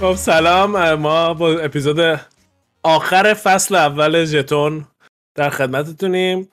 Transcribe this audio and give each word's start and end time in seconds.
خب 0.00 0.14
سلام. 0.14 0.94
ما 0.94 1.34
با 1.34 1.50
اپیزود 1.50 2.20
آخر 2.82 3.34
فصل 3.34 3.74
اول 3.74 4.24
ژتون 4.24 4.86
در 5.34 5.50
خدمتتونیم. 5.50 6.48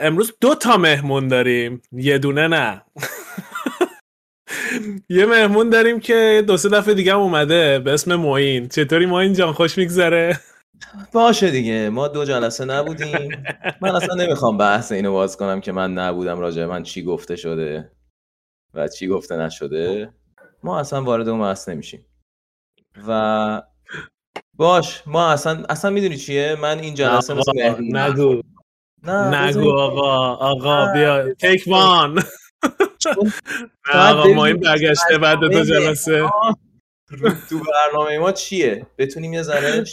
امروز 0.00 0.32
دو 0.40 0.54
تا 0.54 0.76
مهمون 0.76 1.28
داریم. 1.28 1.82
یه 1.92 2.18
دونه 2.18 2.48
نه. 2.48 2.82
یه 5.08 5.26
مهمون 5.26 5.70
داریم 5.70 6.00
که 6.00 6.44
دو 6.46 6.56
سه 6.56 6.68
دفعه 6.68 6.94
دیگه 6.94 7.14
اومده. 7.14 7.78
به 7.78 7.92
اسم 7.92 8.14
موین 8.14 8.68
چطوری 8.68 9.06
موین 9.06 9.32
جان؟ 9.32 9.52
خوش 9.52 9.78
میگذره. 9.78 10.40
باشه 11.12 11.50
دیگه. 11.50 11.90
ما 11.90 12.08
دو 12.08 12.24
جلسه 12.24 12.64
نبودیم. 12.64 13.44
من 13.80 13.90
اصلا 13.90 14.14
نمی‌خوام 14.14 14.58
بحث 14.58 14.92
اینو 14.92 15.12
باز 15.12 15.36
کنم 15.36 15.60
که 15.60 15.72
من 15.72 15.94
نبودم 15.94 16.38
راجع 16.38 16.66
من 16.66 16.82
چی 16.82 17.02
گفته 17.02 17.36
شده 17.36 17.90
و 18.74 18.88
چی 18.88 19.08
گفته 19.08 19.36
نشده. 19.36 20.12
ما 20.62 20.80
اصلا 20.80 21.02
وارد 21.02 21.28
اون 21.28 21.40
بحث 21.40 21.68
نمیشیم. 21.68 22.06
و 23.08 23.62
باش 24.56 25.02
ما 25.06 25.30
اصلا 25.30 25.64
اصلا 25.68 25.90
می‌دونی 25.90 26.16
چیه؟ 26.16 26.56
من 26.62 26.78
این 26.78 26.94
جلسه 26.94 27.34
نگو 27.80 28.42
نگو. 29.04 29.70
آقا 29.70 30.34
آقا 30.34 30.92
بیا. 30.92 31.34
take 31.34 31.64
one 31.66 32.22
آقا 33.94 34.28
ما 34.32 34.46
این 34.46 34.56
برگشته 34.56 35.18
بعد 35.18 35.38
دو 35.38 35.64
جلسه. 35.64 36.30
تو 37.50 37.60
برنامه 37.72 38.18
ما 38.18 38.32
چیه؟ 38.32 38.86
بتونیم 38.98 39.32
یه 39.32 39.42
ذره 39.42 39.84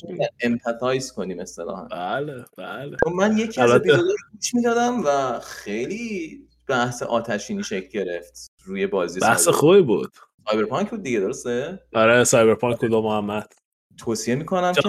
empathize 0.43 1.11
کنیم 1.11 1.39
اصطلاحا. 1.39 1.83
بله 1.85 2.45
بله. 2.57 2.97
من 3.15 3.37
یکی 3.37 3.61
از 3.61 3.71
اپیزودها 3.71 4.13
گوش 4.33 4.53
می‌دادم 4.55 5.03
و 5.05 5.39
خیلی 5.39 6.39
بحث 6.67 7.03
آتشینی 7.03 7.63
شکل 7.63 7.87
گرفت 7.87 8.51
روی 8.65 8.87
بازی 8.87 9.19
بحث 9.19 9.47
خوبی 9.47 9.81
بود. 9.81 10.11
سایبرپانک 10.49 10.89
بود 10.89 11.03
دیگه 11.03 11.19
درسته؟ 11.19 11.79
آره 11.93 12.23
سایبرپانک 12.23 12.79
بود 12.79 12.91
محمد. 12.93 13.53
توصیه 13.97 14.35
می‌کنم 14.35 14.73
که 14.73 14.81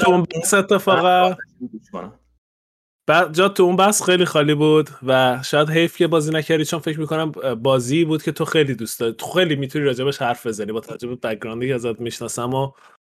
تو 0.00 0.10
اون 0.10 0.22
بحث 0.22 0.54
اتفاقا 0.54 1.36
بعد 3.08 3.34
جا 3.34 3.48
تو 3.48 3.62
اون 3.62 3.76
بحث 3.76 4.02
خیلی 4.02 4.24
خالی 4.24 4.54
بود 4.54 4.90
و 5.06 5.40
شاید 5.44 5.70
حیف 5.70 5.96
که 5.96 6.06
بازی 6.06 6.30
نکردی 6.30 6.64
چون 6.64 6.80
فکر 6.80 7.00
می‌کنم 7.00 7.32
بازی 7.62 8.04
بود 8.04 8.22
که 8.22 8.32
تو 8.32 8.44
خیلی 8.44 8.74
دوست 8.74 9.00
داری 9.00 9.12
تو 9.12 9.26
خیلی 9.26 9.56
می‌تونی 9.56 9.84
راجبش 9.84 10.22
حرف 10.22 10.46
بزنی 10.46 10.72
با 10.72 10.80
توجه 10.80 11.08
به 11.08 11.16
بک‌گراندی 11.16 11.68
که 11.68 11.74
ازت 11.74 12.00
می‌شناسم 12.00 12.54
و 12.54 12.70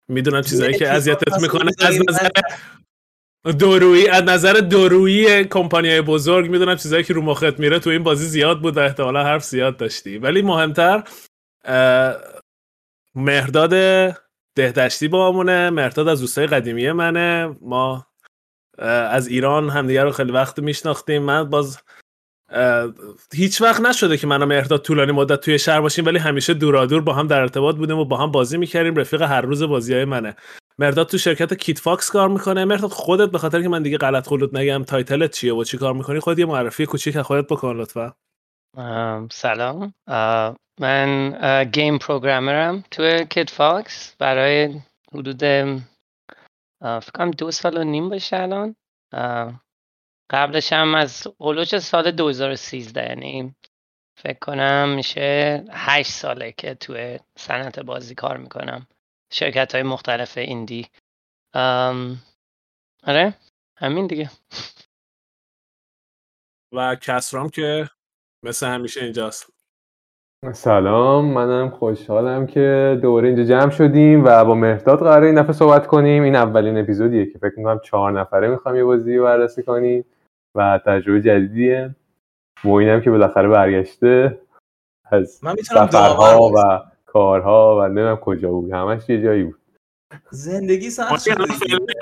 می‌دونم 0.10 0.42
چیزایی 0.42 0.74
که 0.74 0.90
اذیتت 0.90 1.42
می‌کنه 1.42 1.72
از 1.80 2.00
نظر 2.10 2.30
دورویی 3.60 4.08
از 4.08 4.24
نظر 4.24 4.54
دورویی 4.54 5.44
کمپانیای 5.44 6.02
بزرگ 6.02 6.50
می‌دونم 6.50 6.76
چیزایی 6.76 7.04
که 7.04 7.14
رو 7.14 7.22
مخت 7.22 7.60
میره 7.60 7.80
تو 7.80 7.90
این 7.90 8.04
بازی 8.04 8.26
زیاد 8.26 8.62
بود 8.62 8.78
و 8.78 8.80
احتمالا 8.80 9.24
حرف 9.24 9.44
زیاد 9.44 9.78
داشتی. 9.78 10.18
ولی 10.18 10.42
مهمتر 10.42 11.04
مهرداد 13.16 13.70
دهدشتی 14.56 15.08
با 15.08 15.32
مونه 15.32 15.70
مهرداد 15.70 16.08
از 16.08 16.22
دوستای 16.22 16.48
قدیمی 16.48 16.92
منه. 16.92 17.56
ما 17.62 18.08
از 18.78 19.28
ایران 19.28 19.70
همدیگه 19.70 20.04
رو 20.04 20.12
خیلی 20.12 20.32
وقت 20.32 20.60
میشناختیم. 20.60 21.22
من 21.22 21.50
باز 21.50 21.82
هیچ 23.34 23.62
وقت 23.62 23.82
نشده 23.82 24.18
که 24.18 24.28
من 24.28 24.42
و 24.44 24.78
طولانی 24.78 25.12
مدت 25.12 25.42
توی 25.42 25.60
شهر 25.60 25.82
باشیم 25.82 26.06
ولی 26.06 26.20
همیشه 26.20 26.54
دورادور 26.54 27.02
با 27.02 27.14
هم 27.14 27.28
در 27.28 27.42
ارتباط 27.42 27.76
بودیم 27.76 27.98
و 27.98 28.06
با 28.06 28.18
هم 28.18 28.32
بازی 28.32 28.58
می‌کردیم. 28.58 28.96
رفیق 28.96 29.22
هر 29.22 29.42
روز 29.42 29.64
بازی 29.64 29.94
های 29.94 30.06
منه. 30.06 30.36
مهرزاد 30.80 31.08
تو 31.08 31.18
شرکت 31.18 31.54
Kitfox 31.54 32.12
کار 32.12 32.30
می‌کنه. 32.30 32.66
مهرزاد 32.66 32.92
خودت 32.92 33.32
به 33.32 33.38
خاطر 33.38 33.62
که 33.62 33.70
من 33.70 33.84
دیگه 33.84 33.98
غلط 33.98 34.28
غلوط 34.28 34.56
نگم 34.56 34.84
title 34.84 35.24
ت 35.24 35.32
چیه 35.32 35.54
و 35.54 35.64
چی 35.64 35.78
کار 35.78 35.94
می‌کنی 35.94 36.20
خود 36.20 36.40
یه 36.40 36.46
معرفی 36.46 36.86
کوچیک 36.86 37.22
خودت 37.22 37.48
بکن 37.48 37.76
لطفا. 37.76 38.14
سلام. 39.32 39.94
من 40.82 41.70
game 41.74 41.98
programmer 41.98 42.76
م 42.76 42.84
تو 42.92 43.24
Kitfox 43.24 44.16
برای 44.16 44.82
حدود 45.14 45.40
فکر 46.82 47.12
کنم 47.16 47.32
دو 47.32 47.52
سال 47.52 47.78
و 47.78 47.84
نیم 47.84 48.10
باشه 48.10 48.38
الان. 48.38 48.76
قبلش 50.30 50.74
هم 50.74 50.96
از 50.96 51.28
هلوچ 51.40 51.76
سال 51.76 52.12
2013 52.12 53.10
یعنی 53.10 53.56
فکر 54.20 54.40
کنم 54.40 54.90
میشه 54.96 55.64
هشت 55.72 56.12
ساله 56.12 56.52
که 56.52 56.76
توی 56.76 57.20
صنعت 57.38 57.80
بازی 57.80 58.16
کار 58.16 58.38
می‌کنم. 58.38 58.88
شرکت 59.34 59.76
های 59.76 59.84
مختلف 59.84 60.38
ایندی. 60.38 60.88
آره 63.04 63.34
همین 63.78 64.08
دیگه. 64.08 64.32
و 66.74 66.96
کسرام 66.96 67.50
که 67.50 67.90
مثل 68.46 68.68
همیشه 68.68 69.04
اینجاست. 69.04 69.61
سلام 70.54 71.26
منم 71.26 71.70
خوشحالم 71.70 72.48
که 72.48 73.00
دوره 73.02 73.28
اینجا 73.28 73.44
جمع 73.44 73.70
شدیم 73.70 74.24
و 74.26 74.46
با 74.46 74.56
مهداد 74.56 75.00
قراره 75.00 75.28
این 75.28 75.42
دفعه 75.42 75.54
صحبت 75.54 75.88
کنیم. 75.88 76.24
این 76.24 76.36
اولین 76.36 76.78
اپیزودیه 76.78 77.26
که 77.26 77.38
فکر 77.38 77.54
می‌کنم 77.58 77.80
چهار 77.84 78.12
نفره 78.20 78.48
می‌خوام 78.48 78.76
یه 78.76 78.84
بازی 78.84 79.18
رو 79.18 79.24
بررسی 79.24 79.64
کنیم 79.64 80.06
و 80.56 80.80
تجربه 80.86 81.22
جدیدیه. 81.22 81.96
موینم 82.64 83.02
که 83.02 83.12
بالاخره 83.12 83.48
برگشته 83.48 84.40
از 85.12 85.42
سفرها 85.64 86.50
و 86.56 86.82
کارها 87.06 87.78
و 87.80 87.88
نمی‌دونم 87.88 88.16
کجا 88.16 88.52
بود. 88.52 88.72
همش 88.72 89.10
یه 89.10 89.22
جایی 89.22 89.44
بود. 89.44 89.62
زندگی 90.30 90.90
سخت 90.90 91.28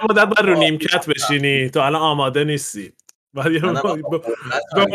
مدت 0.10 0.26
باید 0.26 0.40
رو 0.40 0.56
نیمکت 0.56 1.10
بشینی. 1.10 1.70
تو 1.70 1.80
الان 1.80 2.02
آماده 2.02 2.44
نیستی. 2.44 2.94
بعد 3.34 3.52
به 4.76 4.86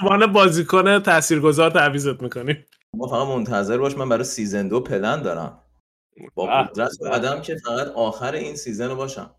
عنوان 0.00 0.32
بازیکن 0.32 0.98
تاثیرگذار 0.98 1.70
تعویضت 1.70 2.22
می‌کنیم 2.22 2.66
ما 2.96 3.06
فقط 3.06 3.28
منتظر 3.28 3.78
باش 3.78 3.98
من 3.98 4.08
برای 4.08 4.24
season 4.24 4.68
دو 4.68 4.80
پلن 4.80 5.22
دارم. 5.22 5.58
با 6.34 6.46
قدرت 6.46 6.90
آدم 7.12 7.40
که 7.40 7.56
فقط 7.56 7.88
آخر 7.88 8.32
این 8.32 8.56
season 8.56 8.88
رو 8.88 8.96
باشم. 8.96 9.30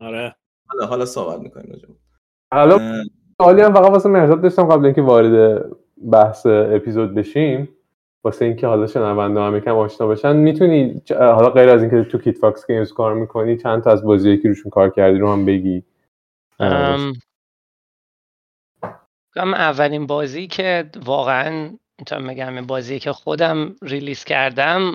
آره. 0.00 0.36
حالا 0.66 0.86
حالا 0.86 1.04
صحبت 1.04 1.40
می‌کنیم 1.40 1.72
راجع 1.72 1.88
حالا 2.52 3.04
سوالی 3.42 3.62
هم 3.62 3.74
فقط 3.74 3.90
واسه 3.90 4.08
مهرزاد 4.08 4.42
داشتم 4.42 4.68
قبل 4.68 4.84
اینکه 4.84 5.02
وارد 5.02 5.64
بحث 6.12 6.46
اپیزود 6.46 7.14
بشیم. 7.14 7.68
واسه 8.24 8.44
اینکه 8.44 8.66
حالا 8.66 8.86
شنونده 8.86 9.40
هم 9.40 9.56
یکم 9.56 9.76
آشنا 9.76 10.06
بشن 10.06 10.36
می‌تونی 10.36 11.02
حالا 11.10 11.50
غیر 11.50 11.68
از 11.68 11.82
اینکه 11.82 12.10
تو 12.10 12.18
Kitfox 12.18 12.66
Games 12.66 12.92
کار 12.92 13.14
می‌کنی 13.14 13.56
چند 13.56 13.82
تا 13.82 13.90
از 13.90 14.04
بازیایی 14.04 14.38
که 14.38 14.48
روشون 14.48 14.70
کار 14.70 14.90
کردی 14.90 15.18
رو 15.18 15.32
هم 15.32 15.44
بگی. 15.44 15.84
کم 19.34 19.54
اولین 19.54 20.06
بازی 20.06 20.46
که 20.46 20.90
واقعا 20.96 21.78
می‌تونم 21.98 22.26
بگم 22.26 22.66
بازی 22.66 22.98
که 22.98 23.12
خودم 23.12 23.76
release 23.82 24.24
کردم 24.24 24.94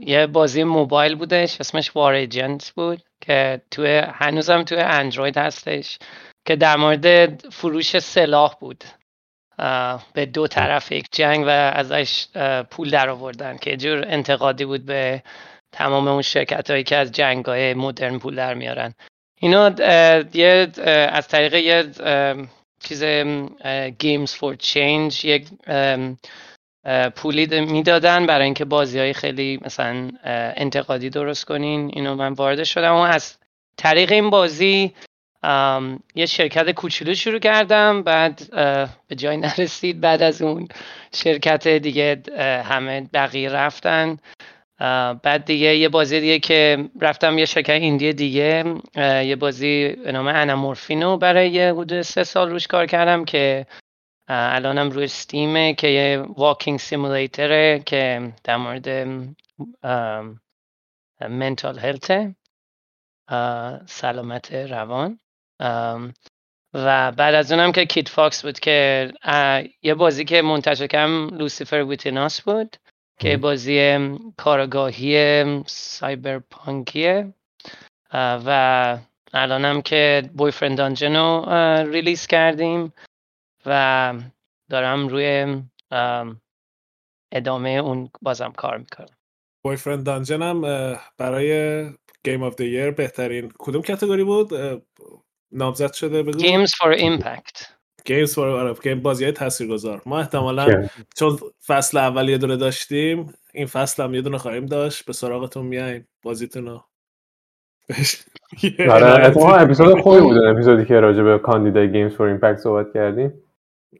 یه 0.00 0.26
بازی 0.26 0.64
موبایل 0.64 1.14
بودش 1.14 1.60
اسمش 1.60 1.96
War 1.96 2.12
Agent 2.12 2.72
بود 2.76 3.02
که 3.20 3.62
توی 3.70 3.96
هنوزم 3.98 4.62
توی 4.62 4.78
اندروید 4.78 5.38
هستش 5.38 5.98
که 6.46 6.56
در 6.56 6.76
مورد 6.76 7.36
فروش 7.50 7.98
سلاح 7.98 8.54
بود. 8.60 8.84
به 10.14 10.26
دو 10.26 10.46
طرف 10.46 10.92
یک 10.92 11.06
جنگ 11.12 11.44
و 11.46 11.50
ازش 11.50 12.26
پول 12.70 12.90
در 12.90 13.08
آوردن 13.08 13.56
که 13.56 13.76
جور 13.76 14.04
انتقادی 14.06 14.64
بود 14.64 14.86
به 14.86 15.22
تمام 15.72 16.08
اون 16.08 16.22
شرکت 16.22 16.70
هایی 16.70 16.84
که 16.84 16.96
از 16.96 17.12
جنگ 17.12 17.44
های 17.44 17.74
مدرن 17.74 18.18
پول 18.18 18.34
در 18.34 18.54
میارن. 18.54 18.94
اینا 19.42 19.70
یه 20.34 20.68
از 21.12 21.28
طریق 21.28 21.54
یه 21.54 21.84
چیز 22.80 23.04
Games 23.98 24.34
for 24.34 24.54
Change 24.54 25.24
یک 25.24 25.48
پولی 27.16 27.60
می‌دادن 27.60 28.26
برای 28.26 28.44
اینکه 28.44 28.64
بازی 28.64 28.98
های 28.98 29.12
خیلی 29.12 29.60
مثلا 29.64 30.10
انتقادی 30.56 31.10
درست 31.10 31.44
کنین 31.44 31.90
اینو 31.94 32.14
من 32.14 32.32
وارد 32.32 32.64
شدم 32.64 32.94
و 32.94 32.98
از 32.98 33.38
طریق 33.76 34.12
این 34.12 34.30
بازی 34.30 34.94
یه 36.14 36.26
شرکت 36.26 36.70
کوچولو 36.70 37.14
شروع 37.14 37.38
کردم 37.38 38.02
بعد 38.02 38.42
به 39.08 39.14
جای 39.16 39.36
نرسید 39.36 40.00
بعد 40.00 40.22
از 40.22 40.42
اون 40.42 40.68
شرکت 41.14 41.68
دیگه 41.68 42.22
همه 42.64 43.08
بقیه 43.12 43.48
رفتن. 43.48 44.18
بعد 45.22 45.44
دیگه 45.44 45.76
یه 45.76 45.88
بازی 45.88 46.20
دیگه 46.20 46.38
که 46.38 46.90
رفتم 47.00 47.38
یه 47.38 47.44
شرکت 47.44 47.70
ایندی 47.70 48.12
دیگه 48.12 48.74
یه 49.24 49.36
بازی 49.36 49.88
به 49.88 50.12
نام 50.12 50.26
انامورفینو 50.26 51.16
برای 51.16 51.50
یه 51.50 51.72
حدود 51.72 52.02
سه 52.02 52.24
سال 52.24 52.50
روش 52.50 52.66
کار 52.66 52.86
کردم 52.86 53.24
که 53.24 53.66
الانم 54.28 54.90
روی 54.90 55.06
ستیمه 55.08 55.74
که 55.74 55.88
یه 55.88 56.18
واکینگ 56.18 56.78
سیمولیتره 56.78 57.82
که 57.86 58.32
در 58.44 58.56
مورد 58.56 59.08
mental 61.20 61.78
health 61.78 62.26
ه 62.26 62.34
سلامت 63.86 64.52
روان. 64.52 65.18
و 66.74 67.12
بعد 67.12 67.34
از 67.34 67.52
اونم 67.52 67.72
که 67.72 67.84
Kitfox 67.84 68.44
بود 68.44 68.60
که 68.60 69.10
یه 69.82 69.94
بازی 69.94 70.24
که 70.24 70.42
منتشر 70.42 70.86
کردم 70.86 71.28
Lucifer 71.28 71.84
Within 71.84 72.26
Us 72.26 72.40
بود. 72.40 72.76
که. 73.22 73.36
بازی 73.36 73.98
کارآگاهی 74.36 75.44
cyberpunk 75.66 76.92
یه. 76.92 77.34
و 78.14 78.98
الانم 79.32 79.82
که 79.82 80.30
Boyfriend 80.36 80.78
Dungeon 80.78 81.16
رو 81.16 81.44
release 81.92 82.26
کردیم 82.26 82.92
و 83.66 84.14
دارم 84.70 85.08
روی 85.08 85.46
ام، 85.90 86.40
ادامه 87.32 87.70
اون 87.70 88.10
بازم 88.22 88.52
کار 88.52 88.78
می‌کنم. 88.78 89.16
Boyfriend 89.64 90.06
Dungeon 90.06 90.42
هم 90.42 90.60
برای 91.18 91.84
game 92.24 92.42
of 92.42 92.56
the 92.56 92.90
بهترین 92.90 93.52
کدوم 93.58 93.82
category 93.82 94.24
بود؟ 94.24 94.50
نامزد 95.52 95.92
شده 95.92 96.22
بگو 96.22 96.38
Games 96.38 96.70
for 96.70 96.98
Impact. 96.98 97.66
Games 98.04 98.34
for 98.34 98.48
آره 98.48 98.74
game 98.82 99.00
بازی 99.00 99.24
های 99.24 99.32
تاثیرگذار. 99.32 100.02
ما 100.06 100.18
احتمالا 100.20 100.66
که- 100.66 100.90
چون 101.16 101.38
فصل 101.66 101.98
اول 101.98 102.28
یه 102.28 102.38
دونه 102.38 102.56
داشتیم 102.56 103.34
این 103.54 103.66
فصل 103.66 104.02
هم 104.02 104.14
یه 104.14 104.22
دونه 104.22 104.38
خواهیم 104.38 104.66
داشت. 104.66 105.04
به 105.04 105.12
سراغتون 105.12 105.66
میایم. 105.66 106.08
بازیتون 106.22 106.66
رو. 106.66 106.84
آره. 108.90 109.06
اتفاقا 109.26 109.54
اپیزود 109.54 110.00
خوبی 110.00 110.20
بود. 110.20 110.38
اپیزودی 110.44 110.84
که 110.84 111.00
راجع 111.00 111.22
به 111.22 111.38
کاندیدای 111.38 111.92
Games 111.92 112.12
for 112.12 112.26
Impact 112.26 112.58
صحبت 112.58 112.86
کردیم. 112.94 113.32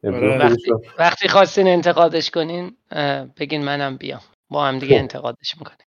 آره. 0.04 0.56
وقتی, 0.98 1.28
خواستین 1.28 1.68
انتقادش 1.68 2.30
کنین 2.30 2.76
بگین 3.36 3.64
منم 3.64 3.96
بیام. 3.96 4.20
با 4.48 4.66
هم 4.66 4.78
دیگه 4.78 4.96
خب. 4.96 5.02
انتقادش 5.02 5.54
می‌کنیم. 5.58 5.86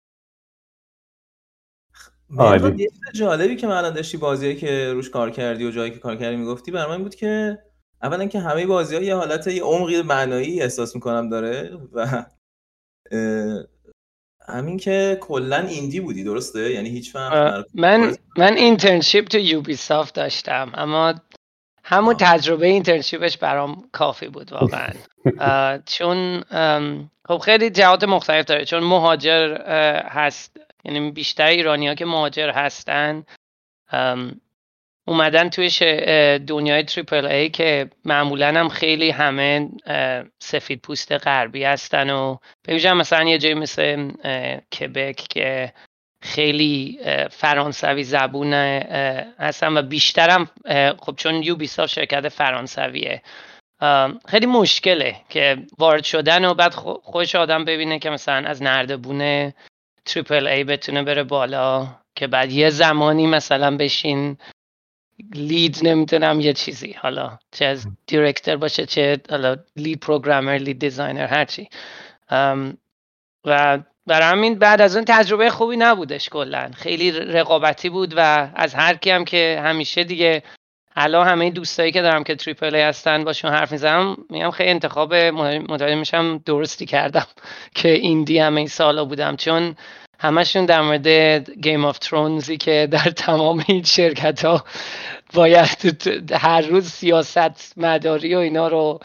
عالی. 2.38 2.82
یه 2.82 2.88
جالبی 3.14 3.56
که 3.56 3.66
من 3.66 3.90
داشتی 3.90 4.16
بازیایی 4.16 4.56
که 4.56 4.92
روش 4.92 5.10
کار 5.10 5.30
کردی 5.30 5.64
و 5.66 5.70
جایی 5.70 5.90
که 5.90 5.98
کار 5.98 6.16
کردی 6.16 6.36
می‌گفتی 6.36 6.70
برای 6.70 6.86
من 6.86 6.92
این 6.92 7.02
بود 7.02 7.14
که 7.14 7.58
اولا 8.02 8.26
که 8.26 8.40
همه 8.40 8.66
بازی 8.66 8.96
ها 8.96 9.02
یه 9.02 9.14
حالت 9.14 9.46
یه 9.46 9.62
عمقی 9.62 10.02
معنایی 10.02 10.62
احساس 10.62 10.94
می‌کنم 10.94 11.28
داره 11.28 11.78
و 11.92 12.24
همین 14.48 14.76
که 14.76 15.18
کلا 15.20 15.56
ایندی 15.56 16.00
بودی 16.00 16.24
درسته؟ 16.24 16.70
یعنی 16.70 16.88
هیچ 16.88 17.14
در- 17.14 17.64
من 17.74 18.16
من 18.38 18.52
اینترنشیپ 18.52 19.24
تو 19.24 19.38
یوبی 19.38 19.76
سافت 19.76 20.14
داشتم 20.14 20.72
اما 20.74 21.14
همون 21.84 22.14
آه. 22.14 22.20
تجربه 22.20 22.66
اینترنشیپش 22.66 23.38
برام 23.38 23.88
کافی 23.92 24.28
بود 24.28 24.52
واقعا. 24.52 24.90
چون 25.96 26.44
خب 27.24 27.38
خیلی 27.38 27.70
جهات 27.70 28.04
مختلف 28.04 28.44
داره 28.44 28.64
چون 28.64 28.84
مهاجر 28.84 29.56
هست 30.08 30.56
یعنی 30.84 31.10
بیشتر 31.10 31.46
ایرانی 31.46 31.88
ها 31.88 31.94
که 31.94 32.04
مهاجر 32.04 32.50
هستن 32.50 33.24
اومدن 35.10 35.48
توی 35.48 35.70
دنیای 36.38 36.82
تریپل 36.82 37.26
ای 37.26 37.48
که 37.48 37.90
معمولا 38.04 38.46
هم 38.46 38.68
خیلی 38.68 39.10
همه 39.10 39.68
سفید 40.38 40.80
پوست 40.80 41.12
غربی 41.12 41.64
هستن 41.64 42.10
و 42.10 42.36
ببینم 42.68 42.96
مثلا 42.96 43.28
یه 43.28 43.38
جایی 43.38 43.54
مثل 43.54 44.10
کبک 44.78 45.16
که 45.16 45.72
خیلی 46.22 46.98
فرانسوی 47.30 48.04
زبون 48.04 48.54
هستن 49.38 49.76
و 49.76 49.82
بیشترم 49.82 50.50
خب 50.98 51.14
چون 51.16 51.42
Ubisoft 51.42 51.92
شرکت 51.92 52.28
فرانسویه. 52.28 53.22
خیلی 54.28 54.46
مشکله 54.46 55.16
که 55.28 55.56
وارد 55.78 56.04
شدن 56.04 56.44
و 56.44 56.54
بعد 56.54 56.74
خو- 56.74 57.00
خودش 57.02 57.34
آدم 57.34 57.64
ببینه 57.64 57.98
که 57.98 58.10
مثلا 58.10 58.48
از 58.48 58.62
نردبون 58.62 59.52
triple 60.04 60.46
A 60.46 60.64
بتونه 60.64 61.02
بره 61.02 61.22
بالا 61.22 61.86
که 62.14 62.26
بعد 62.26 62.52
یه 62.52 62.70
زمانی 62.70 63.26
مثلا 63.26 63.76
بشین 63.76 64.36
lead 65.34 65.78
نمی‌دونم 65.82 66.40
یه 66.40 66.52
چیزی. 66.52 66.92
حالا 66.92 67.38
چه 67.52 67.64
از 67.64 67.86
director 68.06 68.56
باشه 68.56 68.86
چه 68.86 69.20
حالا 69.30 69.56
lead 69.76 70.00
programmer 70.00 70.58
lead 70.58 70.78
designer 70.78 71.26
هرچی 71.26 71.68
ام، 72.28 72.76
و 73.44 73.78
برای 74.06 74.28
همین 74.28 74.58
بعد 74.58 74.80
از 74.80 74.96
اون 74.96 75.04
تجربه 75.08 75.50
خوبی 75.50 75.76
نبودش 75.76 76.28
کلا. 76.28 76.70
خیلی 76.74 77.10
رقابتی 77.12 77.88
بود 77.88 78.14
و 78.16 78.50
از 78.54 78.74
هر 78.74 78.94
کی 78.94 79.10
هم 79.10 79.24
که 79.24 79.60
همیشه 79.64 80.04
دیگه 80.04 80.42
الان 80.96 81.28
همه 81.28 81.50
دوستایی 81.50 81.92
که 81.92 82.02
دارم 82.02 82.24
که 82.24 82.34
triple 82.34 82.74
A 82.74 82.82
هستن 82.82 83.24
باشون 83.24 83.50
حرف 83.50 83.72
می‌زنم 83.72 84.16
میگم 84.30 84.50
خیلی 84.50 84.70
انتخاب 84.70 85.14
متوجه 85.14 85.94
میشم 85.94 86.38
درستی 86.38 86.86
کردم 86.86 87.26
که 87.74 87.88
indie 87.88 88.38
همه 88.38 88.58
این 88.58 88.68
سالا 88.68 89.04
بودم. 89.04 89.36
چون 89.36 89.76
همشون 90.22 90.66
در 90.66 90.80
مورد 90.80 91.08
Game 91.50 91.84
of 91.84 91.98
Thrones 91.98 92.49
ی 92.49 92.56
که 92.56 92.88
در 92.90 93.10
تمام 93.10 93.64
این 93.68 93.82
شرکت 93.82 94.44
ها 94.44 94.64
باید 95.34 96.06
هر 96.32 96.60
روز 96.60 96.86
سیاست 96.86 97.78
مداری 97.78 98.34
و 98.34 98.38
اینا 98.38 98.68
رو 98.68 99.00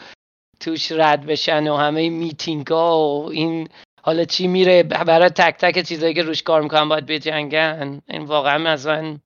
توش 0.60 0.92
رد 0.92 1.26
بشن 1.26 1.68
و 1.68 1.76
همه 1.76 2.10
میتینگ 2.10 2.66
ها 2.66 2.98
و 2.98 3.30
این 3.30 3.68
حالا 4.02 4.24
چی 4.24 4.46
میره 4.46 4.82
برای 4.82 5.28
تک 5.28 5.56
تک 5.58 5.82
چیزایی 5.82 6.14
که 6.14 6.22
روش 6.22 6.42
کار 6.42 6.62
می‌کنم 6.62 6.88
باید 6.88 7.06
بجنگن. 7.06 8.02
این 8.08 8.24
واقعا 8.24 8.70
از 8.70 8.86
من 8.86 9.20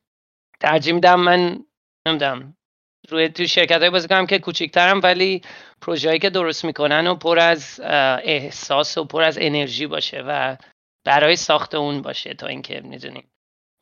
ترجیح 0.61 0.95
میدم. 0.95 1.21
من 1.21 1.65
نمی‌دونم. 2.07 2.57
روی 3.09 3.29
تو 3.29 3.47
شرکت 3.47 3.81
های 3.81 3.91
بازی 3.91 4.09
که 4.29 4.39
کوچیکترم 4.39 5.01
ولی 5.03 5.43
پروژه‌ای 5.81 6.19
که 6.19 6.31
درست 6.31 6.65
می‌کنن 6.65 7.07
و 7.07 7.15
پر 7.15 7.39
از 7.39 7.81
احساس 8.25 8.99
و 8.99 9.05
پر 9.05 9.23
از 9.23 9.39
انرژی 9.41 9.87
باشه 9.87 10.25
و 10.27 10.57
برای 11.05 11.37
ساخت 11.37 11.75
اون 11.75 12.03
باشه 12.03 12.35
تا 12.35 12.47
اینکه 12.47 12.81
می‌دونیم. 12.81 13.31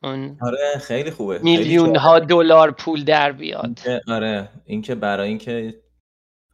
اون 0.03 0.39
آره 0.41 0.79
خیلی 0.81 1.11
خوبه. 1.11 1.39
میلیون. 1.39 1.97
ها 1.97 2.19
دلار 2.19 2.71
پول 2.71 3.05
در 3.05 3.33
بیاد. 3.33 3.79
آره 4.09 4.49
اینکه 4.67 4.95
برای 4.95 5.29
اینکه 5.29 5.75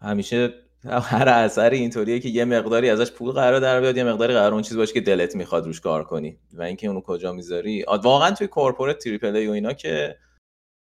همیشه 0.03 0.55
هر 0.85 1.29
اثری 1.29 1.79
اینطوریه 1.79 2.21
که 2.21 2.29
یه 2.29 2.45
مقداری 2.45 2.91
ازش 2.91 3.13
پول 3.13 3.33
قرار 3.33 3.61
در 3.61 3.81
بیاد 3.81 3.97
یه 3.97 4.05
مقداری 4.05 4.35
قرار 4.35 4.53
اون 4.53 4.63
چیز 4.63 4.77
باشه 4.77 4.93
که 4.93 5.01
دلت 5.01 5.37
می‌خواد 5.37 5.67
روش 5.67 5.81
کار 5.81 6.05
کنی. 6.05 6.39
و 6.53 6.63
اینکه 6.63 6.87
اونو 6.87 7.01
کجا 7.01 7.33
می‌ذاری؟ 7.33 7.85
واقعا 8.03 8.31
توی 8.31 8.47
کورپورت 8.47 8.99
تریپل 8.99 9.37
ای 9.37 9.47
و 9.47 9.51
اینا 9.51 9.73
که 9.73 10.17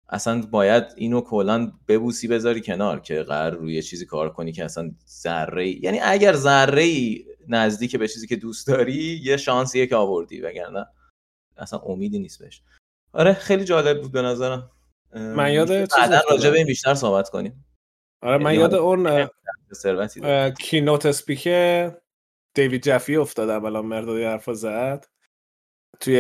اصلا 0.09 0.43
باید 0.51 0.85
اینو 0.97 1.21
کلا 1.21 1.73
ببوسی 1.89 2.29
بذاری 2.29 2.61
کنار 2.61 3.01
که 3.01 3.23
قرار 3.23 3.53
روی 3.53 3.75
یه 3.75 3.83
چیزی 3.83 4.07
کار 4.07 4.33
کنی 4.33 4.53
که 4.53 4.65
اصلا 4.65 4.91
ذره 5.09 5.85
یعنی 5.85 6.01
اگر 6.03 6.33
ذره 6.33 6.85
نزدیک 7.49 7.97
به 7.97 8.09
چیزی 8.09 8.27
که 8.27 8.37
دوست 8.37 8.67
داری 8.67 9.21
یه 9.25 9.37
شانسیه 9.37 9.87
که 9.87 9.97
آوردی 9.97 10.41
وگرنه 10.41 10.87
اصلا 11.57 11.79
امیدی 11.79 12.19
نیست 12.19 12.39
بهش 12.39 12.63
آره 13.13 13.33
خیلی 13.33 13.65
جالب 13.65 14.03
بود 14.03 14.13
به 14.13 14.23
نظرم 14.23 14.71
من 15.15 15.53
یاد 15.53 15.69
بعداً. 15.69 16.21
راجع 16.31 16.51
به 16.51 16.57
این 16.59 16.67
بیشتر 16.67 16.95
صحبت 16.95 17.29
کنیم 17.31 17.65
آره 18.23 18.39
من 18.39 18.51
یعنی 18.53 18.63
یاد 18.63 18.75
اون. 18.75 19.29
اه، 20.23 20.51
keynote 20.51 21.07
speech 21.07 21.49
David 22.55 22.83
Jaffe 22.83 23.17
افتادم 23.17 23.65
الان 23.65 23.87
مردادی 23.87 24.25
حرفا 24.25 24.55
زد 24.55 25.07
توی 26.01 26.17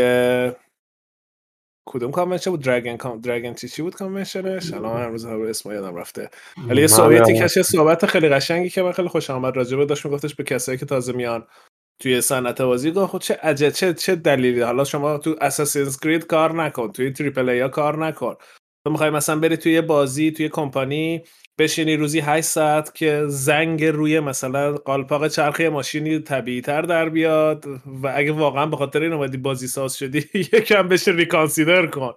کدوم 1.87 2.11
convention 2.11 2.51
بود؟ 2.51 2.63
Dragon 2.63 2.97
Con 2.97 3.21
Dragon 3.21 3.55
چی 3.55 3.69
چی 3.69 3.83
بود 3.83 3.95
convention 3.95 4.56
ش؟ 4.56 4.75
الان 4.75 4.97
هر 4.97 5.09
روز 5.09 5.25
رو 5.25 5.43
اسم 5.43 5.73
یادم 5.73 5.97
رفته. 5.97 6.31
ولی 6.69 6.81
یه 6.81 6.87
صحبتی 6.87 7.39
کش 7.39 7.59
صحبت 7.59 8.07
خیلی 8.07 8.29
قشنگی 8.29 8.69
که 8.69 8.83
من 8.83 8.93
خیلی 8.93 9.09
خوش 9.09 9.31
آمد. 9.31 9.57
راجبه 9.57 9.85
داشت 9.85 10.07
میگفتش 10.07 10.35
به 10.35 10.45
کسایی 10.45 10.79
که 10.79 10.87
تازه 10.87 11.13
میان 11.13 11.47
توی 12.03 12.21
صنعت 12.21 12.63
بازی 12.63 12.93
گفت 12.93 13.13
خب 13.13 13.19
چه 13.19 13.35
عجب 13.35 13.69
چه 13.69 13.95
چه 13.95 14.17
دلیلی؟ 14.17 14.61
حالا 14.61 14.85
شما 14.85 15.19
تو 15.19 15.37
اساسینز 15.41 16.01
کرید 16.01 16.27
کار 16.27 16.53
نکن 16.53 16.93
توی 16.93 17.13
تریپل 17.13 17.49
ای 17.49 17.69
کار 17.69 18.07
نکن. 18.07 18.35
تو 18.87 18.93
می‌خوای 18.93 19.11
مثلا 19.11 19.37
بری 19.37 19.57
توی 19.57 19.73
یه 19.73 19.81
بازی 19.81 20.31
توی 20.33 20.49
کمپانی 20.49 21.23
بشینی 21.59 21.97
روزی 21.97 22.21
8 22.21 22.47
ساعت 22.47 22.95
که 22.95 23.25
زنگ 23.27 23.85
روی 23.85 24.21
مثلا 24.21 24.73
قالپاق 24.73 25.29
چرخی 25.29 25.69
ماشینی 25.69 26.19
طبیعی 26.19 26.61
تر 26.61 26.83
در 26.83 27.09
بیاد 27.09 27.67
و 28.03 28.13
اگه 28.15 28.33
واقعا 28.33 28.67
به 28.67 28.77
خاطر 28.77 29.03
این 29.03 29.13
اومدی 29.13 29.37
بازی 29.37 29.67
ساز 29.67 29.97
شدی 29.97 30.19
یکم 30.35 30.89
بشه 30.89 31.13
ریکانسیدر 31.13 31.87
کن. 31.87 32.15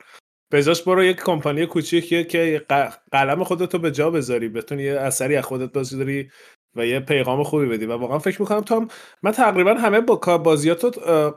به 0.51 0.63
جاش 0.63 0.83
برو 0.83 1.03
یک 1.03 1.17
کمپانی 1.17 1.65
کوچیکی 1.65 2.23
که 2.23 2.65
قلم 3.11 3.43
خودتو 3.43 3.79
به 3.79 3.91
جا 3.91 4.11
بذاری 4.11 4.49
بتونی 4.49 4.83
یه 4.83 4.93
اثری 4.99 5.35
از 5.35 5.45
خودت 5.45 5.71
بذاری 5.71 6.29
و 6.75 6.85
یه 6.85 6.99
پیغام 6.99 7.43
خوبی 7.43 7.65
بدی. 7.65 7.85
و 7.85 7.97
واقعا 7.97 8.19
فکر 8.19 8.41
می‌کنم 8.41 8.61
تا 8.61 8.87
من 9.23 9.31
تقریبا 9.31 9.73
همه 9.73 10.01
با 10.01 10.37
بازیاتو 10.37 10.89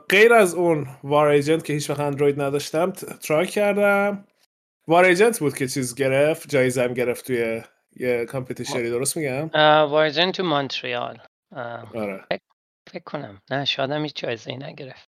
غیر 0.09 0.33
از 0.33 0.55
اون 0.55 0.87
War 1.03 1.27
Agent 1.27 1.65
که 1.65 1.73
هیچ 1.73 1.89
وقت 1.89 1.99
اندروید 1.99 2.41
نداشتم 2.41 2.91
try 2.91 3.47
کردم. 3.47 4.25
War 4.87 5.03
Agent 5.05 5.39
بود 5.39 5.57
که 5.57 5.67
چیز 5.67 5.95
گرفت 5.95 6.49
جایزم 6.49 6.93
گرفت 6.93 7.27
توی 7.27 7.61
یه 7.95 8.25
competition 8.25 8.84
ی 8.84 8.89
درست 8.89 9.17
میگم؟ 9.17 9.47
War 9.89 10.05
Agent 10.05 10.31
تو 10.31 10.43
مونتریال. 10.43 11.19
آره. 11.95 12.25
فکر 12.91 13.03
کنم. 13.05 13.41
نه 13.51 13.65
شادم 13.65 14.03
هیچ 14.03 14.15
جایزه 14.15 14.51
ای 14.51 14.57
نگرفت. 14.57 15.09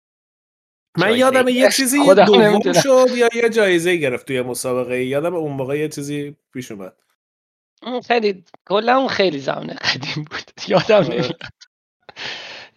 من 0.98 1.04
جایزه 1.08 1.20
یادم 1.20 1.48
یه. 1.48 1.70
چیزی 1.72 1.98
دوم. 2.16 2.74
شد 2.74 3.08
یا 3.16 3.30
یه 3.36 3.50
جایزه 3.50 3.96
گرفت 3.96 4.28
توی 4.28 4.42
مسابقه 4.42 5.04
یادم 5.04 5.36
اون 5.36 5.52
موقع 5.52 5.78
یه 5.80 5.90
چیزی 5.90 6.36
پیش 6.54 6.72
اومد. 6.72 6.98
خیلی 8.08 8.44
کلا 8.66 8.98
اون 8.98 9.08
خیلی 9.08 9.40
زمان 9.40 9.68
قدیم 9.68 10.24
بود. 10.32 10.52
یادم 10.68 10.96
آره. 10.96 11.08
نمیاد. 11.10 11.42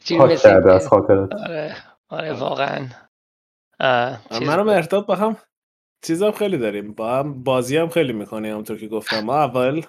چیزی 0.04 0.21
اینکه- 0.23 0.73
از 0.73 0.88
خاطرات 0.88 1.35
آره 1.35 1.76
آره 2.09 2.33
واقعا. 2.33 2.88
اه، 3.80 4.21
چیز 4.33 4.49
من 4.49 4.59
و 4.59 4.64
بود. 4.64 4.73
مهرداد 4.73 5.07
با 5.07 5.14
هم 5.16 5.37
چیزام 6.02 6.33
خیلی 6.33 6.59
داریم. 6.59 6.93
با 6.93 7.19
هم 7.19 7.43
بازی 7.43 7.76
هم 7.76 7.88
خیلی 7.88 8.12
می‌کنیم 8.12 8.52
همونطور 8.52 8.78
که 8.78 8.88
گفتم. 8.88 9.21
ما 9.21 9.37
اول 9.37 9.83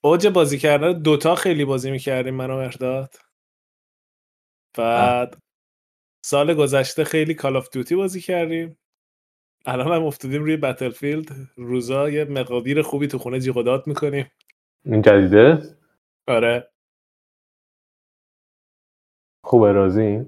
اوج 0.00 0.26
بازی 0.26 0.58
کردن 0.58 1.02
دوتا 1.02 1.34
خیلی 1.34 1.64
بازی 1.64 1.90
می‌کردیم 1.90 2.34
من 2.34 2.50
و 2.50 2.56
مهرداد. 2.56 3.14
بعد 4.78 5.38
سال 6.24 6.54
گذشته 6.54 7.04
خیلی 7.04 7.34
کال 7.34 7.56
آف 7.56 7.68
دیوتی 7.70 7.94
بازی 7.94 8.20
کردیم. 8.20 8.78
الان 9.66 9.92
هم 9.92 10.04
افتادیم 10.04 10.42
روی 10.44 10.56
بتلفیلد 10.56 11.28
روزا 11.56 12.10
یه 12.10 12.24
مقادیر 12.24 12.82
خوبی 12.82 13.06
تو 13.06 13.18
خونه 13.18 13.40
جیغ 13.40 13.56
و 13.56 13.62
داد 13.62 13.86
می‌کنیم. 13.86 14.30
این 14.84 15.02
جدیده؟ 15.02 15.76
آره. 16.26 16.70
خوبه 19.44 19.72
راضی؟ 19.72 20.26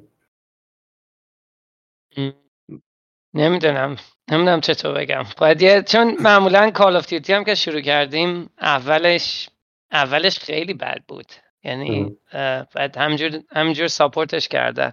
نمی‌دونم. 3.39 3.97
نمی‌دونم 4.31 4.61
چطور 4.61 4.95
بگم. 4.95 5.23
باید 5.39 5.63
یه 5.63 5.83
چون 5.83 6.17
معمولا 6.21 6.71
کال 6.71 6.97
آف 6.97 7.07
دیوتی 7.07 7.33
هم 7.33 7.45
که 7.45 7.55
شروع 7.55 7.81
کردیم 7.81 8.51
اولش 8.61 9.49
اولش 9.93 10.39
خیلی 10.39 10.75
بد 10.75 10.99
بود. 11.09 11.27
یعنی 11.65 12.17
بعد 12.75 12.97
همجور 12.97 13.31
همجور 13.51 13.87
ساپورتش 13.87 14.49
کردن 14.49 14.93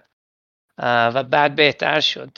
اه، 0.77 1.07
و 1.07 1.23
بعد 1.23 1.55
بهتر 1.55 1.99
شد. 1.99 2.29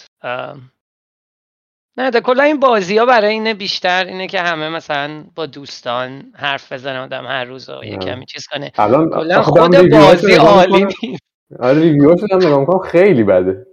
نه 1.97 2.11
کلا 2.11 2.43
این 2.43 2.59
بازی 2.59 2.97
ها 2.97 3.05
برای 3.05 3.33
اینه 3.33 3.53
بیشتر 3.53 4.05
اینه 4.05 4.27
که 4.27 4.41
همه 4.41 4.69
مثلا 4.69 5.23
با 5.35 5.45
دوستان 5.45 6.33
حرف 6.35 6.71
بزنه 6.71 6.99
آدم 6.99 7.25
هر 7.25 7.43
روز 7.43 7.69
و 7.69 7.83
یه. 7.83 7.97
کمی 7.97 8.25
چیز 8.25 8.47
کنه. 8.47 8.71
الان 8.77 9.41
خود 9.41 9.89
بازی 9.91 10.33
عالی. 10.33 10.87
نیست. 11.03 11.21
آره 11.59 11.79
ریویوهاشو 11.79 12.27
دارم 12.27 12.47
نگاه 12.47 12.59
می‌کنم. 12.59 12.79
خیلی 12.79 13.23
بده. 13.23 13.65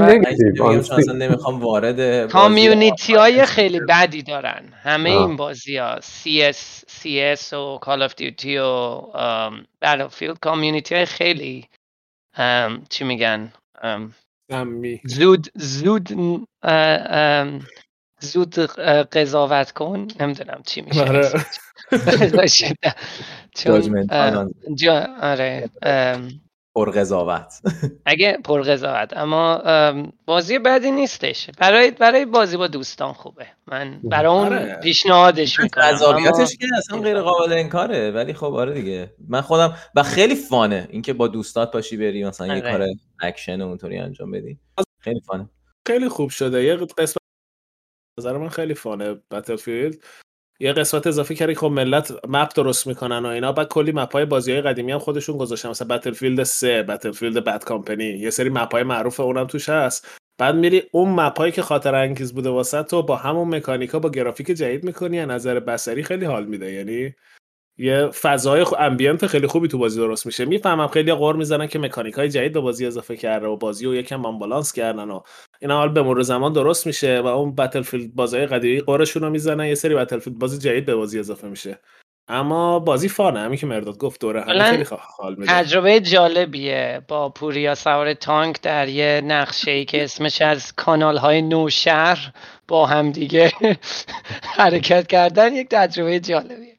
میگم 0.00 0.82
چون 0.82 0.98
اصلا 0.98 1.14
نمی‌خوام 1.14 1.60
وارد 1.60 2.30
کامیونیتی 2.30 3.14
های 3.14 3.46
خیلی 3.46 3.80
بدی 3.80 4.22
دارن. 4.22 4.72
همه 4.82 5.10
آه. 5.10 5.26
این 5.26 5.36
بازی 5.36 5.76
ها 5.76 5.96
CS, 6.00 6.56
CS 7.02 7.52
و 7.52 7.78
Call 7.84 8.08
of 8.08 8.12
Duty 8.20 8.56
و 8.56 8.62
ام، 9.16 9.66
Battlefield 9.84 10.38
کامیونیتی 10.40 10.94
های 10.94 11.06
خیلی 11.06 11.68
ام، 12.36 12.84
چی 12.88 13.04
میگن؟ 13.04 13.52
ام، 13.82 14.14
زود 15.04 15.48
زود 15.54 16.08
ام، 16.62 17.66
زود 18.20 18.58
قضاوت 19.12 19.72
کن. 19.72 20.08
نمی‌دونم 20.20 20.62
چی 20.66 20.80
میشه. 20.80 21.00
آره. 21.00 21.30
چون 23.56 24.10
آره 25.20 25.70
ام، 26.76 26.84
پر 26.84 26.90
قضاوت. 26.90 27.52
اگه 28.06 28.38
پر 28.44 28.62
قضاوت. 28.62 29.16
اما 29.16 29.58
ام، 29.58 30.12
بازی 30.26 30.58
بدی 30.58 30.90
نیستش. 30.90 31.50
برای 31.58 31.90
برای 31.90 32.24
بازی 32.24 32.56
با 32.56 32.66
دوستان 32.66 33.12
خوبه. 33.12 33.46
من 33.66 34.00
برای 34.04 34.32
اون 34.32 34.46
آره. 34.46 34.80
پیشنهادش 34.82 35.60
می‌کنم. 35.60 35.84
اما 35.84 35.92
جذابیتش 35.96 36.56
که 36.56 36.66
اصلا 36.78 37.00
غیر 37.00 37.20
قابل 37.20 37.52
انکاره 37.52 38.10
ولی 38.10 38.32
خب 38.32 38.54
آره 38.54 38.74
دیگه. 38.74 39.14
من 39.28 39.40
خودم 39.40 39.76
و 39.94 40.02
خیلی 40.02 40.34
فانه 40.34 40.88
اینکه 40.90 41.12
با 41.12 41.28
دوستات 41.28 41.72
باشی 41.72 41.96
بری 41.96 42.24
مثلا 42.24 42.46
یه 42.46 42.62
آره. 42.62 42.72
کار 42.72 42.86
اکشن 43.20 43.60
اونطوری 43.60 43.98
انجام 43.98 44.30
بدی. 44.30 44.58
خیلی 44.98 45.20
fun 45.20 45.37
ه. 45.37 45.48
خیلی 45.88 46.08
خوب 46.08 46.30
شده. 46.30 46.64
یه 46.64 46.76
قسمت 46.76 47.16
نظر 48.20 48.36
من 48.36 48.48
خیلی 48.48 48.74
fun 48.74 48.98
ه. 48.98 49.14
Battlefield 49.30 50.04
یه 50.62 50.72
قسمت 50.72 51.06
اضافه 51.06 51.34
کردی 51.34 51.54
خب 51.54 51.66
ملت 51.66 52.12
map 52.28 52.54
درست 52.54 52.86
می‌کنن 52.86 53.26
و 53.26 53.28
اینا. 53.28 53.52
بعد 53.52 53.68
کلی 53.68 53.92
map 53.92 54.12
های 54.12 54.24
بازی 54.24 54.52
های 54.52 54.60
قدیمی 54.60 54.92
هم 54.92 54.98
خودشون 54.98 55.36
گذاشتن. 55.38 55.68
مثلا 55.68 55.96
Battlefield 55.96 56.42
3 56.42 56.82
Battlefield 56.82 57.44
Bad 57.44 57.64
Company 57.64 58.04
یه 58.04 58.30
سری 58.30 58.48
map 58.48 58.72
های 58.72 58.82
معروف 58.82 59.20
اونم 59.20 59.46
توش 59.46 59.68
هست. 59.68 60.08
بعد 60.38 60.54
میری 60.54 60.82
اون 60.92 61.20
map 61.20 61.38
هایی 61.38 61.52
که 61.52 61.62
خاطر 61.62 61.94
انگیز 61.94 62.34
بوده 62.34 62.50
واسه 62.50 62.82
تو 62.82 63.02
با 63.02 63.16
همون 63.16 63.54
مکانیکا 63.54 63.98
با 63.98 64.10
گرافیک 64.10 64.46
جدید 64.46 64.84
می‌کنی. 64.84 65.20
از 65.20 65.28
نظر 65.28 65.60
بصری 65.60 66.02
خیلی 66.02 66.24
حال 66.24 66.46
میده. 66.46 66.72
یعنی 66.72 67.14
یه 67.80 68.06
فضای 68.06 68.64
خو... 68.64 68.76
ambient 68.78 69.26
خیلی 69.26 69.46
خوبی 69.46 69.68
تو 69.68 69.78
بازی 69.78 70.00
درست 70.00 70.26
میشه. 70.26 70.44
می‌فهمم 70.44 70.88
خیلی 70.88 71.12
قور 71.12 71.36
می‌زنن 71.36 71.66
که 71.66 71.78
مکانیک 71.78 72.14
های 72.14 72.28
جدید 72.28 72.52
به 72.52 72.60
بازی 72.60 72.86
اضافه 72.86 73.16
کرده 73.16 73.46
و 73.46 73.56
بازی 73.56 73.86
رو 73.86 73.94
یکم 73.94 74.26
unbalance 74.26 74.72
کردن 74.72 75.10
و 75.10 75.20
اینا 75.60 75.76
حال 75.76 75.88
به 75.88 76.02
مرور 76.02 76.22
زمان 76.22 76.52
درست 76.52 76.86
میشه 76.86 77.20
و 77.20 77.26
اون 77.26 77.54
بتلفیلد 77.54 78.14
بازی 78.14 78.38
قدیمی 78.38 78.80
قورشون 78.80 79.22
رو 79.22 79.30
می‌زنن. 79.30 79.66
یه 79.66 79.74
سری 79.74 79.94
بتلفیلد 79.94 80.38
بازی 80.38 80.58
جدید 80.58 80.86
به 80.86 80.94
بازی 80.94 81.18
اضافه 81.18 81.48
میشه. 81.48 81.78
اما 82.30 82.78
بازی 82.78 83.08
فانه. 83.08 83.40
همین 83.40 83.58
که 83.58 83.66
مرداد 83.66 83.98
گفت 83.98 84.20
دوره 84.20 84.42
کلاً 84.42 84.64
خیلی 84.64 84.84
حال 85.18 85.34
میده. 85.34 85.52
تجربه 85.52 86.00
جالبیه. 86.00 87.02
با 87.08 87.28
پوریا 87.28 87.74
سوار 87.74 88.14
تانک 88.14 88.60
در 88.62 88.88
یه 88.88 89.22
نقشه 89.24 89.70
ای 89.70 89.84
که 89.84 90.04
اسمش 90.04 90.42
از 90.42 90.72
کانال 90.72 91.16
های 91.16 91.42
نوشهر 91.42 92.32
با 92.68 92.86
همدیگه 92.86 93.52
حرکت 94.58 95.06
کردن 95.06 95.54
یک 95.54 95.68
تجربه 95.68 96.20
جالبیه. 96.20 96.76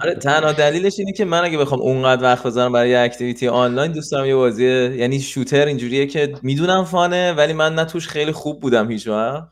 آره 0.00 0.14
تنها 0.14 0.52
دلیلش 0.52 0.98
اینه 0.98 1.12
که 1.12 1.24
من 1.24 1.44
اگه 1.44 1.58
بخوام 1.58 1.80
اونقدر 1.80 2.22
وقت 2.22 2.46
بذارم 2.46 2.72
برای 2.72 2.90
یه 2.90 2.98
اکتیویتی 2.98 3.48
آنلاین 3.48 3.92
دوست 3.92 4.12
دارم 4.12 4.26
یه 4.26 4.34
بازی 4.34 4.64
یعنی 4.96 5.20
شوتر 5.20 5.66
اینجوریه 5.66 6.06
که 6.06 6.34
می‌دونم 6.42 6.84
فانه 6.84 7.32
ولی 7.32 7.52
من 7.52 7.74
نه 7.74 7.84
توش 7.84 8.08
خیلی 8.08 8.32
خوب 8.32 8.60
بودم 8.60 8.90
هیچ 8.90 9.08
وقت 9.08 9.48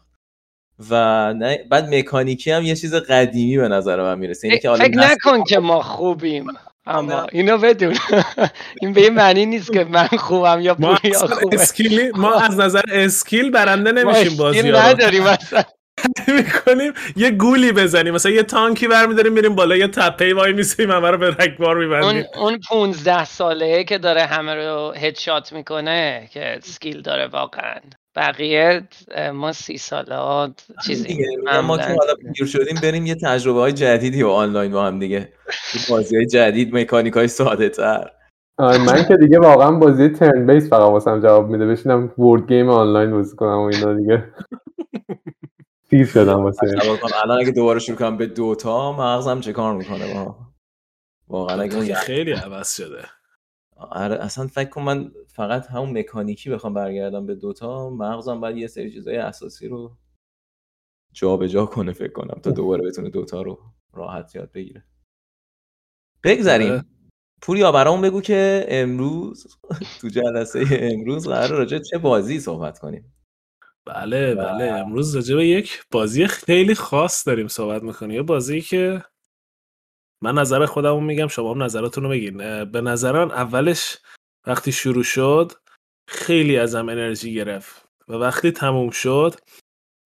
و 0.91 0.95
نه 1.35 1.59
بعد 1.71 1.95
مکانیکی 1.95 2.51
هم 2.51 2.63
یه 2.63 2.77
چیز 2.77 2.95
قدیمی 2.95 3.57
به 3.57 3.69
نظر 3.69 4.03
من 4.03 4.19
می‌رسه. 4.19 4.49
اینه 4.49 4.61
که 4.61 4.69
حالا 4.69 4.85
فکر 4.85 4.97
نکن 4.97 5.45
که 5.45 5.59
ما 5.59 5.83
خوبیم 5.83 6.47
اما. 6.87 7.27
اینو 7.33 7.59
بدون. 7.59 7.97
این 8.83 8.93
به 8.93 9.01
این 9.01 9.15
معنی 9.15 9.47
نیست 9.47 9.73
که 9.73 9.85
من 9.85 10.07
خوبم 10.07 10.61
یا 10.61 10.77
ما 10.79 10.95
پوریا 10.95 11.17
اصلا 11.23 11.37
خوبه. 11.37 11.61
اسکیلی 11.61 12.11
ما 12.15 12.35
از 12.35 12.61
نظر 12.61 12.83
اسکیل 12.93 13.51
برنده 13.51 13.93
نمیشیم 13.93 14.37
بازی 14.37 14.71
نداریم 14.71 15.27
اصلا. 15.27 15.63
می‌کنیم 16.39 16.93
یه 17.17 17.31
گولی 17.31 17.73
بزنیم. 17.73 18.15
مثلا 18.15 18.33
یه 18.33 18.43
تانکی 18.43 18.89
برمیداریم 18.89 19.33
میریم 19.33 19.55
بالا 19.55 19.77
یه 19.77 19.89
تپه 19.89 20.35
وای 20.35 20.53
میسیم 20.53 20.91
همه 20.91 21.11
رو 21.11 21.19
به 21.19 21.31
رگبار 21.31 21.77
اون 21.77 21.85
میبندیم. 21.85 22.25
اون 22.35 22.61
15 22.69 23.25
ساله 23.25 23.85
که 23.85 23.99
داره 23.99 24.23
همه 24.23 24.55
رو 24.55 24.93
headshot 24.97 25.52
می‌کنه 25.53 26.29
که 26.33 26.59
skill 26.62 27.02
داره 27.03 27.27
واقعا. 27.27 27.81
بقیه 28.17 28.88
ما 29.35 29.52
سی 29.52 29.79
ساله 29.79 30.14
ها 30.14 30.50
چیزی 30.87 31.05
دیگه 31.05 31.26
ما 31.64 31.79
که 31.79 31.85
حالا 31.85 32.14
پیر 32.35 32.47
شدیم 32.47 32.76
بریم 32.83 33.07
یه 33.07 33.14
تجربه 33.14 33.61
های 33.61 33.73
جدیدی 33.73 34.23
و 34.23 34.29
آنلاین 34.29 34.73
با 34.73 34.87
هم 34.87 34.99
دیگه. 34.99 35.33
بازی 35.90 36.17
های 36.17 36.26
جدید 36.26 36.76
مکانیک 36.76 37.14
های 37.14 37.29
ساده 37.29 37.69
تر 37.69 38.11
آره 38.59 38.79
من 38.79 39.05
که 39.09 39.17
دیگه 39.17 39.38
واقعا 39.38 39.71
بازی 39.71 40.09
turn-based 40.09 40.69
فقط 40.69 40.81
واسم 40.81 41.21
جواب 41.21 41.50
میده. 41.50 41.67
بشینم 41.67 42.12
word 42.19 42.49
game 42.49 42.69
آنلاین 42.69 43.11
بازی 43.11 43.37
کنم 43.37 43.59
و 43.59 43.62
اینا 43.62 43.95
دیگه. 43.95 44.25
پیر 45.90 46.07
شدم 46.07 46.45
واسه. 46.45 46.67
الان 47.25 47.40
اگه 47.40 47.50
دوباره 47.50 47.79
شروع 47.79 47.99
کنم 47.99 48.17
به 48.17 48.26
Dota 48.26 48.93
مغزم 48.93 49.40
چه 49.40 49.52
کار 49.52 49.75
می‌کنه؟ 49.75 50.14
با 50.14 50.37
واقعا 51.29 51.95
خیلی 51.95 52.33
عوض 52.33 52.76
شده. 52.76 53.05
آره 53.81 54.15
اصلا 54.15 54.47
فکر 54.47 54.69
کن 54.69 54.83
من 54.83 55.13
فقط 55.29 55.67
همون 55.67 55.99
مکانیکی 55.99 56.51
بخوام 56.51 56.75
برگردم 56.75 57.27
به 57.27 57.35
دوتا 57.35 57.91
مغزم 57.91 58.41
باید 58.41 58.57
یه 58.57 58.67
سری 58.67 58.93
چیزای 58.93 59.17
اساسی 59.17 59.69
رو 59.69 59.97
جابجا 61.13 61.67
کنه 61.67 61.93
فکر 61.93 62.13
کنم 62.13 62.41
تا 62.43 62.51
دوباره 62.51 62.83
بتونه 62.83 63.11
دوتا 63.11 63.43
رو 63.43 63.59
راحت 63.93 64.35
یاد 64.35 64.53
بگیره. 64.53 64.85
بگذریم. 66.25 66.73
آره. 66.73 66.85
پوریا 67.43 67.73
برامون 67.73 68.01
بگو 68.01 68.21
که 68.21 68.67
امروز 68.69 69.47
تو 70.01 70.09
جلسه 70.09 70.65
امروز 70.71 71.29
قرار 71.29 71.59
راجع 71.59 71.79
به 71.79 71.85
چه 71.85 71.99
بازی 71.99 72.41
صحبت 72.41 72.79
کنیم. 72.79 73.15
بله 73.85 74.35
بله. 74.35 74.65
امروز 74.65 75.15
راجع 75.15 75.37
به 75.37 75.47
یک 75.47 75.85
بازی 75.91 76.27
خیلی 76.27 76.75
خاص 76.75 77.27
داریم 77.29 77.49
صحبت 77.49 77.83
می‌کنیم. 77.83 78.11
یه 78.11 78.23
بازی 78.23 78.61
که 78.61 79.03
من 80.23 80.35
نظر 80.35 80.67
خودمو 80.67 81.00
میگم 81.00 81.29
شما 81.29 81.55
هم 81.55 81.62
نظراتونو 81.62 82.09
بگین. 82.09 82.41
اه، 82.41 82.65
به 82.65 82.81
نظر 82.81 83.25
من 83.25 83.31
اولش 83.31 83.99
وقتی 84.47 84.73
شروع 84.73 85.03
شد 85.03 85.53
خیلی 86.09 86.57
ازم 86.59 86.89
انرژی 86.89 87.35
گرفت 87.35 87.89
و 88.09 88.12
وقتی 88.15 88.50
تموم 88.50 88.91
شد 88.91 89.35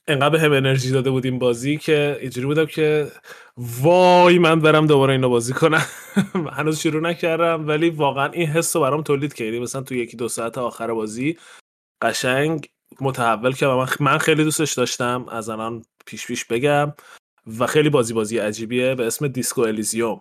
انقدر 0.09 0.29
به 0.29 0.41
هم 0.41 0.53
انرژی 0.53 0.91
داده 0.91 1.11
بود 1.11 1.25
این 1.25 1.39
بازی 1.39 1.77
که 1.79 2.19
اینجوری 2.21 2.47
بودم 2.47 2.67
که 2.67 3.13
وای 3.57 4.39
من 4.39 4.61
برم 4.61 4.87
دوباره 4.87 5.13
اینو 5.13 5.29
بازی 5.29 5.53
کنم. 5.53 5.85
هنوز 6.57 6.81
شروع 6.81 7.03
نکردم 7.03 7.69
ولی 7.69 7.91
واقعا 7.91 8.31
این 8.31 8.49
حس 8.49 8.77
رو 8.77 8.83
برام 8.83 9.03
تولید 9.03 9.35
کردی. 9.35 9.59
مثلا 9.59 9.83
تو 9.83 9.95
یکی 9.95 10.17
دو 10.17 10.29
ساعت 10.29 10.59
آخر 10.59 10.95
بازی 10.95 11.39
قشنگ 12.03 12.69
متحول 13.01 13.53
که 13.53 13.67
من 14.01 14.19
خیلی 14.19 14.45
دوستش 14.45 14.73
داشتم. 14.73 15.27
از 15.29 15.49
الان 15.49 15.85
پیش 16.07 16.27
پیش 16.27 16.45
بگم. 16.45 16.93
و 17.59 17.67
خیلی 17.67 17.91
بازی 17.91 18.15
بازی 18.15 18.39
عجیبیه 18.39 18.95
به 18.95 19.07
اسم 19.07 19.29
Disco 19.29 19.61
Elysium. 19.61 20.21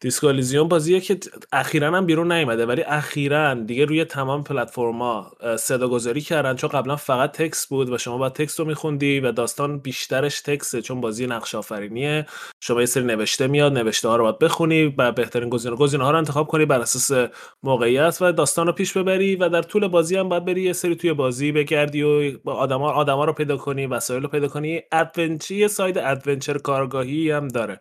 Disco 0.00 0.26
Elysium 0.26 0.68
بازیه 0.68 1.00
که 1.00 1.18
اخیرا 1.52 1.96
هم 1.96 2.06
بیرون 2.06 2.32
نیومده 2.32 2.66
ولی 2.66 2.82
اخیرا 2.82 3.54
دیگه 3.54 3.84
روی 3.84 4.04
تمام 4.04 4.44
پلتفرما 4.44 5.32
صدا 5.58 5.88
گذاری 5.88 6.20
کردن 6.20 6.56
چون 6.56 6.70
قبلا 6.70 6.96
فقط 6.96 7.32
text 7.32 7.68
بود 7.68 7.90
و 7.90 7.98
شما 7.98 8.18
باید 8.18 8.32
text 8.32 8.58
رو 8.58 8.64
میخوندی 8.66 9.20
و 9.20 9.32
داستان 9.32 9.78
بیشترش 9.78 10.40
text 10.40 10.74
ه 10.74 10.82
چون 10.82 11.00
بازی 11.00 11.26
نقش 11.26 11.54
آفرینیه. 11.54 12.26
شما 12.60 12.80
یه 12.80 12.86
سری 12.86 13.04
نوشته 13.04 13.46
میاد 13.46 13.72
نوشته 13.72 14.08
ها 14.08 14.16
رو 14.16 14.24
باید 14.24 14.38
بخونی 14.38 14.94
و 14.98 15.12
بهترین 15.12 15.48
گزینه 15.48 15.76
گزینه 15.76 16.04
ها 16.04 16.10
رو 16.10 16.18
انتخاب 16.18 16.46
کنی 16.46 16.64
بر 16.64 16.80
اساس 16.80 17.30
موقعیت 17.62 18.18
و 18.20 18.32
داستان 18.32 18.66
رو 18.66 18.72
پیش 18.72 18.96
ببری 18.96 19.36
و 19.36 19.48
در 19.48 19.62
طول 19.62 19.88
بازی 19.88 20.16
هم 20.16 20.28
باید 20.28 20.44
بری 20.44 20.62
یه 20.62 20.72
سری 20.72 20.96
توی 20.96 21.12
بازی 21.12 21.52
بگردی 21.52 22.02
و 22.02 22.50
آدما 22.50 22.90
آدما 22.92 23.24
رو 23.24 23.32
پیدا 23.32 23.56
کنی 23.56 23.86
وسایل 23.86 24.22
رو 24.22 24.28
پیدا 24.28 24.48
کنی. 24.48 24.82
adventure 24.92 25.68
side 25.68 25.98
adventure 25.98 26.58
کارگاهی 26.58 27.30
هم 27.30 27.48
داره. 27.48 27.80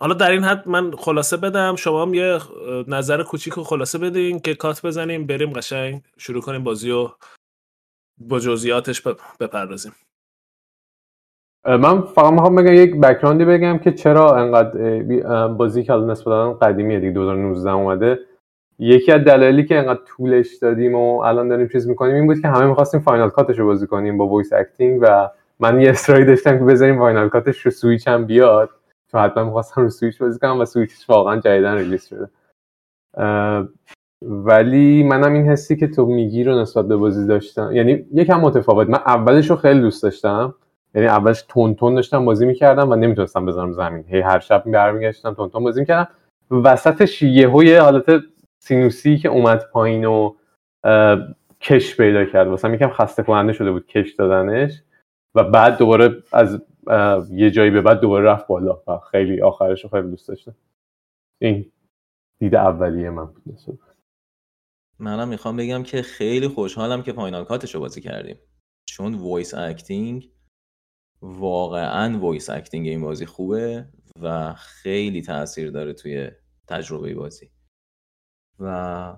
حالا 0.00 0.14
در 0.14 0.30
این 0.30 0.44
حد 0.44 0.68
من 0.68 0.90
خلاصه 0.90 1.36
بدم. 1.36 1.76
شما 1.76 2.02
هم 2.02 2.14
یه 2.14 2.38
نظر 2.88 3.22
کوچیک 3.22 3.58
و 3.58 3.62
خلاصه 3.62 3.98
بدین 3.98 4.40
که 4.40 4.54
کات 4.54 4.86
بزنیم 4.86 5.26
بریم 5.26 5.52
قشنگ 5.52 6.02
شروع 6.18 6.42
کنیم 6.42 6.64
بازی 6.64 6.90
و 6.90 7.08
با 8.18 8.40
جزئیاتش 8.40 9.02
بپردازیم. 9.40 9.92
من 11.66 12.00
فقط 12.00 12.32
می‌خوام 12.32 12.54
بگم 12.54 12.74
یک 12.74 13.00
background 13.00 13.40
ی 13.40 13.44
بگم 13.44 13.78
که 13.78 13.92
چرا 13.92 14.36
انقدر 14.36 15.48
بازی 15.48 15.84
که 15.84 15.92
الان 15.92 16.10
نسبتا 16.10 16.52
قدیمیه 16.52 17.00
دیگه 17.00 17.12
2019 17.12 17.70
اومده. 17.70 18.18
یکی 18.78 19.12
از 19.12 19.24
دلایلی 19.24 19.64
که 19.64 19.78
انقدر 19.78 20.00
طولش 20.06 20.54
دادیم 20.54 20.94
و 20.94 21.20
الان 21.20 21.48
داریم 21.48 21.68
چیز 21.68 21.88
می‌کنیم 21.88 22.14
این 22.14 22.26
بود 22.26 22.40
که 22.40 22.48
همه 22.48 22.66
می‌خواستیم 22.66 23.00
Final 23.00 23.30
Cut 23.30 23.47
ش 23.47 23.58
رو 23.58 23.66
بازی 23.66 23.86
کنیم 23.86 24.18
با 24.18 24.26
voice 24.26 24.52
acting 24.52 24.98
و 25.02 25.30
من 25.60 25.80
یه 25.80 25.90
اصراری 25.90 26.24
داشتم 26.24 26.58
که 26.58 26.64
بذاریم 26.64 26.98
Final 26.98 27.28
Cut 27.28 27.47
ش 27.47 27.60
رو 27.60 27.70
سویچ 27.70 28.08
هم 28.08 28.24
بیاد. 28.24 28.70
چون 29.14 29.22
حتما 29.22 29.44
می‌خواستم 29.44 29.82
رو 29.82 29.90
سویچ 29.90 30.18
بازی 30.18 30.38
کنم 30.38 30.60
و 30.60 30.64
سویچ 30.64 30.90
واقعا 31.08 31.40
جدیدن 31.40 31.74
release 31.74 32.08
شده. 32.08 32.28
ولی 34.22 35.02
منم 35.02 35.32
این 35.32 35.48
حسی 35.48 35.76
که 35.76 35.86
تو 35.86 36.06
میگی 36.06 36.44
رو 36.44 36.60
نسبت 36.60 36.88
به 36.88 36.96
بازی 36.96 37.26
داشتم. 37.26 37.72
یعنی 37.72 38.06
یکم 38.14 38.40
متفاوت. 38.40 38.88
من 38.88 38.98
اولش 39.06 39.50
رو 39.50 39.56
خیلی 39.56 39.80
دوست 39.80 40.02
داشتم. 40.02 40.54
یعنی 40.94 41.08
اولش 41.08 41.44
تند 41.48 41.74
تند 41.74 41.94
داشتم 41.94 42.24
بازی 42.24 42.46
می‌کردم 42.46 42.90
و 42.90 42.94
نمی‌تونستم 42.94 43.46
بزنم 43.46 43.72
زمین. 43.72 44.04
هی 44.08 44.20
هر 44.20 44.38
شب 44.38 44.62
برمیگشتم 44.66 45.34
تند 45.34 45.48
تند 45.48 45.64
بازی 45.64 45.80
می‌کردم. 45.80 46.08
وسطش 46.50 47.22
یه 47.22 47.80
حالت 47.80 48.22
سینوسی 48.62 49.18
که 49.18 49.28
اومد 49.28 49.64
پایین 49.72 50.04
و 50.04 50.34
کش 51.60 51.96
پیدا 51.96 52.24
کرد. 52.24 52.48
واسه 52.48 52.72
یکم 52.72 52.90
خسته 52.90 53.22
کننده 53.22 53.52
شده 53.52 53.70
بود 53.72 53.86
کش 53.86 54.14
دادنش. 54.14 54.82
و 55.34 55.44
بعد 55.44 55.78
دوباره 55.78 56.22
از 56.32 56.62
یه 57.30 57.50
جایی 57.50 57.70
به 57.70 57.80
بعد 57.80 58.00
دوباره 58.00 58.24
رفت 58.24 58.46
بالا 58.46 58.82
و 58.86 58.98
خیلی 58.98 59.42
آخرش 59.42 59.84
رو 59.84 59.90
خیلی 59.90 60.10
دوست 60.10 60.28
داشتم. 60.28 60.54
این 61.38 61.72
دید 62.38 62.54
اولیه 62.54 63.10
من 63.10 63.26
بود 63.26 63.58
منم 64.98 65.28
می‌خوام 65.28 65.56
بگم 65.56 65.82
که 65.82 66.02
خیلی 66.02 66.48
خوشحالم 66.48 67.02
که 67.02 67.12
Final 67.12 67.44
Cut 67.44 67.62
ش 67.62 67.74
رو 67.74 67.80
بازی 67.80 68.00
کردیم. 68.00 68.36
چون 68.88 69.14
voice 69.14 69.54
acting 69.54 70.30
واقعا 71.22 72.18
voice 72.18 72.50
acting 72.50 72.88
این 72.88 73.00
بازی 73.00 73.26
خوبه 73.26 73.88
و 74.22 74.54
خیلی 74.54 75.22
تاثیر 75.22 75.70
داره 75.70 75.92
توی 75.92 76.30
تجربه 76.68 77.14
بازی. 77.14 77.50
و 78.58 79.16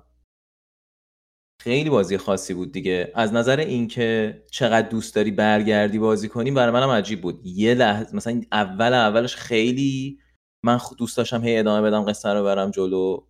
خیلی 1.66 1.90
بازی 1.90 2.18
خاصی 2.18 2.54
بود 2.54 2.73
دیگه. 2.73 3.12
از 3.14 3.32
نظر 3.32 3.56
اینکه 3.56 4.42
چقدر 4.50 4.88
دوست 4.88 5.14
داری 5.14 5.30
برگردی 5.30 5.99
بازی 5.99 6.28
کنی 6.28 6.50
برای 6.50 6.73
منم 6.73 6.88
عجیب 6.88 7.20
بود. 7.20 7.40
یه 7.44 7.75
لحظه 7.75 8.16
مثلا 8.16 8.40
اول 8.52 8.94
اولش 8.94 9.37
خیلی 9.37 10.18
من 10.64 10.80
دوست 10.99 11.16
داشتم 11.16 11.44
هی 11.44 11.58
ادامه 11.58 11.90
بدم 11.90 12.04
قصه 12.04 12.28
رو 12.28 12.44
برم 12.44 12.70
جلو. 12.70 13.26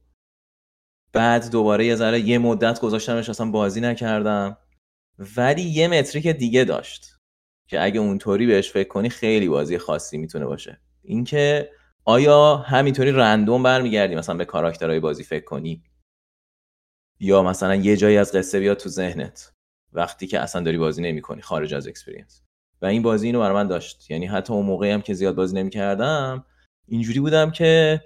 بعد 1.12 1.50
دوباره 1.50 1.86
یه 1.86 1.94
ذره 1.94 2.20
یه 2.20 2.38
مدت 2.38 2.80
گذاشتمش 2.80 3.28
اصلا 3.28 3.50
بازی 3.50 3.80
نکردم. 3.80 4.56
ولی 5.36 5.62
یه 5.62 5.88
متریک 5.88 6.28
دیگه 6.28 6.64
داشت 6.64 7.06
که 7.68 7.84
اگه 7.84 8.00
اونطوری 8.00 8.46
بهش 8.46 8.70
فکر 8.70 8.88
کنی 8.88 9.08
خیلی 9.08 9.48
بازی 9.48 9.78
خاصی 9.78 10.18
می‌تونه 10.18 10.46
باشه. 10.46 10.80
اینکه 11.02 11.70
آیا 12.04 12.56
همینطوری 12.56 13.12
رندوم 13.12 13.62
برمیگردی 13.62 14.14
مثلا 14.14 14.36
به 14.36 14.44
کاراکترهای 14.44 15.00
بازی 15.00 15.24
فکر 15.24 15.44
کنی؟ 15.44 15.82
یا 17.20 17.42
مثلا 17.42 17.74
یه 17.74 17.96
جایی 17.96 18.16
از 18.16 18.32
قصه 18.32 18.60
بیاد 18.60 18.76
تو 18.76 18.88
ذهنت 18.88 19.52
وقتی 19.92 20.26
که 20.26 20.40
اصلا 20.40 20.62
داری 20.62 20.78
بازی 20.78 21.02
نمی‌کنی 21.02 21.42
خارج 21.42 21.74
از 21.74 21.88
اکسپریانس 21.88 22.42
و 22.82 22.86
این 22.86 23.02
بازی 23.02 23.26
اینو 23.26 23.40
برای 23.40 23.54
من 23.54 23.66
داشت. 23.66 24.10
یعنی 24.10 24.26
حتی 24.26 24.52
اون 24.52 24.66
موقعی 24.66 24.90
هم 24.90 25.02
که 25.02 25.14
زیاد 25.14 25.34
بازی 25.34 25.56
نمی‌کردم 25.56 26.44
اینجوری 26.88 27.20
بودم 27.20 27.50
که 27.50 28.00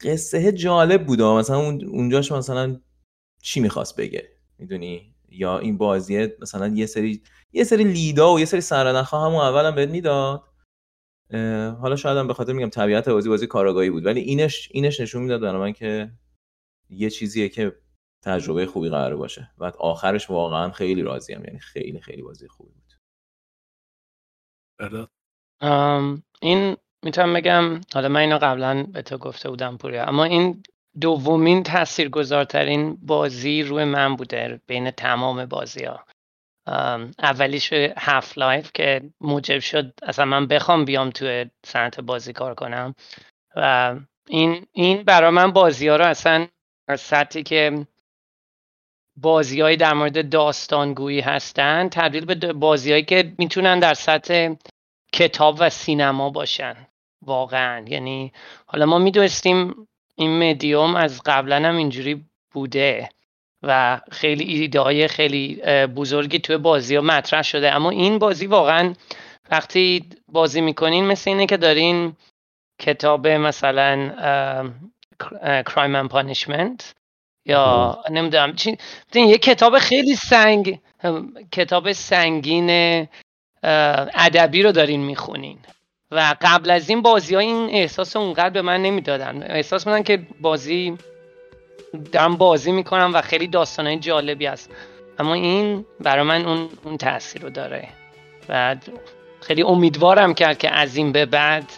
قصه 0.00 0.52
جالب 0.52 1.06
بود. 1.06 1.22
مثلا 1.22 1.56
اونجاش 1.58 2.32
مثلا 2.32 2.80
چی 3.42 3.60
می‌خواست 3.60 3.96
بگه؟ 3.96 4.28
می‌دونی؟ 4.58 5.14
یا 5.28 5.58
این 5.58 5.78
بازیه 5.78 6.36
مثلا 6.40 6.68
یه 6.68 6.86
سری 6.86 7.22
یه 7.52 7.64
سری 7.64 7.84
لیدا 7.84 8.34
و 8.34 8.40
یه 8.40 8.44
سری 8.44 8.60
سرنخا 8.60 9.20
همون 9.20 9.40
اولم 9.40 9.74
بهت 9.74 9.88
می‌داد. 9.88 10.42
حالا 11.80 11.96
شاید 11.96 12.18
هم 12.18 12.26
به 12.26 12.34
خاطر 12.34 12.52
میگم 12.52 12.70
طبیعت 12.70 13.08
بازی 13.08 13.28
بازی 13.28 13.46
کاراگاهی 13.46 13.90
بود. 13.90 14.06
ولی 14.06 14.20
اینش 14.20 14.68
اینش 14.72 15.00
نشون 15.00 15.22
می‌داد 15.22 15.40
برای 15.40 15.60
من 15.60 15.72
که 15.72 16.12
یه 16.90 17.10
چیزیه 17.10 17.48
که 17.48 17.76
تجربه 18.24 18.66
خوبی 18.66 18.88
قرار 18.88 19.16
باشه. 19.16 19.50
و 19.58 19.64
آخرش 19.78 20.30
واقعا 20.30 20.70
خیلی 20.70 21.02
راضیم 21.02 21.44
یعنی 21.44 21.58
خیلی 21.58 22.00
خیلی 22.00 22.22
بازی 22.22 22.48
خوبی 22.48 22.70
بود. 22.70 22.84
این 26.42 26.76
می‌تونم 27.02 27.34
بگم 27.34 27.80
حالا 27.94 28.08
من 28.08 28.20
اینو 28.20 28.38
قبلا 28.38 28.82
به 28.82 29.02
تو 29.02 29.18
گفته 29.18 29.50
بودم 29.50 29.76
پوریا 29.76 30.04
اما 30.04 30.24
این 30.24 30.62
دومین 31.00 31.62
تاثیرگذارترین 31.62 32.96
بازی 33.02 33.62
روی 33.62 33.84
من 33.84 34.16
بوده 34.16 34.60
بین 34.66 34.90
تمام 34.90 35.46
بازی 35.46 35.84
ها 35.84 36.04
اولیش 37.18 37.72
Half-Life 37.98 38.70
که 38.74 39.10
موجب 39.20 39.58
شد 39.58 39.92
اصلا 40.02 40.24
من 40.24 40.46
بخوام 40.46 40.84
بیام 40.84 41.10
توی 41.10 41.50
صنعت 41.66 42.00
بازی 42.00 42.32
کار 42.32 42.54
کنم. 42.54 42.94
و 43.56 43.96
این 44.28 44.66
این 44.72 45.02
برای 45.02 45.30
من 45.30 45.52
بازی 45.52 45.88
ها 45.88 45.96
رو 45.96 46.04
اصلا 46.06 46.46
از 46.88 47.00
سطحی 47.00 47.42
که 47.42 47.86
بازیهایی 49.16 49.76
در 49.76 49.94
مورد 49.94 50.28
داستانگویی 50.28 51.20
هستن 51.20 51.88
تبدیل 51.88 52.24
به 52.24 52.52
بازیهایی 52.52 53.04
که 53.04 53.32
می‌تونن 53.38 53.78
در 53.78 53.94
سطح 53.94 54.54
کتاب 55.12 55.56
و 55.60 55.70
سینما 55.70 56.30
باشن. 56.30 56.76
واقعا. 57.22 57.84
یعنی 57.88 58.32
حالا 58.66 58.86
ما 58.86 58.98
می‌دونستیم 58.98 59.88
این 60.16 60.50
مدیوم 60.50 60.96
از 60.96 61.22
قبلا 61.26 61.56
هم 61.56 61.76
اینجوری 61.76 62.24
بوده 62.52 63.08
و 63.62 64.00
خیلی 64.12 64.44
ایده 64.44 64.80
های 64.80 65.08
خیلی 65.08 65.62
بزرگی 65.86 66.38
توی 66.38 66.56
بازی 66.56 66.96
ها 66.96 67.02
مطرح 67.02 67.42
شده. 67.42 67.72
اما 67.72 67.90
این 67.90 68.18
بازی 68.18 68.46
واقعا 68.46 68.94
وقتی 69.50 70.08
بازی 70.28 70.60
می‌کنین 70.60 71.04
مثل 71.04 71.30
اینه 71.30 71.46
که 71.46 71.56
دارین 71.56 72.16
کتاب 72.80 73.28
مثلا 73.28 74.10
Crime 75.68 75.94
and 76.02 76.08
Punishment 76.08 77.03
یا 77.46 77.98
نمی‌دونم. 78.10 78.54
چی 78.54 78.78
یه 79.14 79.38
کتاب 79.38 79.78
خیلی 79.78 80.16
سنگ 80.16 80.80
کتاب 81.52 81.92
سنگین 81.92 83.06
ادبی 83.62 84.62
رو 84.62 84.72
دارین 84.72 85.00
می‌خونین. 85.00 85.58
و 86.10 86.34
قبل 86.40 86.70
از 86.70 86.88
این 86.88 87.02
بازی 87.02 87.34
ها 87.34 87.40
این 87.40 87.70
احساس 87.70 88.16
اونقدر 88.16 88.50
به 88.50 88.62
من 88.62 88.82
نمی‌دادن. 88.82 89.42
احساس 89.42 89.86
میدن 89.86 90.02
که 90.02 90.26
بازی 90.40 90.98
دارم 92.12 92.36
بازی 92.36 92.72
می‌کنم 92.72 93.10
و 93.14 93.22
خیلی 93.22 93.46
داستانهای 93.46 93.98
جالبی 93.98 94.46
است 94.46 94.70
اما 95.18 95.34
این 95.34 95.84
برای 96.00 96.22
من 96.22 96.44
اون, 96.44 96.68
اون 96.84 96.96
تاثیر 96.96 97.42
رو 97.42 97.50
داره. 97.50 97.88
و 98.48 98.76
خیلی 99.40 99.62
امیدوارم 99.62 100.34
کرد 100.34 100.58
که 100.58 100.70
از 100.70 100.96
این 100.96 101.12
به 101.12 101.26
بعد 101.26 101.72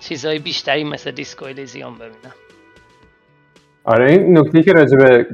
چیزهای 0.00 0.38
بیشتری 0.38 0.84
مثل 0.84 1.10
دیسکو 1.10 1.44
الیزیوم 1.44 1.98
ببینم. 1.98 2.34
آره 3.84 4.10
این 4.10 4.38
نکته 4.38 4.62
که 4.62 4.72
راجب 4.72 5.26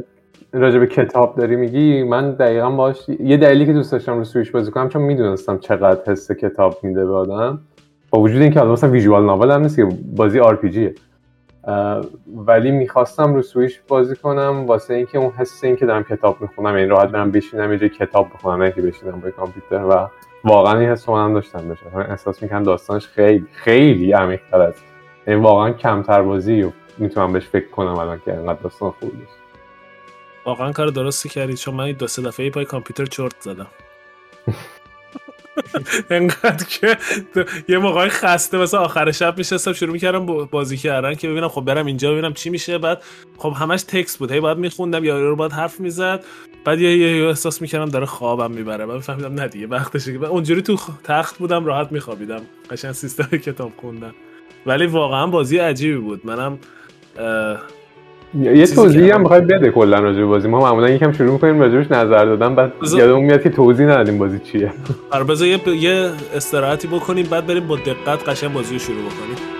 راجب 0.52 0.84
کتاب 0.84 1.36
داری 1.36 1.56
میگی 1.56 2.02
من 2.02 2.30
دقیقا 2.30 2.70
باش 2.70 3.08
یه 3.08 3.36
دلیلی 3.36 3.66
که 3.66 3.72
دوست 3.72 3.92
داشتم 3.92 4.16
رو 4.18 4.24
سویش 4.24 4.50
بازی 4.50 4.70
کنم 4.70 4.88
چون 4.88 5.02
می‌دونستم 5.02 5.58
چقدر 5.58 6.12
حس 6.12 6.32
کتاب 6.32 6.78
میده 6.82 7.06
به 7.06 7.12
آدم 7.12 7.60
با 8.10 8.20
وجود 8.20 8.42
اینکه 8.42 8.60
الان 8.60 8.72
مثلا 8.72 8.90
ویژوال 8.90 9.24
ناول 9.24 9.50
هم 9.50 9.60
نیست 9.60 9.76
که 9.76 9.88
بازی 10.16 10.40
آر 10.40 10.56
پی 10.56 10.94
ولی 12.36 12.70
می‌خواستم 12.70 13.34
رو 13.34 13.42
سویش 13.42 13.80
بازی 13.88 14.16
کنم 14.16 14.64
واسه 14.66 14.94
اینکه 14.94 15.18
اون 15.18 15.30
حس 15.30 15.64
اینکه 15.64 15.86
دارم 15.86 16.02
کتاب 16.02 16.36
می‌خونم 16.40 16.76
یعنی 16.76 16.88
راحت 16.88 17.08
برم 17.08 17.30
بشینم 17.30 17.72
یه 17.72 17.88
کتاب 17.88 18.28
بخونم 18.34 18.62
نه 18.62 18.72
که 18.72 18.82
بشینم 18.82 19.20
با 19.20 19.30
کامپیوتر. 19.30 19.84
و 19.84 20.08
واقعا 20.44 20.78
این 20.78 20.88
حس 20.88 21.08
من 21.08 21.32
داشتم 21.32 21.68
بشه 21.68 21.96
احساس 22.10 22.42
می‌کنم 22.42 22.62
داستانش 22.62 23.06
خیلی 23.06 23.46
خیلی 23.52 24.12
عمیق‌تر 24.12 24.60
از 24.60 24.74
یعنی 25.26 25.40
واقعا 25.40 25.70
کمتر 25.70 26.22
بازی 26.22 26.62
و 26.62 26.70
می‌تونم 27.00 27.32
بهش 27.32 27.44
فکر 27.44 27.68
کنم 27.68 27.98
الان 27.98 28.20
که 28.24 28.32
انقدر 28.32 28.60
داستان 28.62 28.90
خوبی 28.90 29.22
واقعا 30.44 30.72
کار 30.72 30.86
درستی 30.86 31.28
کردی 31.28 31.56
چون 31.56 31.74
من 31.74 31.92
دو 31.92 32.06
سه 32.06 32.22
دفعه 32.22 32.50
پای 32.50 32.64
کامپیوتر 32.64 33.06
چرت 33.06 33.40
زدم. 33.40 33.66
انقدر 36.10 36.64
که 36.64 36.96
یه 37.68 37.78
موقعی 37.78 38.08
خسته 38.08 38.58
مثلا 38.58 38.80
آخر 38.80 39.12
شب 39.12 39.38
میشستم 39.38 39.72
شروع 39.72 39.92
می‌کردم 39.92 40.26
بازی 40.26 40.76
کردن 40.76 41.14
که 41.14 41.28
ببینم 41.28 41.48
خب 41.48 41.60
برم 41.60 41.86
اینجا 41.86 42.12
ببینم 42.12 42.32
چی 42.32 42.50
میشه. 42.50 42.78
بعد 42.78 43.02
خب 43.38 43.52
همش 43.56 43.82
تکست 43.82 44.18
بود 44.18 44.32
هی 44.32 44.40
باید 44.40 44.58
میخوندم 44.58 45.04
یا 45.04 45.20
رو 45.20 45.36
باید 45.36 45.52
حرف 45.52 45.80
می‌زد. 45.80 46.24
بعد 46.64 46.80
یه, 46.80 46.98
یه 46.98 47.26
احساس 47.26 47.62
می‌کردم 47.62 47.88
داره 47.88 48.06
خوابم 48.06 48.50
می‌بره. 48.50 48.86
بعد 48.86 49.00
فهمیدم 49.00 49.34
نه 49.34 49.48
دیگه 49.48 49.66
وقتشه 49.66 50.18
که 50.18 50.26
اونجوری 50.26 50.62
تو 50.62 50.78
تخت 51.04 51.38
بودم 51.38 51.64
راحت 51.64 51.92
میخوابیدم. 51.92 52.42
قشنگ 52.70 52.92
سیستم 52.92 53.36
کتاب 53.36 53.72
خوندم 53.76 54.14
ولی 54.66 54.86
واقعا 54.86 55.26
بازی 55.26 55.58
عجیبی 55.58 55.98
بود. 55.98 56.26
منم 56.26 56.58
یه 58.34 58.66
توضیحی 58.66 59.10
هم 59.10 59.20
می‌خوای 59.20 59.40
بده 59.40 59.70
کلا 59.70 59.98
راجع 59.98 60.24
بازی. 60.24 60.48
ما 60.48 60.60
معمولا 60.60 60.90
یکم 60.90 61.12
شروع 61.12 61.32
می‌کنیم 61.32 61.60
راجبش 61.60 61.90
نظر 61.90 62.24
دادن 62.24 62.54
بعد 62.54 62.72
یادمون 62.92 63.24
میاد 63.24 63.42
که 63.42 63.50
توضیح 63.50 63.86
ندادیم 63.86 64.18
بازی 64.18 64.38
چیه. 64.38 64.72
آره 65.10 65.24
بذار 65.24 65.48
یه, 65.48 65.68
یه 65.68 66.10
استراحتی 66.34 66.88
بکنیم 66.88 67.26
بعد 67.30 67.46
بریم 67.46 67.66
با 67.66 67.76
دقت 67.76 68.28
قشنگ 68.28 68.52
بازی 68.52 68.72
رو 68.72 68.78
شروع 68.78 68.98
بکنیم. 68.98 69.59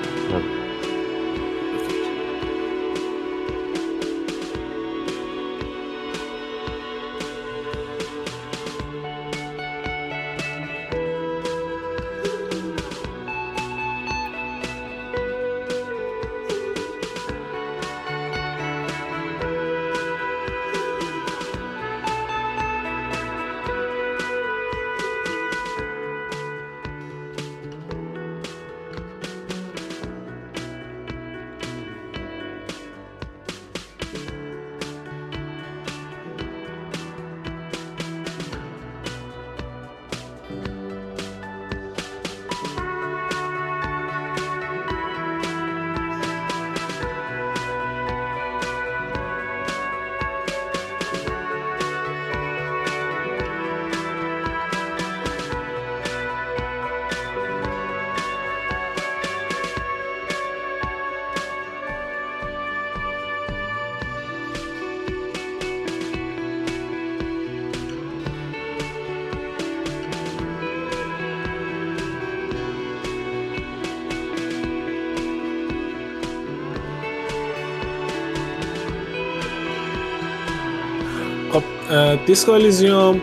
Disco 82.26 82.52
Elysium. 82.52 83.20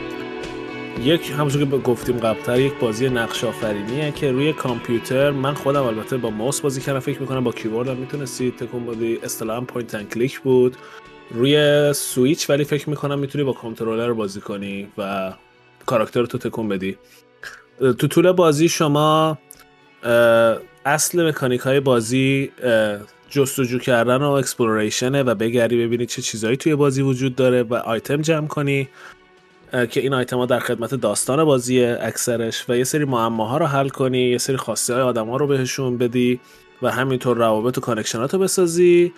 یک 1.03 1.31
همونجور 1.31 1.65
که 1.65 1.77
گفتیم 1.77 2.17
قبلتر 2.17 2.59
یک 2.59 2.73
بازی 2.73 3.09
نقش 3.09 3.43
آفرینیه 3.43 4.11
که 4.11 4.31
روی 4.31 4.53
کامپیوتر 4.53 5.31
من 5.31 5.53
خودم 5.53 5.83
البته 5.83 6.17
با 6.17 6.29
ماوس 6.29 6.61
بازی 6.61 6.81
کردم 6.81 6.99
فکر 6.99 7.19
می‌کنم 7.21 7.43
با 7.43 7.51
کیبورد 7.51 7.87
هم 7.87 7.97
می‌تونستی 7.97 8.51
تکون 8.51 8.85
بدی. 8.85 9.19
اصطلاحا 9.23 9.61
point 9.61 9.95
and 9.95 10.13
click 10.13 10.39
بود. 10.39 10.77
روی 11.31 11.93
سویچ 11.93 12.49
ولی 12.49 12.63
فکر 12.63 12.89
می‌کنم 12.89 13.19
می‌تونی 13.19 13.43
با 13.43 13.53
کنترلر 13.53 14.13
بازی 14.13 14.41
کنی 14.41 14.87
و 14.97 15.33
کاراکتر 15.85 16.25
تو 16.25 16.37
تکون 16.37 16.67
بدی. 16.69 16.97
تو 17.79 18.07
طول 18.07 18.31
بازی 18.31 18.69
شما 18.69 19.37
اصل 20.85 21.29
مکانیک 21.29 21.61
های 21.61 21.79
بازی 21.79 22.51
جستجو 23.29 23.79
کردن 23.79 24.17
و 24.17 24.29
exploration 24.31 25.16
ه 25.16 25.23
و 25.23 25.35
بگردی 25.35 25.85
ببینی 25.85 26.05
چه 26.05 26.21
چیزهایی 26.21 26.57
توی 26.57 26.75
بازی 26.75 27.01
وجود 27.01 27.35
داره 27.35 27.63
و 27.63 27.73
آیتم 27.73 28.21
جمع 28.21 28.47
کنی 28.47 28.89
که 29.71 29.99
این 29.99 30.13
آیتم 30.13 30.37
ها 30.37 30.45
در 30.45 30.59
خدمت 30.59 30.95
داستان 30.95 31.43
بازیه 31.43 31.97
اکثرش 32.01 32.65
و 32.69 32.77
یه 32.77 32.83
سری 32.83 33.05
معماها 33.05 33.57
رو 33.57 33.65
حل 33.65 33.89
کنی 33.89 34.29
یه 34.29 34.37
سری 34.37 34.57
خواسته 34.57 34.93
های 34.93 35.03
آدم 35.03 35.29
ها 35.29 35.37
رو 35.37 35.47
بهشون 35.47 35.97
بدی 35.97 36.39
و 36.81 36.91
همینطور 36.91 37.37
روابط 37.37 37.77
و 37.77 37.81
connection 37.81 38.29
ات 38.29 38.33
رو 38.33 38.39
بسازی 38.39 39.13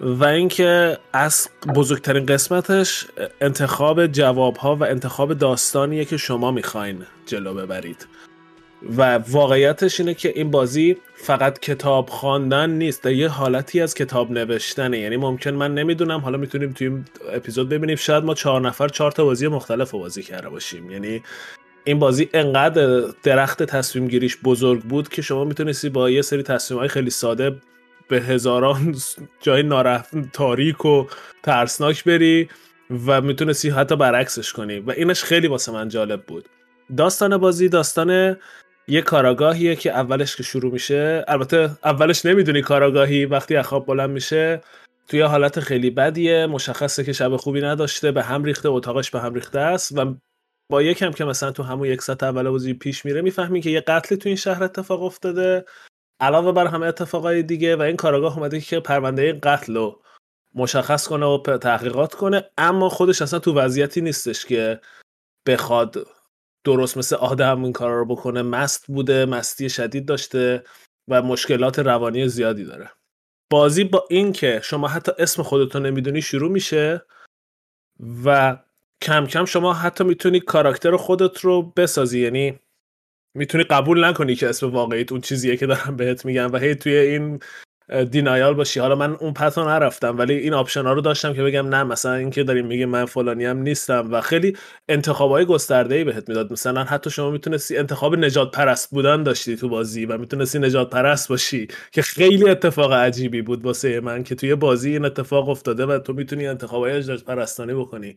و 0.00 0.24
اینکه 0.24 0.98
از 1.12 1.48
بزرگترین 1.74 2.26
قسمتش 2.26 3.06
انتخاب 3.40 4.06
جواب 4.06 4.56
ها 4.56 4.76
و 4.76 4.84
انتخاب 4.84 5.34
داستانیه 5.34 6.04
که 6.04 6.16
شما 6.16 6.50
می‌خواین 6.50 7.06
جلو 7.26 7.54
ببرید. 7.54 8.06
و 8.96 9.18
واقعیتش 9.18 10.00
اینه 10.00 10.14
که 10.14 10.32
این 10.36 10.50
بازی 10.50 10.96
فقط 11.14 11.58
کتاب 11.58 12.10
خواندن 12.10 12.70
نیست 12.70 13.06
یه 13.06 13.28
حالتی 13.28 13.80
از 13.80 13.94
کتاب 13.94 14.30
نوشتنه. 14.30 14.98
یعنی 14.98 15.16
ممکن 15.16 15.50
من 15.50 15.74
نمی‌دونم 15.74 16.20
حالا 16.20 16.38
می‌تونیم 16.38 16.72
توی 16.72 16.86
این 16.86 17.04
اپیزود 17.32 17.68
ببینیم 17.68 17.96
شاید 17.96 18.24
ما 18.24 18.34
چهار 18.34 18.60
نفر 18.60 18.88
چهار 18.88 19.12
تا 19.12 19.24
بازی 19.24 19.48
مختلف 19.48 19.90
بازی 19.90 20.22
کرده 20.22 20.48
باشیم. 20.48 20.90
یعنی 20.90 21.22
این 21.84 21.98
بازی 21.98 22.28
انقدر 22.34 23.04
درخت 23.22 23.62
تصمیم 23.62 24.08
گیریش 24.08 24.36
بزرگ 24.44 24.82
بود 24.82 25.08
که 25.08 25.22
شما 25.22 25.44
می‌تونستی 25.44 25.88
با 25.88 26.10
یه 26.10 26.22
سری 26.22 26.42
تصمیم 26.42 26.80
های 26.80 26.88
خیلی 26.88 27.10
ساده 27.10 27.56
به 28.08 28.20
هزاران 28.20 28.96
جای 29.40 29.62
نارفت 29.62 30.32
تاریک 30.32 30.84
و 30.84 31.06
ترسناک 31.42 32.04
بری 32.04 32.48
و 33.06 33.20
می‌تونستی 33.20 33.70
حتی 33.70 33.96
برعکسش 33.96 34.52
کنی. 34.52 34.78
و 34.78 34.90
اینش 34.90 35.22
خیلی 35.24 35.46
واسه 35.46 35.72
من 35.72 35.88
جالب 35.88 36.22
بود. 36.22 36.48
داستان 36.96 37.36
بازی 37.36 37.68
داستان 37.68 38.36
یه 38.88 39.02
کاراگاهیه 39.02 39.76
که 39.76 39.90
اولش 39.90 40.36
که 40.36 40.42
شروع 40.42 40.72
میشه. 40.72 41.24
البته 41.28 41.70
اولش 41.84 42.26
نمی‌دونی 42.26 42.62
کاراگاهی 42.62 43.24
وقتی 43.24 43.56
اخواب 43.56 43.86
بلند 43.86 44.10
میشه 44.10 44.60
توی 45.08 45.20
حالت 45.20 45.60
خیلی 45.60 45.90
بدیه 45.90 46.46
مشخصه 46.46 47.04
که 47.04 47.12
شب 47.12 47.36
خوبی 47.36 47.60
نداشته 47.60 48.12
به 48.12 48.22
هم 48.22 48.44
ریخته 48.44 48.68
اتاقش 48.68 49.10
به 49.10 49.20
هم 49.20 49.34
ریخته 49.34 49.60
است 49.60 49.98
و 49.98 50.14
با 50.70 50.82
یکم 50.82 51.10
که 51.10 51.24
مثلا 51.24 51.50
تو 51.50 51.62
همون 51.62 51.88
یک 51.88 52.02
ساعت 52.02 52.22
اول 52.22 52.50
بازی 52.50 52.74
پیش 52.74 53.04
میره 53.04 53.22
می‌فهمی 53.22 53.60
که 53.60 53.70
یه 53.70 53.80
قتلی 53.80 54.18
تو 54.18 54.28
این 54.28 54.36
شهر 54.36 54.64
اتفاق 54.64 55.02
افتاده. 55.02 55.64
علاوه 56.20 56.52
بر 56.52 56.66
همه 56.66 56.86
اتفاقای 56.86 57.42
دیگه 57.42 57.76
و 57.76 57.82
این 57.82 57.96
کاراگاه 57.96 58.38
اومده 58.38 58.60
که 58.60 58.80
پرونده 58.80 59.22
این 59.22 59.38
قتل 59.42 59.74
رو 59.74 60.02
مشخص 60.54 61.08
کنه 61.08 61.26
و 61.26 61.38
تحقیقات 61.58 62.14
کنه 62.14 62.50
اما 62.58 62.88
خودش 62.88 63.22
اصلا 63.22 63.38
تو 63.38 63.54
وضعیتی 63.54 64.00
نیستش 64.00 64.46
که 64.46 64.80
بخواد 65.46 66.06
درست 66.64 66.98
مثل 66.98 67.16
آدم 67.16 67.64
این 67.64 67.72
کار 67.72 67.94
رو 67.94 68.04
بکنه 68.04 68.42
مست 68.42 68.86
بوده 68.86 69.26
مستی 69.26 69.70
شدید 69.70 70.06
داشته 70.06 70.64
و 71.08 71.22
مشکلات 71.22 71.78
روانی 71.78 72.28
زیادی 72.28 72.64
داره. 72.64 72.90
بازی 73.50 73.84
با 73.84 74.04
این 74.10 74.32
که 74.32 74.60
شما 74.64 74.88
حتی 74.88 75.12
اسم 75.18 75.42
خودتو 75.42 75.80
نمی‌دونی 75.80 76.22
شروع 76.22 76.50
میشه 76.50 77.02
و 78.24 78.58
کم 79.02 79.26
کم 79.26 79.44
شما 79.44 79.72
حتی 79.72 80.04
می‌تونی 80.04 80.40
کاراکتر 80.40 80.96
خودت 80.96 81.40
رو 81.40 81.62
بسازی 81.62 82.20
یعنی 82.20 82.58
می‌تونی 83.34 83.64
قبول 83.64 84.04
نکنی 84.04 84.34
که 84.34 84.48
اسم 84.48 84.70
واقعیت 84.70 85.12
اون 85.12 85.20
چیزیه 85.20 85.56
که 85.56 85.66
دارم 85.66 85.96
بهت 85.96 86.24
میگم 86.24 86.52
و 86.52 86.56
هی 86.56 86.74
توی 86.74 86.96
این 86.96 87.40
denial 88.10 88.54
باشی. 88.54 88.80
حالا 88.80 88.94
من 88.94 89.12
اون 89.12 89.32
path 89.32 89.58
و 89.58 89.64
نرفتم 89.64 90.18
ولی 90.18 90.34
این 90.34 90.54
option 90.54 90.82
ها 90.82 90.92
رو 90.92 91.00
داشتم 91.00 91.34
که 91.34 91.42
بگم 91.42 91.68
نه 91.68 91.82
مثلا 91.82 92.14
اینکه 92.14 92.44
داریم 92.44 92.66
میگه 92.66 92.86
من 92.86 93.04
فلانی 93.04 93.44
هم 93.44 93.58
نیستم 93.58 94.08
و 94.12 94.20
خیلی 94.20 94.56
انتخاب 94.88 95.30
های 95.30 95.44
گسترده 95.44 95.94
ای 95.94 96.04
بهت 96.04 96.28
می‌داد. 96.28 96.52
مثلا 96.52 96.84
حتی 96.84 97.10
شما 97.10 97.30
می‌تونستی 97.30 97.76
انتخاب 97.76 98.16
نژاد 98.16 98.50
پرست 98.50 98.90
بودن 98.90 99.22
داشتی 99.22 99.56
تو 99.56 99.68
بازی 99.68 100.06
و 100.06 100.18
می‌تونستی 100.18 100.58
نژاد 100.58 100.90
پرست 100.90 101.28
باشی 101.28 101.68
که 101.92 102.02
خیلی 102.02 102.50
اتفاق 102.50 102.92
عجیبی 102.92 103.42
بود 103.42 103.64
واسه 103.64 104.00
من 104.00 104.22
که 104.22 104.34
توی 104.34 104.54
بازی 104.54 104.92
این 104.92 105.04
اتفاق 105.04 105.48
افتاده 105.48 105.86
و 105.86 105.98
تو 105.98 106.12
می‌تونی 106.12 106.46
انتخاب 106.46 106.82
های 106.82 106.98
نژاد 106.98 107.24
پرستانه 107.24 107.67
ای 107.67 107.74
بکنی. 107.74 108.16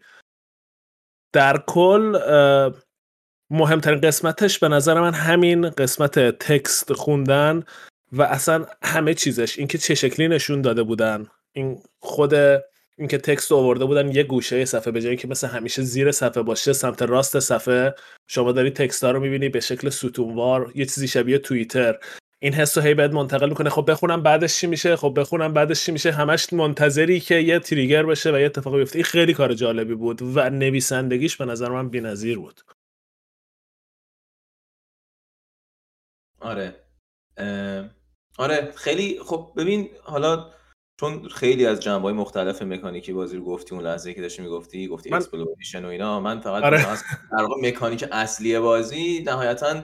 در 1.34 1.58
کل 1.68 2.20
مهمترین 3.52 4.02
قسمتش 4.02 4.60
به 4.60 4.68
نظر 4.68 5.02
من 5.02 5.14
همین 5.14 5.70
قسمت 5.70 6.20
تکست 6.20 6.94
خوندن. 6.94 7.64
و 8.12 8.22
اصلا 8.22 8.66
همه 8.84 9.14
چیزش 9.14 9.60
اینکه 9.60 9.78
چه 9.78 9.96
شکلی 9.96 10.28
نشون 10.28 10.62
داده 10.62 10.84
بودن 10.84 11.28
این 11.54 11.80
خود 12.00 12.34
اینکه 12.98 13.18
تکست 13.18 13.52
آورده 13.52 13.86
بودن 13.86 14.16
یه 14.16 14.24
گوشه 14.24 14.66
صفحه 14.66 14.92
به 14.92 15.02
جایی 15.02 15.18
که 15.18 15.28
مثل 15.28 15.48
همیشه 15.48 15.82
زیر 15.82 16.12
صفحه 16.12 16.44
باشه 16.44 16.74
سمت 16.74 17.02
راست 17.02 17.40
صفحه 17.40 17.96
شما 18.28 18.52
داری 18.52 18.72
تکست 18.72 19.04
ها 19.04 19.12
رو 19.12 19.20
می‌بینی 19.20 19.50
به 19.50 19.60
شکل 19.60 19.90
ستونوار 19.90 20.72
یه 20.76 20.86
چیزی 20.86 21.08
شبیه 21.08 21.38
توییتر. 21.38 22.00
این 22.40 22.54
حس 22.54 22.78
رو 22.78 22.84
هی 22.84 22.94
باید 22.94 23.14
منتقل 23.14 23.50
می‌کنه. 23.50 23.70
خب 23.70 23.92
بخونم 23.92 24.24
بعدش 24.24 24.58
چی 24.58 24.68
میشه؟ 24.68 24.96
خب 24.96 25.14
بخونم 25.20 25.54
بعدش 25.54 25.86
چی 25.86 25.92
میشه؟ 25.92 26.12
همش 26.12 26.54
منتظری 26.54 27.20
که 27.20 27.36
یه 27.36 27.60
تریگر 27.60 28.06
بشه 28.06 28.32
و 28.32 28.40
یه 28.40 28.46
اتفاقی 28.46 28.78
بیفته. 28.78 28.96
این 28.96 29.06
خیلی 29.06 29.34
کار 29.34 29.54
جالبی 29.54 29.96
بود 29.96 30.22
و 30.22 30.50
نویسندگیش 30.50 31.38
به 31.38 31.46
نظر 31.46 31.70
من 31.70 31.90
بی‌نظیر 31.90 32.38
بود. 32.40 32.62
آره. 36.40 36.85
آره 38.38 38.72
خیلی 38.76 39.20
خب 39.26 39.52
ببین 39.58 39.90
حالا 40.04 40.52
چون 41.00 41.28
خیلی 41.28 41.66
از 41.66 41.80
جنبه 41.80 42.14
مختلف 42.14 42.62
مکانیکی 42.62 43.14
بازی 43.14 43.38
رو 43.38 43.44
گفتی 43.44 43.76
اون 43.76 43.84
لحظه 43.84 44.14
که 44.14 44.22
داشتی 44.22 44.42
می‌گفتی 44.42 44.88
گفتی 44.88 45.10
من- 45.10 45.18
exploration 45.18 45.86
و 45.86 45.88
اینا 45.88 46.20
من 46.20 46.40
فقط 46.40 46.64
آره. 46.64 46.90
از 46.90 47.04
در 47.32 47.48
مکانیک 47.62 48.06
اصلی 48.12 48.60
بازی 48.60 49.24
نهایتا 49.28 49.84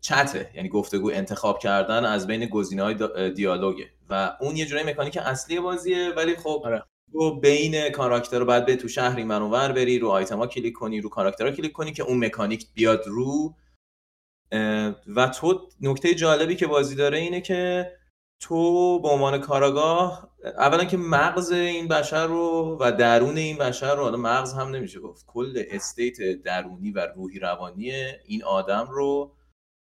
چته 0.00 0.50
یعنی 0.54 0.68
گفتگو 0.68 1.10
انتخاب 1.10 1.58
کردن 1.58 2.04
از 2.04 2.26
بین 2.26 2.46
گزینه 2.46 2.82
های 2.82 3.30
دیالوگه 3.30 3.90
و 4.10 4.36
اون 4.40 4.56
یه 4.56 4.66
جورایی 4.66 4.86
مکانیک 4.86 5.16
اصلی 5.16 5.60
بازیه 5.60 6.12
ولی 6.16 6.36
خب 6.36 6.62
آره. 6.64 6.82
تو 7.12 7.40
بین 7.40 7.90
کاراکتر 7.90 8.38
رو 8.38 8.44
بعد 8.44 8.66
به 8.66 8.76
تو 8.76 8.88
شهری 8.88 9.24
منور 9.24 9.72
بری 9.72 9.98
رو 9.98 10.08
آیتما 10.08 10.46
کلیک 10.46 10.74
کنی 10.74 11.00
رو 11.00 11.08
کاراکترها 11.08 11.50
کلیک 11.50 11.72
کنی 11.72 11.92
که 11.92 12.02
اون 12.02 12.24
مکانیک 12.24 12.66
بیاد 12.74 13.04
رو 13.06 13.54
و 15.16 15.28
تو 15.28 15.68
نکته 15.80 16.14
جالبی 16.14 16.56
که 16.56 16.66
بازی 16.66 16.94
داره 16.94 17.18
اینه 17.18 17.40
که 17.40 17.92
تو 18.40 19.00
به 19.00 19.08
عنوان 19.08 19.38
کاراگاه 19.38 20.34
اولا 20.44 20.84
که 20.84 20.96
مغز 20.96 21.52
این 21.52 21.88
بشر 21.88 22.26
رو 22.26 22.76
و 22.80 22.92
درون 22.92 23.36
این 23.36 23.58
بشر 23.58 23.94
رو 23.94 24.02
حالا 24.02 24.16
مغز 24.16 24.52
هم 24.52 24.68
نمیشه 24.68 25.00
گفت 25.00 25.26
کل 25.26 25.62
استیت 25.70 26.42
درونی 26.42 26.90
و 26.90 27.06
روحی 27.06 27.38
روانی 27.38 27.92
این 28.26 28.44
آدم 28.44 28.86
رو 28.90 29.34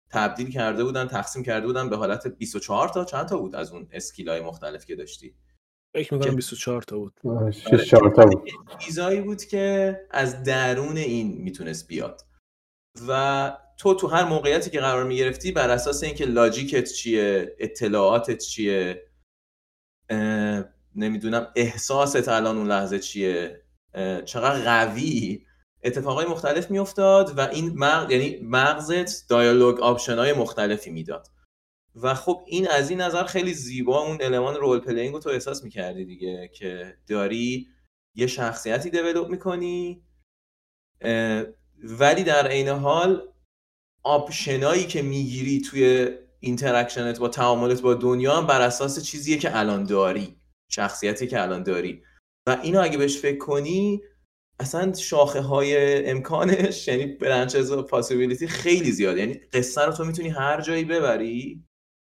تبدیل 0.09 0.51
کرده 0.51 0.83
بودن 0.83 1.07
تقسیم 1.07 1.43
کرده 1.43 1.67
بودن 1.67 1.89
به 1.89 1.97
حالت 1.97 2.27
24 2.27 2.89
تا 2.89 3.05
چند 3.05 3.27
تا 3.27 3.37
بود 3.37 3.55
از 3.55 3.71
اون 3.71 3.87
اسکیل 3.91 4.29
های 4.29 4.41
مختلف 4.41 4.85
که 4.85 4.95
داشتی؟ 4.95 5.35
فکر 5.95 6.13
می‌کنم 6.13 6.35
24 6.35 6.81
تا 6.81 6.97
بود. 6.97 7.19
آه، 7.25 7.51
شش 7.51 7.89
چهار 7.89 8.13
تا 8.15 8.25
بود. 8.25 8.49
چیزایی 8.79 9.21
بود 9.21 9.43
که 9.43 9.95
از 10.11 10.43
درون 10.43 10.97
این 10.97 11.41
می‌تونست 11.41 11.87
بیاد. 11.87 12.21
و 13.07 13.57
تو 13.77 13.93
تو 13.93 14.07
هر 14.07 14.23
موقعیتی 14.23 14.69
که 14.69 14.79
قرار 14.79 15.03
می‌گرفتی 15.03 15.51
بر 15.51 15.69
اساس 15.69 16.03
اینکه 16.03 16.25
logic 16.25 16.80
ت 16.80 16.91
چیه 16.91 17.55
اطلاعاتت 17.59 18.37
چیه 18.37 19.05
نمی‌دونم 20.95 21.51
احساست 21.55 22.29
الان 22.29 22.57
اون 22.57 22.67
لحظه 22.67 22.99
چیه 22.99 23.61
چقدر 24.25 24.63
قوی 24.63 25.45
اتفاقای 25.83 26.25
مختلف 26.25 26.71
میافتاد 26.71 27.37
و 27.37 27.41
این 27.41 27.73
مغز 27.77 28.11
یعنی 28.11 28.39
مغزت 28.43 29.27
دیالوگ 29.27 29.79
option 29.79 30.17
های 30.17 30.33
مختلفی 30.33 30.91
می‌داد. 30.91 31.27
و 31.95 32.13
خب 32.13 32.43
این 32.47 32.67
از 32.67 32.89
این 32.89 33.01
نظر 33.01 33.23
خیلی 33.23 33.53
زیبا 33.53 33.99
اون 33.99 34.17
المان 34.21 34.55
role 34.55 34.79
playing 34.79 35.13
رو 35.13 35.19
تو 35.19 35.29
احساس 35.29 35.63
می‌کردی 35.63 36.05
دیگه 36.05 36.47
که 36.47 36.97
داری 37.07 37.67
یه 38.15 38.27
شخصیتی 38.27 38.89
develop 38.89 39.29
می‌کنی 39.29 40.03
ولی 41.83 42.23
در 42.23 42.47
عین 42.47 42.67
حال 42.67 43.34
option 44.05 44.64
ایی 44.64 44.83
که 44.83 45.01
می‌گیری 45.01 45.61
توی 45.61 46.07
interaction 46.39 47.12
ت 47.12 47.19
یا 47.19 47.27
تعاملت 47.27 47.81
با 47.81 47.93
دنیا 47.93 48.35
هم 48.35 48.47
بر 48.47 48.61
اساس 48.61 49.03
چیزیه 49.03 49.37
که 49.37 49.57
الان 49.59 49.83
داری 49.83 50.35
شخصیتی 50.71 51.27
که 51.27 51.41
الان 51.41 51.63
داری. 51.63 52.03
و 52.47 52.57
اینو 52.63 52.81
اگه 52.81 52.97
بهش 52.97 53.17
فکر 53.17 53.37
کنی 53.37 54.01
اصلا 54.59 54.93
شاخه 54.93 55.41
های 55.41 56.05
امکانش 56.09 56.87
یعنی 56.87 57.05
branches 57.05 57.71
و 57.71 57.83
possibility 57.83 58.47
خیلی 58.47 58.91
زیاده. 58.91 59.19
یعنی 59.19 59.33
قصه 59.33 59.81
رو 59.81 59.91
تو 59.91 60.05
می‌تونی 60.05 60.29
هر 60.29 60.61
جایی 60.61 60.85
ببری 60.85 61.63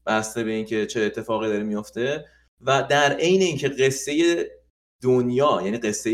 بسته 0.06 0.44
به 0.44 0.50
اینکه 0.50 0.86
چه 0.86 1.00
اتفاقی 1.00 1.48
داره 1.48 1.62
میفته 1.62 2.24
و 2.60 2.86
در 2.90 3.16
عین 3.16 3.42
اینکه 3.42 3.68
قصه 3.68 4.46
دنیا 5.02 5.60
یعنی 5.64 5.78
قصه 5.78 6.10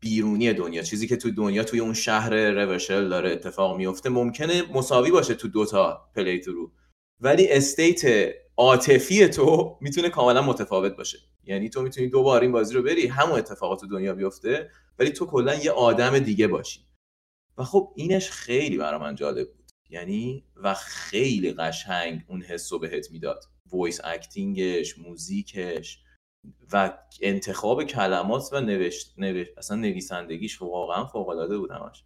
بیرونی 0.00 0.52
دنیا 0.52 0.82
چیزی 0.82 1.06
که 1.06 1.16
تو 1.16 1.30
دنیا 1.30 1.64
توی 1.64 1.80
اون 1.80 1.94
شهر 1.94 2.30
Revachol 2.30 3.08
داره 3.08 3.30
اتفاق 3.30 3.76
میفته 3.76 4.08
ممکنه 4.08 4.62
مساوی 4.72 5.10
باشه 5.10 5.34
تو 5.34 5.48
دوتا 5.48 6.10
playthrough. 6.16 6.72
ولی 7.20 7.48
state 7.48 8.32
عاطفی 8.56 9.28
تو 9.28 9.78
می‌تونه 9.80 10.08
کاملا 10.08 10.42
متفاوت 10.42 10.96
باشه. 10.96 11.18
یعنی 11.44 11.68
تو 11.68 11.82
می‌تونی 11.82 12.08
دو 12.08 12.22
بار 12.22 12.40
این 12.40 12.52
بازی 12.52 12.74
رو 12.74 12.82
بری 12.82 13.06
همون 13.06 13.38
اتفاقات 13.38 13.80
تو 13.80 13.86
دنیا 13.86 14.14
بیفته 14.14 14.70
ولی 14.98 15.10
تو 15.10 15.26
کلا 15.26 15.54
یه 15.54 15.70
آدم 15.70 16.18
دیگه 16.18 16.46
باشی. 16.46 16.80
و 17.58 17.64
خب 17.64 17.92
اینش 17.96 18.30
خیلی 18.30 18.76
برای 18.76 19.00
من 19.00 19.14
جالب 19.14 19.52
بود. 19.52 19.70
یعنی 19.90 20.44
و 20.56 20.74
خیلی 20.74 21.52
قشنگ 21.52 22.24
اون 22.28 22.42
حس 22.42 22.72
رو 22.72 22.78
بهت 22.78 23.10
می‌داد. 23.10 23.44
voice 23.70 24.00
acting 24.04 24.74
ش 24.74 24.98
موزیکش. 24.98 25.98
و 26.72 26.92
انتخاب 27.22 27.82
کلمات 27.82 28.50
و 28.52 28.60
نوشت, 28.60 29.14
نوشت 29.18 29.58
اصلا 29.58 29.76
نویسندگیش 29.76 30.62
واقعا 30.62 31.04
فوق 31.04 31.28
العاده 31.28 31.58
بود 31.58 31.70
همش. 31.70 32.04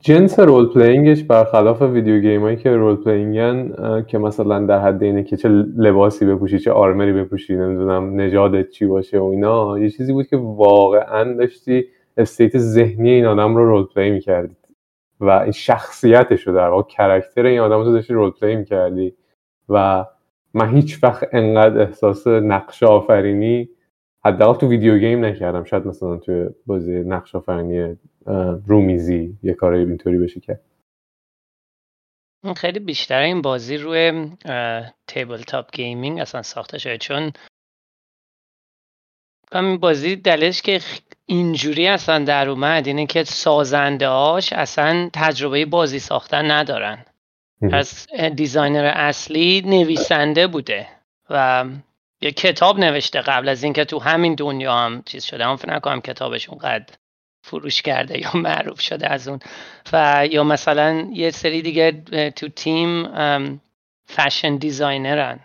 جنس 0.00 0.38
role 0.38 0.68
playing 0.68 1.10
ش 1.10 1.22
برخلاف 1.22 1.82
video 1.82 2.20
game 2.20 2.42
هایی 2.42 2.56
که 2.56 2.70
role 2.70 2.96
playing 2.96 3.62
ن 3.62 3.72
که 4.02 4.18
مثلا 4.18 4.66
در 4.66 4.80
حد 4.80 5.02
اینه 5.02 5.24
که 5.24 5.36
چه 5.36 5.48
لباسی 5.76 6.26
بپوشی 6.26 6.58
چه 6.58 6.72
armor 6.72 7.05
ی 7.05 7.12
بپوشی 7.12 7.56
نمی‌دونم 7.56 8.20
نژادت 8.20 8.70
چی 8.70 8.86
باشه 8.86 9.18
و 9.18 9.24
اینا 9.24 9.78
یه 9.78 9.90
چیزی 9.90 10.12
بود 10.12 10.26
که 10.26 10.36
واقعا 10.36 11.34
داشتی 11.34 11.84
state 12.16 12.58
ذهنی 12.58 13.10
این 13.10 13.26
آدم 13.26 13.56
رو 13.56 13.68
role 13.68 13.86
play 13.86 14.10
می‌کردی. 14.10 14.56
و 15.20 15.30
این 15.30 15.52
شخصیتش 15.52 16.46
رو 16.46 16.54
در 16.54 16.68
واقع 16.68 16.88
character 16.88 17.46
این 17.46 17.60
آدم 17.60 17.84
رو 17.84 17.92
داشتی 17.92 18.14
role 18.14 18.30
play 18.30 18.56
می‌کردی. 18.56 19.14
و 19.68 20.06
من 20.56 20.76
هیچ 20.76 21.04
وقت 21.04 21.28
انقدر 21.32 21.80
احساس 21.80 22.26
نقش 22.26 22.82
آفرینی 22.82 23.68
حداقل 24.24 24.58
تو 24.60 24.68
video 24.68 24.98
game 24.98 25.24
نکردم. 25.24 25.64
شاید 25.64 25.86
مثلا 25.86 26.16
توی 26.16 26.48
بازی 26.66 26.92
نقش 26.92 27.34
آفرینی 27.34 27.96
رومیزی 28.66 29.38
یه 29.42 29.54
کاری 29.54 29.78
اینطوری 29.78 30.18
بشه 30.18 30.40
کرد 30.40 30.60
خیلی 32.56 32.78
بیشتر 32.78 33.20
این 33.20 33.42
بازی 33.42 33.76
روی 33.76 34.30
tabletop 35.06 35.72
gaming 35.72 36.20
اصلا 36.20 36.42
ساخته 36.42 36.78
شده. 36.78 36.98
چون 36.98 37.32
این 39.54 39.78
بازی 39.78 40.16
دلیلش 40.16 40.62
که 40.62 40.80
اینجوری 41.26 41.86
اصلا 41.86 42.24
در 42.24 42.48
اومد 42.48 42.86
اینه 42.86 43.06
که 43.06 43.24
سازنده 43.24 44.08
هاش 44.08 44.52
اصلا 44.52 45.10
تجربه 45.12 45.66
بازی 45.66 45.98
ساختن 45.98 46.50
ندارن. 46.50 47.04
پس 47.72 48.06
designer 48.12 48.92
اصلی 48.94 49.62
نویسنده 49.66 50.46
بوده 50.46 50.88
و 51.30 51.64
یه 52.20 52.30
کتاب 52.30 52.78
نوشته 52.78 53.20
قبل 53.20 53.48
از 53.48 53.62
اینکه 53.62 53.84
تو 53.84 53.98
همین 53.98 54.34
دنیا 54.34 54.74
هم 54.74 55.02
چیز 55.06 55.24
شده. 55.24 55.44
هم 55.44 55.56
فکر 55.56 55.70
نکنم 55.70 56.00
کتابش 56.00 56.48
اونقدر 56.48 56.94
فروش 57.44 57.82
کرده 57.82 58.20
یا 58.20 58.30
معروف 58.34 58.80
شده 58.80 59.12
از 59.12 59.28
اون. 59.28 59.38
و 59.92 60.26
یا 60.30 60.44
مثلا 60.44 61.08
یه 61.12 61.30
سری 61.30 61.62
دیگه 61.62 61.92
تو 62.30 62.48
تیم 62.48 63.08
fashion 64.08 64.56
designer 64.56 65.31
ن 65.31 65.40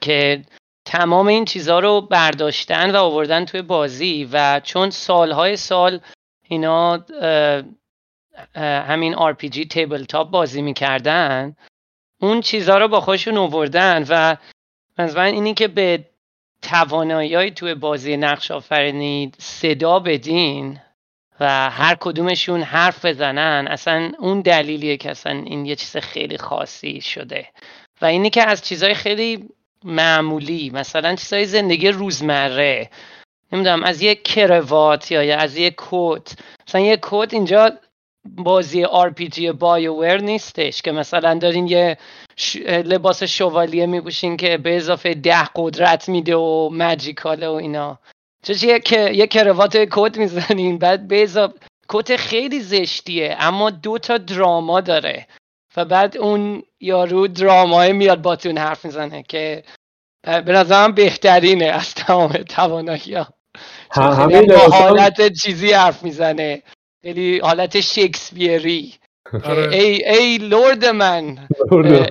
که 0.00 0.42
تمام 0.84 1.26
این 1.26 1.44
چیزها 1.44 1.78
رو 1.78 2.00
برداشتن 2.00 2.90
و 2.90 2.96
آوردن 2.96 3.44
توی 3.44 3.62
بازی. 3.62 4.28
و 4.32 4.60
چون 4.64 4.90
سالهای 4.90 5.56
سال 5.56 6.00
اینا 6.48 7.04
همین 8.54 9.14
RPG 9.14 9.66
تیبل 9.70 10.04
تاپ 10.04 10.30
بازی 10.30 10.62
می‌کردن 10.62 11.56
اون 12.20 12.40
چیزها 12.40 12.78
رو 12.78 12.88
با 12.88 13.00
خودشون 13.00 13.36
آوردن 13.36 14.04
و 14.08 14.36
مثلا 14.98 15.22
اینی 15.22 15.54
که 15.54 15.68
به 15.68 16.04
توانایی 16.62 17.50
توی 17.50 17.74
بازی 17.74 18.16
نقش 18.16 18.50
آفرینی 18.50 19.32
صدا 19.38 19.98
بدین 19.98 20.80
و 21.40 21.70
هر 21.70 21.96
کدومشون 22.00 22.62
حرف 22.62 23.04
بزنن. 23.04 23.68
اصلا 23.70 24.12
اون 24.18 24.40
دلیلیه 24.40 24.96
که 24.96 25.10
اصلا 25.10 25.32
این 25.32 25.66
یه 25.66 25.76
چیز 25.76 25.96
خیلی 25.96 26.38
خاصی 26.38 27.00
شده. 27.00 27.48
و 28.02 28.06
اینی 28.06 28.30
که 28.30 28.42
از 28.42 28.64
چیزهای 28.64 28.94
خیلی 28.94 29.48
معمولی 29.84 30.70
مثلا 30.70 31.14
چیزهای 31.14 31.44
زندگی 31.44 31.88
روزمره 31.88 32.90
نمی‌دونم 33.52 33.82
از 33.82 34.02
یه 34.02 34.14
کروات 34.14 35.12
یا 35.12 35.38
از 35.38 35.56
یه 35.56 35.74
کت. 35.76 36.34
مثلا 36.68 36.80
یه 36.80 36.98
کت 37.02 37.34
اینجا 37.34 37.72
بازی 38.24 38.84
RPG 38.84 39.40
بایوور 39.40 40.20
نیستش 40.20 40.82
که 40.82 40.92
مثلا 40.92 41.34
دارین 41.34 41.66
یه 41.66 41.98
ش... 42.36 42.56
لباس 42.66 43.22
شوالیه 43.22 43.86
میپوشین 43.86 44.36
که 44.36 44.58
به 44.58 44.76
اضافه 44.76 45.14
ده 45.14 45.44
قدرت 45.56 46.08
میده 46.08 46.36
و 46.36 46.68
مجیکاله 46.72 47.48
و 47.48 47.52
اینا. 47.52 47.98
یه, 48.62 48.80
که... 48.80 49.10
یه 49.10 49.26
کروات 49.26 49.76
کت 49.90 50.18
می‌زنین 50.18 50.78
بعد 50.78 51.08
به 51.08 51.22
اضافه 51.22 51.54
کت 51.88 52.16
خیلی 52.16 52.60
زشتیه 52.60 53.36
اما 53.38 53.70
دو 53.70 53.98
تا 53.98 54.18
دراما 54.18 54.80
داره. 54.80 55.26
و 55.76 55.84
بعد 55.84 56.16
اون 56.16 56.62
یارو 56.80 57.28
درامای 57.28 57.92
میاد 57.92 58.22
باتون 58.22 58.58
حرف 58.58 58.84
می‌زنه 58.84 59.22
که 59.22 59.64
به 60.26 60.52
نظرم 60.52 60.92
بهترینه 60.92 61.64
از 61.64 61.94
تمام 61.94 62.32
توانایی 62.32 63.14
ها 63.14 63.28
همین 63.90 64.52
حالت 64.52 65.32
چیزی 65.32 65.72
حرف 65.72 66.02
می‌زنه. 66.02 66.62
خیلی 67.02 67.38
حالت 67.38 67.80
شکسپیری. 67.80 68.94
آره. 69.44 69.76
ای 69.76 70.08
ای 70.08 70.38
لرد 70.38 70.84
من. 70.84 71.48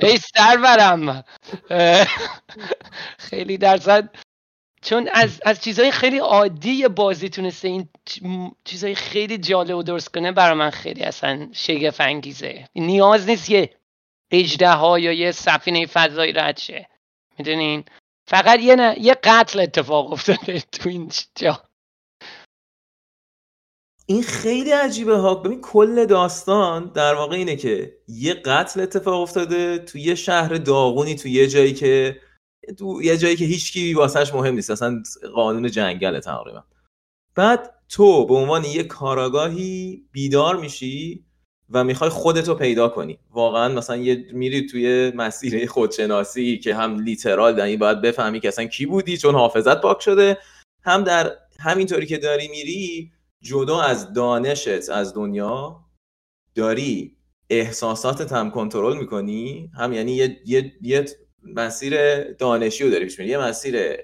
ای 0.02 0.18
سرورم. 0.36 1.24
خیلی 3.18 3.58
درصد. 3.58 4.10
چون 4.82 5.10
از 5.14 5.42
از 5.46 5.62
چیزهای 5.62 5.92
خیلی 5.92 6.18
عادی 6.18 6.88
بازی 6.88 7.30
تونسته 7.30 7.68
این 7.68 7.90
چیزهای 8.64 8.96
خیلی 8.96 9.38
جالب 9.38 9.76
و 9.76 9.84
درست 9.84 10.10
کنه 10.14 10.32
برای 10.32 10.58
من 10.58 10.70
خیلی 10.70 11.04
اصلا 11.04 11.50
شگفت 11.54 12.02
انگیزه 12.02 12.66
نیاز 12.76 13.30
نیست 13.30 13.50
یه 13.50 13.70
اجده 14.32 14.70
ها 14.70 15.00
یا 15.00 15.12
یه 15.12 15.32
سفینه 15.32 15.86
فضایی 15.86 16.32
رد 16.32 16.58
شه. 16.58 16.88
می‌دونین؟ 17.38 17.84
فقط 18.28 18.60
یه, 18.60 18.76
نه، 18.76 18.96
یه 19.00 19.14
قتل 19.14 19.60
اتفاق 19.60 20.12
افتاده 20.12 20.60
تو 20.72 20.90
این 20.90 21.12
جا. 21.36 21.69
این 24.10 24.24
خیلی 24.24 24.72
عجیبه 24.72 25.18
ها. 25.18 25.36
ببین 25.36 25.62
کل 25.62 26.06
داستان 26.06 26.92
در 26.96 27.16
واقع 27.16 27.36
اینه 27.36 27.56
که 27.56 27.98
یه 28.08 28.34
قتل 28.34 28.82
اتفاق 28.82 29.22
افتاده 29.22 29.78
تو 29.78 29.98
یه 29.98 30.16
شهر 30.16 30.54
داغونی 30.56 31.16
تو 31.16 31.28
یه 31.28 31.48
جایی 31.48 31.74
که 31.74 32.20
تو 32.78 33.02
یه 33.04 33.18
جایی 33.18 33.36
که 33.36 33.46
هیچکی 33.46 33.94
واسهش 33.94 34.34
مهم 34.34 34.56
نیست. 34.56 34.72
اصلا 34.72 35.04
قانون 35.36 35.72
جنگل 35.72 36.20
تقریبا. 36.20 36.64
بعد 37.36 37.74
تو 37.90 38.26
به 38.26 38.34
عنوان 38.34 38.66
یه 38.66 38.84
کاراگاهی 38.84 40.04
بیدار 40.12 40.58
میشی 40.58 41.26
و 41.70 41.84
می‌خوای 41.84 42.10
خودتو 42.10 42.56
پیدا 42.56 42.88
کنی. 42.90 43.20
واقعا 43.32 43.74
مثلا 43.74 43.98
یه 43.98 44.26
میری 44.34 44.66
توی 44.66 45.12
مسیر 45.16 45.70
خودشناسی 45.70 46.58
که 46.58 46.76
هم 46.76 47.00
لیترال 47.00 47.56
دنی 47.56 47.78
باید 47.78 48.02
بفهمی 48.02 48.40
که 48.40 48.48
اصلا 48.48 48.66
کی 48.66 48.86
بودی 48.86 49.18
چون 49.18 49.36
حافظت 49.36 49.82
پاک 49.82 50.02
شده. 50.02 50.38
هم 50.84 51.04
در 51.04 51.32
همینطوری 51.60 52.06
که 52.06 52.18
داری 52.18 52.48
میری 52.48 53.12
جدا 53.42 53.82
از 53.82 54.14
دانشت 54.14 54.90
از 54.90 55.14
دنیا 55.14 55.86
داری 56.56 57.18
احساساتت 57.50 58.32
هم 58.32 58.52
کنترل 58.52 58.98
می‌کنی؟ 58.98 59.72
هم 59.78 59.94
یعنی 59.94 60.12
یه, 60.12 60.42
یه،, 60.46 60.74
یه 60.82 61.06
مسیر 61.44 62.24
دانشی 62.34 62.84
رو 62.84 62.90
داری 62.90 63.06
پیش 63.06 63.20
میری 63.20 63.32
یه 63.32 63.38
مسیر 63.38 63.98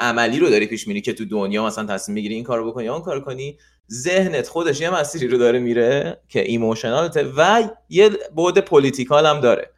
عملی 0.00 0.38
رو 0.38 0.50
داری 0.50 0.66
پیش 0.66 0.88
میری 0.88 1.00
که 1.00 1.12
تو 1.12 1.24
دنیا 1.24 1.66
مثلا 1.66 1.86
تصمیم 1.86 2.14
می‌گیری 2.14 2.34
این 2.34 2.44
کارو 2.44 2.70
بکنی 2.70 2.84
یا 2.84 2.92
اون 2.94 3.02
کار 3.02 3.20
کنی. 3.20 3.58
ذهنت 3.92 4.48
خودش 4.48 4.80
یه 4.80 4.90
مسیری 4.90 5.28
رو 5.28 5.38
داره 5.38 5.58
میره 5.58 6.20
که 6.28 6.40
emotional 6.40 7.15
ته 7.15 7.32
و 7.36 7.68
یه 7.88 8.10
بعد 8.36 8.60
political 8.60 9.26
هم 9.26 9.40
داره. 9.40 9.70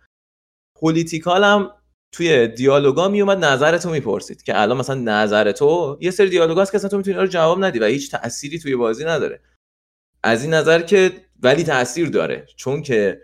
political 0.77 1.44
هم 1.44 1.70
توی 2.12 2.49
دیالوگا 2.49 3.09
میومد 3.09 3.44
نظرتو 3.44 3.90
می‌پرسید 3.90 4.42
که 4.42 4.61
الان 4.61 4.79
مثلا 4.79 5.01
نظر 5.01 5.53
تو 5.53 5.99
یه 6.01 6.11
سری 6.11 6.31
دیالوگا 6.31 6.62
هست 6.62 6.73
که 6.73 6.77
اصلا 6.77 6.90
تو 6.90 6.97
می‌تونی 6.97 7.16
رو 7.16 7.27
جواب 7.27 7.64
ندی 7.64 7.79
و 7.79 7.85
هیچ 7.85 8.11
تأثیری 8.11 8.59
توی 8.59 8.77
بازی 8.77 9.05
نداره. 9.05 9.40
از 10.23 10.42
این 10.42 10.55
نظر 10.55 10.83
که 10.83 11.12
ولی 11.42 11.64
تاثیر 11.64 12.09
داره. 12.09 12.47
چون 12.57 12.83
که 12.83 13.23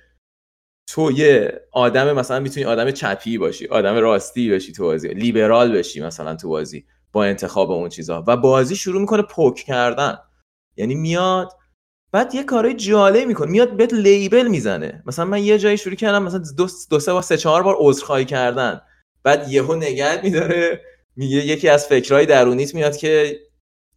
تو 0.87 1.13
یه 1.13 1.61
آدم 1.73 2.13
مثلا 2.13 2.41
می‌تونی 2.41 2.67
آدم 2.67 2.91
چپی 2.91 3.39
باشی 3.39 3.67
آدم 3.67 3.97
راستی 3.97 4.51
باشی 4.51 4.73
تو 4.73 4.85
بازی 4.85 5.09
لیبرال 5.09 5.79
بشی 5.79 6.01
مثلا 6.01 6.37
تو 6.37 6.49
بازی 6.49 6.87
با 7.13 7.25
انتخاب 7.25 7.71
اون 7.71 7.89
چیزها 7.89 8.25
و 8.27 8.37
بازی 8.37 8.77
شروع 8.77 9.01
می‌کنه 9.01 9.23
پوک 9.23 9.55
کردن. 9.55 10.19
یعنی 10.77 10.95
میاد 10.95 11.53
بعد 12.15 12.35
یه 12.35 12.43
کارای 12.43 12.75
جالب 12.75 13.29
می‌کنه. 13.29 13.51
میاد 13.51 13.77
بهت 13.77 13.93
لیبل 13.93 14.47
می‌زنه. 14.49 15.03
مثلا 15.07 15.25
من 15.25 15.45
یه 15.45 15.59
جایی 15.59 15.79
شروع 15.79 15.95
کردم 15.95 16.23
مثلا 16.23 16.43
دو, 16.57 16.69
دو 16.91 17.01
سه 17.01 17.13
بار 17.13 17.23
سه 17.23 17.37
چهار 17.37 17.63
بار 17.63 17.77
عذرخواهی 17.79 18.25
کردن. 18.25 18.81
بعد 19.23 19.53
یهو 19.53 19.75
نگرد 19.75 20.25
میداره. 20.25 20.81
میگه 21.17 21.37
یکی 21.37 21.69
از 21.69 21.87
فکرهای 21.87 22.27
درونیت 22.27 22.75
میاد 22.75 22.97
که 22.97 23.41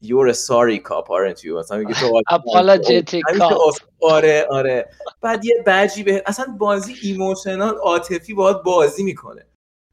you're 0.03 0.31
a 0.31 0.35
sorry 0.35 0.79
cop 0.89 1.07
aren't 1.07 1.39
you? 1.39 1.47
مثلا 1.59 1.77
میگه 1.77 1.93
تو 1.93 2.21
apologetic 2.37 3.37
cop. 3.37 3.81
آره 4.01 4.47
آره. 4.49 4.89
بعد 5.21 5.45
یه 5.45 5.63
بجی 5.65 6.03
به 6.03 6.23
اصلا 6.25 6.45
بازی 6.59 6.95
ایموشنال 7.03 7.75
عاطفی 7.75 8.33
باهات 8.33 8.63
بازی 8.63 9.03
می‌کنه. 9.03 9.47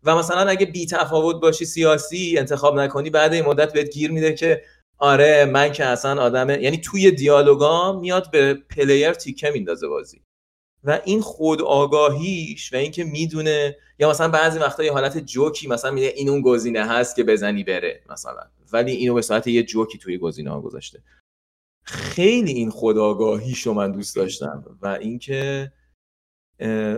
و 0.05 0.17
مثلا 0.17 0.51
اگه 0.51 0.67
بی 0.67 0.87
تفاوت 0.87 1.41
باشی 1.41 1.65
سیاسی 1.65 2.35
انتخاب 2.39 2.81
نکنی 2.81 3.11
بعد 3.11 3.33
این 3.33 3.45
مدت 3.45 3.73
بهت 3.73 3.91
گیر 3.91 4.11
میده 4.11 4.33
که 4.33 4.63
آره 4.99 5.45
من 5.45 5.73
که 5.73 5.85
اصلا 5.85 6.23
آدم 6.23 6.51
یعنی 6.51 6.79
توی 6.79 7.11
دیالوگا 7.11 8.01
میاد 8.01 8.31
به 8.31 8.55
پلیر 8.55 9.13
تیکه 9.13 9.51
میندازه 9.51 9.89
بازی. 9.89 10.23
و 10.85 11.01
این 11.05 11.21
خود 11.21 11.63
آگاهیش 11.63 12.73
و 12.73 12.77
اینکه 12.77 13.05
می‌دونه 13.05 13.77
یا 13.99 14.11
مثلا 14.11 14.29
بعضی 14.29 14.59
وقتا 14.59 14.85
یه 14.85 14.93
حالت 14.93 15.19
جوکی 15.19 15.69
مثلا 15.69 15.91
میگه 15.91 16.13
این 16.17 16.29
اون 16.29 16.41
گزینه 16.41 16.87
هست 16.87 17.17
که 17.17 17.25
بزنی 17.25 17.65
بره 17.65 18.03
مثلا 18.11 18.51
ولی 18.73 18.93
اینو 18.93 19.15
به 19.15 19.23
صورت 19.23 19.47
یه 19.47 19.63
جوکی 19.63 19.99
توی 19.99 20.19
گزینه 20.19 20.51
ها 20.51 20.61
گذاشته. 20.61 21.03
خیلی 21.85 22.53
این 22.53 22.71
خودآگاهیشو 22.71 23.73
من 23.73 23.93
دوست 23.93 24.17
داشتم. 24.17 24.79
و 24.83 24.87
اینکه 24.87 25.73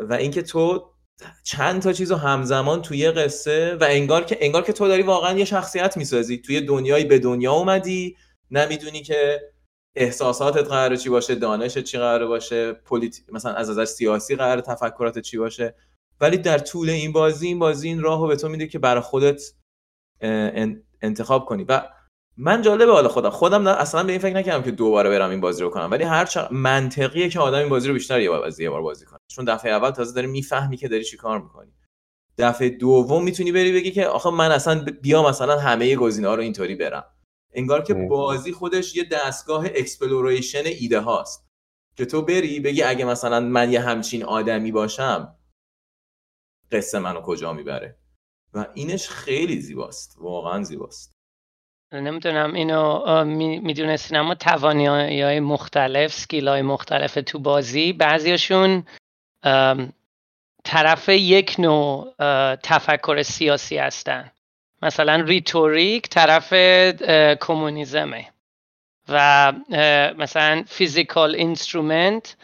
و 0.09 0.17
اینکه 0.21 0.43
تو 0.43 0.91
چند 1.45 1.83
تا 1.83 1.93
چیز 1.93 2.13
همزمان 2.13 2.83
توی 2.83 3.11
قصه 3.11 3.75
و 3.75 3.87
انگار 3.89 4.25
که 4.25 4.39
انگار 4.41 4.63
که 4.63 4.73
تو 4.73 4.89
داری 4.89 5.03
واقعا 5.03 5.39
یه 5.39 5.45
شخصیت 5.45 5.97
می‌سازی. 5.97 6.39
توی 6.39 6.61
دنیایی 6.61 7.05
به 7.05 7.19
دنیا 7.19 7.53
اومدی 7.53 8.17
نمی‌دونی 8.51 9.03
که 9.03 9.41
احساساتت 9.97 10.69
قراره 10.69 10.97
چی 10.97 11.09
باشه 11.09 11.35
دانشت 11.35 11.79
چی 11.79 11.99
قراره 11.99 12.27
باشه 12.27 12.73
پولیت... 12.73 13.21
مثلا 13.33 13.53
از 13.53 13.71
نظر 13.71 13.85
سیاسی 13.85 14.37
قراره 14.37 14.61
تفکرات 14.61 15.19
چی 15.19 15.39
باشه. 15.39 15.75
ولی 16.21 16.37
در 16.37 16.59
طول 16.59 16.91
این 16.91 17.13
بازی 17.13 17.47
این 17.47 17.59
بازی 17.59 17.89
این 17.89 18.01
راهو 18.01 18.27
به 18.27 18.37
تو 18.37 18.49
میده 18.49 18.67
که 18.67 18.79
برای 18.79 19.01
خودت 19.01 19.43
انتخاب 21.03 21.45
کنی. 21.45 21.65
و 21.65 21.89
من 22.37 22.63
جالبه 22.63 22.93
حالا 22.93 23.09
خودم. 23.09 23.31
خودم 23.31 23.67
اصلا 23.67 24.03
به 24.03 24.13
این 24.13 24.21
فکر 24.21 24.37
نکردم 24.37 24.63
که 24.63 24.71
دوباره 24.71 25.11
برم 25.11 25.31
این 25.31 25.41
بازی 25.41 25.63
رو 25.63 25.71
کنم. 25.71 25.91
ولی 25.91 26.05
هر 26.05 26.25
چقدر 26.25 26.53
منطقیه 26.53 27.29
که 27.29 27.41
آدم 27.41 27.59
این 27.59 27.69
بازی 27.69 27.89
رو 27.89 27.95
بیشتر 27.95 28.21
یه 28.21 28.31
بار 28.31 28.45
از 28.45 28.61
یه 28.61 28.71
بار 28.71 28.83
بازی 28.83 29.07
کنه. 29.07 29.19
چون 29.31 29.45
دفعه 29.45 29.73
اول 29.73 29.91
تازه 29.91 30.15
داری 30.15 30.27
می‌فهمی 30.27 30.77
که 30.77 30.89
داری 30.89 31.05
چی 31.05 31.17
کار 31.17 31.41
می‌کنی. 31.41 31.73
دفعه 32.39 32.69
دوم 32.69 33.25
می‌تونی 33.25 33.53
بری 33.53 33.73
بگی 33.73 33.91
که 33.91 34.07
آخه 34.07 34.31
من 34.31 34.53
اصلا 34.53 34.85
بیا 35.03 35.29
مثلا 35.29 35.59
همه 35.59 35.97
گزینه 35.97 36.29
ها 36.29 36.35
رو 36.35 36.43
اینطوری 36.43 36.75
برم. 36.75 37.05
انگار 37.55 37.83
که 37.83 37.95
بازی 37.95 38.53
خودش 38.53 38.97
یه 38.97 39.05
دستگاه 39.05 39.67
exploration 39.67 40.63
ایده 40.65 41.01
هاست. 41.01 41.47
که 41.97 42.07
تو 42.07 42.23
بری 42.23 42.61
بگی 42.61 42.83
اگه 42.83 43.05
مثلا 43.05 43.41
من 43.41 43.73
یه 43.73 43.81
همچین 43.81 44.25
آدمی 44.25 44.73
باشم 44.73 45.37
قصه 46.73 46.99
منو 46.99 47.21
کجا 47.21 47.53
می‌بره؟ 47.53 47.99
و 48.55 48.67
اینش 48.75 49.09
خیلی 49.09 49.61
زیباست. 49.61 50.17
واقعا 50.19 50.63
زیباست. 50.63 51.16
نمی‌دونم 52.01 52.55
اینو 52.55 53.25
می‌دونستین 53.61 54.17
اما 54.17 54.35
توانایی 54.35 54.87
های 54.87 55.41
مختلف 55.41 56.13
skill 56.13 56.49
های 56.49 56.63
مختلف 56.63 57.19
تو 57.27 57.39
بازی. 57.39 57.93
بعضیشون 57.93 58.87
طرف 60.65 61.09
یک 61.09 61.57
نوع 61.59 62.15
تفکر 62.63 63.23
سیاسی 63.23 63.79
هستن. 63.79 64.31
مثلا 64.83 65.21
rhetoric 65.21 66.09
طرف 66.09 66.53
کمونیزمه. 67.41 68.27
و 69.09 69.53
مثلا 70.19 70.65
physical 70.69 71.35
instrument 71.35 72.37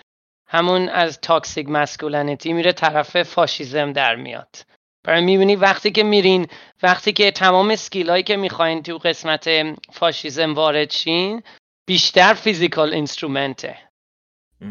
همون 0.47 0.89
از 0.89 1.21
toxic 1.21 1.69
masculinity 1.69 2.53
میره 2.53 2.73
طرف 2.73 3.23
فاشیزم 3.23 3.93
در 3.93 4.17
میاد. 4.17 4.57
برای 5.05 5.25
می‌بینی 5.25 5.57
وقتی 5.57 5.91
که 5.91 6.03
میرین 6.03 6.47
وقتی 6.83 7.13
که 7.13 7.31
تمام 7.31 7.71
skill 7.71 8.11
هایی 8.11 8.23
که 8.23 8.37
می‌خواین 8.37 8.83
تو 8.83 8.99
قسمت 8.99 9.49
فاشیزم 9.93 10.55
وارد 10.55 10.91
شین 10.91 11.43
بیشتر 11.87 12.35
physical 12.35 12.95
instrument 12.95 13.63
ه. 13.63 13.77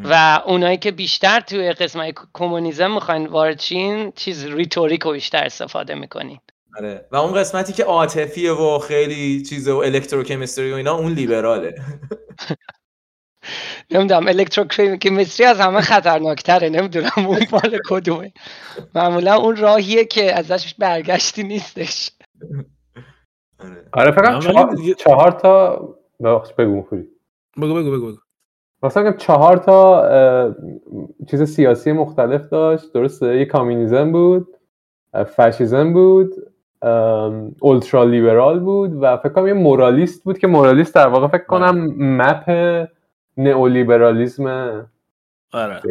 و 0.04 0.42
اونایی 0.46 0.78
که 0.78 0.92
بیشتر 0.92 1.40
توی 1.40 1.72
قسمت 1.72 2.14
کمونیزم 2.34 2.92
می‌خواین 2.92 3.28
وارد 3.28 3.60
شین 3.60 4.12
چیز 4.12 4.46
rhetoric 4.46 5.04
رو 5.04 5.12
بیشتر 5.12 5.44
استفاده 5.44 5.96
می‌کنین. 5.96 6.40
آره. 6.78 7.06
و 7.12 7.16
اون 7.16 7.34
قسمتی 7.34 7.74
که 7.74 7.84
عاطفیه 7.84 8.52
و 8.52 8.80
خیلی 8.80 9.42
چیز 9.42 9.68
و 9.68 9.78
electrochemistry 9.78 10.72
و 10.72 10.76
اینا 10.76 10.94
اون 10.94 11.14
لیبراله. 11.14 11.76
نمی‌دونم 13.92 14.28
electrochemistry 14.28 15.48
از 15.48 15.60
همه 15.60 15.82
خطرناکتره 15.82 16.70
نمی‌دونم 16.70 17.12
اون 17.18 17.40
مال 17.52 17.80
کدومه. 17.90 18.34
معمولا 18.96 19.36
اون 19.36 19.56
راهیه 19.56 20.06
که 20.06 20.36
ازش 20.36 20.74
برگشتی 20.74 21.44
نیستش. 21.44 22.12
آره. 23.94 24.12
فقط 24.12 24.44
چهار, 24.98 25.32
تا 25.32 25.80
بخش 26.24 26.54
بگو 26.54 26.82
بگو 27.62 27.74
بگو 27.74 27.92
بگو 27.92 28.12
مثلا 28.84 29.12
چهار 29.12 29.58
تا 29.58 30.56
چیز 31.32 31.44
سیاسی 31.44 31.92
مختلف 31.92 32.50
داشت. 32.50 32.94
درسته 32.94 33.38
یه 33.38 33.46
کامیونیزم 33.46 34.12
بود 34.12 34.48
فاشیزم 35.36 35.94
بود 35.94 36.34
اولترا 37.60 38.04
لیبرال 38.04 38.60
بود 38.60 39.04
و 39.04 39.18
فکر 39.18 39.30
کنم 39.30 39.48
یه 39.48 39.54
مورالیست 39.54 40.24
بود 40.24 40.38
که 40.38 40.48
مورالیست 40.48 40.96
در 40.96 41.08
واقع 41.08 41.28
فکر 41.28 41.46
کنم 41.46 41.96
مپ 42.00 42.50
نئولیبرالیسم 43.38 44.46
آره. 45.52 45.82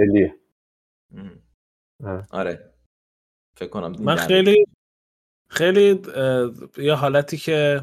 آره. 2.04 2.26
آره. 2.30 2.70
فکر 3.56 3.68
کنم 3.68 3.92
من 4.00 4.16
خیلی 4.16 4.66
خیلی 5.50 6.02
یه 6.78 6.94
حالتی 6.94 7.36
که 7.36 7.82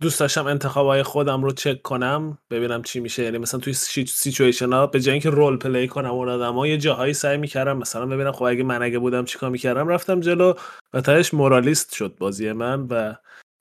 دوست 0.00 0.20
داشتم 0.20 0.46
انتخاب 0.46 0.86
های 0.86 1.02
خودم 1.02 1.42
رو 1.42 1.52
چک 1.52 1.82
کنم 1.82 2.38
ببینم 2.50 2.82
چی 2.82 3.00
میشه. 3.00 3.22
یعنی 3.22 3.38
مثلا 3.38 3.60
توی 3.60 3.72
سیچویشن 4.06 4.72
ها 4.72 4.86
به 4.86 5.00
جای 5.00 5.12
اینکه 5.12 5.30
role 5.30 5.58
play 5.58 5.88
کنم 5.88 6.10
اون 6.10 6.28
آدم 6.28 6.54
ها 6.54 6.66
یه 6.66 6.78
جاهایی 6.78 7.14
سعی 7.14 7.36
می‌کردم 7.36 7.76
مثلا 7.76 8.06
ببینم 8.06 8.32
خب 8.32 8.42
اگه 8.42 8.62
من 8.62 8.82
اگه 8.82 8.98
بودم 8.98 9.24
چیکار 9.24 9.50
می‌کردم 9.50 9.88
رفتم 9.88 10.20
جلو 10.20 10.54
و 10.92 11.00
تهش 11.00 11.34
moralist 11.34 11.94
شد 11.94 12.16
بازی 12.18 12.52
من 12.52 12.82
و 12.82 13.14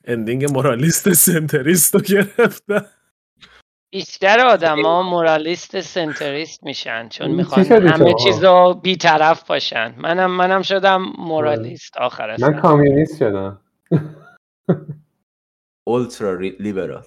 ending 0.05 0.51
moralist 0.51 1.13
centrist 1.13 1.95
رو 1.95 2.01
گرفتم 2.01 2.85
بیشتر 3.93 4.47
آدما 4.47 5.03
moralist 5.03 5.81
centrist 5.81 6.63
میشن 6.63 7.09
چون 7.09 7.31
می‌خوان 7.31 7.65
همه 7.65 7.97
شما؟ 7.97 8.13
چیزا 8.13 8.73
بیطرف 8.73 9.47
باشن. 9.47 9.95
منم 9.97 10.31
منم 10.31 10.61
شدم 10.61 11.01
moralist 11.17 11.97
آخر 11.97 12.37
من 12.39 12.61
communist 12.61 13.19
شدم. 13.19 13.61
اولترا 15.87 16.39
لیبرال 16.39 17.03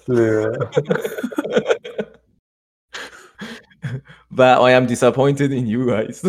و 4.37 4.55
I 4.55 4.81
am 4.81 4.87
disappointed 4.87 5.51
in 5.51 5.67
you 5.67 5.89
guys. 5.89 6.25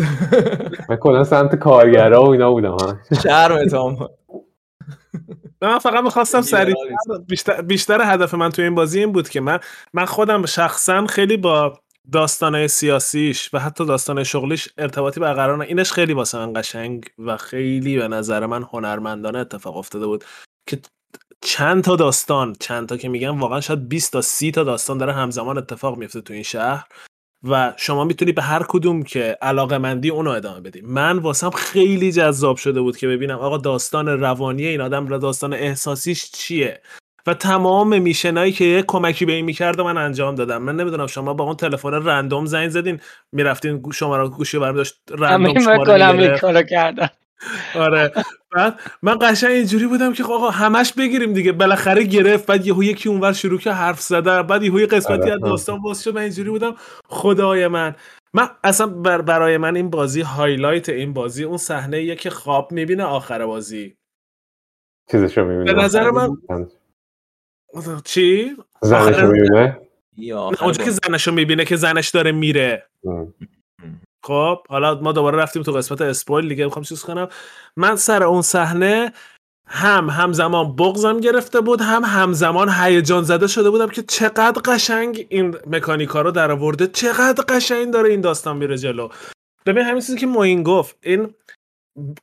من 0.89 0.95
کلا 0.95 1.23
سمت 1.23 1.55
کارگرا 1.55 2.23
و 2.23 2.29
اینا 2.29 2.51
بودم 2.51 2.75
نه، 2.75 2.99
من 5.61 5.79
فقط 5.79 6.03
می‌خواستم 6.03 6.41
سریع. 6.41 6.75
بیشتر, 7.27 7.61
بیشتر 7.61 8.13
هدف 8.13 8.33
من 8.33 8.49
توی 8.49 8.63
این 8.63 8.75
بازی 8.75 8.99
این 8.99 9.11
بود 9.11 9.29
که 9.29 9.41
من 9.41 9.59
من 9.93 10.05
خودم 10.05 10.45
شخصا 10.45 11.07
خیلی 11.07 11.37
با 11.37 11.79
داستانهای 12.11 12.67
سیاسیش 12.67 13.53
و 13.53 13.59
حتی 13.59 13.85
داستانهای 13.85 14.25
شغلیش 14.25 14.69
ارتباطی 14.77 15.19
برقرار 15.19 15.61
اینش 15.61 15.91
خیلی 15.91 16.13
واسه 16.13 16.37
من 16.37 16.53
قشنگ 16.53 17.05
و 17.19 17.37
خیلی 17.37 17.97
به 17.97 18.07
نظر 18.07 18.45
من 18.45 18.63
هنرمندانه 18.63 19.39
اتفاق 19.39 19.77
افتاده 19.77 20.05
بود 20.05 20.25
که 20.67 20.79
چند 21.41 21.83
تا 21.83 21.95
داستان 21.95 22.53
چند 22.59 22.89
تا 22.89 22.97
که 22.97 23.09
میگم 23.09 23.39
واقعا 23.39 23.61
شاید 23.61 23.89
20 23.89 24.11
تا 24.13 24.21
30 24.21 24.51
تا 24.51 24.63
داستان 24.63 24.97
داره 24.97 25.13
همزمان 25.13 25.57
اتفاق 25.57 25.97
میفته 25.97 26.21
تو 26.21 26.33
این 26.33 26.43
شهر 26.43 26.87
و 27.43 27.73
شما 27.77 28.03
می‌تونی 28.03 28.31
به 28.31 28.41
هر 28.41 28.63
کدوم 28.67 29.03
که 29.03 29.37
علاقه 29.41 29.77
مندی 29.77 30.09
اونو 30.09 30.29
ادامه 30.29 30.61
بدی. 30.61 30.81
من 30.81 31.17
واسم 31.17 31.49
خیلی 31.49 32.11
جذاب 32.11 32.57
شده 32.57 32.81
بود 32.81 32.97
که 32.97 33.07
ببینم 33.07 33.37
آقا 33.37 33.57
داستان 33.57 34.07
روانی 34.07 34.65
این 34.65 34.81
آدم 34.81 35.07
و 35.07 35.17
داستان 35.17 35.53
احساسیش 35.53 36.31
چیه. 36.31 36.81
و 37.27 37.33
تمام 37.33 38.01
میشنایی 38.01 38.51
که 38.51 38.65
یه 38.65 38.83
کمکی 38.87 39.25
به 39.25 39.33
این 39.33 39.45
می‌کرد 39.45 39.81
من 39.81 39.97
انجام 39.97 40.35
دادم. 40.35 40.61
من 40.61 40.75
نمی‌دونم 40.75 41.07
شما 41.07 41.33
با 41.33 41.43
اون 41.43 41.55
تلفن 41.55 41.93
رندوم 41.93 42.45
زنگ 42.45 42.69
زدین 42.69 42.99
می‌رفتین 43.31 43.77
گوش 43.77 43.99
شما 43.99 44.17
رو 44.17 44.29
گوشی 44.29 44.59
برمی 44.59 44.77
داشت 44.77 44.95
رندوم 45.09 45.59
شماره 45.59 46.23
بکنم 46.33 47.19
آره. 47.75 48.11
بعد 48.51 48.79
من 49.01 49.17
قشنگ 49.21 49.51
اینجوری 49.51 49.87
بودم 49.87 50.13
که 50.13 50.23
آقا 50.23 50.49
همش 50.49 50.93
بگیریم 50.93 51.33
دیگه. 51.33 51.51
بالاخره 51.51 52.03
گرفت 52.03 52.45
بعد 52.45 52.67
یهو 52.67 52.83
یکی 52.83 53.09
اونور 53.09 53.33
شروع 53.33 53.59
که 53.59 53.71
حرف 53.71 54.01
زدن 54.01 54.41
بعد 54.41 54.63
یهو 54.63 54.79
یه 54.79 54.85
قسمتی 54.85 55.21
آره. 55.21 55.33
از 55.33 55.39
داستان 55.39 55.81
باز 55.81 56.03
شد. 56.03 56.15
من 56.15 56.21
اینجوری 56.21 56.49
بودم 56.49 56.75
خدای 57.07 57.67
من. 57.67 57.95
من 58.33 58.49
اصلا 58.63 58.87
بر 58.87 59.21
برای 59.21 59.57
من 59.57 59.75
این 59.75 59.89
بازی 59.89 60.21
هایلایت 60.21 60.89
این 60.89 61.13
بازی 61.13 61.43
اون 61.43 61.57
صحنه 61.57 62.15
که 62.15 62.29
خواب 62.29 62.71
می‌بینه 62.71 63.03
آخر 63.03 63.45
بازی. 63.45 63.97
چیزشو 65.11 65.43
می‌بینه 65.45 65.73
به 65.73 65.83
نظر 65.83 66.11
من 66.11 66.37
چی؟ 68.03 68.55
زنشو 68.81 69.11
آخر- 69.11 69.25
می‌بینه 69.25 69.79
آخر 70.35 70.63
اونجا 70.63 70.83
که. 70.83 70.91
زنشو 70.91 71.31
می‌بینه 71.31 71.65
که 71.65 71.75
زنش 71.75 72.09
داره 72.09 72.31
میره. 72.31 72.85
خب 74.27 74.67
حالا 74.69 74.99
ما 75.01 75.11
دوباره 75.11 75.37
رفتیم 75.37 75.63
تو 75.63 75.71
قسمت 75.71 76.01
اسپویل 76.01 76.49
دیگه 76.49 76.65
می‌خوام 76.65 76.83
چیز 76.83 77.03
کنم. 77.03 77.27
من 77.77 77.95
سر 77.95 78.23
اون 78.23 78.41
صحنه 78.41 79.13
هم 79.67 80.09
همزمان 80.09 80.75
بغزم 80.75 81.19
گرفته 81.19 81.61
بود 81.61 81.81
هم 81.81 82.03
همزمان 82.03 82.69
هیجان 82.69 83.23
زده 83.23 83.47
شده 83.47 83.69
بودم 83.69 83.89
که 83.89 84.03
چقدر 84.03 84.61
قشنگ 84.65 85.27
این 85.29 85.55
مکانیکا 85.67 86.21
رو 86.21 86.31
در 86.31 86.51
آورده 86.51 86.87
چقدر 86.87 87.43
قشنگ 87.49 87.93
داره 87.93 88.09
این 88.09 88.21
داستان 88.21 88.57
میره 88.57 88.77
جلو. 88.77 89.09
ببین 89.65 89.83
همین 89.83 90.01
چیزی 90.01 90.17
که 90.17 90.27
موین 90.27 90.63
گفت 90.63 90.95
این 91.01 91.33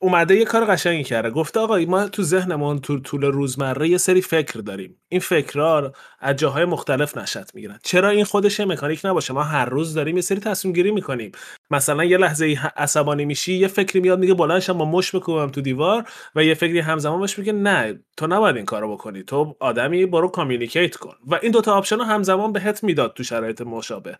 اومده 0.01 0.35
یه 0.35 0.45
کار 0.45 0.65
قشنگی 0.65 1.03
کرده. 1.03 1.29
گفته 1.29 1.59
آقا 1.59 1.77
ما 1.77 2.07
تو 2.07 2.23
ذهنمون 2.23 2.79
تو 2.79 2.99
طول 2.99 3.25
روزمره 3.25 3.89
یه 3.89 3.97
سری 3.97 4.21
فکر 4.21 4.59
داریم. 4.59 5.01
این 5.09 5.21
فکرها 5.21 5.91
از 6.19 6.35
جاهای 6.35 6.65
مختلف 6.65 7.17
نشأت 7.17 7.55
می‌گیرن. 7.55 7.79
چرا 7.83 8.09
این 8.09 8.23
خودش 8.23 8.59
مکانیک 8.59 9.05
نباشه؟ 9.05 9.33
ما 9.33 9.43
هر 9.43 9.65
روز 9.65 9.93
داریم 9.93 10.15
یه 10.15 10.21
سری 10.21 10.39
تصمیم 10.39 10.73
گیری 10.73 10.91
می‌کنیم. 10.91 11.31
مثلا 11.71 12.03
یه 12.03 12.17
لحظه 12.17 12.45
ای 12.45 12.57
عصبانی 12.77 13.25
میشی 13.25 13.53
یه 13.53 13.67
فکری 13.67 13.99
میاد 13.99 14.19
میگه 14.19 14.33
بلندشم 14.33 14.77
با 14.77 14.85
مشت 14.85 15.15
بکوبم 15.15 15.49
تو 15.49 15.61
دیوار 15.61 16.03
و 16.35 16.43
یه 16.43 16.53
فکری 16.53 16.79
همزمان 16.79 17.19
بهش 17.19 17.39
میگه 17.39 17.53
نه 17.53 17.99
تو 18.17 18.27
نباید 18.27 18.55
این 18.55 18.65
کارو 18.65 18.93
بکنی. 18.93 19.23
تو 19.23 19.55
آدمی 19.59 20.05
برو 20.05 20.27
communicate 20.27 20.95
کن. 20.95 21.15
و 21.27 21.39
این 21.41 21.51
دوتا 21.51 21.73
option 21.73 21.97
رو 21.97 22.03
همزمان 22.03 22.53
بهت 22.53 22.83
می‌داد 22.83 23.13
تو 23.13 23.23
شرایط 23.23 23.61
مشابه. 23.61 24.17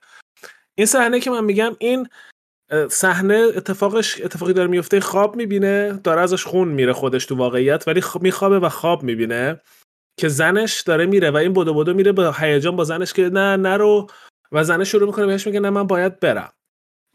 این 0.76 0.88
صحنه 0.88 1.20
که 1.20 1.32
من 1.32 1.44
میگم 1.44 1.76
این 1.80 2.08
صحنه 2.90 3.48
اتفاقش 3.56 4.22
اتفاقی 4.22 4.54
داره 4.54 4.68
میفته 4.70 5.00
خواب 5.00 5.36
می‌بینه 5.36 5.94
داره 6.04 6.22
ازش 6.22 6.46
خون 6.46 6.68
میره 6.68 6.94
خودش 6.94 7.26
تو 7.26 7.36
واقعیت 7.36 7.88
ولی 7.88 8.02
میخوابه 8.22 8.60
و 8.60 8.70
خواب 8.70 9.04
می‌بینه 9.04 9.62
که 10.20 10.28
زنش 10.28 10.82
داره 10.82 11.06
میره 11.06 11.32
و 11.32 11.38
این 11.38 11.54
بدو 11.54 11.74
بدو 11.74 11.94
میره 11.94 12.12
با 12.12 12.32
هیجان 12.32 12.76
با 12.76 12.84
زنش 12.84 13.14
که 13.14 13.30
نه 13.30 13.58
نرو. 13.58 14.08
و 14.52 14.64
زنش 14.64 14.92
شروع 14.92 15.08
می‌کنه 15.08 15.26
بهش 15.26 15.48
میگه 15.48 15.60
نه 15.60 15.70
من 15.70 15.88
باید 15.88 16.20
برم. 16.20 16.54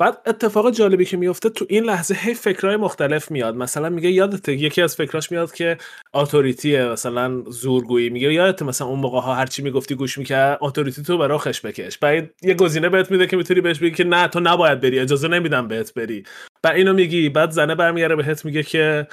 بعد 0.01 0.18
اتفاق 0.26 0.70
جالبی 0.70 1.05
که 1.05 1.16
میفته 1.16 1.48
تو 1.48 1.66
این 1.68 1.84
لحظه 1.84 2.14
هی 2.14 2.34
فکرهای 2.34 2.76
مختلف 2.76 3.30
میاد. 3.30 3.57
مثلا 3.57 3.88
میگه 3.88 4.11
یادت 4.11 4.48
یکی 4.48 4.82
از 4.82 4.96
فکراش 4.96 5.32
میاد 5.32 5.53
که 5.53 5.76
authority 6.14 6.78
ه 6.78 6.84
مثلا 6.84 7.42
زورگویی. 7.46 8.11
میگه 8.11 8.32
یادت 8.32 8.62
مثلا 8.62 8.86
اون 8.86 8.98
موقع 8.98 9.20
ها 9.20 9.34
هرچی 9.34 9.62
می‌گفتی 9.62 9.94
گوش 9.94 10.18
می‌کرد 10.18 10.59
authority 10.61 11.03
تو 11.03 11.18
به 11.18 11.38
رخش 11.38 11.61
بکش. 11.61 11.98
بعد 11.98 12.30
یه 12.42 12.55
گزینه 12.55 12.88
بهت 12.88 13.11
میده 13.11 13.26
که 13.26 13.36
می‌تونی 13.36 13.61
بهش 13.61 13.78
بگی 13.78 13.90
که 13.90 14.05
نه 14.05 14.28
تو 14.28 14.40
نباید 14.40 14.80
بری 14.80 14.98
اجازه 14.98 15.28
نمیدم 15.28 15.68
بهت 15.68 15.94
بری. 15.94 16.22
بعد 16.62 16.76
اینو 16.76 16.92
میگی 16.92 17.28
بعد 17.28 17.51
زنه 17.51 17.74
برمیگرده 17.74 18.16
بهت 18.16 18.44
میگه 18.44 18.62
که 18.62 19.07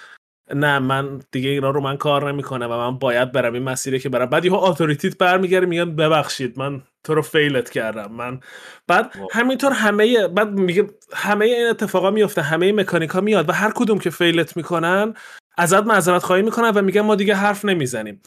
نه 0.56 0.80
من 0.80 1.22
دیگه 1.32 1.50
اینا 1.50 1.70
رو 1.70 1.82
من 1.82 1.98
کار 1.98 2.32
نمی‌کنه 2.32 2.66
و 2.66 2.70
من 2.70 2.98
باید 2.98 3.32
برم 3.32 3.54
این 3.54 3.64
مسیره 3.64 4.00
که 4.00 4.10
برم. 4.10 4.26
بعد 4.26 4.46
یهو 4.46 4.56
authority 4.56 5.12
ت 5.12 5.18
برمیگرده 5.18 5.66
میگه 5.66 5.86
ببخشید 5.86 6.60
من 6.60 6.82
تو 7.08 7.16
رو 7.16 7.22
فیلت 7.22 7.70
کردم 7.70 8.12
من 8.12 8.40
بعد. 8.88 9.12
همینطور 9.32 9.72
همه 9.72 10.28
بعد 10.28 10.50
میگه 10.50 10.88
همه 11.14 11.46
این 11.46 11.68
اتفاقا 11.68 12.12
میفته 12.12 12.42
همه 12.42 12.72
مکانیکا 12.72 13.22
میاد 13.22 13.50
و 13.50 13.52
هر 13.52 13.72
کدوم 13.76 14.00
که 14.00 14.10
فیلت 14.10 14.58
می‌کنن 14.58 15.14
ازت 15.58 15.84
معذرت 15.84 16.24
خواهی 16.24 16.42
می‌کنن 16.42 16.70
و 16.70 16.82
میگن 16.82 17.02
ما 17.02 17.16
دیگه 17.16 17.36
حرف 17.36 17.66
نمی‌زنیم 17.66 18.22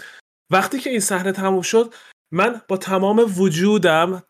وقتی 0.50 0.78
که 0.78 0.90
این 0.90 1.00
صحنه 1.00 1.32
تموم 1.32 1.62
شد 1.62 1.94
من 2.32 2.60
با 2.68 2.76
تمام 2.76 3.24
وجودم 3.36 4.22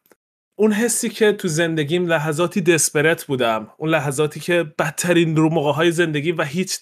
اون 0.59 0.73
حسی 0.73 1.09
که 1.09 1.33
تو 1.33 1.49
زندگیم 1.49 2.07
لحظاتی 2.07 2.61
دسپرت 2.61 3.25
بودم 3.25 3.73
اون 3.79 3.91
لحظاتی 3.91 4.41
که 4.41 4.63
بدترین 4.79 5.37
رو 5.37 5.49
موقع 5.49 5.73
های 5.73 5.93
زندگی 5.93 6.33
و 6.33 6.43
هیچ 6.43 6.79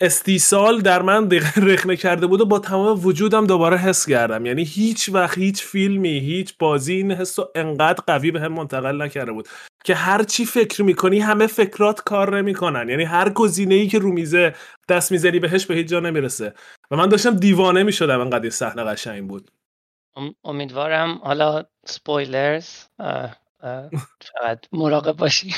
استیصال 0.00 0.80
در 0.80 1.02
من 1.02 1.30
رخنه 1.56 1.96
کرده 1.96 2.26
بود 2.26 2.40
و 2.40 2.46
با 2.46 2.58
تمام 2.58 3.06
وجودم 3.06 3.46
دوباره 3.46 3.76
حس 3.76 4.06
کردم. 4.06 4.46
یعنی 4.46 4.64
هیچ 4.64 5.08
وقت 5.12 5.38
هیچ 5.38 5.62
فیلمی 5.62 6.18
هیچ 6.18 6.54
بازی 6.58 6.94
این 6.94 7.12
حس 7.12 7.38
رو 7.38 7.50
انقدر 7.54 8.02
قوی 8.06 8.30
به 8.30 8.40
هم 8.40 8.52
منتقل 8.52 9.02
نکرده 9.02 9.32
بود 9.32 9.48
که 9.84 9.94
هر 9.94 10.22
چی 10.22 10.44
فکر 10.44 10.82
می‌کنی 10.82 11.20
همه 11.20 11.46
فکرات 11.46 12.00
کار 12.00 12.36
نمی‌کنن. 12.38 12.88
یعنی 12.88 13.04
هر 13.04 13.28
گزینه 13.28 13.74
ای 13.74 13.88
که 13.88 13.98
رو 13.98 14.12
میزه 14.12 14.54
دست 14.88 15.12
می‌زنی 15.12 15.38
بهش 15.38 15.66
به 15.66 15.74
هیچ 15.74 15.86
جا 15.86 16.00
نمی‌رسه. 16.00 16.54
و 16.90 16.96
من 16.96 17.08
داشتم 17.08 17.36
دیوانه 17.36 17.82
می‌شدم 17.82 18.20
انقدر 18.20 18.42
این 18.42 18.50
صحنه 18.50 18.84
قشنگ 18.84 19.28
بود. 19.28 19.50
ام- 20.16 20.34
امیدوارم. 20.44 21.18
حالا 21.22 21.64
spoilers 21.86 22.84
اه، 22.98 23.36
اه، 23.62 23.90
فقط 24.34 24.66
مراقب 24.72 25.16
باشین. 25.16 25.52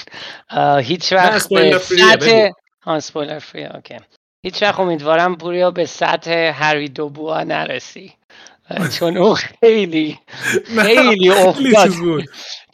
هیچ 0.82 1.12
وقت 1.12 1.38
سطح. 1.38 2.50
ها 2.82 3.00
spoiler 3.00 3.38
free 3.38 3.64
okay. 3.64 3.96
هیچ 4.42 4.62
وقت 4.62 4.80
امیدوارم 4.80 5.36
پوریا 5.36 5.70
به 5.70 5.86
سطح 5.86 6.30
هری 6.54 6.88
دوبوا 6.88 7.42
نرسی. 7.44 8.12
چون 8.98 9.16
او 9.16 9.34
خیلی 9.34 10.18
خیلی 10.82 11.30
افتاد. 11.30 12.22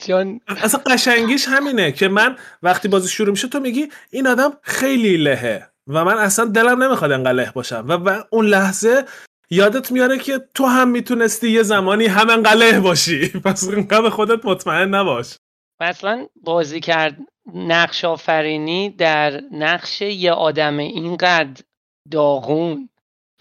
چون 0.06 0.40
اصلا 0.46 0.80
قشنگیش 0.86 1.48
همینه 1.48 1.92
که 1.92 2.08
من 2.08 2.36
وقتی 2.62 2.88
بازی 2.88 3.08
شروع 3.08 3.30
میشه 3.30 3.48
تو 3.48 3.60
میگی 3.60 3.88
این 4.10 4.26
آدم 4.26 4.52
خیلی 4.62 5.16
لهه 5.16 5.68
و 5.86 6.04
من 6.04 6.18
اصلا 6.18 6.44
دلم 6.44 6.82
نمی‌خواد 6.82 7.12
انقدر 7.12 7.32
له 7.32 7.52
باشم 7.54 7.84
و, 7.88 7.92
و 7.92 8.22
اون 8.30 8.46
لحظه 8.46 9.04
یادت 9.50 9.92
میاره 9.92 10.18
که 10.18 10.40
تو 10.54 10.66
هم 10.66 10.88
می‌تونستی 10.88 11.50
یه 11.50 11.62
زمانی 11.62 12.06
هم 12.06 12.30
انقدر 12.30 12.54
له 12.54 12.80
باشی. 12.80 13.28
پس 13.44 13.68
اینقدر 13.68 14.02
به 14.02 14.10
خودت 14.10 14.44
مطمئن 14.44 14.94
نباش. 14.94 15.36
اصلا 15.80 16.26
بازی 16.42 16.80
کرد 16.80 17.16
نقش 17.54 18.04
آفرینی 18.04 18.90
در 18.90 19.40
نقش 19.52 20.00
یه 20.02 20.32
آدم 20.32 20.78
اینقدر 20.78 21.62
داغون 22.10 22.88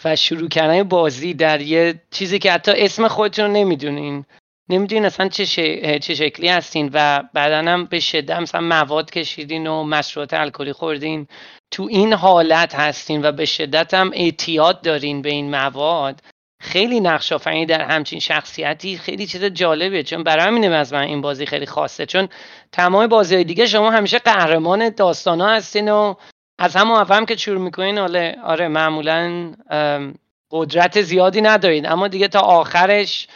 و 0.06 0.16
شروع 0.16 0.50
کردن 0.50 0.84
بازی 0.84 1.34
در 1.34 1.62
یه 1.62 2.02
چیزی 2.12 2.40
که 2.40 2.52
حتی 2.52 2.72
اسم 2.76 3.08
خودتون 3.08 3.52
نمی‌دونین. 3.52 4.26
نمی‌دونین 4.70 5.06
اصلا 5.06 5.28
چه, 5.28 5.46
ش- 5.46 6.00
چه 6.06 6.16
شکلی 6.16 6.48
هستین 6.48 6.90
و 6.94 7.24
بعدا 7.34 7.72
هم 7.72 7.86
به 7.86 8.00
شدت 8.00 8.40
مثلا 8.40 8.62
مواد 8.62 9.12
کشیدین 9.12 9.68
و 9.68 9.84
مشروبات 9.84 10.34
الکلی 10.34 10.74
خوردین. 10.74 11.28
تو 11.72 11.88
این 11.90 12.14
حالت 12.14 12.76
هستین 12.76 13.26
و 13.26 13.32
به 13.32 13.46
شدت 13.46 13.94
هم 13.94 14.12
اعتیاد 14.14 14.82
دارین 14.82 15.22
به 15.22 15.30
این 15.30 15.50
مواد. 15.52 16.22
خیلی 16.62 17.00
نقش 17.00 17.32
آفرینی 17.32 17.66
در 17.66 17.82
همچین 17.82 18.20
شخصیتی 18.20 18.98
خیلی 18.98 19.28
چیز 19.28 19.44
جالبیه. 19.44 20.04
چون 20.04 20.24
برای 20.24 20.48
همینه 20.48 20.68
از 20.68 20.94
من 20.94 21.02
این 21.02 21.22
بازی 21.22 21.46
خیلی 21.46 21.66
خاصه. 21.66 22.06
چون 22.06 22.30
تمام 22.74 23.08
بازی 23.08 23.44
دیگه 23.44 23.66
شما 23.66 23.92
همیشه 23.92 24.20
قهرمان 24.20 24.90
داستان 24.90 25.42
ها 25.42 25.50
هستین 25.50 25.92
و 25.92 26.16
از 26.60 26.76
همون 26.76 26.98
اول 26.98 27.16
هم 27.16 27.26
که 27.26 27.36
شروع 27.36 27.62
می‌کنین 27.62 28.00
آره, 28.00 28.38
آره 28.44 28.68
معمولا 28.68 29.54
قدرت 30.52 31.02
زیادی 31.02 31.42
ندارین 31.42 31.92
اما 31.92 32.08
دیگه 32.08 32.28
تا 32.28 32.40
آخرش 32.40 33.28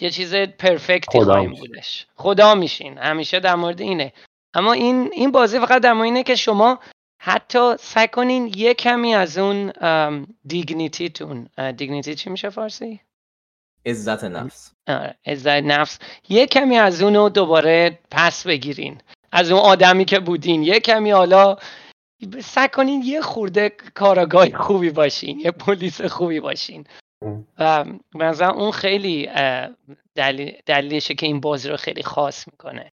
یه 0.00 0.10
چیز 0.10 0.34
پرفکتی 0.34 1.18
خدا 1.18 1.24
خواهیم. 1.24 1.54
بودش 1.54 2.06
خدا 2.14 2.54
میشین 2.54 2.98
همیشه 2.98 3.40
در 3.40 3.54
مورد 3.54 3.80
اینه 3.80 4.12
اما 4.54 4.72
این 4.72 5.10
این 5.12 5.32
بازی 5.32 5.58
فقط 5.58 5.82
در 5.82 5.92
مورد 5.92 6.04
اینه 6.04 6.22
که 6.22 6.34
شما 6.34 6.78
حتی 7.20 7.76
سعی 7.76 8.08
کنین 8.08 8.52
یه 8.56 8.74
کمی 8.74 9.14
از 9.14 9.38
اون 9.38 9.72
دیگنیتیتون 10.46 11.48
دیگنیتی 11.76 12.14
چی 12.14 12.30
میشه 12.30 12.50
فارسی؟ 12.50 13.00
عزت 13.86 14.24
نفس. 14.24 14.72
آره 14.88 15.16
عزت 15.26 15.62
نفس. 15.62 15.98
یه 16.28 16.46
کمی 16.46 16.76
از 16.76 17.02
اونو 17.02 17.28
دوباره 17.28 17.98
پس 18.10 18.46
بگیرین. 18.46 19.00
از 19.32 19.50
اون 19.50 19.60
آدمی 19.60 20.04
که 20.04 20.20
بودین. 20.20 20.62
یه 20.62 20.80
کمی 20.80 21.10
حالا 21.10 21.56
سعی 22.40 22.68
کنین 22.68 23.02
یه 23.02 23.20
خورده 23.20 23.68
کاراگاه 23.94 24.50
خوبی 24.50 24.90
باشین 24.90 25.40
یه 25.40 25.50
پلیس 25.50 26.00
خوبی 26.00 26.40
باشین. 26.40 26.84
و 27.58 27.84
نظرم 28.14 28.58
اون 28.58 28.70
خیلی 28.70 29.28
دلیل 30.14 30.52
دلیلشه 30.66 31.14
که 31.14 31.26
این 31.26 31.40
بازی 31.40 31.68
رو 31.68 31.76
خیلی 31.76 32.02
خاص 32.02 32.48
می‌کنه. 32.48 32.92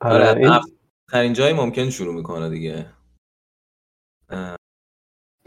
آره 0.00 0.28
آره، 0.28 1.20
این 1.20 1.32
جایی 1.32 1.52
ممکن 1.52 1.90
شروع 1.90 2.14
می‌کنه 2.14 2.50
دیگه. 2.50 2.86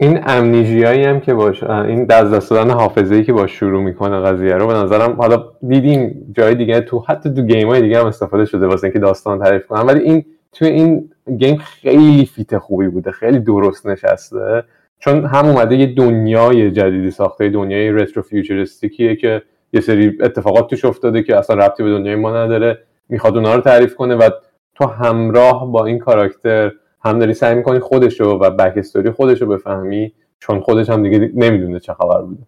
این 0.00 0.20
امنیژیایی 0.26 1.04
هم 1.04 1.20
که 1.20 1.34
باش 1.34 1.62
این 1.62 2.06
از 2.12 2.32
دست 2.32 2.50
دادن 2.50 2.70
حافظه 2.70 3.14
ای 3.14 3.24
که 3.24 3.32
باش 3.32 3.52
شروع 3.52 3.82
می‌کنه 3.82 4.20
قضیه 4.20 4.54
رو 4.54 4.66
به 4.66 4.74
نظرم 4.74 5.12
حالا 5.12 5.44
دیدیم 5.68 6.32
جای 6.32 6.54
دیگه 6.54 6.80
تو 6.80 7.04
حتی 7.08 7.34
تو 7.34 7.42
گیم 7.42 7.68
های 7.68 7.82
دیگه 7.82 8.00
هم 8.00 8.06
استفاده 8.06 8.44
شده 8.44 8.66
واسه 8.66 8.84
اینکه 8.84 8.98
داستان 8.98 9.38
تعریف 9.38 9.66
کنن. 9.66 9.86
ولی 9.86 10.00
این 10.00 10.24
توی 10.52 10.68
این 10.68 11.10
game 11.38 11.56
خیلی 11.56 12.26
fit 12.26 12.58
خوبی 12.58 12.88
بوده 12.88 13.10
خیلی 13.10 13.38
درست 13.38 13.86
نشسته. 13.86 14.64
چون 14.98 15.24
هم 15.24 15.46
اومده 15.46 15.76
یه 15.76 15.94
دنیای 15.94 16.70
جدیدی 16.70 17.10
ساخته 17.10 17.48
دنیای 17.48 17.90
retro 17.90 18.22
futuristic 18.22 19.00
یه 19.00 19.16
که 19.16 19.42
یه 19.72 19.80
سری 19.80 20.18
اتفاقات 20.20 20.70
توش 20.70 20.84
افتاده 20.84 21.22
که 21.22 21.36
اصلا 21.36 21.56
ربطی 21.56 21.82
به 21.82 21.90
دنیای 21.90 22.16
ما 22.16 22.44
نداره. 22.44 22.78
می‌خواد 23.08 23.36
اونا 23.36 23.54
رو 23.54 23.60
تعریف 23.60 23.94
کنه 23.94 24.14
و 24.14 24.30
تو 24.74 24.86
همراه 24.86 25.72
با 25.72 25.86
این 25.86 25.98
کاراکتر 25.98 26.72
هم 27.00 27.18
داری 27.18 27.34
سعی 27.34 27.54
می‌کنی 27.54 27.78
خودشو 27.78 28.24
و 28.24 28.50
backstory 28.50 29.10
خودشو 29.10 29.46
بفهمی 29.46 30.12
چون 30.40 30.60
خودش 30.60 30.90
هم 30.90 31.02
دیگه 31.02 31.30
نمی‌دونه 31.34 31.80
چه 31.80 31.94
خبر 31.94 32.22
بوده. 32.22 32.42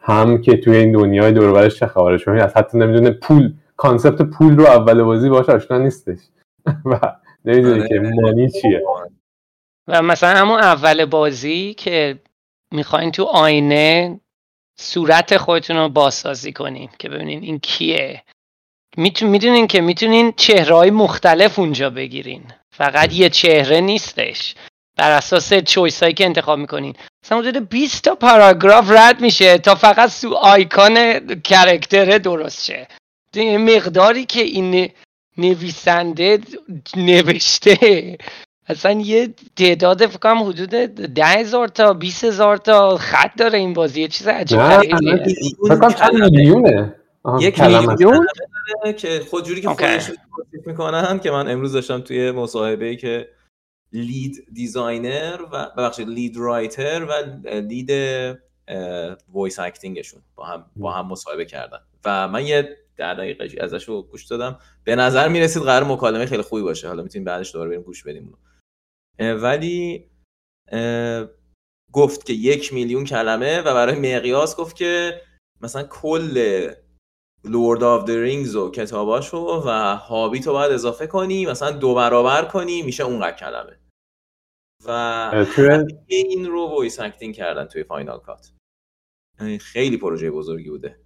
هم 0.00 0.42
که 0.42 0.56
توی 0.56 0.76
این 0.76 0.92
دنیای 0.92 1.32
دور 1.32 1.48
و 1.48 1.52
برش 1.52 1.78
چه 1.78 1.86
خبره 1.86 2.18
چون 2.18 2.38
از 2.38 2.56
حتی 2.56 2.78
نمی‌دونه 2.78 3.10
پول 3.10 3.54
concept 3.76 4.22
پول 4.22 4.56
رو 4.56 4.64
اول 4.64 5.02
بازی 5.02 5.28
باهاش 5.28 5.48
آشنا 5.48 5.78
نیستش. 5.78 6.18
و 6.90 7.16
نمی‌دونه 7.44 7.74
آره. 7.74 7.88
که 7.88 8.00
مانی 8.00 8.50
چیه. 8.50 8.82
و 9.88 10.02
مثلا 10.02 10.38
همون 10.38 10.58
اول 10.58 11.04
بازی 11.04 11.74
که 11.74 12.18
می‌خواین 12.72 13.12
تو 13.12 13.24
آینه 13.24 14.20
صورت 14.78 15.36
خودتون 15.36 15.76
رو 15.76 15.88
بازسازی 15.88 16.52
کنین 16.52 16.88
که 16.98 17.08
ببینین 17.08 17.42
این 17.42 17.58
کیه. 17.58 18.22
می‌دونین 19.22 19.66
که 19.66 19.80
می‌تونین 19.80 20.32
چهرهای 20.36 20.90
مختلف 20.90 21.58
اونجا 21.58 21.90
بگیرین. 21.90 22.42
فقط 22.76 23.12
یه 23.12 23.28
چهره 23.28 23.80
نیستش. 23.80 24.54
بر 24.96 25.10
اساس 25.10 25.54
چویس 25.54 26.02
هایی 26.02 26.14
که 26.14 26.24
انتخاب 26.24 26.58
می‌کنین. 26.58 26.94
مثلا 27.24 27.38
حدود 27.38 27.68
20 27.68 28.04
تا 28.04 28.14
پاراگراف 28.14 28.90
رد 28.90 29.20
میشه 29.20 29.58
تا 29.58 29.74
فقط 29.74 30.10
سو 30.10 30.34
آیکان 30.34 31.18
کرکتره 31.36 32.18
درست 32.18 32.64
شه 32.64 32.88
یه 33.36 33.58
مقداری 33.58 34.24
که 34.24 34.40
این 34.40 34.90
نویسنده 35.38 36.38
نوشته. 36.96 38.18
اصلا 38.68 38.92
یه 38.92 39.34
تعداد 39.56 40.06
فکر 40.06 40.18
کنم 40.18 40.42
حدود 40.42 40.70
ده 41.14 41.24
هزار 41.24 41.68
تا 41.68 41.92
20 41.92 42.24
هزار 42.24 42.56
تا 42.56 42.96
خط 42.98 43.36
داره 43.36 43.58
این 43.58 43.72
بازی. 43.72 44.00
یه 44.00 44.08
چیز 44.08 44.28
عجیب 44.28 44.60
نه، 44.60 44.76
غریبیه. 44.76 45.12
نه. 45.12 45.24
فکر 45.68 45.78
کنم 45.78 45.92
چند 45.92 46.14
میلیونه. 46.14 46.94
یک. 47.40 47.60
میلیون 47.60 48.26
که 48.96 49.20
خودجوری 49.30 49.60
که 49.60 49.68
توصیف 49.74 50.66
می‌کنن 50.66 51.18
که 51.18 51.30
من 51.30 51.48
امروز 51.50 51.72
داشتم 51.72 52.00
توی 52.00 52.30
مصاحبه 52.30 52.96
که 52.96 53.28
lead 53.92 54.46
designer 54.52 55.40
و 55.52 55.70
ببخشید 55.76 56.08
lead 56.08 56.36
writer 56.36 57.04
و 57.04 57.12
lead 57.50 57.90
voice 59.28 59.58
acting 59.58 59.96
شون 59.96 60.22
با 60.34 60.44
هم 60.44 60.70
با 60.76 60.92
هم 60.92 61.06
مصاحبه 61.06 61.44
کردن. 61.44 61.78
و 62.04 62.28
من 62.28 62.46
یه 62.46 62.76
ده 62.96 63.14
دقیقه 63.14 63.64
ازش 63.64 63.84
رو 63.84 64.02
گوش 64.02 64.26
دادم. 64.26 64.58
به 64.84 64.96
نظر 64.96 65.28
می‌رسید 65.28 65.62
قرار 65.62 65.84
مکالمه 65.84 66.26
خیلی 66.26 66.42
خوبی 66.42 66.62
باشه. 66.62 66.88
حالا 66.88 67.02
می‌تونیم 67.02 67.24
بعدش 67.24 67.52
دوباره 67.52 67.70
بریم 67.70 67.82
گوش 67.82 68.02
بدیم 68.02 68.38
ولی 69.18 70.10
اه، 70.68 71.26
گفت 71.92 72.26
که 72.26 72.32
یک 72.32 72.72
میلیون 72.72 73.04
کلمه 73.04 73.60
و 73.60 73.74
برای 73.74 74.16
مقیاس 74.16 74.56
گفت 74.56 74.76
که 74.76 75.20
مثلا 75.60 75.82
کل 75.82 76.70
Lord 77.44 77.82
of 77.82 78.04
the 78.04 78.10
Rings 78.10 78.56
و 78.56 78.70
کتاباشو 78.70 79.62
و 79.66 79.96
Hobbit 79.96 80.46
رو 80.46 80.52
باید 80.52 80.72
اضافه 80.72 81.06
کنی 81.06 81.46
مثلا 81.46 81.70
دو 81.70 81.94
برابر 81.94 82.44
کنی 82.44 82.82
میشه 82.82 83.04
اونقدر 83.04 83.36
کلمه. 83.36 83.78
و 84.88 84.90
این 86.06 86.46
رو 86.46 86.68
voice 86.68 87.00
acting 87.00 87.34
کردن 87.34 87.64
توی 87.64 87.84
Final 87.84 88.18
Cut 88.18 88.52
یعنی 89.40 89.58
خیلی 89.58 89.96
پروژه 89.96 90.30
بزرگی 90.30 90.70
بوده. 90.70 90.96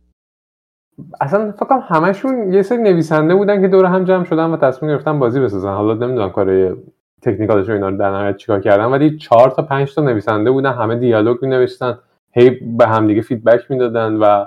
اصلا 1.21 1.53
فکر 1.53 1.67
کنم 1.67 1.85
همشون 1.89 2.53
یه 2.53 2.63
سری 2.63 2.79
نویسنده 2.79 3.35
بودن 3.35 3.61
که 3.61 3.69
دور 3.69 3.85
هم 3.85 4.05
جمع 4.05 4.25
شدن 4.25 4.51
و 4.51 4.57
تصمیم 4.57 4.93
گرفتن 4.93 5.19
بازی 5.19 5.41
بسازن. 5.41 5.73
حالا 5.73 5.95
نمی‌دونم 5.95 6.31
کار 6.31 6.77
technical 7.23 7.60
ش 7.60 7.69
و 7.69 7.73
اینا 7.73 7.89
رو 7.89 7.97
در 7.97 8.11
نهایت 8.11 8.37
چیکار 8.37 8.61
کردن 8.61 8.85
ولی 8.85 9.19
چهار 9.19 9.51
تا 9.51 9.63
پنج 9.63 9.95
تا 9.95 10.03
نویسنده 10.03 10.51
بودن 10.51 10.73
همه 10.73 10.97
دیالوگ 10.97 11.39
مینوشتن 11.43 11.99
هی 12.33 12.51
به 12.51 12.87
همدیگه 12.87 13.23
feedback 13.23 13.71
می‌دادن 13.71 14.15
و 14.15 14.47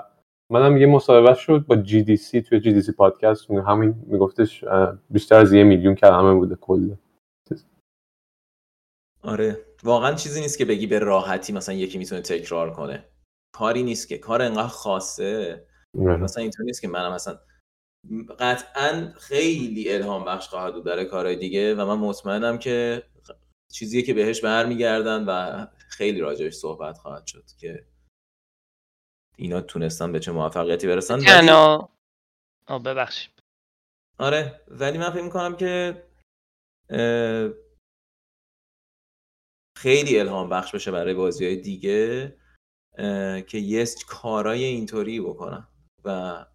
منم 0.52 0.76
یه 0.76 0.86
مصاحبه 0.86 1.34
شد 1.34 1.64
با 1.66 1.76
جی 1.76 2.02
دی 2.02 2.16
سی 2.16 2.42
توی 2.42 2.60
جی 2.60 2.72
دی 2.72 2.82
سی 2.82 2.92
پادکست. 2.92 3.50
همین 3.50 3.94
میگفتش 4.06 4.64
بیشتر 5.10 5.36
از 5.36 5.52
یه 5.52 5.64
میلیون 5.64 5.94
کلمه 5.94 6.34
بوده 6.34 6.54
کل. 6.54 6.94
آره. 9.22 9.58
واقعا 9.82 10.14
چیزی 10.14 10.40
نیست 10.40 10.58
که 10.58 10.64
بگی 10.64 10.86
به 10.86 10.98
راحتی 10.98 11.52
مثلا 11.52 11.74
یکی 11.74 11.98
می‌تونه 11.98 12.20
تکرار 12.20 12.72
کنه. 12.72 13.04
کاری 13.54 13.82
نیست 13.82 14.08
که. 14.08 14.18
کار 14.18 14.42
انقدر 14.42 14.66
خاصه. 14.68 15.66
مثلا 15.94 16.42
اینطور 16.42 16.66
نیست 16.66 16.82
که 16.82 16.88
منم 16.88 17.12
مثلا 17.12 17.38
قطعا 18.38 19.12
خیلی 19.16 19.92
الهام 19.92 20.24
بخش 20.24 20.48
خواهد 20.48 20.74
بود 20.74 20.84
برای 20.84 21.04
کارهای 21.04 21.36
دیگه 21.36 21.74
و 21.74 21.86
من 21.86 21.98
مطمئنم 21.98 22.58
که 22.58 23.02
چیزیه 23.72 24.02
که 24.02 24.14
بهش 24.14 24.40
برمیگردن 24.40 25.24
و 25.24 25.66
خیلی 25.88 26.20
راجعش 26.20 26.54
صحبت 26.54 26.98
خواهد 26.98 27.26
شد 27.26 27.44
که 27.60 27.84
اینا 29.36 29.60
تونستن 29.60 30.12
به 30.12 30.20
چه 30.20 30.32
موفقیتی 30.32 30.86
برسن 30.86 31.18
تنها 31.18 31.88
آه 32.66 32.82
ببخش 32.82 33.28
آره 34.18 34.60
ولی 34.68 34.98
من 34.98 35.10
فکر 35.10 35.22
می‌کنم 35.22 35.56
که 35.56 36.02
خیلی 39.76 40.18
الهام 40.18 40.48
بخش 40.48 40.74
بشه 40.74 40.90
برای 40.90 41.14
بازی 41.14 41.46
های 41.46 41.56
دیگه 41.56 42.36
که 43.46 43.58
یه 43.58 43.86
کارای 44.08 44.64
اینطوری 44.64 45.20
بکنن. 45.20 45.68
و 46.04 46.46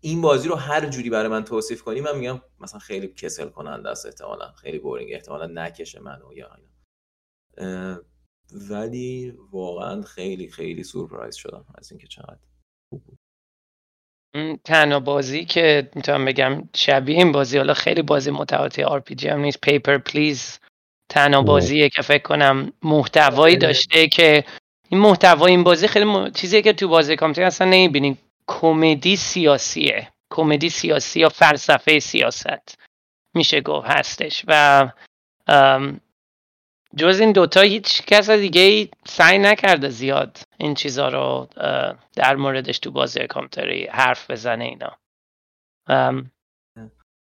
این 0.00 0.20
بازی 0.20 0.48
رو 0.48 0.54
هر 0.54 0.90
جوری 0.90 1.10
برای 1.10 1.28
من 1.28 1.44
توصیف 1.44 1.82
کنی 1.82 2.00
من 2.00 2.18
میگم 2.18 2.40
مثلا 2.60 2.78
خیلی 2.78 3.08
کسل 3.08 3.48
کننده 3.48 3.90
است 3.90 4.06
احتمالا. 4.06 4.52
خیلی 4.52 4.78
بورینگ 4.78 5.12
احتمالا 5.12 5.46
نکشه 5.46 6.00
منو 6.00 6.32
یا 6.32 6.50
اینا. 6.54 8.04
ولی 8.52 9.34
واقعا 9.52 10.02
خیلی 10.02 10.48
خیلی 10.48 10.84
سورپرایز 10.84 11.34
شدم 11.36 11.64
از 11.78 11.92
اینکه 11.92 12.06
چقدر 12.06 12.38
اون 14.34 14.58
تنها 14.64 15.00
بازی 15.00 15.44
که 15.44 15.90
می‌تونم 15.94 16.24
بگم 16.24 16.68
شبیه 16.74 17.16
این 17.16 17.32
بازی 17.32 17.56
حالا 17.58 17.74
خیلی 17.74 18.02
بازی 18.02 18.30
متفاوتی 18.30 18.82
RPG 18.82 19.28
هم 19.28 19.40
نیست 19.40 19.60
Papers 19.60 19.98
Please 19.98 20.58
تنها 21.10 21.38
اوه. 21.40 21.46
بازیه 21.48 21.88
که 21.88 22.02
فکر 22.02 22.22
کنم 22.22 22.72
محتوایی 22.82 23.56
داشته 23.56 24.08
که 24.08 24.44
این 24.88 25.00
محتوای 25.00 25.50
این 25.50 25.64
بازی 25.64 25.88
خیلی 25.88 26.04
م... 26.04 26.30
چیزیه 26.30 26.62
که 26.62 26.72
تو 26.72 26.88
بازی 26.88 27.16
کامپیوتر 27.16 27.46
اصلا 27.46 27.66
نمی‌بینی. 27.68 28.18
کمدی 28.46 29.16
سیاسیه. 29.16 30.08
کمدی 30.32 30.70
سیاسی 30.70 31.20
یا 31.20 31.28
فلسفه 31.28 31.98
سیاست. 31.98 32.78
میشه 33.34 33.60
گفت 33.60 33.86
هستش. 33.86 34.44
و 34.48 34.90
جز 36.96 37.20
این 37.20 37.32
دوتا 37.32 37.60
هیچ 37.60 38.02
کس 38.02 38.30
دیگه 38.30 38.60
ای 38.60 38.88
سعی 39.06 39.38
نکرده 39.38 39.88
زیاد 39.88 40.38
این 40.58 40.74
چیزا 40.74 41.08
رو 41.08 41.48
در 42.16 42.36
موردش 42.36 42.78
تو 42.78 42.90
بازی 42.90 43.26
کامپیوتری 43.26 43.86
حرف 43.86 44.30
بزنه 44.30 44.64
اینا. 44.64 44.98
ام، 45.86 46.30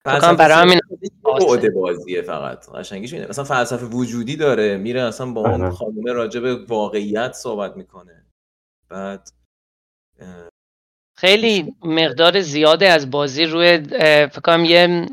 فکر 0.05 0.19
کنم 0.19 0.35
برای 0.35 0.57
همین 0.57 0.79
بعد 1.23 1.73
بازیه 1.73 2.21
فقط. 2.21 2.69
قشنگیش 2.69 3.13
اینه 3.13 3.27
مثلا 3.27 3.43
فلسفه 3.43 3.85
وجودی 3.85 4.35
داره. 4.35 4.77
میره 4.77 5.01
اصلا 5.01 5.31
با 5.31 5.41
اون 5.41 5.61
آره. 5.61 5.71
خانومه 5.71 6.13
راجع 6.13 6.39
به 6.39 6.55
واقعیت 6.55 7.33
صحبت 7.33 7.77
می‌کنه. 7.77 8.25
بعد 8.89 9.29
خیلی 11.19 11.73
مقدار 11.83 12.39
زیاده 12.39 12.89
از 12.89 13.11
بازی 13.11 13.45
روی 13.45 13.77
فکر 14.27 14.41
کنم 14.43 14.65
یه 14.65 15.05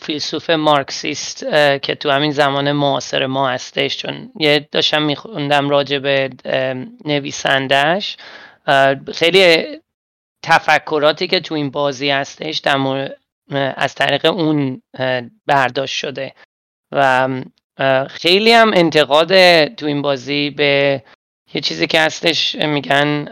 فیلسوف 0.00 0.50
مارکسیست 0.50 1.46
که 1.82 1.94
تو 1.94 2.10
همین 2.10 2.30
زمان 2.30 2.72
معاصر 2.72 3.26
ما 3.26 3.48
هستش 3.48 3.96
چون 3.96 4.30
یه 4.38 4.68
داشتم 4.72 5.02
میخوندم 5.02 5.68
راجع 5.70 5.98
به 5.98 6.30
نویسندش 7.04 8.16
خیلی 9.14 9.66
تفکراتی 10.42 11.26
که 11.26 11.40
تو 11.40 11.54
این 11.54 11.70
بازی 11.70 12.10
هستش 12.10 12.58
در 12.58 13.10
از 13.76 13.94
طریق 13.94 14.26
اون 14.26 14.82
برداشت 15.46 15.94
شده. 15.94 16.34
و 16.92 17.28
خیلی 18.10 18.52
هم 18.52 18.72
انتقاد 18.74 19.64
تو 19.64 19.86
این 19.86 20.02
بازی 20.02 20.50
به 20.50 21.02
یه 21.54 21.60
چیزی 21.60 21.86
که 21.86 22.00
هستش 22.00 22.54
میگن 22.54 23.28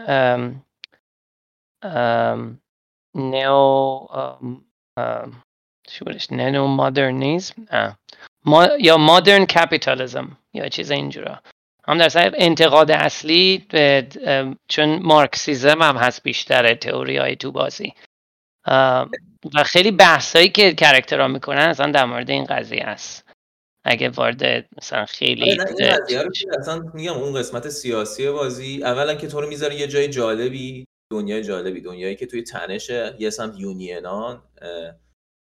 ام، 1.81 2.59
neo 3.15 4.07
ام، 4.13 4.65
ام، 4.97 5.43
چی 5.87 6.05
بودش؟ 6.05 6.31
neo 6.31 6.67
modernism 6.67 7.55
نه. 7.73 7.97
ما 8.45 8.67
یا 8.79 8.97
modern 8.97 9.45
capitalism. 9.45 10.37
یا 10.53 10.69
چیز 10.69 10.91
اینجورا 10.91 11.39
هم 11.87 11.97
در 11.97 12.09
صرف 12.09 12.33
انتقاد 12.37 12.91
اصلی 12.91 13.65
به 13.69 14.07
چون 14.67 14.99
مارکسیزم 15.03 15.81
هم 15.81 15.97
هست 15.97 16.23
بیشتر 16.23 16.73
تئوری 16.73 17.17
های 17.17 17.35
تو 17.35 17.51
بازی. 17.51 17.93
و 19.53 19.63
خیلی 19.65 19.91
بحثایی 19.91 20.49
که 20.49 20.73
کرکترها 20.73 21.27
می‌کنن 21.27 21.57
اصلا 21.57 21.91
در 21.91 22.05
مورد 22.05 22.29
این 22.29 22.43
قضیه 22.43 22.83
است 22.83 23.29
اگه 23.85 24.09
وارد 24.09 24.67
مثلا 24.77 25.05
خیلی 25.05 25.61
آره، 25.61 25.97
اصلا 26.59 26.91
میگم 26.93 27.13
اون 27.13 27.33
قسمت 27.33 27.69
سیاسی 27.69 28.31
بازی 28.31 28.83
اولا 28.83 29.15
که 29.15 29.27
تو 29.27 29.41
رو 29.41 29.47
می‌ذاره 29.47 29.75
یه 29.75 29.87
جای 29.87 30.07
جالبی. 30.07 30.86
دنیای 31.11 31.43
جالبی 31.43 31.81
دنیایی 31.81 32.15
که 32.15 32.25
توی 32.25 32.43
تنش 32.43 32.89
یه 33.19 33.29
سمت 33.29 33.59
union 33.59 34.29
ان 34.29 34.43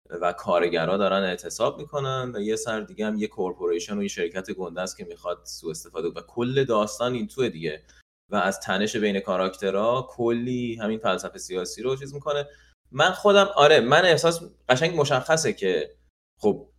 و 0.09 0.33
کارگرا 0.33 0.97
دارن 0.97 1.23
اعتصاب 1.23 1.77
می‌کنن 1.79 2.31
و 2.35 2.41
یه 2.41 2.55
سر 2.55 2.81
دیگه 2.81 3.05
هم 3.05 3.17
یه 3.17 3.27
corporation 3.27 3.97
و 3.97 4.01
یه 4.01 4.07
شرکت 4.07 4.51
گنده 4.51 4.81
است 4.81 4.97
که 4.97 5.05
می‌خواد 5.05 5.41
سوء 5.43 5.71
استفاده 5.71 6.07
و 6.07 6.21
کل 6.27 6.63
داستان 6.63 7.13
این 7.13 7.27
توه 7.27 7.49
دیگه. 7.49 7.83
و 8.31 8.35
از 8.35 8.59
تنش 8.59 8.95
بین 8.95 9.19
کاراکترها 9.19 10.07
کلی 10.09 10.75
همین 10.75 10.99
فلسفه 10.99 11.39
سیاسی 11.39 11.81
رو 11.81 11.95
چیز 11.95 12.13
می‌کنه. 12.13 12.47
من 12.91 13.11
خودم 13.11 13.49
آره 13.55 13.79
من 13.79 14.05
احساس 14.05 14.41
قشنگ 14.69 14.99
مشخصه 14.99 15.53
که 15.53 15.95
خب 16.41 16.69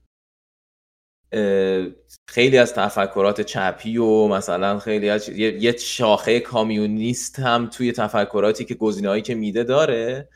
خیلی 2.29 2.59
از 2.59 2.75
تفکرات 2.75 3.41
چپی 3.41 3.97
و 3.97 4.29
مثلا 4.29 4.79
خیلی 4.79 5.09
از 5.09 5.29
یه 5.29 5.77
شاخه 5.77 6.41
communist 6.41 7.39
هم 7.39 7.67
توی 7.67 7.93
تفکراتی 7.93 8.65
که 8.65 8.75
گزینه‌هایی 8.75 9.23
که 9.23 9.35
میده 9.35 9.65
داره. 9.65 10.29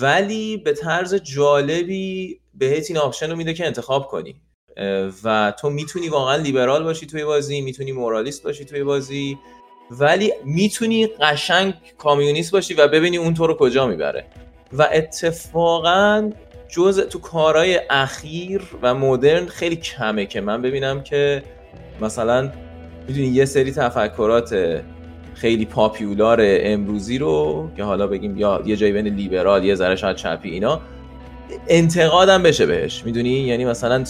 ولی 0.00 0.56
به 0.56 0.72
طرز 0.72 1.14
جالبی 1.14 2.40
بهت 2.54 2.84
این 2.88 2.98
option 2.98 3.30
رو 3.30 3.36
میده 3.36 3.54
که 3.54 3.66
انتخاب 3.66 4.06
کنی. 4.06 4.40
و 5.24 5.52
تو 5.60 5.70
می‌تونی 5.70 6.08
واقعا 6.08 6.36
لیبرال 6.36 6.84
باشی 6.84 7.06
توی 7.06 7.24
بازی 7.24 7.60
می‌تونی 7.60 7.92
مورالیست 7.92 8.42
باشی 8.42 8.64
توی 8.64 8.84
بازی 8.84 9.38
ولی 9.90 10.32
می‌تونی 10.44 11.06
قشنگ 11.06 11.74
کامیونیست 11.98 12.52
باشی 12.52 12.74
و 12.74 12.88
ببینی 12.88 13.16
اون 13.16 13.34
تو 13.34 13.46
رو 13.46 13.54
کجا 13.54 13.86
می‌بره. 13.86 14.26
و 14.72 14.88
اتفاقا 14.92 16.30
جز 16.76 17.00
تو 17.00 17.18
کارهای 17.18 17.80
اخیر 17.90 18.62
و 18.82 18.94
مدرن 18.94 19.46
خیلی 19.46 19.76
کمه 19.76 20.26
که 20.26 20.40
من 20.40 20.62
ببینم 20.62 21.02
که 21.02 21.42
مثلا 22.00 22.50
می‌دونی 23.08 23.26
یه 23.26 23.44
سری 23.44 23.72
تفکرات 23.72 24.80
خیلی 25.34 25.64
پاپیولار 25.64 26.38
امروزی 26.42 27.18
رو 27.18 27.68
که 27.76 27.82
حالا 27.82 28.06
بگیم 28.06 28.36
یا 28.36 28.62
یه 28.66 28.76
جایی 28.76 28.92
بین 28.92 29.06
لیبرال 29.06 29.64
یه 29.64 29.74
ذره 29.74 29.96
شاید 29.96 30.16
چپی 30.16 30.50
اینا 30.50 30.80
انتقادم 31.68 32.42
بشه 32.42 32.66
بهش. 32.66 33.04
می‌دونی؟ 33.04 33.30
یعنی 33.30 33.64
مثلا 33.64 34.04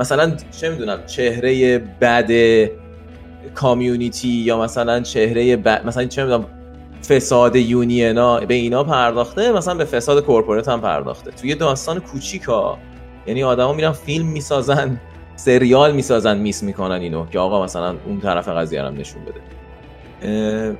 مثلا 0.00 0.36
چه 0.60 0.70
می‌دونم 0.70 1.06
چهره 1.06 1.78
بد 1.78 2.30
community 3.54 4.28
یا 4.28 4.62
مثلا 4.62 5.00
چهره 5.00 5.56
بد 5.56 5.86
مثلا 5.86 6.04
چه 6.04 6.24
می‌دونم 6.24 6.46
فساد 7.08 7.56
union 7.56 8.26
ا 8.26 8.40
به 8.40 8.54
اینا 8.54 8.84
پرداخته 8.84 9.52
مثلا 9.52 9.74
به 9.74 9.84
فساد 9.84 10.24
corporate 10.24 10.68
هم 10.68 10.80
پرداخته. 10.80 11.30
توی 11.30 11.54
داستان 11.54 12.00
کوچیکا 12.00 12.78
یعنی 13.26 13.42
آدما 13.42 13.72
میرن 13.72 13.92
فیلم 13.92 14.26
می‌سازن 14.26 15.00
سریال 15.36 15.92
می‌سازن 15.92 16.38
miss 16.38 16.62
می‌کنن 16.62 17.00
اینو 17.00 17.26
که 17.26 17.38
آقا 17.38 17.64
مثلا 17.64 17.94
اون 18.06 18.20
طرف 18.20 18.48
قضیه 18.48 18.82
هم 18.82 18.94
نشون 18.94 19.22
بده. 19.24 20.76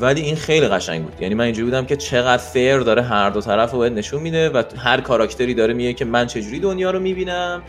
ولی 0.00 0.20
این 0.20 0.36
خیلی 0.36 0.68
قشنگ 0.68 1.02
بود. 1.04 1.12
یعنی 1.20 1.34
من 1.34 1.44
اینجوری 1.44 1.64
بودم 1.64 1.84
که 1.86 1.96
چقدر 1.96 2.42
fair 2.42 2.78
داره 2.78 3.02
هر 3.02 3.30
دو 3.30 3.40
طرف 3.40 3.72
رو 3.72 3.78
باید 3.78 3.92
نشون 3.92 4.22
میده 4.22 4.50
و 4.50 4.62
هر 4.76 5.00
کاراکتری 5.00 5.54
داره 5.54 5.74
میگه 5.74 5.92
که 5.92 6.04
من 6.04 6.26
چجوری 6.26 6.60
دنیا 6.60 6.90
رو 6.90 7.00
می‌بینم 7.00 7.62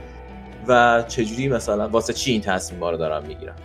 و 0.68 1.04
چجوری 1.08 1.48
مثلا 1.48 1.88
واسه 1.88 2.14
چی 2.14 2.32
این 2.32 2.42
تصمیم 2.42 2.84
رو 2.84 2.98
دارم 2.98 3.24
می‌گیرم. 3.28 3.56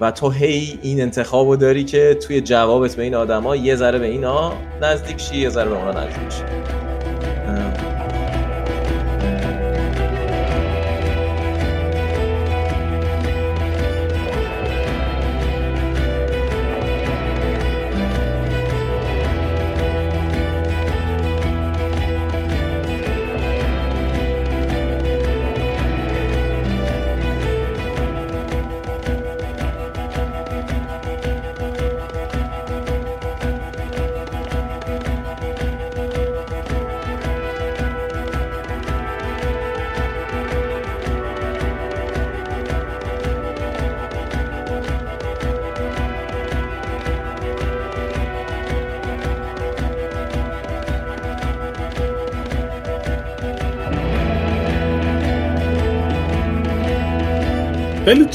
و 0.00 0.10
تو 0.10 0.30
هی 0.30 0.78
این 0.82 1.00
انتخاب 1.00 1.48
رو 1.48 1.56
داری 1.56 1.84
که 1.84 2.14
توی 2.14 2.40
جوابت 2.40 2.96
به 2.96 3.02
این 3.02 3.14
آدما 3.14 3.56
یه 3.56 3.76
ذره 3.76 3.98
به 3.98 4.06
اینا 4.06 4.52
نزدیک 4.82 5.20
شی 5.20 5.36
یه 5.36 5.48
ذره 5.48 5.68
به 5.68 5.76
اونا 5.76 6.00
نزدیک 6.00 6.32
شی. 6.32 6.85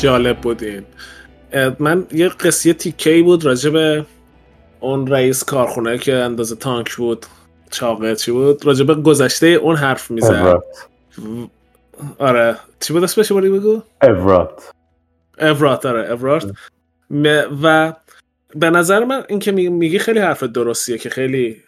جالب 0.01 0.41
بود 0.41 0.63
این 0.63 0.83
اه، 1.53 1.75
من 1.79 2.05
یه 2.11 2.27
قصه 2.29 2.73
تیکه 2.73 3.21
بود 3.23 3.45
راجع 3.45 3.69
به 3.69 4.05
اون 4.79 5.07
رئیس 5.07 5.43
کارخونه 5.43 5.97
که 5.97 6.15
اندازه 6.15 6.55
تانک 6.55 6.95
بود 6.95 7.25
چاقه 7.71 8.15
چی 8.15 8.31
بود 8.31 8.65
راجع 8.65 8.85
به 8.85 8.95
گذشته 8.95 9.47
اون 9.47 9.75
حرف 9.75 10.11
می‌زد. 10.11 10.31
اورات 10.31 10.63
آره. 12.19 12.57
چی 12.79 12.93
بود 12.93 13.03
اسمش 13.03 13.31
باری 13.31 13.49
بگو؟ 13.49 13.81
اورات 14.03 14.71
اورات 15.39 15.85
آره 15.85 16.11
اورات 16.11 16.51
م- 17.09 17.41
و 17.63 17.93
به 18.55 18.69
نظر 18.69 19.03
من 19.03 19.23
این 19.29 19.39
که 19.39 19.51
می- 19.51 19.69
میگی 19.69 19.99
خیلی 19.99 20.19
حرف 20.19 20.43
درستیه 20.43 20.97
که 20.97 21.09
خیلی 21.09 21.63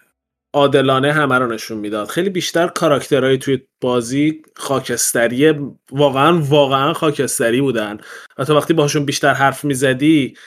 عادلانه 0.53 1.11
همه 1.11 1.37
رو 1.37 1.47
نشون 1.47 1.77
می‌داد. 1.77 2.07
خیلی 2.07 2.29
بیشتر 2.29 2.67
کاراکترهای 2.67 3.37
توی 3.37 3.61
بازی 3.81 4.41
خاکستری 4.55 5.53
واقعا 5.91 6.39
واقعا 6.41 6.93
خاکستری 6.93 7.61
بودن. 7.61 7.97
و 8.37 8.45
تو 8.45 8.57
وقتی 8.57 8.73
باشون 8.73 9.05
بیشتر 9.05 9.33
حرف 9.33 9.63
می‌زدی 9.65 10.37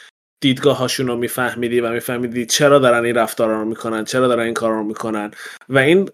دیدگاه 0.40 0.78
هاشون 0.78 1.06
رو 1.06 1.16
میفهمیدی 1.16 1.80
و 1.80 1.90
میفهمیدی 1.92 2.46
چرا 2.46 2.78
دارن 2.78 3.04
این 3.04 3.14
رفتارا 3.14 3.60
رو 3.62 3.68
می‌کنن 3.68 4.04
چرا 4.04 4.28
دارن 4.28 4.44
این 4.44 4.54
کار 4.54 4.72
رو 4.72 4.84
می‌کنن. 4.84 5.30
و 5.68 5.78
این 5.78 6.10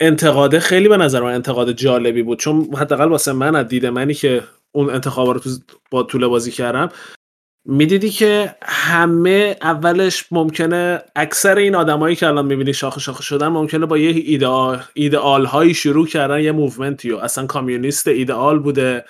انتقاده 0.00 0.60
خیلی 0.60 0.88
به 0.88 0.96
نظر 0.96 1.20
من 1.20 1.34
انتقاد 1.34 1.72
جالبی 1.72 2.22
بود. 2.22 2.38
چون 2.38 2.68
حداقل 2.74 3.08
واسه 3.08 3.32
من 3.32 3.56
از 3.56 3.68
دید 3.68 3.86
منی 3.86 4.14
که 4.14 4.42
اون 4.72 4.90
انتخاب 4.90 5.28
رو 5.28 5.40
تو 5.40 5.50
با 5.90 6.02
طول 6.02 6.26
بازی 6.26 6.50
کردم 6.50 6.88
می‌دیدی 7.64 8.10
که 8.10 8.54
همه 8.62 9.56
اولش 9.62 10.26
ممکنه 10.30 11.02
اکثر 11.16 11.56
این 11.56 11.74
آدمایی 11.74 12.16
که 12.16 12.26
الان 12.26 12.46
می‌بینی 12.46 12.74
شاخه 12.74 13.00
شاخه 13.00 13.22
شدن 13.22 13.48
ممکنه 13.48 13.86
با 13.86 13.98
یه 13.98 14.38
ایدئال 14.94 15.44
هایی 15.44 15.74
شروع 15.74 16.06
کردن 16.06 16.40
یه 16.40 16.52
movement 16.52 17.04
ی 17.04 17.10
و 17.10 17.16
اصلا 17.16 17.46
کامیونیست 17.46 18.08
ایدئال 18.08 18.58
بوده. 18.58 19.04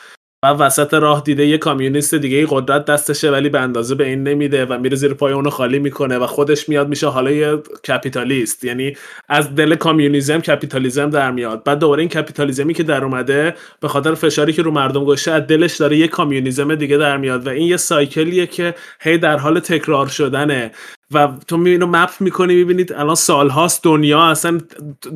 و 0.45 0.47
وسط 0.47 0.95
راه 0.95 1.23
دیده 1.25 1.47
یه 1.47 1.59
کمونیست 1.59 2.15
دیگه 2.15 2.37
ای 2.37 2.47
قدرت 2.51 2.85
دستشه 2.85 3.31
ولی 3.31 3.49
به 3.49 3.61
اندازه 3.61 3.95
به 3.95 4.07
این 4.07 4.23
نمیده 4.23 4.65
و 4.67 4.79
میره 4.79 4.97
زیر 4.97 5.15
پای 5.15 5.33
اونو 5.33 5.51
خالی 5.51 5.79
می‌کنه 5.79 6.19
و 6.19 6.27
خودش 6.27 6.69
میاد 6.69 6.89
میشه 6.89 7.07
حالا 7.07 7.31
یه 7.31 7.57
capitalist. 7.89 8.65
یعنی 8.65 8.97
از 9.29 9.55
دل 9.55 9.75
communism 9.75 10.41
capitalism 10.41 11.11
در 11.11 11.31
میاد. 11.31 11.65
بعد 11.65 11.79
دوباره 11.79 12.01
این 12.01 12.09
کپیتالیزمی 12.09 12.75
که 12.75 12.83
در 12.83 13.05
اومده 13.05 13.55
به 13.81 13.89
خاطر 13.89 14.15
فشاری 14.15 14.53
که 14.53 14.63
رو 14.63 14.71
مردم 14.71 15.05
گذاشته 15.05 15.31
از 15.31 15.47
دلش 15.47 15.77
داره 15.77 15.97
یه 15.97 16.09
کامیونیزم 16.09 16.75
دیگه 16.75 16.97
در 16.97 17.17
میاد 17.17 17.47
و 17.47 17.51
این 17.51 17.69
یه 17.69 17.77
cycle 17.77 18.27
یه 18.27 18.47
که 18.47 18.75
هی 19.01 19.19
در 19.19 19.39
حال 19.39 19.61
تکرار 19.61 20.07
شدنه. 20.07 20.71
و 21.15 21.29
تو 21.49 21.57
می 21.57 21.71
اینو 21.71 21.87
مپ 21.87 22.11
می‌کنی 22.21 22.55
می‌بینید 22.55 22.93
الان 22.93 23.15
سالهاست 23.15 23.85
دنیا 23.85 24.23
اصلا 24.23 24.59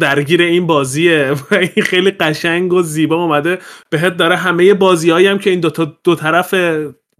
درگیر 0.00 0.42
این 0.42 0.66
بازیه. 0.66 1.32
و 1.50 1.54
این 1.74 1.84
خیلی 1.84 2.10
قشنگ 2.10 2.72
و 2.72 2.82
زیبا 2.82 3.16
اومده. 3.16 3.58
بهت 3.90 4.16
داره 4.16 4.36
همه 4.36 4.74
بازی 4.74 5.10
هم 5.10 5.38
که 5.38 5.50
این 5.50 5.60
دو, 5.60 5.70
تا 5.70 5.96
دو 6.04 6.14
طرف 6.14 6.54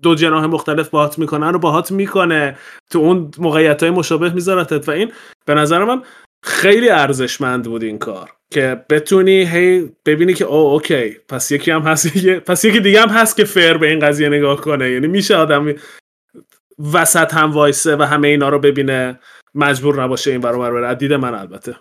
دو 0.03 0.15
جناح 0.15 0.47
مختلف 0.47 0.89
باهات 0.89 1.19
می‌کنن 1.19 1.53
رو 1.53 1.59
باهات 1.59 1.91
می‌کنه. 1.91 2.57
تو 2.91 2.99
اون 2.99 3.31
موقعیت 3.39 3.83
های 3.83 3.93
مشابه 3.93 4.31
میذارتت. 4.31 4.89
و 4.89 4.93
این 4.93 5.13
به 5.47 5.55
نظر 5.55 5.85
من 5.85 6.03
خیلی 6.45 6.89
ارزشمند 6.89 7.65
بود 7.65 7.83
این 7.83 7.99
کار. 7.99 8.31
که 8.51 8.85
بتونی 8.91 9.45
هی 9.45 9.91
ببینی 10.07 10.35
که 10.35 10.45
او 10.45 10.55
اوکی. 10.55 11.17
پس 11.29 11.51
یکی 11.53 11.71
هم 11.71 11.83
هست 11.83 12.27
پس 12.39 12.65
یکی 12.65 12.81
دیگه 12.81 13.01
هم 13.01 13.09
هست 13.09 13.37
که 13.37 13.45
فر 13.45 13.77
به 13.77 13.89
این 13.91 13.99
قضیه 13.99 14.29
نگاه 14.29 14.61
کنه. 14.61 14.91
یعنی 14.91 15.07
میشه 15.07 15.37
آدم 15.37 15.75
وسط 16.79 17.35
هم 17.35 17.53
وایسه 17.53 17.97
و 17.97 18.03
همه 18.03 18.29
اینا 18.29 18.49
رو 18.49 18.59
ببینه 18.59 19.21
مجبور 19.55 20.03
نباشه 20.03 20.31
این 20.31 20.41
برابر 20.41 20.71
بره. 20.71 20.95
دید 20.95 21.13
من 21.13 21.35
البته. 21.35 21.77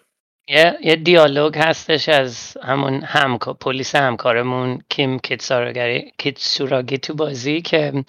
یه, 0.48 0.78
یه 0.82 0.96
دیالوگ 0.96 1.58
هستش 1.58 2.10
از 2.10 2.58
همون 2.64 3.02
هم 3.04 3.38
پلیس 3.38 3.96
همکارمون 3.96 4.82
کیم 4.90 5.20
کیتسوراگی 6.18 6.98
تو 6.98 7.14
بازی 7.14 7.62
که 7.62 8.06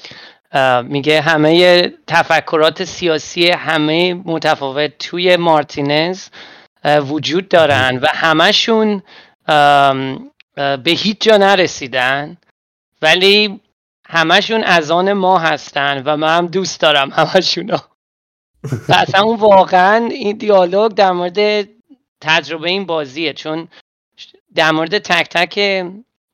میگه 0.85 1.21
همه 1.21 1.93
تفکرات 2.07 2.85
سیاسی 2.85 3.51
همه 3.51 4.15
متفاوت 4.15 4.99
توی 4.99 5.37
مارتینز 5.37 6.29
وجود 6.85 7.49
دارن 7.49 7.99
و 8.03 8.07
همشون 8.11 9.03
به 10.57 10.91
هیچ 10.91 11.21
جا 11.21 11.37
نرسیدن. 11.37 12.37
ولی 13.03 13.61
همشون 14.09 14.65
از 14.65 14.91
آن 14.91 15.13
ما 15.13 15.39
هستن 15.39 16.03
و 16.03 16.17
من 16.17 16.39
هم 16.39 16.47
دوست 16.47 16.81
دارم 16.81 17.11
همشونو. 17.11 17.77
و 18.89 18.93
اصلا 18.93 19.23
اون 19.23 19.37
واقعا 19.37 20.07
این 20.07 20.37
دیالوگ 20.37 20.93
در 20.93 21.13
مورد 21.13 21.69
تجربه 22.21 22.71
این 22.71 22.87
بازیه 22.87 23.33
چون 23.33 23.69
در 24.55 24.71
مورد 24.71 24.99
تک 24.99 25.29
تک 25.29 25.85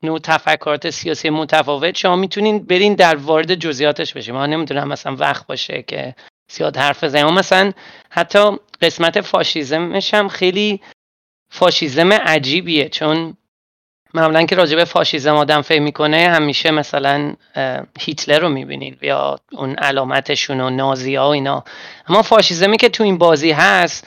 نوع 0.03 0.19
تفکرات 0.19 0.91
سیاسی 0.91 1.31
متفاوت 1.31 1.97
شما 1.97 2.17
می‌تونین 2.17 2.59
برین 2.59 2.95
در 2.95 3.17
وارد 3.17 3.55
جزئیاتش 3.55 4.15
بشین. 4.15 4.35
ما 4.35 4.47
نمی‌تونم 4.47 4.89
مثلا 4.89 5.17
وقت 5.17 5.47
باشه 5.47 5.83
که 5.83 6.15
زیاد 6.51 6.77
حرف 6.77 7.05
بزنیم. 7.05 7.35
مثلا 7.35 7.73
حتی 8.11 8.57
قسمت 8.81 9.21
فاشیزمش 9.21 10.15
هم 10.15 10.29
خیلی 10.29 10.81
فاشیزم 11.51 12.13
عجیبیه 12.13 12.89
چون 12.89 13.37
معمولا 14.15 14.47
که 14.47 14.57
راجع 14.57 14.77
به 14.77 14.85
فاشیزم 14.85 15.35
آدم 15.35 15.63
فکر 15.63 15.81
می‌کنه 15.81 16.29
همیشه 16.29 16.71
مثلا 16.71 17.35
هیتلر 18.01 18.39
رو 18.39 18.49
می‌بینید 18.49 18.99
یا 19.03 19.39
اون 19.53 19.75
علامتشون 19.75 20.61
و 20.61 20.71
نازی 20.71 21.15
ها 21.15 21.29
و 21.29 21.33
اینا. 21.33 21.65
اما 22.09 22.23
فاشیزمی 22.23 22.77
که 22.77 22.89
تو 22.89 23.05
این 23.05 23.19
بازی 23.19 23.51
هست 23.51 24.07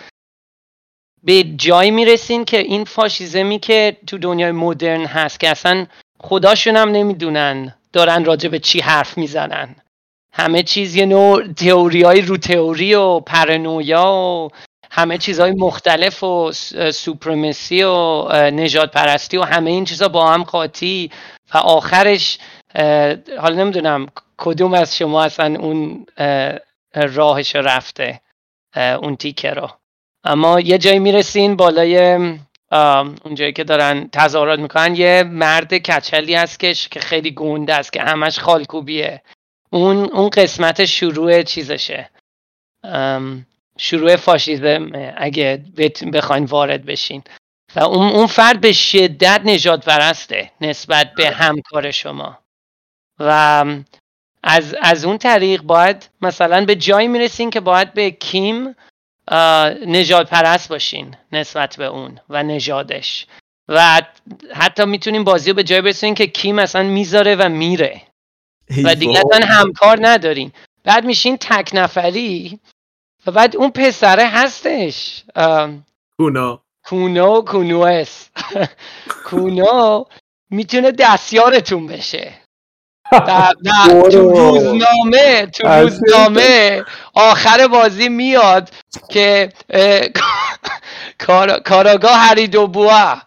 به 1.24 1.44
جایی 1.44 1.92
می‌رسین 1.92 2.46
که 2.46 2.60
این 2.60 2.84
فاشیزمی 2.84 3.60
که 3.60 3.98
تو 4.08 4.18
دنیای 4.18 4.52
مدرن 4.52 5.06
هست 5.06 5.40
که 5.40 5.50
اصلا 5.50 5.86
خداشون 6.20 6.76
هم 6.76 6.90
نمی‌دونن 6.90 7.76
دارن 7.94 8.26
راجع 8.26 8.50
به 8.50 8.60
چی 8.60 8.80
حرف 8.80 9.18
می‌زنن. 9.18 9.76
همه 10.34 10.64
چیز 10.64 10.96
یه 10.96 11.06
نوع 11.06 11.54
تئوری 11.54 12.02
های 12.02 12.22
رو 12.22 12.38
تئوری 12.38 12.96
و 12.96 13.20
پرنویا 13.20 14.14
و 14.14 14.50
همه 14.98 15.18
چیزهای 15.18 15.52
مختلف 15.52 16.24
و 16.24 16.52
سوپرمسی 16.92 17.84
و 17.84 18.28
نجات 18.32 18.92
پرستی 18.92 19.38
و 19.38 19.44
همه 19.44 19.72
این 19.72 19.86
چیزها 19.86 20.08
با 20.08 20.28
هم 20.28 20.44
قاطی. 20.44 21.12
و 21.54 21.58
آخرش 21.58 22.38
حالا 23.40 23.56
نمی‌دونم 23.56 24.08
کدوم 24.38 24.74
از 24.74 24.98
شما 24.98 25.24
اصلا 25.24 25.60
اون 25.60 26.06
راهش 26.94 27.56
رفته 27.56 28.22
اون 28.76 29.16
تیکه 29.16 29.52
رو. 29.52 29.70
اما 30.24 30.60
یه 30.60 30.78
جایی 30.78 31.00
می‌رسین 31.00 31.56
بالای 31.56 32.16
اون 32.72 33.36
جایی 33.36 33.54
که 33.54 33.64
دارن 33.64 34.10
تظاهرات 34.12 34.60
می‌کنن 34.60 34.96
یه 34.96 35.24
مرد 35.24 35.74
کچلی 35.74 36.36
هست 36.36 36.60
که 36.60 37.00
خیلی 37.00 37.32
گونده 37.32 37.76
است 37.76 37.94
که 37.94 38.02
همش 38.02 38.40
خالکوبیه. 38.40 39.22
اون 39.70 39.98
اون 39.98 40.30
قسمت 40.30 40.86
شروع 40.86 41.42
چیزشه. 41.44 42.10
شروع 43.78 44.16
فاشیزم 44.16 44.92
اگه 45.18 45.64
بخواین 46.14 46.46
وارد 46.46 46.86
بشین. 46.86 47.24
و 47.76 47.84
اون, 47.84 48.08
اون 48.08 48.28
فرد 48.28 48.62
به 48.62 48.72
شدت 48.72 49.42
نجات 49.46 49.86
برسته 49.86 50.52
نسبت 50.62 51.14
به 51.14 51.30
همکار 51.30 51.92
شما. 51.92 52.40
و 53.20 53.66
از, 54.44 54.76
از 54.82 55.06
اون 55.06 55.18
طریق 55.18 55.62
باید 55.62 56.10
مثلا 56.22 56.66
به 56.66 56.76
جایی 56.76 57.08
می‌رسین 57.08 57.50
که 57.50 57.60
باید 57.60 57.94
به 57.94 58.12
کیم 58.12 58.76
نجات 59.88 60.30
پرست 60.30 60.70
باشین 60.70 61.16
نسبت 61.32 61.78
به 61.78 61.86
اون 61.86 62.20
و 62.30 62.44
نژادش. 62.44 63.28
و 63.70 64.02
حتی 64.54 64.86
می‌تونین 64.86 65.24
بازی 65.24 65.50
رو 65.50 65.56
به 65.56 65.64
جای 65.64 65.82
برسونین 65.82 66.16
که 66.16 66.28
کیم 66.28 66.56
مثلا 66.56 66.84
می‌ذاره 66.84 67.36
و 67.36 67.50
میره. 67.50 68.02
و 68.84 68.96
دیگه 68.96 69.20
اصلا 69.20 69.46
همکار 69.46 69.98
ندارین. 70.02 70.52
بعد 70.84 71.06
میشین 71.06 71.38
تک 71.38 71.70
نفری 71.74 72.60
و 73.28 73.32
بعد 73.32 73.56
اون 73.56 73.70
پسره 73.70 74.28
هستش 74.28 75.24
کونا. 76.18 76.62
کونا 76.86 77.42
کونوس 77.42 78.26
کونا 79.30 80.06
می‌تونه 80.50 80.92
دستیارتون 80.92 81.88
بشه. 81.88 82.34
تو 84.12 84.32
روزنامه 84.32 85.46
تو 85.46 85.68
روزنامه 85.68 86.84
آخر 87.14 87.68
بازی 87.68 88.10
میاد 88.10 88.70
که 89.10 89.50
کاراگاه 91.66 92.18
هریدو 92.18 92.68
بوا 92.68 93.18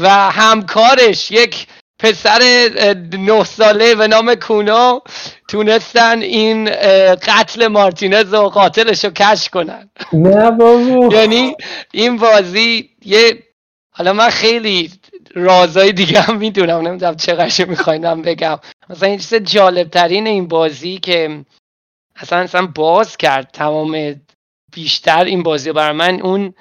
و 0.00 0.08
همکارش 0.10 1.30
یک 1.30 1.66
پسر 1.98 2.40
نه 3.12 3.44
ساله 3.44 3.94
به 3.94 4.06
نام 4.08 4.34
کونا 4.34 5.02
تونستن 5.48 6.22
این 6.22 6.70
قتل 7.14 7.66
مارتینز 7.66 8.34
و 8.34 8.48
قاتلش 8.48 9.04
رو 9.04 9.10
کش 9.10 9.48
کنن. 9.48 9.90
نه 10.12 10.50
بابا. 10.50 11.14
یعنی 11.14 11.54
این 11.92 12.16
بازی 12.16 12.90
یه 13.04 13.42
حالا 13.90 14.12
من 14.12 14.30
خیلی 14.30 14.90
رازای 15.34 15.92
دیگه 15.92 16.20
هم 16.20 16.36
می‌دونم 16.36 16.88
نمی‌دونم 16.88 17.16
چقدر 17.16 17.64
میخواینم 17.64 18.22
بگم. 18.22 18.58
مثلا 18.88 19.08
این 19.08 19.18
چیز 19.18 19.34
جالب 19.34 19.88
ترین 19.88 20.26
این 20.26 20.48
بازی 20.48 20.98
که 20.98 21.44
اصلا 22.16 22.38
اصلا 22.38 22.66
باز 22.66 23.16
کرد 23.16 23.50
تمام 23.52 24.20
بیشتر 24.72 25.24
این 25.24 25.42
بازی. 25.42 25.72
برای 25.72 25.96
من 25.96 26.20
اون 26.20 26.54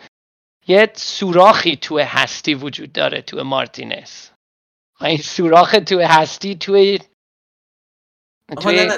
یه 0.68 0.90
سوراخی 0.96 1.76
توی 1.76 2.02
هستی 2.02 2.54
وجود 2.54 2.92
داره 2.92 3.22
توی 3.22 3.42
مارتینز. 3.42 4.28
این 5.02 5.18
سوراخ 5.18 5.76
توی 5.86 6.04
هستی 6.04 6.56
توی 6.56 7.00
توی 8.62 8.90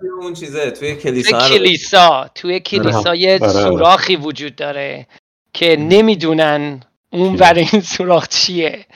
توی 0.00 0.08
اون 0.20 0.34
چیزه 0.34 0.70
توی 0.70 0.96
کلیسا 0.96 1.38
توی 1.38 1.58
کلیسا 1.58 2.30
توی 2.34 2.60
کلیسا 2.60 3.14
یه 3.14 3.38
سوراخی 3.38 4.16
وجود 4.16 4.56
داره 4.56 5.06
که 5.52 5.76
نمی‌دونن 5.76 6.82
اون 7.12 7.36
برای 7.36 7.66
این 7.72 7.82
سوراخ 7.82 8.28
چیه. 8.28 8.86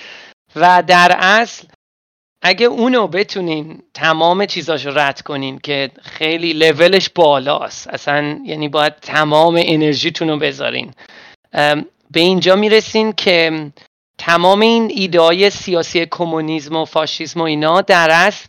و 0.56 0.82
در 0.86 1.16
اصل 1.18 1.66
اگه 2.42 2.66
اونو 2.66 3.06
بتونین 3.06 3.82
تمام 3.94 4.46
چیزاشو 4.46 4.90
رد 4.90 5.20
کنین 5.20 5.58
که 5.58 5.90
خیلی 6.02 6.52
لولش 6.52 7.08
بالاست 7.08 7.88
اصلا 7.88 8.40
یعنی 8.44 8.68
باید 8.68 8.96
تمام 8.96 9.60
انرژیتون 9.64 10.28
رو 10.28 10.38
بذارین 10.38 10.94
به 12.10 12.20
اینجا 12.20 12.56
می‌رسین 12.56 13.12
که 13.12 13.70
تمام 14.24 14.60
این 14.60 14.92
ایده 14.94 15.50
سیاسی 15.50 16.06
کمونیسم 16.06 16.76
و 16.76 16.84
فاشیسم 16.84 17.40
و 17.40 17.42
اینا 17.42 17.80
در 17.80 18.10
اصل 18.10 18.46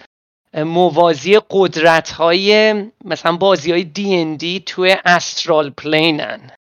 موازی 0.55 1.39
قدرت 1.49 2.11
های 2.11 2.73
مثلا 3.05 3.37
بازی 3.37 3.71
های 3.71 3.83
دی 3.83 4.15
ان 4.15 4.35
دی 4.35 4.63
توی 4.65 4.95
استرال 5.05 5.69
پلینن 5.69 6.51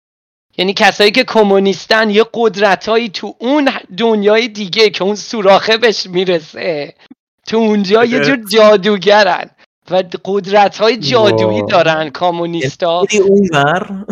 یعنی 0.59 0.75
کسایی 0.75 1.11
که 1.11 1.25
کمونیستن 1.25 2.11
یه 2.11 2.25
قدرت 2.35 2.89
هایی 2.89 3.09
تو 3.09 3.35
اون 3.39 3.71
دنیای 3.99 4.49
دیگه 4.49 4.91
که 4.91 5.05
اون 5.05 5.15
سوراخه 5.15 5.77
بهش 5.77 6.07
می‌رسه. 6.07 6.95
تو 7.47 7.57
اونجا 7.57 8.05
یه 8.05 8.21
جور 8.21 8.39
جادوگرن 8.53 9.51
و 9.91 10.03
قدرت 10.25 10.79
های 10.79 10.97
جادویی 10.97 11.63
دارن 11.63 12.11
کامونیستا 12.11 13.05
اونور؟ 13.29 14.05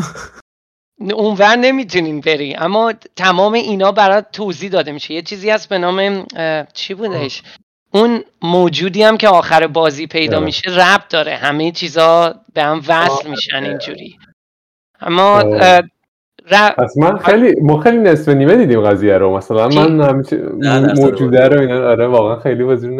اونور 1.00 1.56
نمی‌تونین 1.56 2.20
بری 2.20 2.54
اما 2.54 2.92
تمام 3.16 3.52
اینا 3.52 3.92
برات 3.92 4.26
توضیح 4.32 4.70
داده 4.70 4.92
میشه. 4.92 5.14
یه 5.14 5.22
چیزی 5.22 5.50
هست 5.50 5.68
به 5.68 5.78
نام 5.78 6.26
چی 6.72 6.94
بودش؟ 6.94 7.42
اون 7.92 8.22
موجودی 8.42 9.02
هم 9.02 9.16
که 9.16 9.28
آخر 9.28 9.66
بازی 9.66 10.06
پیدا 10.06 10.40
میشه 10.40 10.70
رب 10.70 11.00
داره. 11.10 11.36
همه 11.36 11.70
چیزا 11.70 12.34
به 12.54 12.62
هم 12.62 12.82
وصل 12.88 13.30
میشن 13.30 13.64
اینجوری. 13.64 14.16
اما 15.00 15.42
پس 16.78 16.96
من 16.96 17.18
خیلی 17.18 17.60
ما 17.60 17.80
خیلی 17.80 17.98
نصف 17.98 18.28
نیمه 18.28 18.56
دیدیم 18.56 18.80
قضیه 18.80 19.18
رو. 19.18 19.36
مثلا 19.36 19.68
من 19.68 20.00
همیشه 20.00 20.36
موجوده 20.96 21.48
رو 21.48 21.60
اینا 21.60 21.88
آره 21.90 22.06
واقعا 22.06 22.36
خیلی 22.40 22.64
بازی 22.64 22.88
رو 22.88 22.94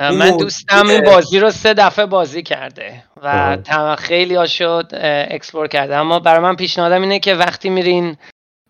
من 0.00 0.36
دوستم 0.36 0.88
این 0.88 1.04
بازی 1.04 1.38
رو 1.38 1.50
سه 1.50 1.74
دفعه 1.74 2.06
بازی 2.06 2.42
کرده 2.42 3.02
و. 3.22 3.56
تم- 3.56 3.96
خیلی 3.96 4.34
ها 4.34 4.46
شد 4.46 4.86
explore 5.30 5.68
کرده 5.68 5.96
اما 5.96 6.18
برای 6.18 6.40
من 6.40 6.56
اینه 7.02 7.18
که 7.18 7.34
وقتی 7.34 7.68
میرین 7.68 8.16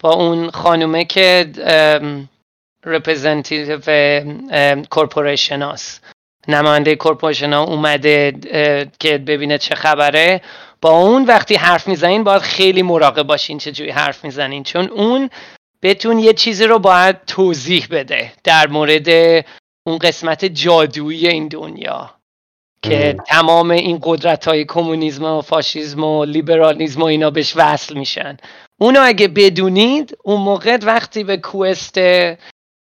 با 0.01 0.13
اون 0.13 0.51
خانومه 0.51 1.05
که 1.05 1.53
representative 2.85 3.79
corporation 4.91 5.63
هاست 5.63 6.05
نماینده 6.49 6.97
corporation 6.97 7.53
ها 7.53 7.63
اومده 7.63 8.33
که 8.99 9.19
ببینه 9.19 9.59
چه 9.59 9.75
خبره 9.75 10.41
با 10.81 10.91
اون 10.91 11.25
وقتی 11.25 11.55
حرف 11.55 11.89
می‌زنین 11.89 12.25
باید 12.25 12.43
خیلی 12.43 12.83
مراقب 12.83 13.23
باشین 13.23 13.59
چجوری 13.59 13.91
حرف 13.91 14.25
می‌زنین 14.25 14.63
چون 14.65 14.89
اون 14.89 15.31
بهتون 15.81 16.19
یه 16.19 16.33
چیزی 16.33 16.65
رو 16.65 16.79
باید 16.79 17.25
توضیح 17.27 17.87
بده 17.91 18.33
در 18.45 18.67
مورد 18.69 19.09
اون 19.89 19.99
قسمت 19.99 20.45
جادویی 20.45 21.29
این 21.29 21.49
دنیا 21.49 22.11
که 22.83 23.11
ام. 23.11 23.25
تمام 23.27 23.71
این 23.71 23.99
قدرت 24.03 24.49
های 24.49 24.65
کمونیسم 24.65 25.25
و 25.25 25.41
فاشیسم 25.41 26.05
و 26.05 26.25
لیبرالیسم 26.25 27.03
و 27.03 27.05
اینا 27.05 27.31
بهش 27.31 27.53
وصل 27.57 27.99
میشن 27.99 28.37
اونو 28.81 29.01
اگه 29.03 29.29
بدونید 29.29 30.17
اون 30.25 30.41
موقع 30.41 30.79
وقتی 30.83 31.25
به 31.25 31.37
کوست 31.37 32.01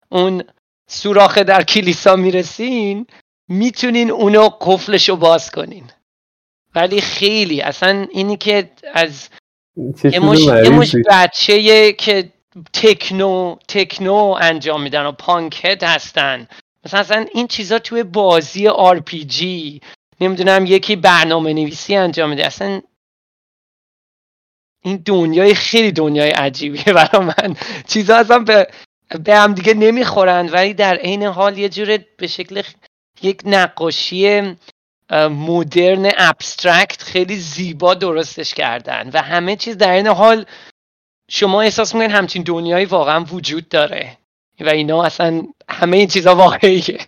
اون 0.08 0.42
سوراخ 0.90 1.38
در 1.38 1.62
کلیسا 1.62 2.16
می‌رسین 2.16 3.06
می‌تونین 3.48 4.10
اونو 4.10 4.48
قفلشو 4.60 5.16
باز 5.16 5.50
کنین 5.50 5.84
ولی 6.74 7.00
خیلی 7.00 7.60
اصلا 7.60 8.06
اینی 8.10 8.36
که 8.36 8.70
از 8.94 9.28
یه 10.04 10.20
مش, 10.20 10.40
یه 10.40 10.70
مش. 10.70 10.96
بچه 11.10 11.92
که 11.92 12.32
تکنو 12.72 13.56
تکنو 13.68 14.36
انجام 14.40 14.82
میدن 14.82 15.06
و 15.06 15.12
پانکت 15.12 15.82
هستن 15.82 16.48
مثلا 16.84 17.00
اصلا 17.00 17.26
این 17.34 17.46
چیزا 17.46 17.78
توی 17.78 18.02
بازی 18.02 18.68
RPG 18.68 19.80
نمی‌دونم 20.20 20.66
یکی 20.66 20.96
برنامه 20.96 21.52
نویسی 21.52 21.96
انجام 21.96 22.30
میده. 22.30 22.46
اصلا 22.46 22.80
این 24.82 24.96
دنیای 24.96 25.54
خیلی 25.54 25.92
دنیای 25.92 26.30
عجیبیه 26.30 26.84
برای 26.84 27.24
من. 27.24 27.56
چیزا 27.86 28.16
اصلا 28.16 28.38
به, 28.38 28.66
به 29.24 29.36
هم 29.36 29.54
دیگه 29.54 29.74
نمی‌خورن 29.74 30.48
ولی 30.48 30.74
در 30.74 30.96
عین 30.96 31.22
حال 31.22 31.58
یه 31.58 31.68
جور 31.68 31.98
به 32.16 32.26
شکل 32.26 32.62
یک 33.22 33.42
نقاشی 33.44 34.56
مدرن 35.30 36.12
abstract 36.16 37.02
خیلی 37.02 37.36
زیبا 37.36 37.94
درستش 37.94 38.54
کردن. 38.54 39.10
و 39.12 39.22
همه 39.22 39.56
چیز 39.56 39.78
در 39.78 39.92
این 39.92 40.06
حال 40.06 40.46
شما 41.30 41.62
احساس 41.62 41.94
می‌کنین 41.94 42.16
همچین 42.16 42.42
دنیایی 42.42 42.84
واقعا 42.84 43.24
وجود 43.24 43.68
داره. 43.68 44.18
و 44.60 44.68
اینا 44.68 45.02
اصلا 45.02 45.42
همه 45.68 45.96
این 45.96 46.06
چیزا 46.06 46.34
واقعیه. 46.34 46.98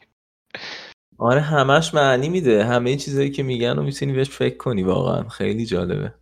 آره 1.19 1.41
همش 1.41 1.95
معنی 1.95 2.29
میده. 2.29 2.65
همه 2.65 2.97
چیزایی 2.97 3.31
که 3.31 3.43
میگن 3.43 3.77
رو 3.77 3.83
می‌تونی 3.83 4.13
بهش 4.13 4.31
فکر 4.31 4.57
کنی 4.57 4.83
واقعا. 4.83 5.29
خیلی 5.29 5.67
جالبه. 5.67 6.15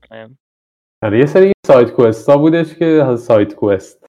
آره. 1.02 1.18
یه 1.18 1.26
سری 1.26 1.52
سایت 1.66 1.90
کوست 1.90 2.28
ها 2.28 2.36
بودش 2.36 2.74
که 2.74 3.16
سایت 3.18 3.54
کوست 3.54 4.06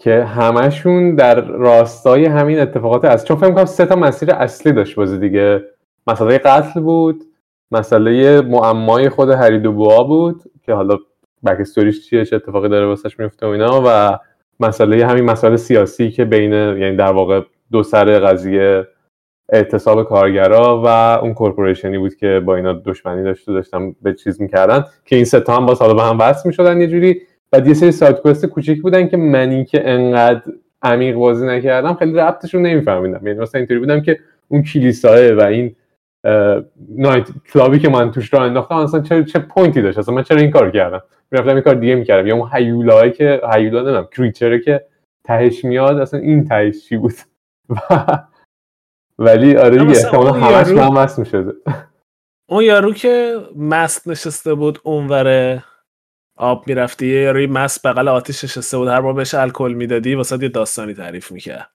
که 0.00 0.24
همشون 0.24 1.14
در 1.14 1.40
راستای 1.40 2.24
همین 2.24 2.58
اتفاقات 2.58 3.04
است 3.04 3.26
چون 3.26 3.36
فکر 3.36 3.50
کنم 3.50 3.64
سه 3.64 3.86
تا 3.86 3.96
مسیر 3.96 4.30
اصلی 4.30 4.72
داشت 4.72 4.94
بازی 4.94 5.18
دیگه. 5.18 5.64
مسئله 6.06 6.38
قتل 6.38 6.80
بود 6.80 7.24
مسئله 7.70 8.40
معمای 8.40 9.08
خود 9.08 9.30
هری 9.30 9.58
دوبوا 9.58 10.04
بود 10.04 10.42
که 10.62 10.72
حالا 10.72 10.98
بک 11.46 11.60
استوریش 11.60 12.08
چیه 12.08 12.24
چه 12.24 12.36
اتفاقی 12.36 12.68
داره 12.68 12.86
واسش 12.86 13.18
میفته 13.18 13.46
و 13.46 13.48
اینا 13.48 13.82
و 13.86 14.18
مسئله 14.60 15.06
همین 15.06 15.24
مسئله 15.24 15.56
سیاسی 15.56 16.10
که 16.10 16.24
بین 16.24 16.52
یعنی 16.52 16.96
در 16.96 17.12
واقع 17.12 17.40
دو 17.72 17.82
سر 17.82 18.18
قضیه 18.18 18.86
اعتصاب 19.52 20.02
کارگرا 20.02 20.82
و 20.84 20.88
اون 21.22 21.34
کورپوریشنی 21.34 21.98
بود 21.98 22.14
که 22.14 22.42
با 22.44 22.56
اینا 22.56 22.72
دشمنی 22.72 23.22
داشت 23.22 23.48
و 23.48 23.52
داشتن 23.52 23.94
به 24.02 24.14
چیز 24.14 24.40
می‌کردن 24.40 24.84
که 25.04 25.16
این 25.16 25.24
سه 25.24 25.40
تا 25.40 25.56
هم 25.56 25.66
باز 25.66 25.78
حالا 25.78 25.94
به 25.94 26.02
هم 26.02 26.18
وصل 26.20 26.48
می‌شدن 26.48 26.80
یه 26.80 26.86
جوری. 26.86 27.20
بعد 27.50 27.66
یه 27.66 27.74
سری 27.74 27.92
سایت 27.92 28.20
کوست 28.20 28.46
کوچیک 28.46 28.82
بودن 28.82 29.08
که 29.08 29.16
منی 29.16 29.64
که 29.64 29.90
انقدر 29.90 30.42
عمیق 30.82 31.14
بازی 31.14 31.46
نکردم 31.46 31.94
خیلی 31.94 32.12
ربطشون 32.12 32.62
نمیفهمیدم. 32.62 33.26
یعنی 33.26 33.40
مثلا 33.40 33.58
اینطوری 33.58 33.80
بودم 33.80 34.00
که 34.00 34.18
اون 34.48 34.62
کلیساه 34.62 35.32
و 35.32 35.40
این 35.40 35.76
night 36.88 37.28
club 37.52 37.73
ی 37.73 37.78
که 37.78 37.88
من 37.88 38.10
توش 38.10 38.34
راه 38.34 38.42
انداختم 38.42 38.74
اصلا 38.74 39.00
چه 39.00 39.24
چه 39.24 39.38
point 39.38 39.75
ی 39.75 39.82
داشت؟ 39.82 39.98
اصلا 39.98 40.14
من 40.14 40.22
چرا 40.22 40.40
این 40.40 40.50
کار 40.50 40.70
کردم؟ 40.70 41.02
می‌رفتم 41.30 41.54
این 41.54 41.60
کار 41.60 41.74
دیگه 41.74 41.94
می‌کردم. 41.94 42.26
یا 42.26 42.36
اون 42.36 42.50
هیولایی 42.52 43.12
که 43.12 43.40
هیولا 43.52 43.80
نمی‌دونم 43.80 44.08
creature 44.16 44.55
ه 44.55 44.60
که 44.60 44.86
تهش 45.26 45.64
میاد 45.64 45.98
اصلا 45.98 46.20
این 46.20 46.44
تهش 46.44 46.88
چی 46.88 46.96
بود؟ 46.96 47.14
ولی 49.18 49.56
آره 49.56 49.78
دیگه 49.78 49.90
احتمالا 49.90 50.30
اون 50.30 50.40
همش 50.40 50.66
یارو- 50.68 50.78
من 50.92 51.02
وصل 51.02 51.22
می‌شده. 51.22 51.52
اون 52.48 52.64
یارو 52.64 52.92
که 52.92 53.36
مست 53.56 54.08
نشسته 54.08 54.54
بود 54.54 54.78
اونور 54.84 55.58
آب 56.36 56.64
می‌رفتی 56.68 57.06
یه 57.06 57.20
یاروی 57.22 57.46
مست 57.46 57.86
بغل 57.86 58.08
آتیش 58.08 58.44
نشسته 58.44 58.78
بود 58.78 58.88
هر 58.88 59.00
بار 59.00 59.12
بهش 59.12 59.34
الکل 59.34 59.72
می‌دادی 59.76 60.14
واسه 60.14 60.42
یه 60.42 60.48
داستانی 60.48 60.94
تعریف 60.94 61.32
می‌کرد. 61.32 61.70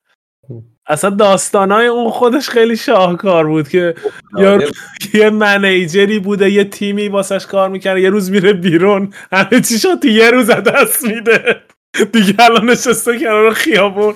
اصلا 0.88 1.10
داستانای 1.10 1.88
اون 1.88 2.12
خودش 2.12 2.50
خیلی 2.50 2.78
شاهکار 2.78 3.48
بود 3.48 3.68
که 3.70 3.96
یه 5.14 5.30
منیجری 5.30 6.20
بوده 6.20 6.52
یه 6.52 6.64
تیمی 6.64 7.08
واسش 7.08 7.46
کار 7.46 7.70
می‌کنه 7.70 8.02
یه 8.02 8.10
روز 8.10 8.32
میره 8.32 8.54
بیرون. 8.54 9.14
همه 9.32 9.62
چیشو 9.62 9.96
تو 9.96 10.08
یه 10.08 10.30
روز 10.30 10.48
دست 10.48 11.04
میده. 11.04 11.62
دیگه 12.14 12.36
الان 12.40 12.70
نشسته 12.70 13.20
کنار 13.20 13.54
خیابون. 13.54 14.16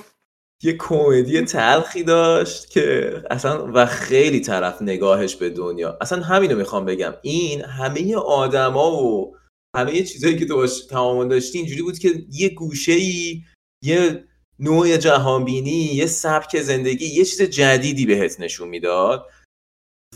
یه 0.62 0.76
کمدی 0.78 1.40
تلخی 1.40 2.02
داشت 2.02 2.70
که 2.70 3.12
اصلا 3.30 3.70
و 3.74 3.86
خیلی 3.86 4.40
طرف 4.40 4.82
نگاهش 4.82 5.36
به 5.36 5.50
دنیا. 5.50 5.98
اصلا 6.00 6.22
همینو 6.22 6.56
می‌خوام 6.56 6.84
بگم. 6.84 7.12
این 7.22 7.64
همه 7.64 8.16
آدما 8.16 8.92
و 8.92 9.36
همه 9.76 10.02
چیزایی 10.02 10.36
که 10.36 10.46
تو 10.46 10.56
باش 10.56 10.80
تعامل 10.90 11.28
داشتی 11.28 11.58
اینجوری 11.58 11.82
بود 11.82 11.98
که 11.98 12.08
یه 12.32 12.48
گوشه 12.48 12.92
ای 12.92 13.42
یه 13.84 14.24
نوع 14.58 14.96
جهانبینی 14.96 15.70
یه 15.70 16.06
سبک 16.06 16.60
زندگی 16.60 17.06
یه 17.06 17.24
چیز 17.24 17.42
جدیدی 17.42 18.06
بهت 18.06 18.40
نشون 18.40 18.68
می‌داد 18.68 19.30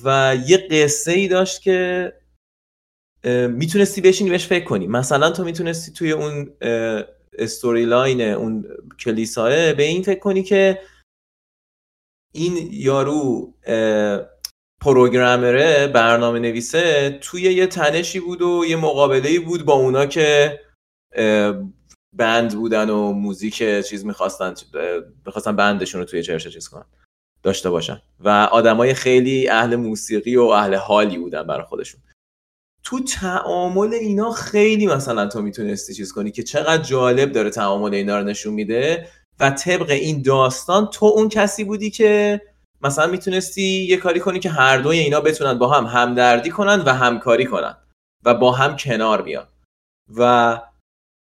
و 0.04 0.36
یه 0.46 0.56
قصه 0.56 1.12
ای 1.12 1.28
داشت 1.28 1.62
که 1.62 2.12
می‌تونستی 3.50 4.00
بشینی 4.00 4.30
بهش 4.30 4.46
فکر 4.46 4.64
کنی. 4.64 4.86
مثلا 4.86 5.30
تو 5.30 5.44
می‌تونستی 5.44 5.92
توی 5.92 6.12
اون 6.12 6.56
استوری 7.38 7.84
لاین 7.84 8.20
اون 8.20 8.64
کلیساه 9.00 9.72
به 9.72 9.82
این 9.82 10.02
فکر 10.02 10.18
کنی 10.18 10.42
که 10.42 10.82
این 12.34 12.68
یارو 12.72 13.54
پروگرامره 14.80 15.86
برنامه 15.86 16.38
نویسه 16.38 17.18
توی 17.22 17.42
یه 17.42 17.66
تنشی 17.66 18.20
بود 18.20 18.42
و 18.42 18.64
یه 18.68 18.76
مقابله 18.76 19.40
بود 19.40 19.64
با 19.64 19.72
اونا 19.72 20.06
که 20.06 20.60
بند 22.16 22.54
بودن 22.54 22.90
و 22.90 23.12
موزیک 23.12 23.58
چیز 23.88 24.04
می‌خواستن 24.04 24.54
می‌خواستن 25.26 25.56
بندشون 25.56 26.00
رو 26.00 26.04
توی 26.04 26.22
چرچه 26.22 26.50
چیز 26.50 26.68
کنن. 26.68 26.84
داشته 27.42 27.70
باشن. 27.70 28.02
و 28.20 28.28
آدمای 28.28 28.94
خیلی 28.94 29.48
اهل 29.48 29.76
موسیقی 29.76 30.36
و 30.36 30.42
اهل 30.42 30.74
حالی 30.74 31.18
بودن 31.18 31.42
برای 31.42 31.66
خودشون. 31.66 32.00
تو 32.84 33.00
تعامل 33.00 33.94
اینا 33.94 34.32
خیلی 34.32 34.86
مثلا 34.86 35.26
تو 35.26 35.42
می‌تونستی 35.42 35.94
چیز 35.94 36.12
کنی 36.12 36.30
که 36.30 36.42
چقدر 36.42 36.82
جالب 36.82 37.32
داره 37.32 37.50
تعامل 37.50 37.94
اینا 37.94 38.18
رو 38.18 38.24
نشون 38.24 38.54
میده 38.54 39.08
و 39.40 39.50
طبق 39.50 39.90
این 39.90 40.22
داستان 40.22 40.86
تو 40.86 41.06
اون 41.06 41.28
کسی 41.28 41.64
بودی 41.64 41.90
که 41.90 42.40
مثلا 42.80 43.06
می‌تونستی 43.06 43.62
یه 43.62 43.96
کاری 43.96 44.20
کنی 44.20 44.40
که 44.40 44.50
هر 44.50 44.78
دوی 44.78 44.98
اینا 44.98 45.20
بتونن 45.20 45.58
با 45.58 45.68
هم 45.68 45.84
همدردی 45.86 46.50
کنن 46.50 46.80
و 46.80 46.88
همکاری 46.88 47.44
کنن 47.44 47.76
و 48.24 48.34
با 48.34 48.52
هم 48.52 48.76
کنار 48.76 49.22
بیان. 49.22 49.46
و 50.16 50.60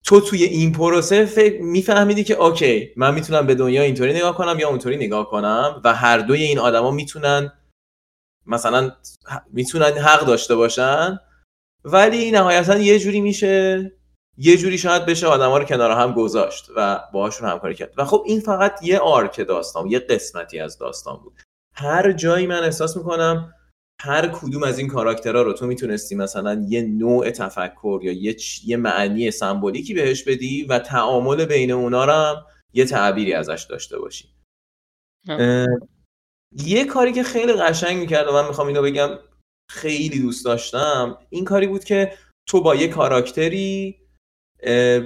تو 0.05 0.21
توی 0.21 0.43
این 0.43 0.71
پروسه 0.71 1.25
فکر 1.25 1.61
میفهمیدی 1.61 2.23
که 2.23 2.33
اوکی 2.33 2.93
من 2.97 3.13
می‌تونم 3.13 3.47
به 3.47 3.55
دنیا 3.55 3.81
اینطوری 3.81 4.13
نگاه 4.13 4.37
کنم 4.37 4.59
یا 4.59 4.69
اونطوری 4.69 4.97
نگاه 4.97 5.29
کنم 5.29 5.81
و 5.83 5.95
هر 5.95 6.17
دوی 6.17 6.43
این 6.43 6.59
آدما 6.59 6.91
می‌تونن 6.91 7.53
مثلا 8.45 8.91
می‌تونن 9.53 9.85
حق 9.85 10.25
داشته 10.25 10.55
باشن 10.55 11.19
ولی 11.83 12.31
نهایتا 12.31 12.77
یه 12.77 12.99
جوری 12.99 13.21
میشه 13.21 13.91
یه 14.37 14.57
جوری 14.57 14.77
شاید 14.77 15.05
بشه 15.05 15.27
آدما 15.27 15.57
رو 15.57 15.65
کنار 15.65 15.91
هم 15.91 16.13
گذاشت 16.13 16.69
و 16.75 16.99
باهاشون 17.13 17.49
همکاری 17.49 17.75
کرد. 17.75 17.93
و 17.97 18.05
خب 18.05 18.23
این 18.25 18.39
فقط 18.39 18.83
یه 18.83 18.99
آرک 18.99 19.47
داستان 19.47 19.87
یه 19.87 19.99
قسمتی 19.99 20.59
از 20.59 20.77
داستان 20.77 21.17
بود. 21.17 21.33
هر 21.73 22.11
جایی 22.11 22.47
من 22.47 22.63
احساس 22.63 22.97
می‌کنم 22.97 23.53
هر 24.01 24.27
کدوم 24.27 24.63
از 24.63 24.79
این 24.79 24.87
کاراکترها 24.87 25.41
رو 25.41 25.53
تو 25.53 25.67
می‌تونستی 25.67 26.15
مثلا 26.15 26.65
یه 26.69 26.81
نوع 26.81 27.31
تفکر 27.31 27.99
یا 28.03 28.11
یه, 28.11 28.33
چ- 28.33 28.61
یه 28.65 28.77
معنی 28.77 29.31
سمبولیکی 29.31 29.93
بهش 29.93 30.23
بدی 30.23 30.63
و 30.63 30.79
تعامل 30.79 31.45
بین 31.45 31.71
اونا 31.71 32.05
رو 32.05 32.11
هم 32.11 32.45
یه 32.73 32.85
تعبیری 32.85 33.33
ازش 33.33 33.65
داشته 33.69 33.99
باشی. 33.99 34.29
اه، 35.29 35.67
یه 36.65 36.85
کاری 36.85 37.11
که 37.11 37.23
خیلی 37.23 37.53
قشنگ 37.53 37.97
می‌کرد 37.97 38.27
و 38.27 38.33
من 38.33 38.47
می‌خوام 38.47 38.67
اینو 38.67 38.81
بگم 38.81 39.09
خیلی 39.69 40.19
دوست 40.19 40.45
داشتم 40.45 41.17
این 41.29 41.45
کاری 41.45 41.67
بود 41.67 41.83
که 41.83 42.13
تو 42.47 42.61
با 42.61 42.75
یه 42.75 42.87
کاراکتری 42.87 43.95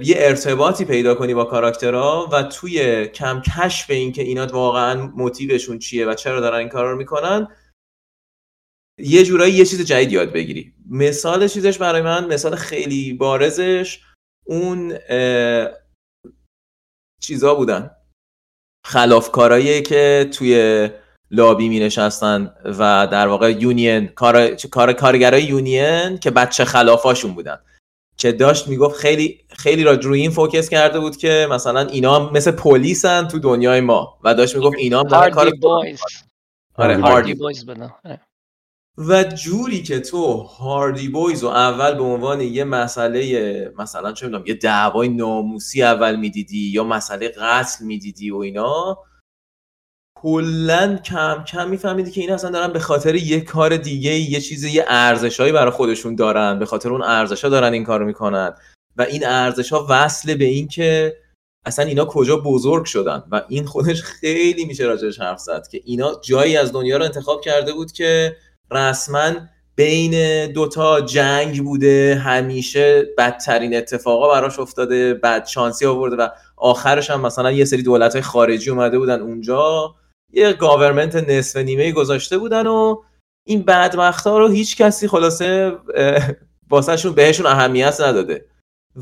یه 0.02 0.14
ارتباطی 0.18 0.84
پیدا 0.84 1.14
کنی 1.14 1.34
با 1.34 1.44
کاراکترها 1.44 2.28
و 2.32 2.42
توی 2.42 3.06
کم 3.06 3.42
کشف 3.42 3.90
این 3.90 4.12
که 4.12 4.22
اینا 4.22 4.46
واقعا 4.46 5.06
موتیوشون 5.16 5.78
چیه 5.78 6.06
و 6.06 6.14
چرا 6.14 6.40
دارن 6.40 6.58
این 6.58 6.68
کارا 6.68 6.92
رو 6.92 6.98
می‌کنن 6.98 7.48
یه 8.98 9.24
جورایی 9.24 9.54
یه 9.54 9.64
چیز 9.64 9.86
جدید 9.86 10.12
یاد 10.12 10.32
بگیری. 10.32 10.74
مثال 10.90 11.48
چیزش 11.48 11.78
برای 11.78 12.02
من 12.02 12.26
مثال 12.26 12.56
خیلی 12.56 13.12
بارزش 13.12 14.00
اون 14.46 14.98
اه، 15.08 15.68
چیزا 17.20 17.54
بودن. 17.54 17.90
خلافکارایی 18.86 19.82
که 19.82 20.30
توی 20.32 20.90
لابی 21.30 21.68
می 21.68 21.80
نشستن 21.80 22.54
و 22.64 23.08
در 23.12 23.26
واقع 23.26 23.50
یونین 23.50 24.06
کار 24.06 24.48
کار 24.48 24.92
کارگرای 24.92 25.42
یونین 25.42 26.18
که 26.18 26.30
بچه 26.30 26.64
خلافاشون 26.64 27.34
بودن. 27.34 27.58
که 28.16 28.32
داشت 28.32 28.68
می‌گفت 28.68 28.96
خیلی 28.96 29.44
خیلی 29.48 29.84
را 29.84 29.92
روی 29.92 30.20
این 30.20 30.30
فوکس 30.30 30.68
کرده 30.68 31.00
بود 31.00 31.16
که 31.16 31.46
مثلا 31.50 31.80
اینا 31.80 32.18
هم 32.18 32.32
مثل 32.32 32.50
پلیسن 32.50 33.28
تو 33.28 33.38
دنیای 33.38 33.80
ما. 33.80 34.18
و 34.24 34.34
داشت 34.34 34.56
می‌گفت 34.56 34.76
اینا 34.78 35.00
هم 35.00 35.08
دارن 35.08 35.30
کار 35.30 35.50
آره 36.74 37.00
هاردی 37.00 37.34
بویز 37.34 37.66
و 38.98 39.24
جوری 39.24 39.82
که 39.82 40.00
تو 40.00 40.36
هاردی 40.36 41.08
بویز 41.08 41.42
رو 41.42 41.48
اول 41.48 41.94
به 41.94 42.02
عنوان 42.02 42.40
یه 42.40 42.64
مسئله 42.64 43.72
مثلا 43.78 44.12
چه 44.12 44.26
می‌دونم 44.26 44.46
یه 44.46 44.54
دعوای 44.54 45.08
ناموسی 45.08 45.82
اول 45.82 46.16
می‌دیدی 46.16 46.70
یا 46.70 46.84
مسئله 46.84 47.28
قتل 47.28 47.84
می‌دیدی 47.84 48.30
و 48.30 48.36
اینا 48.36 48.98
کلا 50.16 50.96
کم 50.96 51.44
کم 51.48 51.70
میفهمیدی 51.70 52.10
که 52.10 52.20
اینا 52.20 52.34
اصلا 52.34 52.50
دارن 52.50 52.72
به 52.72 52.78
خاطر 52.78 53.14
یه 53.14 53.40
کار 53.40 53.76
دیگه 53.76 54.10
یه 54.10 54.40
چیز 54.40 54.64
یه 54.64 54.84
ارزشایی 54.88 55.52
برای 55.52 55.70
خودشون 55.70 56.14
دارن 56.14 56.58
به 56.58 56.66
خاطر 56.66 56.88
اون 56.88 57.02
ارزشا 57.02 57.48
دارن 57.48 57.72
این 57.72 57.84
کارو 57.84 58.06
می‌کنن 58.06 58.54
و 58.96 59.02
این 59.02 59.26
ارزش 59.26 59.72
ها 59.72 59.86
وصل 59.90 60.34
به 60.34 60.44
این 60.44 60.68
که 60.68 61.16
اصلا 61.66 61.84
اینا 61.84 62.04
کجا 62.04 62.36
بزرگ 62.36 62.84
شدن 62.84 63.22
و 63.30 63.42
این 63.48 63.64
خودش 63.64 64.02
خیلی 64.02 64.64
میشه 64.64 64.84
راجعش 64.84 65.20
حرف 65.20 65.38
زد 65.38 65.68
که 65.68 65.80
اینا 65.84 66.20
جایی 66.24 66.56
از 66.56 66.72
دنیا 66.72 66.96
رو 66.96 67.04
انتخاب 67.04 67.40
کرده 67.40 67.72
بود 67.72 67.92
که 67.92 68.36
رسما 68.70 69.32
بین 69.76 70.46
دوتا 70.52 71.00
جنگ 71.00 71.64
بوده 71.64 72.20
همیشه 72.24 73.02
بدترین 73.18 73.76
اتفاقا 73.76 74.28
براش 74.28 74.58
افتاده 74.58 75.14
بد 75.14 75.46
شانسی 75.46 75.86
آورده 75.86 76.16
و 76.16 76.28
آخرش 76.56 77.10
هم 77.10 77.20
مثلا 77.20 77.52
یه 77.52 77.64
سری 77.64 77.82
دولت 77.82 78.12
های 78.12 78.22
خارجی 78.22 78.70
اومده 78.70 78.98
بودن 78.98 79.20
اونجا 79.20 79.94
یه 80.32 80.52
گاورمنت 80.52 81.16
نصف 81.16 81.56
نیمه 81.56 81.92
گذاشته 81.92 82.38
بودن 82.38 82.66
و 82.66 83.02
این 83.46 83.62
بدبخت 83.62 84.26
ها 84.26 84.38
رو 84.38 84.48
هیچ 84.48 84.76
کسی 84.76 85.08
خلاصه 85.08 85.78
اه، 85.94 86.30
واسهشون 86.70 87.12
بهشون 87.12 87.46
اهمیت 87.46 88.00
نداده. 88.00 88.46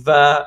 و 0.07 0.39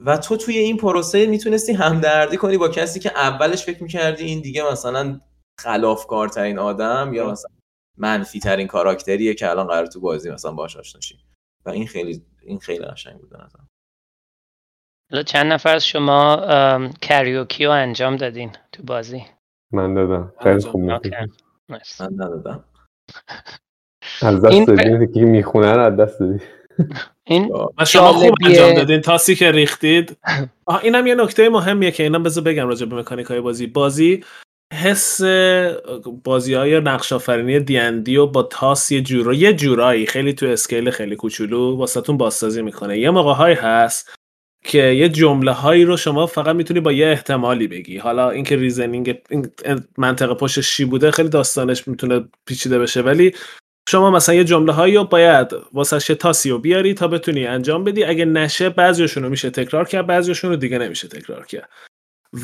و 0.00 0.16
تو 0.16 0.36
توی 0.36 0.58
این 0.58 0.76
پروسه 0.76 1.26
می‌تونستی 1.26 1.72
همدردی 1.72 2.36
کنی 2.36 2.58
با 2.58 2.68
کسی 2.68 3.00
که 3.00 3.10
اولش 3.10 3.64
فکر 3.64 3.82
می‌کردی 3.82 4.24
این 4.24 4.40
دیگه 4.40 4.70
مثلا 4.72 5.20
خلافکارترین 5.60 6.58
آدم 6.58 7.10
یا 7.14 7.30
مثلا 7.30 7.50
منفی 7.96 8.40
ترین 8.40 8.66
کاراکتریه 8.66 9.34
که 9.34 9.50
الان 9.50 9.66
قرار 9.66 9.86
تو 9.86 10.00
بازی 10.00 10.30
مثلا 10.30 10.52
باهاش 10.52 10.76
آشنا 10.76 11.00
و 11.66 11.70
این 11.70 11.86
خیلی 11.86 12.22
این 12.42 12.58
خیلی 12.58 12.84
قشنگ 12.84 13.20
بود 13.20 13.34
نظرم. 13.34 13.68
حالا 15.10 15.22
چند 15.22 15.52
نفر 15.52 15.74
از 15.74 15.86
شما 15.86 16.36
کریوکی 17.02 17.64
رو 17.64 17.70
انجام 17.70 18.16
دادین 18.16 18.52
تو 18.72 18.82
بازی؟ 18.82 19.24
من 19.72 19.94
دادم. 19.94 20.32
خیلی 20.42 20.60
خوب. 20.60 20.80
من 20.80 21.00
ندادم. 22.00 22.64
از 24.22 24.42
دست 24.42 24.52
این 24.52 24.64
ف- 24.64 24.68
دادی 24.68 25.12
که 25.12 25.20
می‌خونه 25.20 25.72
رو 25.72 25.82
از 25.82 25.96
دست 25.96 26.20
دادی؟ 26.20 26.40
این 27.24 27.52
و 27.78 27.84
شما 27.84 28.12
خوب. 28.12 28.34
انجام 28.46 28.74
دادین. 28.74 29.00
تاسی 29.00 29.34
که 29.34 29.52
ریختید. 29.52 30.16
آها 30.66 30.78
اینم 30.78 31.06
یه 31.06 31.14
نکته 31.14 31.48
مهمیه 31.48 31.90
که 31.90 32.02
اینا 32.02 32.18
بذار 32.18 32.44
بگم 32.44 32.68
راجع 32.68 32.86
به 32.86 32.96
مکانیک 32.96 33.26
های 33.26 33.40
بازی. 33.40 33.66
بازی 33.66 34.24
حس 34.74 35.20
بازی 36.24 36.54
های 36.54 36.80
نقش 36.80 37.12
آفرینی 37.12 37.60
D&D 38.00 38.16
و 38.16 38.26
با 38.26 38.42
تاس 38.42 38.90
یه 38.90 39.00
جورا 39.00 39.34
یه 39.34 39.52
جورایی 39.52 40.06
خیلی 40.06 40.32
تو 40.32 40.46
scale 40.46 40.90
خیلی 40.90 41.16
کوچولو 41.16 41.76
واسهتون 41.76 42.16
بازسازی 42.16 42.62
می‌کنه. 42.62 42.98
یه 42.98 43.10
موقع 43.10 43.32
های 43.32 43.52
هست 43.52 44.14
که 44.64 44.78
یه 44.78 45.08
جمله 45.08 45.52
هایی 45.52 45.84
رو 45.84 45.96
شما 45.96 46.26
فقط 46.26 46.56
می‌تونی 46.56 46.80
با 46.80 46.92
یه 46.92 47.06
احتمالی 47.06 47.68
بگی. 47.68 47.98
حالا 47.98 48.30
اینکه 48.30 48.56
reasoning 48.56 49.18
منطق 49.98 50.34
پشتش 50.34 50.76
چی 50.76 50.84
بوده 50.84 51.10
خیلی 51.10 51.28
داستانش 51.28 51.88
می‌تونه 51.88 52.24
پیچیده 52.46 52.78
بشه 52.78 53.00
ولی 53.00 53.34
شما 53.88 54.10
مثلا 54.10 54.34
یه 54.34 54.44
جمله 54.44 54.72
هایی 54.72 54.96
رو 54.96 55.04
باید 55.04 55.48
واسه 55.72 56.14
تاسی 56.14 56.50
رو 56.50 56.58
بیاری 56.58 56.94
تا 56.94 57.08
بتونی 57.08 57.46
انجام 57.46 57.84
بدی. 57.84 58.04
اگه 58.04 58.24
نشه 58.24 58.70
بعضیشون 58.70 59.22
رو 59.22 59.28
میشه 59.28 59.50
تکرار 59.50 59.88
کرد 59.88 60.06
بعضیشون 60.06 60.50
رو 60.50 60.56
دیگه 60.56 60.78
نمیشه 60.78 61.08
تکرار 61.08 61.46
کرد. 61.46 61.68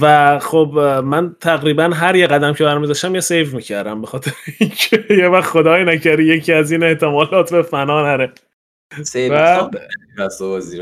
و 0.01 0.39
خب 0.39 0.79
من 1.05 1.37
تقریبا 1.41 1.85
هر 1.85 2.17
یه 2.17 2.27
قدم 2.27 2.55
که 2.55 2.65
برمی 2.65 2.87
داشتم 2.87 3.15
یه 3.15 3.21
save 3.21 3.57
می‌کردم 3.57 4.01
به 4.01 4.07
خاطر 4.07 4.33
اینکه 4.59 5.05
یه 5.11 5.29
وقت 5.29 5.51
خدای 5.51 5.85
نکرده 5.85 6.23
یکی 6.23 6.53
از 6.53 6.73
این 6.73 6.83
احتمالات 6.83 7.53
به 7.53 7.63
فنا 7.63 8.03
نره. 8.03 8.33
save 9.03 9.35
رو 9.35 9.69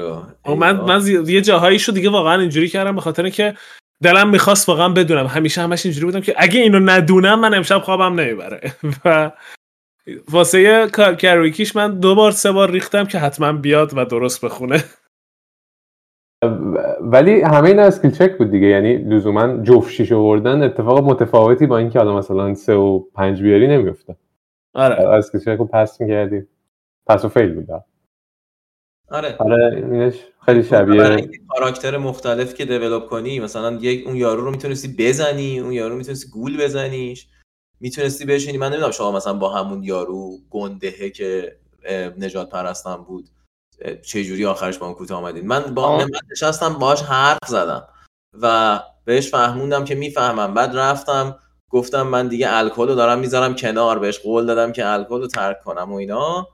و 0.07 0.23
خب 0.45 0.51
من 0.51 0.81
من 0.81 1.07
یه 1.27 1.41
جاهاییشو 1.41 1.93
دیگه 1.93 2.11
واقعا 2.11 2.41
اینجوری 2.41 2.69
کردم 2.69 2.95
به 2.95 3.01
خاطر 3.01 3.23
اینکه 3.23 3.55
دلم 4.03 4.29
می‌خواست 4.29 4.69
واقعا 4.69 4.89
بدونم. 4.89 5.27
همیشه 5.27 5.61
همش 5.61 5.87
اینجوری 5.87 6.07
بودم 6.07 6.21
که 6.21 6.35
اگه 6.37 6.61
اینو 6.61 6.81
ندونم 6.81 7.41
من 7.41 7.55
امشب 7.55 7.79
خوابم 7.79 8.21
نمی‌بره. 8.21 8.73
و 9.05 9.31
واسه 10.31 10.61
یه 10.61 10.89
کار 10.93 11.15
کرویکیش 11.15 11.77
من 11.77 12.01
دو 12.01 12.15
بار 12.15 12.33
سه 12.33 12.53
بار 12.53 12.71
ریختم 12.71 13.05
که 13.05 13.19
حتما 13.19 13.53
بیاد 13.53 13.97
و 13.97 14.05
درست 14.05 14.45
بخونه. 14.45 14.85
ولی 17.01 17.41
همه 17.41 17.69
اینا 17.69 17.83
skill 17.83 18.11
check 18.11 18.39
بود 18.39 18.51
دیگه. 18.51 18.67
یعنی 18.67 18.97
لزوما 18.97 19.63
جفت 19.63 19.91
شیش 19.91 20.13
آوردن 20.13 20.63
اتفاق 20.63 21.05
متفاوتی 21.05 21.67
با 21.67 21.79
اینکه 21.79 21.99
حالا 21.99 22.17
مثلا 22.17 22.55
سه 22.55 22.75
و 22.75 22.99
پنج 22.99 23.43
بیاری 23.43 23.69
نمیفته 23.69 24.17
آره. 24.75 25.09
skill 25.09 25.41
check 25.41 25.57
رو 25.59 25.65
pass 25.65 26.01
می‌کردی. 26.01 26.43
pass 27.07 27.25
و 27.25 27.29
fail 27.29 27.55
بود 27.55 27.69
آره. 29.09 29.37
آره 29.39 29.87
اینش 29.93 30.15
خیلی 30.47 30.63
برای 30.63 31.19
شبیه 31.23 31.39
کاراکتر 31.49 31.97
مختلف 31.97 32.55
که 32.55 32.65
develop 32.65 33.07
کنی 33.07 33.41
مثلا 33.41 33.79
یک 33.81 34.07
اون 34.07 34.17
یارو 34.17 34.45
رو 34.45 34.51
می‌تونستی 34.51 34.95
بزنی 34.99 35.59
اون 35.61 35.73
یارو 35.73 35.97
می‌تونستی 35.97 36.31
گول 36.31 36.65
بزنیش. 36.65 37.29
می‌تونستی 37.81 38.25
بشینی. 38.25 38.59
من 38.59 38.69
نمی‌دونم 38.69 38.91
شما 38.91 39.13
مثلا 39.13 39.33
با 39.35 39.49
همون 39.49 39.83
یارو 39.83 40.31
گندهه 40.51 41.11
که 41.11 41.57
نجات 42.19 42.51
پرستم 42.51 43.05
بود. 43.09 43.29
چه 44.03 44.25
جوری 44.25 44.47
آخرش 44.47 44.79
با 44.79 44.87
اون 44.87 44.95
کوتاه 44.95 45.19
آمدید 45.19 45.45
من 45.45 45.75
با. 45.75 45.99
من 45.99 46.07
نشستم 46.31 46.75
باهاش 46.75 47.03
حرف 47.03 47.39
زدم 47.47 47.89
و 48.41 48.81
بهش 49.05 49.31
فهموندم 49.31 49.85
که 49.85 49.95
می‌فهمم. 49.95 50.55
بعد 50.55 50.77
رفتم 50.77 51.39
گفتم 51.71 52.03
من 52.03 52.29
دیگه 52.29 52.47
الکل 52.51 52.89
رو 52.89 52.95
دارم 52.95 53.19
می‌ذارم 53.19 53.55
کنار 53.55 53.99
بهش 53.99 54.19
قول 54.19 54.47
دادم 54.47 54.73
که 54.73 54.87
الکل 54.87 55.21
رو 55.21 55.27
ترک 55.27 55.61
کنم 55.61 55.93
و 55.93 55.97
اینا. 55.97 56.49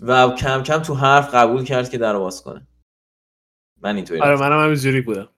و 0.00 0.30
کم 0.30 0.62
کم 0.62 0.78
تو 0.78 0.94
حرف 0.94 1.34
قبول 1.34 1.64
کرد 1.64 1.90
که 1.90 1.98
در 1.98 2.18
باز 2.18 2.42
کنه. 2.42 2.66
من 3.82 3.96
اینطوری 3.96 4.20
آره. 4.20 4.36
منم 4.36 4.64
همینجوری 4.64 5.00
بودم. 5.00 5.28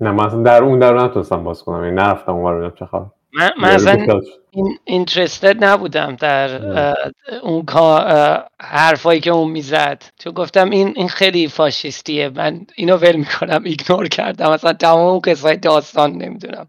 نه 0.00 0.10
من 0.10 0.26
اصلا 0.26 0.42
در 0.42 0.62
اون 0.62 0.78
در 0.78 0.98
نتونستم 0.98 1.44
باز 1.44 1.62
کنم. 1.62 1.84
یعنی 1.84 1.96
نرفتم 1.96 2.32
اون 2.32 2.70
چه 2.70 2.86
خبر. 2.86 3.06
من, 3.32 3.50
من 3.60 3.68
اصلا 3.68 3.92
یارو 3.92 4.06
گفتاد. 4.06 4.24
این 4.50 4.78
interested 4.84 5.64
نبودم 5.64 6.16
در 6.16 6.60
اون 7.42 7.64
حرفایی 8.60 9.20
که 9.20 9.30
اون 9.30 9.50
می‌زد. 9.50 10.02
چون 10.18 10.32
گفتم 10.32 10.70
این 10.70 10.92
این 10.96 11.08
خیلی 11.08 11.48
فاشیستیه. 11.48 12.28
من 12.28 12.60
اینو 12.76 12.96
ول 12.96 13.16
می‌کنم 13.16 13.62
ignore 13.64 14.08
کردم. 14.08 14.50
اصلا 14.50 14.72
تمام 14.72 15.06
اون 15.06 15.20
قصه 15.24 15.56
داستان 15.56 16.12
نمی‌دونم. 16.12 16.66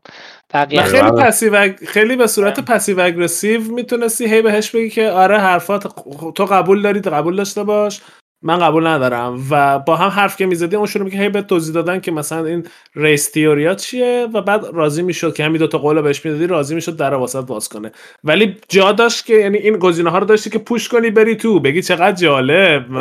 بقیه 0.53 0.81
خیلی 0.81 1.11
passive 1.11 1.67
agg- 1.67 1.85
خیلی 1.85 2.15
به 2.15 2.27
صورت 2.27 2.59
passive 2.59 2.99
aggressive 2.99 3.61
می‌تونستی 3.61 4.25
هی 4.25 4.41
بهش 4.41 4.71
بگی 4.71 4.89
که 4.89 5.09
آره 5.09 5.39
حرفات 5.39 5.87
تو 6.35 6.45
قبول 6.45 6.81
داری 6.81 7.01
قبول 7.01 7.35
داشته 7.35 7.63
باش. 7.63 8.01
من 8.41 8.59
قبول 8.59 8.87
ندارم. 8.87 9.43
و 9.49 9.79
با 9.79 9.95
هم 9.95 10.09
حرف 10.09 10.37
که 10.37 10.45
می‌زدی 10.45 10.75
اون 10.75 10.85
شروع 10.85 11.05
میگه 11.05 11.19
هی 11.19 11.29
به 11.29 11.41
توضیح 11.41 11.73
دادن 11.73 11.99
که 11.99 12.11
مثلا 12.11 12.45
این 12.45 12.67
ریس 12.95 13.31
تیوریا 13.31 13.75
چیه 13.75 14.27
و 14.33 14.41
بعد 14.41 14.65
راضی 14.73 15.01
می‌شد 15.01 15.35
که 15.35 15.43
همین 15.43 15.57
دو 15.57 15.67
تا 15.67 15.77
قول 15.77 16.01
بهش 16.01 16.25
می‌دادی 16.25 16.47
راضی 16.47 16.75
می‌شد 16.75 16.97
در 16.97 17.13
واسط 17.13 17.45
باز 17.45 17.69
کنه. 17.69 17.91
ولی 18.23 18.57
جا 18.69 18.91
داشت 18.91 19.25
که 19.25 19.33
یعنی 19.33 19.57
این 19.57 19.77
گزینه 19.77 20.09
ها 20.09 20.17
رو 20.19 20.25
داشتی 20.25 20.49
که 20.49 20.59
پوش 20.59 20.89
کنی 20.89 21.09
بری 21.09 21.35
تو 21.35 21.59
بگی 21.59 21.81
چقدر 21.81 22.11
جالب. 22.11 22.85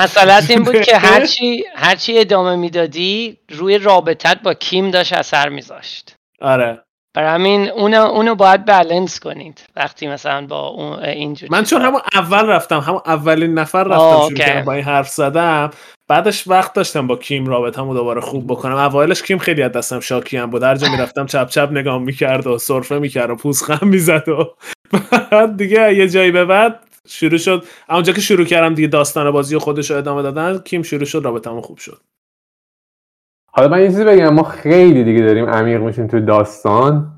مسئلت 0.00 0.50
این 0.50 0.62
بود 0.62 0.80
که 0.80 0.96
هرچی 0.96 1.64
هرچی 1.76 2.18
ادامه 2.18 2.56
می‌دادی 2.56 3.38
روی 3.48 3.78
رابطت 3.78 4.42
با 4.42 4.54
کیم 4.54 4.90
داشت 4.90 5.12
اثر 5.12 5.48
میذاشت. 5.48 6.14
آره. 6.40 6.87
برای 7.14 7.30
همین 7.34 7.70
اونو, 7.70 8.00
اونو 8.00 8.34
باید 8.34 8.64
بالانس 8.64 9.20
کنید 9.20 9.60
وقتی 9.76 10.08
مثلا 10.08 10.46
با 10.46 10.66
اون 10.66 10.98
اینجور 10.98 11.48
من 11.52 11.64
چون. 11.64 11.82
همون 11.82 12.00
اول 12.14 12.46
رفتم 12.46 12.80
همون 12.80 13.00
اولین 13.06 13.54
نفر 13.54 13.84
رفتم 13.84 14.28
شروع. 14.28 14.38
کردم 14.38 14.64
با 14.64 14.72
این 14.72 14.84
حرف 14.84 15.08
زدم 15.08 15.70
بعدش 16.08 16.48
وقت 16.48 16.72
داشتم 16.72 17.06
با 17.06 17.16
کیم 17.16 17.46
رابطه‌مو 17.46 17.94
دوباره 17.94 18.20
خوب 18.20 18.46
بکنم 18.46 18.76
اوایلش 18.76 19.22
کیم 19.22 19.38
خیلی 19.38 19.62
از 19.62 19.72
دستم 19.72 20.00
شاکی 20.00 20.36
هم 20.36 20.50
بود 20.50 20.62
هر 20.62 20.76
جا 20.76 20.90
می‌رفتم 20.90 21.26
چپ 21.26 21.48
چپ 21.48 21.68
نگاه 21.72 21.98
می‌کرد 21.98 22.46
و 22.46 22.58
سرفه 22.58 22.98
می‌کرد 22.98 23.30
و 23.30 23.36
پوزخم 23.36 23.88
می‌زد 23.88 24.28
و 24.28 24.54
بعد 25.32 25.56
دیگه 25.56 25.94
یه 25.94 26.08
جایی 26.08 26.30
به 26.30 26.44
بعد 26.44 26.80
شروع 27.08 27.38
شد 27.38 27.64
اونجا 27.88 28.12
که 28.12 28.20
شروع 28.20 28.44
کردم 28.44 28.74
دیگه 28.74 28.88
داستان 28.88 29.30
بازی 29.30 29.58
خودش 29.58 29.90
رو 29.90 29.96
ادامه 29.96 30.22
دادن 30.22 30.58
کیم 30.58 30.82
شروع 30.82 31.04
شد 31.04 31.20
رابطمون 31.24 31.60
خوب 31.60 31.78
شد 31.78 32.00
حالا 33.58 33.70
من 33.70 33.80
یه 33.80 33.86
چیزی 33.86 34.04
بگم 34.04 34.34
ما 34.34 34.42
خیلی 34.42 35.04
دیگه 35.04 35.22
داریم 35.22 35.46
عمیق 35.46 35.80
میشیم 35.80 36.06
تو 36.06 36.20
داستان 36.20 37.12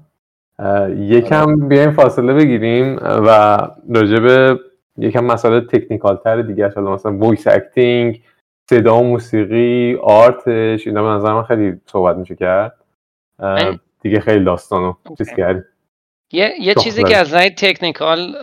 یکم 0.96 1.68
بیایم 1.68 1.90
فاصله 1.90 2.34
بگیریم 2.34 2.96
و 3.02 3.58
راجب 3.88 4.56
یکم 4.98 5.24
مسئله 5.24 5.60
technical 5.60 6.16
تر 6.16 6.42
دیگه 6.42 6.68
حالا 6.68 6.94
مثلا 6.94 7.16
voice 7.16 7.46
acting 7.46 8.22
صدا 8.70 8.98
و 8.98 9.02
موسیقی 9.02 9.96
art 10.02 10.53
ش 10.53 10.86
اینا 10.86 11.02
به 11.02 11.08
نظر 11.08 11.32
من 11.32 11.42
خیلی 11.42 11.80
صحبت 11.86 12.16
میشه 12.16 12.34
کرد 12.34 12.74
دیگه 14.02 14.20
خیلی 14.20 14.44
داستانو 14.44 14.94
چیز. 15.18 15.30
کردیم 15.30 15.64
یه, 16.32 16.52
یه 16.60 16.74
خب، 16.74 16.80
چیزی. 16.80 17.04
که 17.04 17.16
از 17.16 17.28
نظر 17.28 17.48
technical 17.48 18.34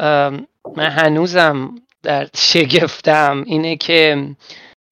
من 0.78 0.90
هنوزم 0.90 1.76
در 2.04 2.28
شگفتم 2.36 3.44
اینه 3.46 3.76
که 3.76 4.28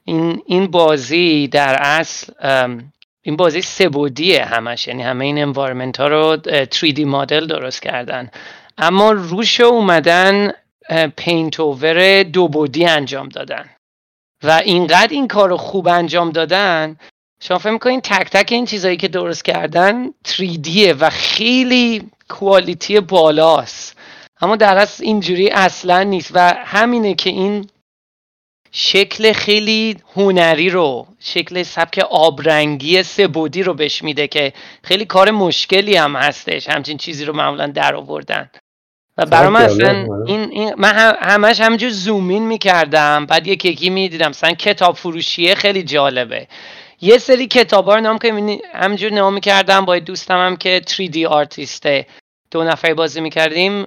این, 0.06 0.41
این 0.45 0.68
بازی 0.68 1.47
در 1.47 1.78
اصل 1.80 2.34
این 3.26 3.36
بازی 3.36 3.61
سه‌بعدیه 3.62 4.45
همش. 4.45 4.88
یعنی 4.88 5.03
همه 5.03 5.26
این 5.26 5.41
environment 5.41 5.99
ها 5.99 6.07
رو 6.07 6.38
اه، 6.47 6.65
3D 6.65 6.99
مدل 6.99 7.47
درست 7.47 7.82
کردن. 7.82 8.30
اما 8.78 9.11
روش 9.11 9.61
اومدن 9.61 10.51
پینت 11.15 11.59
اوور 11.59 12.23
دو 12.23 12.47
بودی 12.47 12.86
انجام 12.86 13.30
دادن. 13.30 13.69
و 14.43 14.51
اینقدر 14.51 15.07
این 15.11 15.28
کار 15.28 15.49
رو 15.49 15.57
خوب 15.57 15.88
انجام 15.88 16.32
دادن 16.32 16.97
شما 17.41 17.57
فکر 17.57 17.71
می‌کنین 17.71 18.01
تک 18.01 18.30
تک 18.30 18.51
این 18.51 18.65
چیزایی 18.65 18.97
که 18.97 19.07
درست 19.07 19.45
کردن 19.45 20.09
3Dه 20.28 20.95
و 20.99 21.09
خیلی 21.09 22.09
کوالیتی 22.30 22.99
بالاست. 22.99 23.97
اما 24.41 24.55
در 24.55 24.78
اصل 24.78 25.03
اینجوری 25.03 25.49
اصلا 25.49 26.03
نیست. 26.03 26.32
و 26.34 26.53
همینه 26.65 27.13
که 27.13 27.30
این 27.30 27.69
شکل 28.78 29.34
خیلی 29.34 29.97
هنری 30.15 30.69
رو 30.69 31.07
شکل 31.19 31.63
سبک 31.63 31.99
آبرنگی 32.09 33.03
سبودی 33.03 33.63
رو 33.63 33.73
بهش 33.73 34.03
میده 34.03 34.28
که 34.28 34.53
خیلی 34.84 35.05
کار 35.05 35.32
مشکلی 35.32 35.95
هم 35.95 36.15
هستش 36.15 36.69
همچین 36.69 36.97
چیزی 36.97 37.26
رو 37.26 37.34
معمولا 37.36 37.67
در 37.67 37.95
آوردن. 37.95 38.49
و 39.17 39.26
برای 39.26 39.49
من 39.49 39.61
اصلا 39.61 39.89
آره. 39.89 40.23
این, 40.32 40.49
این 40.51 40.73
من 40.78 40.93
هم- 40.93 41.15
همش 41.21 41.61
همینجور 41.61 41.89
زومین 41.89 42.47
می‌کردم 42.47 43.26
بعد 43.26 43.47
یکی 43.47 43.69
یکی 43.69 43.89
می‌دیدم 43.89 44.30
مثلا 44.30 44.51
کتاب 44.51 44.95
فروشیه 44.95 45.55
خیلی 45.55 45.84
جالبه. 45.84 46.47
یه 47.01 47.17
سری 47.17 47.47
کتاب 47.47 47.86
ها 47.86 47.95
رو 47.95 48.01
نام 48.01 48.17
که 48.17 48.59
همینجور 48.73 49.11
نام 49.11 49.34
می‌کردم 49.34 49.86
با 49.86 49.99
دوستم 49.99 50.38
هم 50.45 50.55
که 50.57 50.82
3D 50.88 51.26
آرتیسته. 51.26 52.07
دو 52.51 52.63
نفری 52.63 52.93
بازی 52.93 53.21
می‌کردیم 53.21 53.86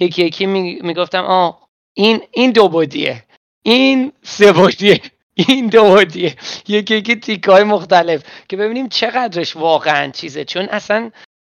یکی 0.00 0.24
یکی 0.24 0.46
می- 0.46 0.78
می‌گفتم 0.82 1.24
آه 1.24 1.68
این 1.94 2.20
این 2.30 2.50
دو 2.52 2.68
بودیه. 2.68 3.24
این 3.68 4.12
سه 4.22 4.52
بودیه 4.52 5.00
این 5.34 5.66
دو 5.66 5.84
بودیه 5.84 6.36
یکی 6.68 6.96
یکی 6.96 7.16
تیک 7.16 7.44
های 7.44 7.64
مختلف 7.64 8.22
که 8.48 8.56
ببینیم 8.56 8.88
چقدرش 8.88 9.56
واقعا 9.56 10.10
چیزه. 10.10 10.44
چون 10.44 10.64
اصلا 10.64 11.10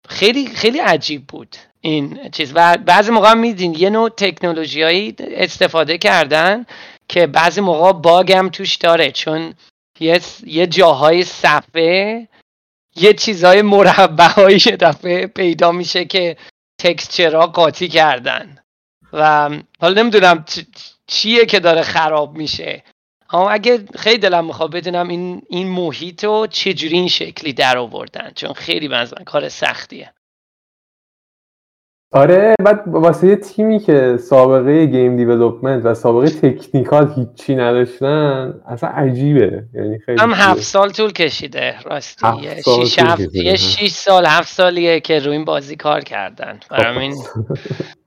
خیلی 0.10 0.48
خیلی 0.48 0.80
عجیب 0.80 1.28
بود 1.28 1.56
این 1.82 2.30
چیز. 2.32 2.52
و 2.56 2.78
بعضی 2.78 3.12
موقع 3.12 3.34
میدین 3.34 3.74
یه 3.74 3.90
نوع 3.90 4.10
تکنولوژیایی 4.10 5.16
استفاده 5.20 5.98
کردن 5.98 6.66
که 7.08 7.28
بعضی 7.28 7.62
موقع 7.62 7.92
باگ 7.92 8.32
هم 8.32 8.50
توش 8.50 8.76
داره. 8.76 9.12
چون 9.12 9.54
یه, 10.00 10.22
یه 10.46 10.68
جاهای 10.68 11.24
صفحه 11.24 12.28
یه 12.96 13.14
چیزهای 13.14 13.62
مربع 13.62 14.52
یه 14.66 14.78
دفعه 14.78 15.28
پیدا 15.28 15.72
میشه 15.72 16.06
که 16.06 16.38
تکسچرها 16.80 17.48
قاطی 17.48 17.88
کردن. 17.88 18.58
و 19.14 19.50
حالا 19.80 20.02
نمی‌دونم 20.02 20.46
چیه 21.08 21.46
که 21.46 21.60
داره 21.60 21.82
خراب 21.82 22.38
میشه 22.38 22.84
اما 23.30 23.50
اگه 23.50 23.80
خیلی 23.96 24.18
دلم 24.18 24.46
می‌خواد 24.46 24.72
بدونم 24.72 25.08
این 25.08 25.42
این 25.50 25.68
محیط 25.68 26.24
رو 26.24 26.48
چجوری 26.48 26.98
این 26.98 27.08
شکلی 27.08 27.54
در 27.54 27.78
آوردن 27.78 28.32
چون 28.36 28.54
خیلی 28.54 28.88
بنظرم 28.88 29.24
کار 29.24 29.50
سختیه 29.50 30.14
آره 32.12 32.56
بعد 32.64 32.84
واسه 32.88 33.28
یه 33.28 33.36
تیمی 33.36 33.80
که 33.80 34.18
سابقه 34.18 34.86
گیم 34.86 35.18
دیولپمنت 35.18 35.86
و 35.86 35.94
سابقه 35.94 36.30
تکنیکال 36.30 37.14
هیچی 37.16 37.56
نداشتن 37.56 38.62
اصلا 38.68 38.90
عجیبه 38.90 39.64
یعنی 39.74 40.00
خیلی 40.00 40.22
هم. 40.22 40.32
هفت 40.34 40.62
سال 40.62 40.90
طول 40.90 41.12
کشیده 41.12 41.80
راستی 41.80 42.28
یه 42.42 42.62
سال 42.62 42.86
شیش 42.86 43.00
طول 43.00 43.08
هفت 43.08 43.22
کشیده. 43.22 43.46
یه 43.46 43.56
شیش 43.56 43.92
سال 43.92 44.26
هفت 44.26 44.48
سالیه 44.48 45.00
که 45.00 45.20
روی 45.20 45.32
این 45.32 45.46
بازی 45.46 45.76
کار 45.76 46.02
کردن 46.02 46.60
خب. 46.70 46.78
برای 46.78 46.96
همین 46.96 47.16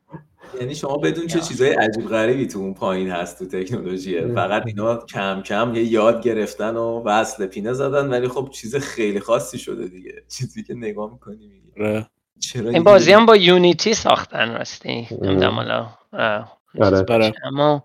یعنی 0.61 0.75
شما 0.75 0.97
بدون 0.97 1.27
چه 1.27 1.41
چیزای 1.41 1.71
عجیب 1.71 2.09
غریبی 2.09 2.47
تو 2.47 2.59
اون 2.59 2.75
پایین 2.75 3.11
هست 3.11 3.39
تو 3.39 3.47
تکنولوژیه 3.47 4.23
ام. 4.23 4.35
فقط 4.35 4.67
اینا 4.67 4.97
کم 4.97 5.43
کم 5.43 5.75
یه 5.75 5.85
یاد 5.85 6.23
گرفتن 6.23 6.77
و 6.77 7.03
وصل 7.03 7.47
پینه 7.47 7.73
زدن 7.73 8.09
ولی 8.09 8.29
خب 8.29 8.49
چیز 8.53 8.77
خیلی 8.77 9.21
خاصی 9.21 9.59
شده 9.59 9.89
دیگه. 9.89 10.23
چیزی 10.39 10.63
که 10.63 10.75
نگاه 10.75 11.13
می‌کنی 11.13 11.47
میگی. 11.47 11.81
آره. 11.81 12.07
چرا 12.41 12.71
این 12.71 12.85
بازی 12.85 13.13
هم 13.13 13.27
با 13.27 13.37
یونیتی 13.37 13.95
ساختن 13.95 14.55
راستی. 14.55 15.09
نمی‌دونم 15.11 15.55
حالا. 15.55 15.87
آره. 16.13 17.05
آره. 17.09 17.33
اما 17.45 17.85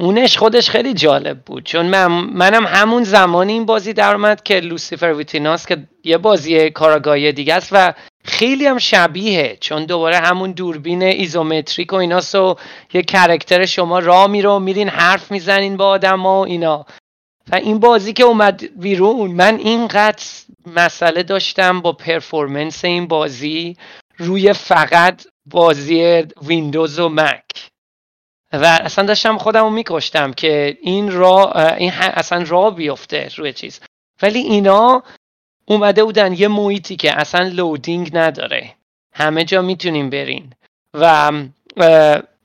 اونش 0.00 0.38
خودش 0.38 0.70
خیلی 0.70 0.94
جالب 0.94 1.38
بود. 1.38 1.64
چون 1.64 1.86
من 1.86 2.06
منم 2.06 2.66
همون 2.66 3.04
زمانی 3.04 3.52
این 3.52 3.66
بازی 3.66 3.92
در 3.92 4.14
اومد 4.14 4.42
که 4.42 4.60
لوسیفر 4.60 5.12
ویتیناس 5.12 5.66
که 5.66 5.88
یه 6.04 6.18
بازی 6.18 6.70
کاراگاهی 6.70 7.32
دیگه 7.32 7.54
است 7.54 7.68
و 7.72 7.94
خیلی 8.28 8.66
هم 8.66 8.78
شبیه 8.78 9.56
چون 9.60 9.84
دوباره 9.84 10.16
همون 10.16 10.52
دوربین 10.52 11.02
isometric 11.02 11.92
و 11.92 11.96
ایناست 11.96 12.34
و 12.34 12.56
یه 12.92 13.02
character 13.02 13.66
شما 13.66 13.98
راه 13.98 14.26
میره 14.26 14.48
و 14.48 14.58
میرین 14.58 14.88
حرف 14.88 15.30
می‌زنین 15.30 15.76
با 15.76 15.88
آدم 15.88 16.26
و 16.26 16.38
اینا. 16.38 16.86
و 17.52 17.56
این 17.56 17.78
بازی 17.78 18.12
که 18.12 18.22
اومد 18.24 18.80
بیرون 18.80 19.30
من 19.30 19.56
اینقدر 19.56 20.24
مسئله 20.66 21.22
داشتم 21.22 21.80
با 21.80 21.92
performance 21.92 22.84
این 22.84 23.06
بازی 23.06 23.76
روی 24.16 24.52
فقط 24.52 25.26
بازی 25.46 26.24
ویندوز 26.42 26.98
و 26.98 27.08
مک. 27.08 27.68
و 28.52 28.64
اصلا 28.64 29.04
داشتم 29.04 29.38
خودم 29.38 29.64
رو 29.64 29.70
میکشتم 29.70 30.32
که 30.32 30.78
این 30.82 31.12
را 31.12 31.52
این 31.52 31.92
اصلا 31.92 32.44
را 32.48 32.70
بیفته 32.70 33.30
روی 33.36 33.52
چیز. 33.52 33.80
ولی 34.22 34.38
اینا 34.38 35.02
اومده 35.68 36.04
بودن 36.04 36.32
یه 36.32 36.48
محیطی 36.48 36.96
که 36.96 37.20
اصلا 37.20 37.48
لودینگ 37.48 38.10
نداره. 38.12 38.74
همه 39.12 39.44
جا 39.44 39.62
می‌تونیم 39.62 40.10
برین. 40.10 40.52
و 40.94 41.32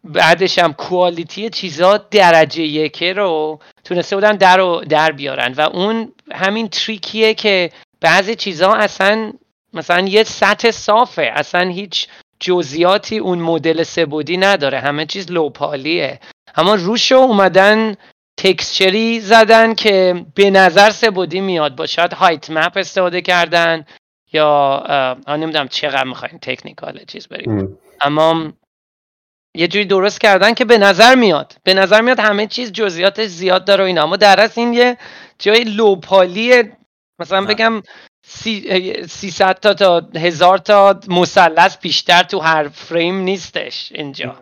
بعدش 0.03 0.59
هم 0.59 0.73
کوالیتی 0.73 1.49
چیزا 1.49 1.97
درجه 1.97 2.63
یکه 2.63 3.13
رو 3.13 3.59
تونسته 3.83 4.15
بودن 4.15 4.35
در, 4.35 4.57
رو 4.57 4.83
در 4.89 5.11
بیارن. 5.11 5.53
و 5.53 5.61
اون 5.61 6.11
همین 6.31 6.67
تریکیه 6.67 7.33
که 7.33 7.71
بعضی 8.01 8.35
چیزا 8.35 8.73
اصلا 8.73 9.33
مثلا 9.73 10.07
یه 10.07 10.23
سطح 10.23 10.71
صافه. 10.71 11.31
اصلا 11.35 11.69
هیچ 11.69 12.07
جزئیاتی 12.39 13.17
اون 13.17 13.39
مدل 13.39 13.83
سبودی 13.83 14.37
نداره. 14.37 14.79
همه 14.79 15.05
چیز 15.05 15.31
لوپالیه 15.31 16.19
اما 16.55 16.75
روشو 16.75 17.15
اومدن 17.15 17.95
تکسچری 18.37 19.19
زدن 19.19 19.73
که 19.73 20.25
به 20.35 20.49
نظر 20.49 20.89
سبودی 20.89 21.41
میاد 21.41 21.75
با 21.75 21.85
شاید 21.85 22.13
هایت 22.13 22.49
مپ 22.49 22.71
استفاده 22.75 23.21
کردن 23.21 23.85
یا 24.33 24.49
آه 25.27 25.37
نمی‌دونم 25.37 25.67
چقدر 25.67 26.03
می‌خواین 26.03 26.39
تکنیکال 26.39 27.05
چیز 27.07 27.27
بریم 27.27 27.51
ام. 27.51 27.77
اما 28.01 28.53
یه 29.55 29.67
جوری 29.67 29.85
درست 29.85 30.21
کردن 30.21 30.53
که 30.53 30.65
به 30.65 30.77
نظر 30.77 31.15
میاد 31.15 31.55
به 31.63 31.73
نظر 31.73 32.01
میاد 32.01 32.19
همه 32.19 32.47
چیز 32.47 32.71
جزئیاتش 32.71 33.27
زیاد 33.27 33.65
داره 33.65 33.83
و 33.83 33.87
اینا 33.87 34.03
اما 34.03 34.15
در 34.15 34.39
اصل 34.39 34.61
این 34.61 34.73
یه 34.73 34.97
جای 35.39 35.63
لوپالی 35.63 36.63
مثلا. 37.19 37.45
بگم 37.45 37.81
سی 38.25 38.93
300 39.07 39.59
تا 39.59 39.73
تا 39.73 40.01
هزار 40.15 40.57
تا 40.57 40.99
مثلث 41.07 41.77
بیشتر 41.77 42.23
تو 42.23 42.39
هر 42.39 42.67
فریم 42.67 43.15
نیستش 43.15 43.91
اینجا 43.95 44.35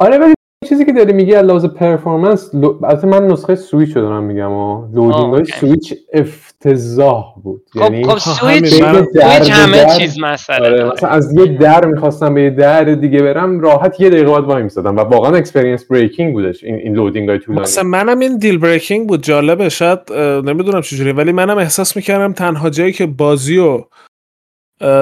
آره 0.00 0.18
ولی 0.18 0.34
چیزی 0.68 0.84
که 0.84 0.92
داری 0.92 1.12
میگی 1.12 1.34
از 1.34 1.44
لحاظ 1.46 1.64
performance. 1.64 2.50
البته 2.54 3.06
من 3.06 3.26
نسخه 3.26 3.54
سویچ 3.54 3.96
رو 3.96 4.02
دارم 4.02 4.22
میگم 4.24 4.52
و 4.52 4.86
loading 4.94 5.34
های. 5.34 5.44
سویچ 5.44 5.94
افتضاح 6.12 7.24
بود. 7.42 7.62
خب 7.72 7.80
یعنی 7.80 8.04
خب 8.04 8.18
سویچ 8.18 8.82
همه 8.82 9.84
در- 9.84 9.98
چیز 9.98 10.20
مسئله 10.20 10.68
آره. 10.68 10.92
مثلا 10.92 11.10
از 11.10 11.34
یه 11.34 11.46
در 11.46 11.84
می‌خواستم 11.84 12.34
به 12.34 12.42
یه 12.42 12.50
در 12.50 12.84
دیگه 12.84 13.22
برم 13.22 13.60
راحت 13.60 14.00
یه 14.00 14.10
دقیقه 14.10 14.30
باید 14.30 14.44
وای 14.44 14.62
میسادم 14.62 14.96
و 14.96 15.00
واقعا 15.00 15.36
experience 15.36 15.84
breaking 15.84 16.32
بودش 16.32 16.64
این 16.64 16.74
این 16.74 16.94
loading 16.94 17.28
های 17.28 17.38
طولانی. 17.38 17.62
مثلا 17.62 17.84
منم 17.84 18.18
این 18.18 18.38
deal 18.38 18.58
breaking 18.58 19.08
بود 19.08 19.22
جالبه 19.22 19.68
شاید 19.68 19.98
نمی‌دونم 20.44 20.80
چجوری 20.80 21.12
ولی 21.12 21.32
منم 21.32 21.58
احساس 21.58 21.96
می‌کردم 21.96 22.32
تنها 22.32 22.70
جایی 22.70 22.92
که 22.92 23.06
بازی 23.06 23.56
رو 23.56 23.64
اه، 23.70 23.88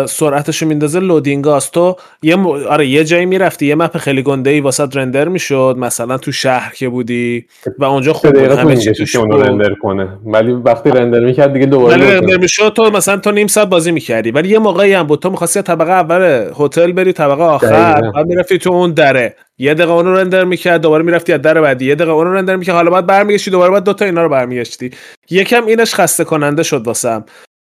سرعتشو 0.09 0.67
میندازه 0.67 1.01
لودینگاست 1.01 1.73
تو 1.73 1.97
یه 2.23 2.37
م... 2.37 2.47
آره 2.47 2.87
یه 2.87 3.05
جایی 3.05 3.27
می‌رفتی 3.27 3.67
یه 3.67 3.75
مپ 3.75 3.99
خیلی 3.99 4.23
گنده 4.23 4.51
ای 4.51 4.61
واسه 4.61 4.89
رندر 4.95 5.29
می‌شد 5.29 5.77
مثلا 5.79 6.19
تو 6.19 6.33
شهر 6.33 6.73
که 6.75 6.89
بودی 6.89 7.47
و 7.79 7.85
اونجا 7.85 8.13
خوب 8.13 8.33
بود 8.33 8.59
همه 8.59 8.77
چی 8.77 8.93
توش 8.93 9.17
بود. 9.17 9.47
رندر 9.47 9.75
کنه. 9.75 10.09
ولی 10.25 10.53
وقتی 10.53 10.91
رندر 10.91 11.21
می‌کرد 11.21 11.53
دیگه 11.53 11.67
دوباره 11.67 11.95
ولی 11.95 12.11
رندر 12.11 12.37
می‌شد. 12.37 12.73
تو 12.77 12.91
مثلا 12.91 13.17
تو 13.17 13.31
نیم 13.31 13.47
ساعت 13.47 13.69
بازی 13.69 13.93
می‌کردی. 13.93 14.31
ولی 14.31 14.49
یه 14.49 14.59
موقعی 14.59 14.93
هم 14.93 15.03
بود 15.03 15.19
تو 15.19 15.31
می‌خواستی 15.31 15.63
طبقه 15.63 15.93
اول 15.93 16.51
هتل 16.61 16.93
بری 16.93 17.13
طبقه 17.13 17.43
آخر. 17.43 18.01
بعد 18.15 18.27
می‌رفتی 18.27 18.59
تو 18.59 18.73
اون 18.73 18.91
دره. 18.91 19.37
یه 19.59 19.75
دقیقه 19.75 19.93
اونو 19.93 20.15
رندر 20.15 20.45
می‌کرد 20.45 20.81
دوباره 20.81 21.05
می‌رفتی 21.05 21.33
از 21.33 21.43
در 21.43 21.61
بعدی. 21.61 21.87
یه 21.87 21.95
دقیقه 21.95 22.13
اونو 22.13 22.33
رندر 22.33 22.57
می‌کرد 22.57 22.75
حالا 22.75 22.91
بعد 22.91 23.07
برمیگشتی 23.07 23.51
دوباره 23.51 23.73
بعد 23.73 23.85
دوتا 23.85 24.05
اینا 24.05 24.23
رو 24.23 24.29
برمیگشتی. 24.29 24.91
یکم 25.31 25.67
اینش 25.67 25.95
خسته 25.95 26.25
کننده 26.25 26.63
شد 26.63 26.87
واسم. 26.87 27.25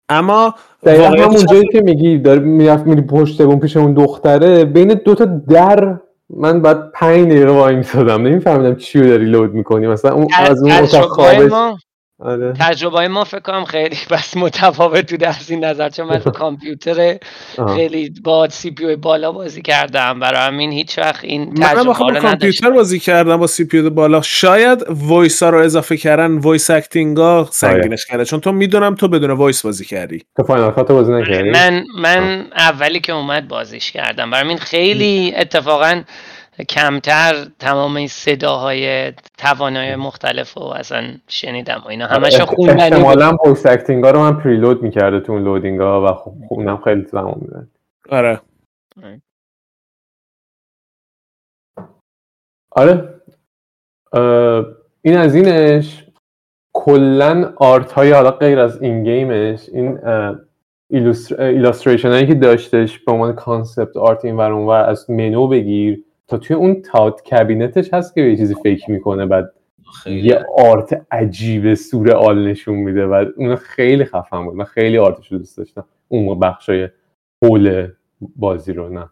اما 0.09 0.55
دقیقا 0.83 1.03
واقعیتش 1.03 1.25
همون 1.25 1.47
جایی 1.47 1.69
که 1.73 1.81
میگی 1.81 2.19
داری 2.19 2.41
می‌رفت 2.41 2.87
میری 2.87 3.03
پشت 3.03 3.41
اون 3.41 3.61
پیش 3.61 3.77
اون 3.77 3.95
دختره 3.95 4.65
بین 4.65 4.89
دوتا 4.89 5.25
در 5.25 5.99
من 6.31 6.63
بعد 6.63 6.93
پنج 6.93 7.27
دقیقه 7.27 7.53
وای 7.53 7.77
میسادم 7.77 8.23
نمیفهمیدم 8.23 8.75
چی 8.75 9.01
رو 9.01 9.07
داری 9.07 9.25
لود 9.25 9.55
می‌کنی. 9.55 9.87
مثلا 9.87 10.13
اون 10.13 10.29
از 10.39 10.63
اون 10.63 10.73
اتاق 10.73 11.05
خوابش 11.05 11.51
ما 11.51 11.79
آره. 12.21 12.53
تجربه 12.61 13.09
ما 13.09 13.25
فکر 13.25 13.41
کنم 13.41 13.65
خیلی 13.65 13.97
بس 14.11 14.37
متفاوت 14.37 15.11
بوده 15.11 15.29
از 15.29 15.51
این 15.51 15.65
نظر 15.65 15.89
چون 15.89 16.07
من 16.07 16.19
کامپیوتر 16.41 17.19
آه. 17.59 17.75
خیلی 17.77 18.15
با 18.25 18.49
سی 18.49 18.71
پی 18.71 18.97
بالا 18.97 19.33
بازی 19.33 19.63
کردم. 19.63 20.21
برای 20.21 20.41
همین 20.41 20.73
هیچ 20.73 20.99
وقت 20.99 21.25
این 21.25 21.55
تجربه 21.55 21.79
رو 21.79 21.85
با 21.85 22.21
کامپیوتر 22.21 22.71
بازی 22.71 22.99
کردم 22.99 23.37
با 23.37 23.47
CPU 23.47 23.91
بالا. 23.91 24.23
شاید 24.23 24.85
voice 24.89 25.43
ها 25.43 25.51
رو 25.51 25.59
اضافه 25.59 25.97
کردن 25.97 26.39
voice 26.39 26.71
acting 26.71 27.38
ا 27.38 27.49
سنگینش 27.51 28.07
کرده. 28.07 28.25
چون 28.25 28.41
تو 28.41 28.53
می‌دونم 28.53 28.95
تو 28.95 29.09
بدون 29.09 29.31
وایس 29.31 29.63
بازی 29.63 29.85
کردی. 29.85 30.25
تو 30.37 30.43
Final 30.43 30.71
Cut 30.71 30.93
بازی 30.93 31.13
نکردی؟ 31.13 31.51
من 31.51 31.85
من 31.99 32.47
اولی 32.57 33.01
که 33.01 33.13
اومد 33.13 33.49
بازیش 33.49 33.93
کردم. 33.93 34.31
برای 34.31 34.45
همین 34.45 34.59
خیلی 34.59 35.33
اتفاقا 35.37 36.03
کمتر 36.65 37.47
تمام 37.59 37.97
این 37.97 38.09
صداهای 38.09 39.13
توانای 39.39 39.97
مختلف 39.97 40.55
رو 40.55 40.63
اصلا 40.63 41.15
شنیدم 41.29 41.83
و 41.85 41.89
اینا. 41.89 42.07
همشون 42.07 42.41
احت- 42.41 42.55
خوندنی 42.55 42.83
احتمالاً 42.83 43.37
voice 43.45 43.67
acting 43.67 44.04
ا 44.04 44.11
رو 44.11 44.21
من 44.21 44.41
preload 44.41 44.83
می‌کرده 44.83 45.21
تو 45.21 45.33
اون 45.33 45.43
loading 45.43 45.97
ا 45.97 46.05
و 46.07 46.15
خب 46.15 46.33
اونم 46.51 46.77
خیلی 46.77 47.05
زمان 47.05 47.39
می‌برد 47.41 47.69
آره. 48.11 48.41
آره. 52.71 53.21
این 55.03 55.17
از 55.17 55.35
اینش. 55.35 56.03
کلا 56.75 57.53
آرت 57.57 57.93
های 57.93 58.11
حالا 58.13 58.31
غیر 58.31 58.59
از 58.59 58.83
این 58.83 59.05
game 59.05 59.47
ش 59.47 59.69
این 59.69 59.99
illustration 61.39 62.09
هایی 62.09 62.27
که 62.27 62.35
داشتش 62.35 62.99
به 62.99 63.13
عنوان 63.13 63.33
concept 63.33 63.97
art 63.97 64.25
این 64.25 64.37
ور 64.37 64.73
از 64.73 65.11
منو 65.11 65.49
بگیر. 65.49 66.05
تا 66.29 66.39
توی 66.39 66.57
اون 66.57 66.83
Thought 66.83 67.29
Cabinet 67.31 67.81
ش 67.81 67.95
هست 67.95 68.15
که 68.15 68.23
به 68.23 68.31
یه 68.31 68.37
چیزی 68.37 68.55
فکر 68.63 68.91
می‌کنه 68.91 69.27
بعد 69.27 69.53
خیلی. 70.03 70.29
یه 70.29 70.45
art 70.59 71.07
عجیب 71.11 71.75
سورئال 71.75 72.49
نشون 72.49 72.75
میده. 72.77 73.07
و 73.07 73.25
اون 73.37 73.57
خیلی 73.57 74.05
خفن 74.05 74.45
بود. 74.45 74.55
من 74.55 74.65
خیلی 74.65 74.99
art 74.99 75.19
ش 75.19 75.33
رو 75.33 75.39
دوست 75.39 75.59
داشتم. 75.59 75.85
اون 76.09 76.41
بخشای 76.41 76.89
هول 77.43 77.89
بازی 78.37 78.73
رو 78.73 78.89
نه. 78.89 79.11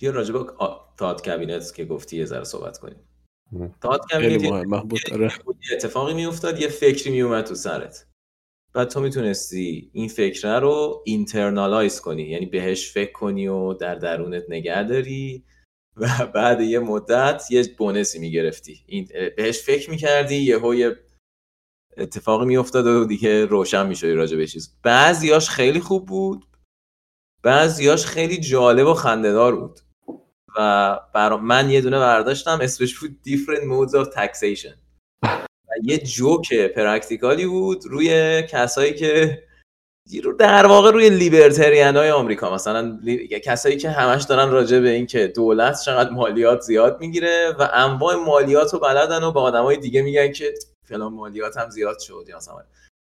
بیا 0.00 0.10
راجع 0.10 0.32
به 0.32 0.38
آ- 0.38 0.76
Thought 0.98 1.24
Cabinet 1.24 1.74
که 1.74 1.84
گفتی 1.84 2.16
یه 2.16 2.24
ذره 2.24 2.44
صحبت 2.44 2.78
کنیم. 2.78 2.96
م. 3.52 3.68
Thought 3.80 4.00
Cabinet 4.10 4.44
آره. 5.12 5.30
یه 5.46 5.76
اتفاقی 5.76 6.14
میافتاد 6.14 6.60
یه 6.60 6.68
فکری 6.68 7.10
میومد 7.10 7.44
تو 7.44 7.54
سرت. 7.54 8.06
بعد 8.74 8.88
تو 8.88 9.00
می‌تونستی 9.00 9.90
این 9.92 10.08
فکره 10.08 10.58
رو 10.58 11.02
internalize 11.04 12.00
کنی. 12.00 12.22
یعنی 12.22 12.46
بهش 12.46 12.92
فکر 12.92 13.12
کنی 13.12 13.48
و 13.48 13.72
در 13.72 13.94
درونت 13.94 14.42
نگه 14.48 14.82
داری. 14.82 15.44
و 16.00 16.26
بعد 16.34 16.60
یه 16.60 16.78
مدت 16.78 17.42
یه 17.50 17.74
bonus 17.78 18.11
ی 18.11 18.18
می‌گرفتی. 18.18 18.84
این 18.86 19.08
بهش 19.36 19.58
فکر 19.58 19.90
می‌کردی 19.90 20.36
یه 20.36 20.96
اتفاقی 21.96 22.46
میافتاد 22.46 22.86
و 22.86 23.04
دیگه 23.04 23.44
روشن 23.44 23.86
می‌شدی 23.86 24.12
راجع 24.12 24.36
به 24.36 24.46
چیز. 24.46 24.76
بعضیاش 24.82 25.50
خیلی 25.50 25.80
خوب 25.80 26.06
بود. 26.06 26.46
بعضیاش 27.42 28.06
خیلی 28.06 28.36
جالب 28.36 28.86
و 28.86 28.94
خندهدار 28.94 29.56
بود. 29.56 29.80
و 30.58 31.00
برا 31.14 31.36
من 31.36 31.70
یه 31.70 31.80
دونه 31.80 31.98
برداشتم 31.98 32.58
اسمش 32.62 32.98
بود 32.98 33.18
Different 33.26 33.62
Modes 33.62 33.92
of 33.92 34.14
Taxation. 34.14 34.74
و 35.68 35.72
یه 35.82 35.98
جوک 35.98 36.54
پرکتیکالی 36.54 37.46
بود 37.46 37.84
روی 37.86 38.42
کسایی 38.42 38.94
که 38.94 39.42
در 40.38 40.66
واقع 40.66 40.90
روی 40.90 41.10
لیبرتریان 41.10 41.96
های 41.96 42.10
آمریکا 42.10 42.54
مثلا 42.54 42.98
کسایی 43.44 43.76
که 43.76 43.90
همش 43.90 44.22
دارن 44.22 44.50
راجع 44.50 44.80
به 44.80 44.90
این 44.90 45.06
که 45.06 45.26
دولت 45.26 45.80
چقدر 45.84 46.10
مالیات 46.10 46.60
زیاد 46.60 47.00
می‌گیره 47.00 47.54
و 47.58 47.68
انواع 47.72 48.14
مالیات 48.14 48.72
رو 48.72 48.78
بلدن 48.78 49.22
و 49.22 49.32
به 49.32 49.40
آدمای 49.40 49.76
دیگه 49.76 50.02
میگن 50.02 50.32
که 50.32 50.54
فلان 50.84 51.12
مالیات 51.12 51.56
هم 51.56 51.70
زیاد 51.70 51.98
شد 51.98 52.24
یا 52.28 52.36
مثلا. 52.36 52.64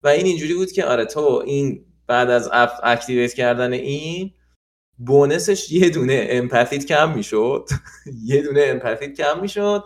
و 0.03 0.07
این 0.07 0.25
اینجوری 0.25 0.53
بود 0.53 0.71
که 0.71 0.85
آره 0.85 1.05
تو 1.05 1.43
این 1.45 1.85
بعد 2.07 2.29
از 2.29 2.49
اف 2.51 2.79
activate 2.83 3.33
کردن 3.33 3.73
این 3.73 4.33
bonus 4.97 5.50
ش 5.50 5.71
یه 5.71 5.89
دونه 5.89 6.27
empathy 6.29 6.78
ت 6.78 6.85
کم 6.85 7.15
می‌شد. 7.15 7.69
یه 8.25 8.41
دونه 8.41 8.61
empathy 8.65 9.07
ت 9.07 9.13
کم 9.13 9.41
می‌شد. 9.41 9.83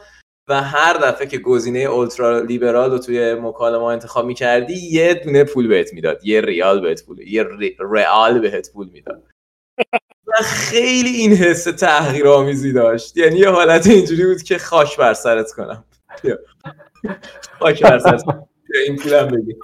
و 0.49 0.61
هر 0.61 0.93
دفعه 0.93 1.27
که 1.27 1.37
گزینه 1.37 1.79
ultraliberal 1.79 2.91
رو 2.91 2.97
توی 2.97 3.33
مکالمه 3.33 3.83
انتخاب 3.83 4.25
می‌کردی 4.25 4.73
یه 4.73 5.13
دونه 5.13 5.43
پول 5.43 5.67
بهت 5.67 5.93
می‌داد 5.93 6.25
یه 6.25 6.41
ریال 6.41 6.81
بهت 6.81 7.05
پول 7.05 7.19
یه 7.19 7.43
ری- 7.43 7.77
رئال 7.79 8.39
بهت 8.39 8.71
پول 8.73 8.89
می‌داد. 8.89 9.23
و 10.27 10.31
خیلی 10.43 11.09
این 11.09 11.33
حس 11.33 11.63
تحقیرآمیزی 11.63 12.73
داشت. 12.73 13.17
یعنی 13.17 13.39
یه 13.39 13.49
حالت 13.49 13.87
اینجوری 13.87 14.25
بود 14.25 14.43
که 14.43 14.57
خاک 14.57 14.97
بر 14.97 15.13
سرت 15.13 15.51
کنم. 15.51 15.83
خاک 17.59 17.83
بر 17.83 17.99
سرت. 17.99 18.23
این 18.87 18.95
پولم 18.95 19.27
بگیر. 19.27 19.55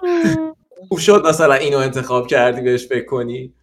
خوب 0.87 0.99
شد 0.99 1.27
مثلا 1.27 1.53
اینو 1.53 1.77
انتخاب 1.77 2.27
کردی 2.27 2.61
بهش 2.61 2.87
فکر 2.87 3.05
کنی. 3.05 3.53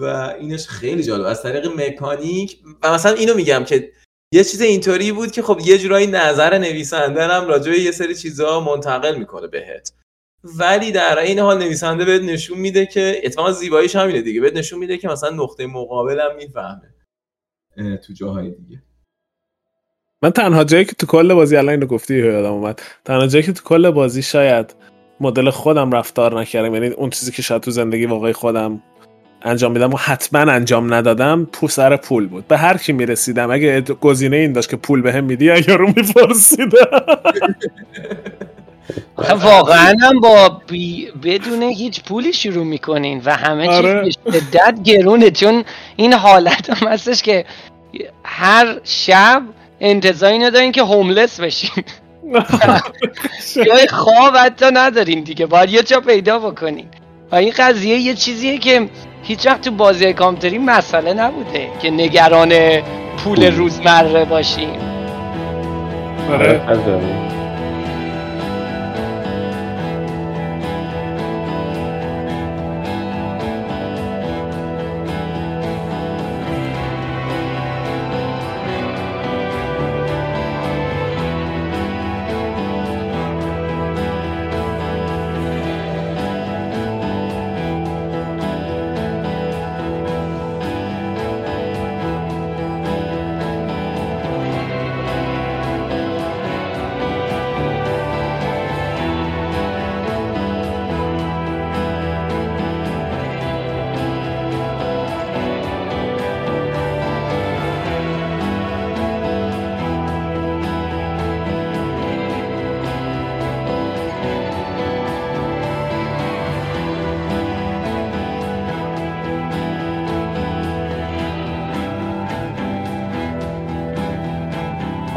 و 0.00 0.04
اینش 0.40 0.68
خیلی 0.68 1.02
جالب. 1.02 1.24
از 1.24 1.42
طریق 1.42 1.66
مکانیک 1.66 2.58
و 2.82 2.94
مثلا 2.94 3.12
اینو 3.12 3.34
میگم 3.34 3.64
که 3.64 3.92
یه 4.32 4.44
چیز 4.44 4.60
اینطوری 4.60 5.12
بود 5.12 5.30
که 5.30 5.42
خب 5.42 5.60
یه 5.64 5.78
جورایی 5.78 6.06
نظر 6.06 6.58
نویسنده 6.58 7.26
هم 7.26 7.46
راجع 7.46 7.72
به 7.72 7.80
یه 7.80 7.90
سری 7.90 8.14
چیزها 8.14 8.60
منتقل 8.60 9.18
می‌کنه 9.18 9.46
بهت. 9.46 9.92
ولی 10.44 10.92
در 10.92 11.18
این 11.18 11.38
حال 11.38 11.58
نویسنده 11.58 12.04
بهت 12.04 12.22
نشون 12.22 12.58
میده 12.58 12.86
که 12.86 13.20
اتفاقا 13.24 13.52
زیباییش 13.52 13.96
همینه 13.96 14.20
دیگه. 14.20 14.40
بهت 14.40 14.56
نشون 14.56 14.78
میده 14.78 14.98
که 14.98 15.08
مثلا 15.08 15.30
نقطه 15.30 15.66
مقابل 15.66 16.20
هم 16.20 16.36
می‌فهمه 16.36 16.94
تو 18.06 18.12
جاهای 18.12 18.50
دیگه. 18.50 18.82
من 20.22 20.30
تنها 20.30 20.64
جایی 20.64 20.84
که 20.84 20.92
تو 20.92 21.06
کل 21.06 21.34
بازی 21.34 21.56
الان 21.56 21.70
اینو 21.70 21.86
گفتی 21.86 22.18
یادم 22.18 22.52
اومد. 22.52 22.82
تنها 23.04 23.26
جایی 23.26 23.44
که 23.44 23.52
تو 23.52 23.62
کل 23.64 23.90
بازی 23.90 24.22
شاید 24.22 24.74
مدل 25.20 25.50
خودم 25.50 25.92
رفتار 25.92 26.40
نکردم 26.40 26.74
یعنی 26.74 26.86
اون 26.86 27.10
چیزی 27.10 27.32
که 27.32 27.42
شاید 27.42 27.62
تو 27.62 27.70
زندگی 27.70 28.06
واقعی 28.06 28.32
خودم 28.32 28.82
انجام 29.42 29.72
میدم 29.72 29.92
و 29.92 29.96
حتما 29.96 30.52
انجام 30.52 30.94
ندادم 30.94 31.48
پول 31.52 31.70
سر 31.70 31.96
پول 31.96 32.26
بود. 32.26 32.48
به 32.48 32.58
هر 32.58 32.76
کی 32.76 32.92
می‌رسیدم 32.92 33.50
اگه 33.50 33.80
گزینه 33.80 34.36
این 34.36 34.52
داشت 34.52 34.70
که 34.70 34.76
پول 34.76 35.02
بهم 35.02 35.24
میدی 35.24 35.44
یا 35.44 35.58
یارو 35.58 35.86
میپرسیدم. 35.86 36.68
واقعا 39.18 39.94
هم 40.02 40.20
با 40.20 40.60
بی 40.66 41.08
بدون 41.22 41.62
هیچ 41.62 42.04
پولی 42.04 42.32
شروع 42.32 42.64
می‌کنین 42.64 43.22
و 43.24 43.36
همه 43.36 43.68
آره. 43.68 44.04
چیز 44.04 44.16
به 44.24 44.32
شدت 44.32 44.82
گرونه 44.84 45.30
چون 45.30 45.64
این 45.96 46.12
حالت 46.12 46.70
هم 46.70 46.88
هستش 46.88 47.22
که 47.22 47.44
هر 48.24 48.80
شب 48.84 49.42
انتظار 49.80 50.32
اینو 50.32 50.50
دارین 50.50 50.72
که 50.72 50.82
هوملس 50.82 51.40
بشین. 51.40 51.84
جای 53.66 53.88
خواب 53.88 54.36
حتی 54.36 54.66
ندارین 54.72 55.22
دیگه 55.22 55.46
باید 55.46 55.70
یه 55.70 55.82
جا 55.82 56.00
پیدا 56.00 56.38
بکنین. 56.38 56.86
و 57.32 57.36
این 57.36 57.52
قضیه 57.56 57.98
یه 57.98 58.14
چیزیه 58.14 58.58
که 58.58 58.88
هیچ 59.22 59.46
وقت 59.46 59.60
تو 59.60 59.70
بازی 59.70 60.12
کامپیوتری 60.12 60.58
مسئله 60.58 61.12
نبوده 61.12 61.68
که 61.82 61.90
نگران 61.90 62.52
پول 63.16 63.56
روزمره 63.56 64.24
باشین 64.24 64.70
آره. 66.32 66.60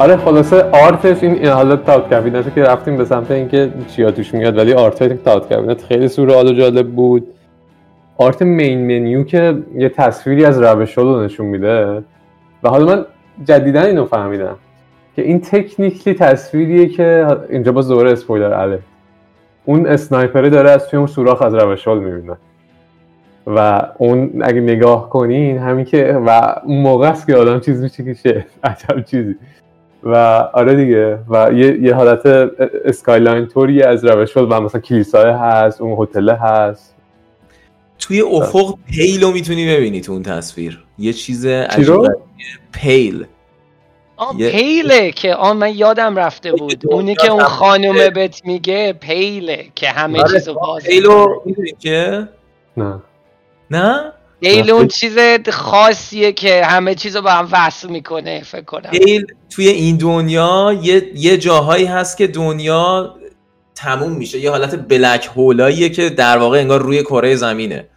آره 0.04 0.16
خلاصه 0.16 0.62
art 0.62 0.98
ش 0.98 1.22
این 1.22 1.46
حالا 1.46 1.76
Thought 1.76 2.10
Cabinet 2.10 2.54
که 2.54 2.62
رفتیم 2.62 2.96
به 2.96 3.04
سمت 3.04 3.30
اینکه 3.30 3.72
چیا 3.88 4.10
توش 4.10 4.34
میاد 4.34 4.58
ولی 4.58 4.72
art 4.72 5.24
Thought 5.24 5.48
Cabinet 5.48 5.82
خیلی 5.82 6.08
سورئال 6.08 6.48
و 6.48 6.52
جالب 6.52 6.88
بود. 6.88 7.26
art 8.18 8.42
main 8.42 8.80
menu 8.80 9.24
که 9.24 9.58
یه 9.74 9.88
تصویری 9.88 10.44
از 10.44 10.62
روشال 10.62 10.98
رو 10.98 11.24
نشون 11.24 11.46
میده. 11.46 12.02
و 12.62 12.68
حالا 12.68 12.86
من 12.86 13.04
جدیدا 13.44 13.82
اینو 13.82 14.04
فهمیدم 14.04 14.56
که 15.16 15.22
این 15.22 15.40
technically 15.40 16.14
تصویریه 16.14 16.88
که 16.88 17.26
اینجا 17.50 17.72
باز 17.72 17.88
دوباره 17.88 18.12
spoiler 18.12 18.52
alert 18.54 18.74
ه 18.74 18.78
اون 19.64 19.86
sniper 19.86 20.41
ه 20.41 20.50
داره 20.50 20.70
از 20.70 20.88
توی 20.88 20.98
اون 20.98 21.06
سوراخ 21.06 21.42
از 21.42 21.54
روشال 21.54 21.98
می‌بینه. 21.98 22.36
و 23.46 23.82
اون 23.98 24.42
اگه 24.42 24.60
نگاه 24.60 25.10
کنین 25.10 25.58
همین 25.58 25.84
که 25.84 26.20
و 26.26 26.54
اون 26.64 26.82
موقع 26.82 27.08
است 27.08 27.26
که 27.26 27.36
آدم 27.36 27.60
چیز 27.60 27.82
میشه 27.82 28.04
که 28.04 28.14
شه 28.14 28.46
عجب 28.64 29.04
چیزی. 29.04 29.36
و 30.04 30.16
آره 30.52 30.74
دیگه. 30.74 31.18
و 31.28 31.52
یه, 31.52 31.82
یه 31.82 31.94
حالت 31.94 32.26
skyline 32.84 33.46
طوری 33.46 33.82
از 33.82 34.04
روشال 34.04 34.52
و 34.52 34.60
مثلا 34.60 34.80
کلیسای 34.80 35.30
هست 35.30 35.80
اون 35.80 36.02
هتل 36.02 36.30
هست. 36.30 36.94
توی 37.98 38.20
افق 38.20 38.74
pale 38.92 39.22
رو 39.22 39.30
می‌تونی 39.30 39.76
ببینی 39.76 40.00
تو 40.00 40.12
اون 40.12 40.22
تصویر. 40.22 40.84
یه 40.98 41.12
چیز 41.12 41.46
عجیب 41.46 41.86
رو؟ 41.86 41.98
غریبیه. 42.02 42.18
pale. 42.72 43.26
آه 44.16 44.40
یه- 44.40 44.50
پیله 44.50 45.10
که 45.12 45.34
آن 45.34 45.56
من 45.56 45.74
یادم 45.74 46.16
رفته 46.16 46.52
بود. 46.52 46.84
اونی 46.86 47.14
که 47.14 47.30
اون. 47.30 47.42
خانومه 47.44 48.10
بهت 48.10 48.40
میگه 48.44 48.92
pale 48.92 49.51
ه 49.51 49.66
که 49.74 49.88
همه 49.88 50.20
آره، 50.20 50.32
چیزو 50.32 50.54
باز 50.54 50.82
پیل 50.82 51.04
رو 51.04 51.42
می‌دونی 51.46 51.72
که 51.78 52.28
نه. 52.76 53.02
نه؟ 53.70 54.12
pale 54.44 54.70
اون 54.70 54.88
چیز 54.88 55.18
خاصیه 55.50 56.32
که 56.32 56.64
همه 56.64 56.94
چیزو 56.94 57.22
با 57.22 57.30
هم 57.30 57.48
وصل 57.52 57.88
می‌کنه 57.88 58.42
فکر 58.42 58.64
کنم. 58.64 58.90
پیل 58.90 59.26
توی 59.50 59.68
این 59.68 59.96
دنیا 59.96 60.78
یه, 60.82 61.10
یه 61.14 61.36
جاهایی 61.38 61.84
هست 61.84 62.16
که 62.16 62.26
دنیا 62.26 63.16
تموم 63.74 64.12
میشه. 64.12 64.38
یه 64.38 64.50
حالت 64.50 64.88
بلک 64.88 65.30
هولاییه 65.36 65.88
که 65.88 66.10
در 66.10 66.38
واقع 66.38 66.58
انگار 66.58 66.82
روی 66.82 67.02
کره 67.02 67.36
زمینه. 67.36 67.88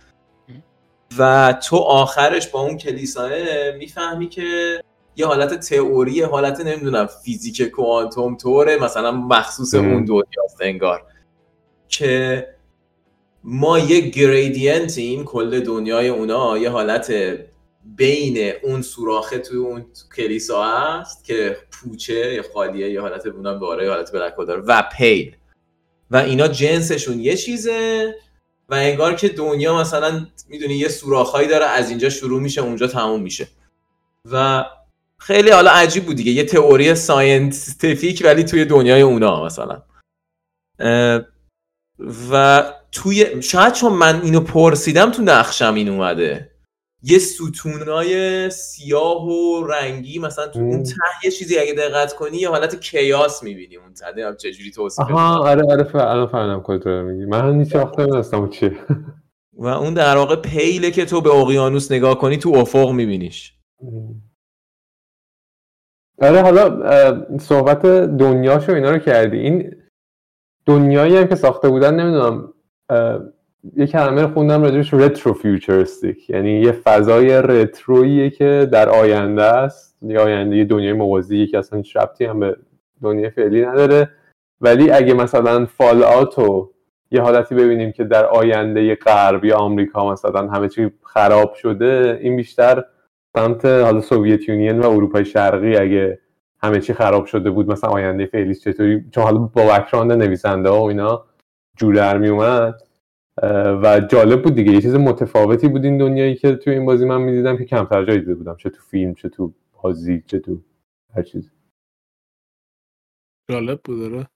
و 1.18 1.54
تو 1.54 1.78
آخرش 1.78 2.48
با 2.48 2.62
اون 2.62 2.78
کلیساه 2.78 3.32
می‌فهمی 3.78 4.30
که 4.30 4.44
یه 5.16 5.26
حالت 5.26 5.60
تئوری 5.60 6.22
حالت 6.22 6.60
نمی‌دونم 6.60 7.08
فیزیک 7.24 7.62
کوانتوم 7.62 8.38
توره 8.38 8.78
مثلا 8.78 9.12
مخصوص. 9.12 9.74
اون 9.74 10.06
دنیاست 10.06 10.58
انگار. 10.62 11.04
که 11.88 12.48
ما 13.50 13.80
یه 13.80 14.00
گریدینتیم 14.00 15.24
کل 15.24 15.60
دنیای 15.60 16.08
اونا. 16.08 16.58
یه 16.58 16.70
حالت 16.70 17.14
بین 17.86 18.54
اون 18.64 18.82
سوراخه 18.82 19.38
توی 19.38 19.58
اون 19.58 19.86
کلیسا 20.16 20.64
هست 20.64 21.26
که 21.26 21.58
پوچه 21.72 22.34
یا 22.34 22.44
خالیه 22.54 22.92
یه 22.92 23.02
حالت 23.02 23.26
اونم 23.26 23.60
داره 23.60 23.86
یه 23.86 23.92
حالت 23.92 24.12
black 24.12 24.34
hole 24.38 24.46
داره 24.46 24.62
و 24.62 24.84
pale. 24.92 25.36
و 26.12 26.18
اینا 26.18 26.48
جنسشون 26.48 27.20
یه 27.20 27.36
چیزه 27.36 28.14
و 28.70 28.74
انگار 28.74 29.16
که 29.16 29.30
دنیا 29.30 29.78
مثلا 29.80 30.28
می‌دونی 30.50 30.74
یه 30.74 30.88
سوراخهایی 30.88 31.48
داره 31.48 31.66
از 31.66 31.90
اینجا 31.90 32.10
شروع 32.10 32.42
میشه 32.42 32.62
اونجا 32.62 32.88
تموم 32.88 33.22
میشه. 33.22 33.48
و 34.32 34.66
خیلی 35.18 35.50
حالا 35.50 35.72
عجیب 35.72 36.06
بود 36.06 36.16
دیگه. 36.16 36.32
یه 36.32 36.44
تئوری 36.44 36.96
scientific 36.96 38.22
ولی 38.26 38.44
توی 38.44 38.66
دنیای 38.66 39.02
اونا 39.02 39.46
مثلا. 39.46 39.82
و 42.32 42.64
توی 42.92 43.42
شاید 43.42 43.74
چون 43.74 43.94
من 43.94 44.22
اینو 44.22 44.40
پرسیدم 44.40 45.12
تو 45.12 45.22
نقشم 45.22 45.74
این 45.74 45.90
اومده. 45.90 46.52
یه 47.04 47.20
ستونای 47.20 48.50
سیاه 48.50 49.26
و 49.26 49.68
رنگی 49.68 50.20
مثلا 50.20 50.48
تو 50.48 50.60
اون. 50.60 50.84
ته 50.84 50.96
یه 51.24 51.32
چیزی 51.32 51.58
اگه 51.60 51.74
دقت 51.74 52.14
کنی 52.14 52.38
یه 52.38 52.50
حالت 52.50 52.80
کیاس 52.80 53.44
می‌بینی 53.44 53.76
اون 53.76 53.94
ته. 53.94 54.06
نمی‌دونم 54.06 54.36
چجوری 54.36 54.72
توصیف 54.72 55.00
آها 55.00 55.38
آره 55.38 55.64
آره 55.72 55.84
ف- 55.84 55.96
الان 55.96 56.28
فهمیدم 56.28 56.62
کجا 56.62 56.78
داره 56.78 57.04
میگی. 57.04 57.26
من 57.26 57.60
هیچ 57.60 57.76
وقت 57.76 58.00
نمی‌دونستم 58.00 58.50
چیه 58.50 58.78
و 59.54 59.68
اون 59.68 59.94
در 59.94 60.18
واقع 60.18 60.36
پیله 60.36 60.92
که 60.92 61.06
تو 61.06 61.22
به 61.22 61.30
اقیانوس 61.30 61.92
نگاه 61.92 62.20
کنی 62.20 62.38
تو 62.38 62.50
افق 62.56 62.92
میبینیش. 62.92 63.54
آره 66.22 66.42
حالا 66.42 67.38
صحبت 67.40 67.86
دنیاشو 68.18 68.72
اینا 68.72 68.92
رو 68.92 68.98
کردی. 68.98 69.38
این 69.38 69.76
دنیایی 70.66 71.18
هم 71.18 71.28
که 71.28 71.36
ساخته 71.36 71.70
بودن 71.70 71.96
نمی‌دونم 71.96 72.54
یه 73.76 73.88
کلمه 73.88 74.22
رو 74.22 74.28
خوندم 74.28 74.64
راجبش 74.64 74.94
رترو 74.94 75.34
فیوچرستیک 75.34 76.30
یعنی 76.30 76.62
یه 76.62 76.72
فضای 76.72 77.30
رترویی 77.30 78.30
که 78.30 78.70
در 78.72 78.90
آینده 78.90 79.44
است. 79.44 79.98
یه 80.02 80.20
آینده 80.20 80.64
دنیای 80.64 80.94
موازی 80.94 81.48
که 81.48 81.58
اصلا 81.58 81.78
هیچ 81.80 81.98
هم 82.22 82.40
به 82.40 82.58
دنیای 83.04 83.30
فعلی 83.30 83.66
نداره. 83.66 84.10
ولی 84.62 84.92
اگه 84.92 85.14
مثلا 85.14 85.66
فال 85.66 86.04
آوتو 86.04 86.72
یه 87.12 87.22
حالتی 87.22 87.56
ببینیم 87.56 87.92
که 87.92 88.04
در 88.04 88.26
آینده 88.26 88.96
غرب 88.96 89.46
یا 89.46 89.58
آمریکا 89.58 90.12
مثلا 90.12 90.48
همه 90.48 90.70
چی 90.70 90.92
خراب 91.04 91.54
شده 91.54 92.20
این 92.22 92.36
بیشتر 92.36 92.84
سمت 93.38 93.66
حالا 93.66 94.02
سوویت 94.02 94.50
یونین 94.50 94.80
و 94.80 94.90
اروپای 94.90 95.26
شرقی 95.26 95.78
اگه 95.78 96.20
همه 96.64 96.80
چی 96.80 96.94
خراب 96.94 97.26
شده 97.26 97.50
بود 97.50 97.72
مثلا 97.72 97.90
آینده 97.90 98.26
فعلی 98.26 98.56
چطوری؟ 98.56 99.06
چون 99.12 99.24
حالا 99.24 99.38
با 99.38 99.64
بکراند 99.66 100.12
نویسنده 100.12 100.70
ها 100.70 100.82
و 100.82 100.88
اینا 100.88 101.26
جور 101.78 101.96
در 101.96 102.18
می 102.18 102.28
اومد. 102.28 102.84
و 103.84 104.00
جالب 104.00 104.44
بود 104.44 104.56
دیگه. 104.56 104.72
یه 104.72 104.82
چیز 104.82 104.96
متفاوتی 104.96 105.68
بود 105.68 105.86
این 105.86 105.98
دنیایی 105.98 106.36
که 106.36 106.56
توی 106.56 106.74
این 106.74 106.86
بازی 106.86 107.06
من 107.06 107.22
می‌دیدم 107.22 107.58
که 107.58 107.66
کمتر 107.66 108.06
جایی 108.06 108.20
دیده 108.20 108.36
بودم. 108.36 108.56
چه 108.56 108.70
تو 108.70 108.82
فیلم 108.82 109.14
چه 109.14 109.30
تو 109.30 109.54
بازی 109.84 110.24
چه 110.28 110.40
تو 110.40 110.62
هر 111.16 111.22
چیز. 111.22 111.52
جالب 113.50 113.82
بود 113.84 114.00
داره 114.00 114.28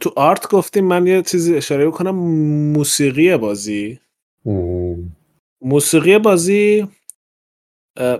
تو 0.00 0.12
آرت 0.16 0.50
گفتیم 0.50 0.84
من 0.84 1.06
یه 1.06 1.22
چیزی 1.22 1.56
اشاره 1.56 1.86
بکنم. 1.86 2.14
موسیقی 2.72 3.36
بازی. 3.36 4.00
موسیقی 5.60 6.18
بازی 6.18 6.88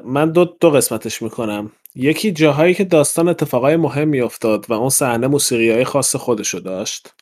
من 0.05 0.33
دو, 0.33 0.45
دو 0.45 0.71
قسمتش 0.71 1.23
می‌کنم. 1.23 1.73
یکی 2.01 2.33
جاهایی 2.33 2.75
که 2.75 2.85
داستان 2.85 3.29
اتفاقای 3.29 3.77
مهمی 3.77 4.21
افتاد 4.21 4.67
و 4.69 4.73
اون 4.73 4.89
صحنه 4.89 5.27
موسیقی 5.27 5.71
های 5.71 5.85
خاص 5.85 6.17
خودشو 6.17 6.59
داشت 6.59 7.15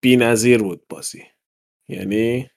بی 0.00 0.16
نظیر 0.16 0.62
بود 0.62 0.82
بازی. 0.88 1.22
یعنی 1.88 2.50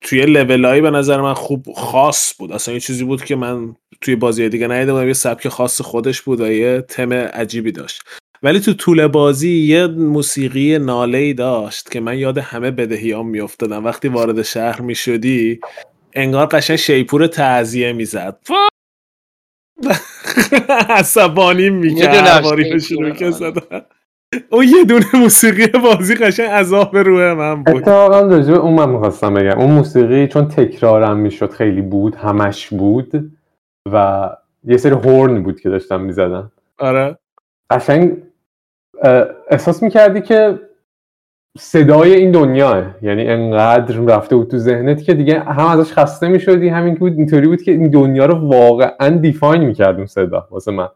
توی 0.00 0.26
لولایی 0.26 0.80
به 0.80 0.90
نظر 0.90 1.20
من 1.20 1.34
خوب 1.34 1.66
خاص 1.76 2.34
بود. 2.38 2.52
اصلا 2.52 2.74
یه 2.74 2.80
چیزی 2.80 3.04
بود 3.04 3.24
که 3.24 3.36
من 3.36 3.76
توی 4.00 4.16
بازی 4.16 4.48
دیگه 4.48 4.68
ندیده 4.68 4.92
بودم 4.92 5.06
یه 5.06 5.12
سبک 5.12 5.48
خاص 5.48 5.80
خودش 5.80 6.22
بود 6.22 6.40
و 6.40 6.52
یه 6.52 6.80
تم 6.88 7.12
عجیبی 7.12 7.72
داشت. 7.72 8.02
ولی 8.42 8.60
تو 8.60 8.74
طول 8.74 9.06
بازی 9.06 9.50
یه 9.50 9.86
موسیقی 9.86 10.78
ناله 10.78 11.18
ای 11.18 11.34
داشت 11.34 11.90
که 11.90 12.00
من 12.00 12.18
یاد 12.18 12.38
همه 12.38 12.70
بدهیام 12.70 13.28
میافتادم. 13.28 13.84
وقتی 13.84 14.08
وارد 14.08 14.42
شهر 14.42 14.80
می‌شدی 14.80 15.60
انگار 16.12 16.46
قشنگ 16.46 16.76
شیپور 16.76 17.26
تعذیه 17.26 17.92
می‌زد. 17.92 18.38
عصبانی 20.88 21.70
می‌کرد 21.70 22.42
شیپور، 22.42 22.78
شروع 22.78 23.10
که. 23.10 23.30
زدن. 23.30 23.82
اون 24.50 24.64
یه 24.64 24.84
دونه 24.84 25.06
موسیقی 25.14 25.66
بازی 25.66 26.14
قشنگ 26.14 26.46
عذاب 26.46 26.96
روح 26.96 27.32
من 27.32 27.62
بود. 27.64 27.76
اتفاقا 27.76 28.20
راجع 28.20 28.52
به 28.52 28.58
اون 28.58 28.74
من 28.74 28.90
می‌خواستم 28.90 29.34
بگم. 29.34 29.58
اون 29.58 29.70
موسیقی 29.70 30.28
چون 30.28 30.48
تکرارم 30.48 31.16
می‌شد 31.16 31.50
خیلی 31.50 31.82
بود 31.82 32.14
همش 32.14 32.68
بود 32.68 33.32
و 33.92 34.30
یه 34.64 34.76
سری 34.76 34.92
هورن 34.92 35.42
بود 35.42 35.60
که 35.60 35.68
داشتم 35.68 36.00
می‌زدن 36.00 36.50
آره. 36.78 37.18
قشنگ 37.70 38.16
احساس 39.50 39.82
می‌کردی 39.82 40.20
که 40.20 40.58
صدای 41.58 42.14
این 42.14 42.30
دنیاه 42.30 42.84
یعنی 43.02 43.28
انقدر 43.28 44.00
رفته 44.00 44.36
بود 44.36 44.50
تو 44.50 44.58
ذهنت 44.58 45.02
که 45.02 45.14
دیگه 45.14 45.40
هم 45.40 45.66
ازش 45.66 45.92
خسته 45.92 46.28
می‌شدی 46.28 46.68
همین 46.68 46.94
بود 46.94 47.12
اینطوری 47.12 47.46
بود 47.46 47.62
که 47.62 47.72
این 47.72 47.90
دنیا 47.90 48.26
رو 48.26 48.48
واقعا 48.48 49.08
دیفاین 49.08 49.62
می‌کرد 49.62 49.96
اون 49.96 50.06
صدا 50.06 50.48
واسه 50.50 50.72
من. 50.72 50.88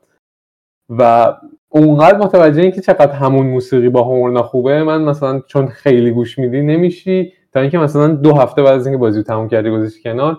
و 0.89 1.35
اونقدر 1.69 2.19
متوجه 2.19 2.63
این 2.63 2.71
که 2.71 2.81
چقدر 2.81 3.13
همون 3.13 3.47
موسیقی 3.47 3.89
با 3.89 4.03
هورنا 4.03 4.43
خوبه 4.43 4.83
من 4.83 5.03
مثلا 5.03 5.41
چون 5.41 5.67
خیلی 5.67 6.11
گوش 6.11 6.39
میدی 6.39 6.63
نمیشی. 6.63 7.33
تا 7.53 7.61
اینکه 7.61 7.79
مثلا 7.79 8.09
دو 8.09 8.35
هفته 8.35 8.63
بعد 8.63 8.75
از 8.75 8.87
اینکه 8.87 8.99
بازی 8.99 9.19
رو 9.19 9.25
تموم 9.25 9.49
کردی 9.49 9.71
گذاشتی 9.71 10.03
کنار 10.03 10.39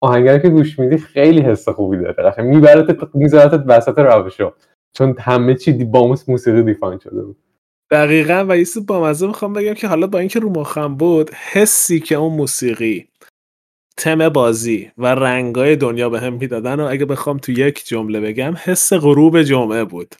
آهنگر 0.00 0.38
که 0.38 0.48
گوش 0.48 0.78
میدی 0.78 0.98
خیلی 0.98 1.40
حس 1.40 1.68
خوبی 1.68 1.96
داره. 1.96 2.14
قشنگ 2.14 2.54
میبرتت 2.54 3.14
میذارتت 3.14 3.64
وسط 3.66 3.98
روشا 3.98 4.52
چون 4.92 5.16
همه 5.18 5.54
چی 5.54 5.84
با 5.84 6.16
موسیقی 6.28 6.62
دیفاین 6.62 6.98
شده 6.98 7.22
بود. 7.22 7.36
دقیقا 7.90 8.46
و 8.48 8.58
یه 8.58 8.64
چیز 8.64 8.86
بامزه 8.86 9.26
می‌خوام 9.26 9.52
بگم 9.52 9.74
که 9.74 9.88
حالا 9.88 10.06
با 10.06 10.18
اینکه 10.18 10.38
رو 10.38 10.50
مخم 10.50 10.94
بود 10.96 11.30
حسی 11.34 12.00
که 12.00 12.14
اون 12.14 12.36
موسیقی 12.36 13.08
تم 13.96 14.28
بازی 14.28 14.90
و 14.98 15.06
رنگای 15.06 15.76
دنیا 15.76 16.10
به 16.10 16.20
هم 16.20 16.32
می‌دادن 16.32 16.80
و 16.80 16.84
اگه 16.84 17.04
بخوام 17.04 17.38
تو 17.38 17.52
یک 17.52 17.86
جمله 17.86 18.20
بگم 18.20 18.54
حس 18.64 18.92
غروب 18.92 19.42
جمعه 19.42 19.84
بود. 19.84 20.14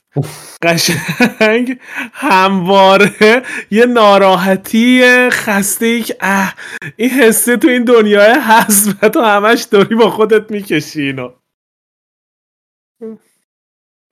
قشنگ 0.61 1.77
همواره 2.13 3.43
یه 3.71 3.85
ناراحتی 3.85 5.01
خسته 5.29 5.85
ای 5.85 6.01
که 6.01 6.17
اه 6.21 6.55
این 6.97 7.09
حسه 7.09 7.57
تو 7.57 7.67
این 7.67 7.83
دنیای 7.83 8.35
هست 8.41 9.03
و 9.03 9.09
تو 9.09 9.21
همش 9.21 9.63
داری 9.63 9.95
با 9.95 10.09
خودت 10.09 10.51
می‌کشی 10.51 11.01
اینو. 11.01 11.31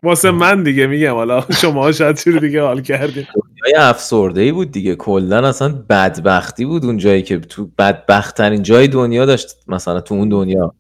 واسه 0.04 0.32
من 0.32 0.64
دیگه 0.64 0.88
میگم 0.88 1.14
حالا 1.14 1.46
شما 1.62 1.92
شاید 1.92 2.18
چیزی 2.18 2.40
دیگه 2.40 2.62
حال 2.62 2.82
کردین. 2.82 3.26
دنیای 3.36 3.76
افسرده 3.78 4.42
ای 4.42 4.52
بود 4.52 4.72
دیگه. 4.72 4.96
کلا 4.96 5.48
اصلا 5.48 5.86
بدبختی 5.90 6.66
بود 6.66 6.86
اون 6.86 6.98
جایی 6.98 7.22
که 7.22 7.40
تو 7.40 7.70
بدبخت 7.78 8.38
ترین 8.38 8.64
جای 8.64 8.88
دنیا 8.88 9.26
داشت 9.26 9.56
مثلا 9.68 10.02
تو 10.02 10.16
اون 10.16 10.30
دنیا 10.30 10.76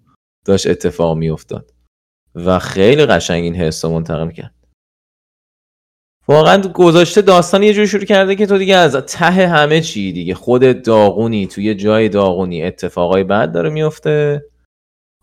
داشت 0.46 0.68
اتفاق 0.68 1.18
میافتاد. 1.18 1.74
و 2.36 2.60
خیلی 2.60 3.06
قشنگ 3.06 3.44
این 3.44 3.56
حس 3.56 3.86
منتقل 3.86 4.32
کرد. 4.32 4.54
واقعا 6.28 6.62
گذاشته 6.62 7.22
داستان 7.22 7.64
یه 7.64 7.74
جور 7.74 7.86
شروع 7.86 8.06
کرده 8.06 8.36
که 8.36 8.46
تو 8.46 8.58
دیگه 8.58 8.76
از 8.76 8.96
ته 8.96 9.26
همه 9.26 9.82
چی 9.82 10.12
دیگه. 10.12 10.36
خود 10.36 10.82
داغونی 10.82 11.48
توی 11.48 11.64
یه 11.64 11.76
جای 11.76 12.10
داغونی 12.10 12.64
اتفاقای 12.64 13.24
بد 13.24 13.52
داره 13.52 13.70
میفته 13.70 14.44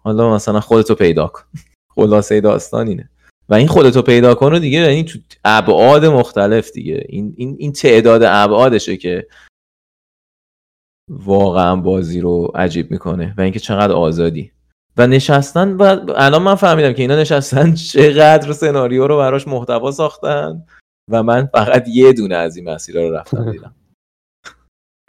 حالا 0.03 0.35
مثلا 0.35 0.61
خودتو 0.61 0.95
پیدا 0.95 1.27
کن. 1.27 1.43
خلاصه 1.97 2.41
داستان 2.41 2.89
اینه. 2.89 3.11
و 3.49 3.55
این 3.55 3.69
خودتو 3.69 4.03
پیدا 4.03 4.35
کن 4.35 4.51
رو 4.51 4.59
دیگه 4.59 4.79
یعنی 4.79 5.05
تو 5.05 5.19
ابعاد 5.45 6.05
مختلف 6.05 6.71
دیگه. 6.71 7.07
این 7.09 7.35
این 7.37 7.57
این 7.59 7.73
تعداد 7.73 8.23
ابعادشه 8.23 8.97
که 8.97 9.27
واقعا 11.11 11.77
بازی 11.77 12.21
رو 12.21 12.53
عجیب 12.55 12.91
می‌کنه 12.91 13.35
و 13.39 13.41
اینکه 13.41 13.61
چقدر 13.61 13.93
آزادی. 13.93 14.53
و 14.97 15.07
نشستن 15.07 15.73
و 15.73 15.83
الان 16.17 16.43
من 16.43 16.55
فهمیدم 16.55 16.93
که 16.93 17.03
اینا 17.03 17.17
نشستن 17.17 17.75
چقدر 17.93 18.53
سناریو 18.53 19.07
رو 19.07 19.17
براش 19.17 19.49
محتوا 19.49 19.91
ساختن 19.91 20.67
و 21.11 21.23
من 21.23 21.47
فقط 21.47 21.89
یه 21.89 22.13
دونه 22.13 22.35
از 22.35 22.57
این 22.57 22.69
مسیرها 22.69 23.03
رو 23.03 23.15
رفتم 23.15 23.51
دیدم. 23.53 23.75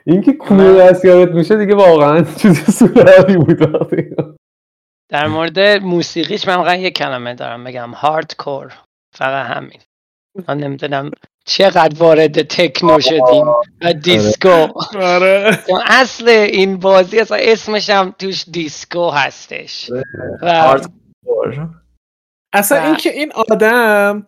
اینکه 0.05 0.33
Cuno 0.33 0.77
دستیارت 0.77 1.31
میشه 1.31 1.57
دیگه 1.57 1.75
واقعا 1.75 2.23
چیز 2.37 2.77
سوری 2.77 3.37
بود. 3.37 4.36
در 5.09 5.27
مورد 5.27 5.59
موسیقیش 5.59 6.47
من 6.47 6.55
فقط 6.55 6.79
یه 6.79 6.91
کلمه 6.91 7.33
دارم 7.33 7.63
بگم. 7.63 7.91
hardcore 7.91 8.73
فقط 9.15 9.45
همین. 9.45 9.79
من 10.47 10.57
نمی‌دونم 10.57 11.11
چقدر 11.45 11.97
وارد 11.97 12.41
تکنو 12.41 12.99
شدیم 12.99 13.47
و 13.81 13.93
دیسکو. 13.93 14.67
آره. 14.99 15.59
چون 15.67 15.81
اصل 15.85 16.27
این 16.27 16.77
بازی 16.77 17.19
اصلا 17.19 17.37
اسمش 17.37 17.89
هم 17.89 18.15
توش 18.19 18.45
دیسکو 18.49 19.09
هستش. 19.09 19.91
و 20.41 20.79
اصلا 22.53 22.83
اینکه 22.85 23.09
این 23.09 23.31
آدم 23.51 24.27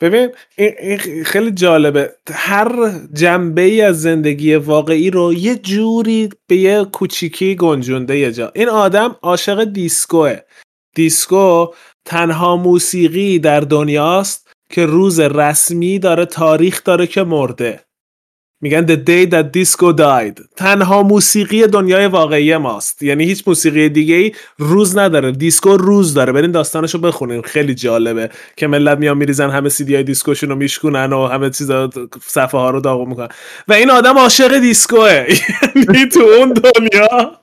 ببین 0.00 0.28
این 0.56 1.24
خیلی 1.24 1.50
جالبه. 1.50 2.12
هر 2.30 2.92
جنبه 3.12 3.62
ای 3.62 3.80
از 3.80 4.02
زندگی 4.02 4.54
واقعی 4.54 5.10
رو 5.10 5.34
یه 5.34 5.56
جوری 5.56 6.28
به 6.46 6.56
یه 6.56 6.84
کوچیکی 6.84 7.54
گنجونده 7.54 8.18
یه 8.18 8.32
جا. 8.32 8.52
این 8.54 8.68
آدم 8.68 9.16
عاشق 9.22 9.64
دیسکوه. 9.64 10.36
دیسکو 10.94 11.66
تنها 12.04 12.56
موسیقی 12.56 13.38
در 13.38 13.60
دنیاست 13.60 14.50
که 14.70 14.86
روز 14.86 15.20
رسمی 15.20 15.98
داره 15.98 16.26
تاریخ 16.26 16.84
داره 16.84 17.06
که 17.06 17.22
مرده. 17.22 17.87
میگن 18.60 18.86
the 18.86 18.96
day 18.96 19.30
that 19.30 19.46
disco 19.52 19.92
died. 19.98 20.42
تنها 20.56 21.02
موسیقی 21.02 21.66
دنیای 21.66 22.06
واقعی 22.06 22.56
ماست. 22.56 23.02
یعنی 23.02 23.24
هیچ 23.24 23.42
موسیقی 23.46 23.88
دیگه 23.88 24.14
ای 24.14 24.32
روز 24.58 24.98
نداره. 24.98 25.32
دیسکو 25.32 25.76
روز 25.76 26.14
داره. 26.14 26.32
برین 26.32 26.50
داستانشو 26.50 26.98
بخونین. 26.98 27.42
خیلی 27.42 27.74
جالبه 27.74 28.30
که 28.56 28.66
ملت 28.66 28.98
میان 28.98 29.16
میریزن 29.16 29.50
همه 29.50 29.68
سیدی 29.68 29.94
های 29.94 30.04
دیسکوشون 30.04 30.48
رو 30.50 30.56
میشکنن 30.56 31.12
و 31.12 31.26
همه 31.26 31.50
چیزا 31.50 31.90
صفحه 32.26 32.60
ها 32.60 32.70
رو 32.70 32.80
داغون 32.80 33.08
می‌کنن. 33.08 33.28
و 33.68 33.72
این 33.72 33.90
آدم 33.90 34.18
عاشق 34.18 34.58
دیسکوه. 34.58 35.26
یعنی 35.88 36.08
تو 36.08 36.20
اون 36.20 36.52
دنیا. 36.52 37.40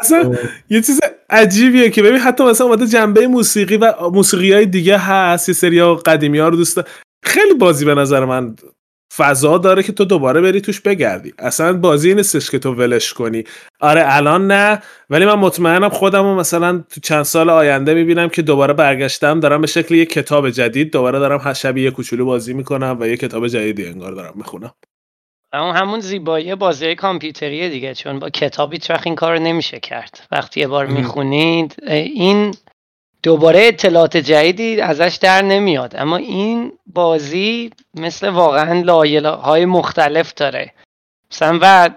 اصلا 0.00 0.34
یه 0.70 0.82
چیز 0.82 1.00
عجیبیه 1.30 1.90
که 1.90 2.02
ببین 2.02 2.20
حتی 2.20 2.44
مثلا 2.44 2.66
اومده 2.66 2.86
جنبه 2.86 3.26
موسیقی 3.26 3.76
و 3.76 3.94
موسیقی 4.12 4.52
های 4.52 4.66
دیگه 4.66 4.98
هست. 4.98 5.48
یه 5.48 5.54
سری 5.54 5.94
قدیمی 5.94 6.38
ها 6.38 6.48
رو 6.48 6.56
دوست. 6.56 6.80
خیلی 7.28 7.54
بازی 7.54 7.84
به 7.84 7.94
نظر 7.94 8.24
من 8.24 8.56
فضا 9.16 9.58
داره 9.58 9.82
که 9.82 9.92
تو 9.92 10.04
دوباره 10.04 10.40
بری 10.40 10.60
توش 10.60 10.80
بگردی. 10.80 11.34
اصلا 11.38 11.72
بازی 11.72 12.14
نیستش 12.14 12.50
که 12.50 12.58
تو 12.58 12.74
ولش 12.74 13.12
کنی. 13.12 13.44
آره 13.80 14.02
الان 14.06 14.46
نه 14.46 14.82
ولی 15.10 15.26
من 15.26 15.34
مطمئنم 15.34 15.88
خودم 15.88 16.22
رو 16.22 16.34
مثلا 16.34 16.84
تو 16.90 17.00
چند 17.00 17.22
سال 17.22 17.50
آینده 17.50 17.94
می‌بینم 17.94 18.28
که 18.28 18.42
دوباره 18.42 18.74
برگشتم 18.74 19.40
دارم 19.40 19.60
به 19.60 19.66
شکل 19.66 19.94
یه 19.94 20.06
کتاب 20.06 20.50
جدید 20.50 20.92
دوباره 20.92 21.18
دارم 21.18 21.40
هر 21.44 21.52
شبیه 21.52 21.84
یه 21.84 21.90
کوچولو 21.90 22.24
بازی 22.24 22.54
می‌کنم 22.54 22.96
و 23.00 23.06
یه 23.06 23.16
کتاب 23.16 23.48
جدیدی 23.48 23.86
انگار 23.86 24.12
دارم 24.12 24.32
می‌خونم. 24.36 24.72
اما 25.52 25.72
همون 25.72 26.00
زیبایی 26.00 26.54
بازی 26.54 26.94
کامپیوتریه 26.94 27.68
دیگه 27.68 27.94
چون 27.94 28.18
با 28.18 28.30
کتاب 28.30 28.72
هیچ 28.72 28.90
وقت 28.90 29.06
این 29.06 29.14
کار 29.14 29.36
رو 29.36 29.42
نمیشه 29.42 29.80
کرد. 29.80 30.26
وقتی 30.32 30.60
یه 30.60 30.66
بار. 30.66 30.86
می‌خونید 30.86 31.76
این 31.86 32.54
دوباره 33.22 33.60
اطلاعات 33.66 34.16
جدیدی 34.16 34.80
ازش 34.80 35.18
در 35.20 35.42
نمیاد. 35.42 35.96
اما 35.96 36.16
این 36.16 36.72
بازی 36.86 37.70
مثل 37.94 38.28
واقعا 38.28 38.80
لایه 38.80 39.20
های 39.20 39.64
مختلف 39.64 40.34
داره. 40.34 40.72
مثلا 41.32 41.58
و 41.62 41.90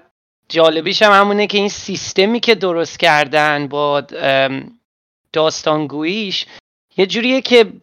جالبیش 0.50 1.02
هم 1.02 1.12
همونه 1.12 1.48
که 1.48 1.58
این 1.58 1.70
سیستمی 1.70 2.40
که 2.40 2.56
درست 2.56 3.00
کردن 3.00 3.68
با 3.68 4.04
داستانگوییش 5.34 6.46
یه 6.98 7.06
جوریه 7.06 7.42
که 7.42 7.74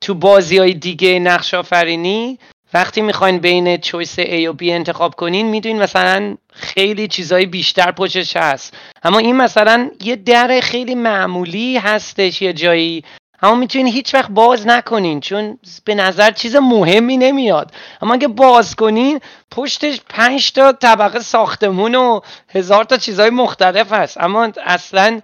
تو 0.00 0.14
بازی 0.14 0.58
های 0.58 0.74
دیگه 0.74 1.18
نقش 1.18 1.54
آفرینی 1.54 2.38
وقتی 2.74 3.00
می‌خواین 3.00 3.38
بین 3.38 3.76
چویس 3.76 4.20
A 4.20 4.46
و 4.48 4.52
B 4.52 4.62
انتخاب 4.62 5.14
کنین 5.14 5.46
می‌دونین 5.46 5.82
مثلا 5.82 6.36
خیلی 6.52 7.08
چیزای 7.08 7.46
بیشتر 7.46 7.92
پشتش 7.92 8.36
هست. 8.36 8.76
اما 9.02 9.18
این 9.18 9.36
مثلا 9.36 9.90
یه 10.04 10.16
در 10.16 10.60
خیلی 10.62 10.94
معمولی 10.94 11.78
هستش 11.78 12.42
یه 12.42 12.52
جایی. 12.52 13.04
اما 13.42 13.54
می‌تونین 13.54 13.86
هیچ 13.86 14.14
وقت 14.14 14.30
باز 14.30 14.66
نکنین 14.66 15.20
چون 15.20 15.58
به 15.84 15.94
نظر 15.94 16.30
چیز 16.30 16.56
مهمی 16.56 17.16
نمیاد. 17.16 17.72
اما 18.02 18.14
اگه 18.14 18.28
باز 18.28 18.76
کنین 18.76 19.20
پشتش 19.50 20.00
پنج 20.08 20.52
تا 20.52 20.72
طبقه 20.72 21.20
ساختمون 21.20 21.94
و 21.94 22.20
هزار 22.48 22.84
تا 22.84 22.96
چیزای 22.96 23.30
مختلف 23.30 23.92
هست. 23.92 24.18
اما 24.20 24.52
اصلا 24.64 25.20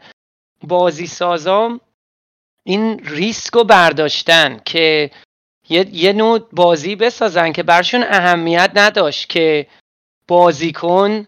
بازی 0.63 1.07
سازا 1.07 1.81
این 2.65 2.99
ریسک 3.05 3.55
رو 3.55 3.65
برداشتن 3.65 4.61
که 4.65 5.11
یه, 5.69 5.87
یه 5.93 6.13
نوع 6.13 6.49
بازی 6.53 6.97
بسازن 6.97 7.53
که 7.53 7.63
برشون 7.63 8.03
اهمیت 8.03 8.71
نداشت 8.75 9.29
که 9.29 9.67
بازیکن 10.29 11.27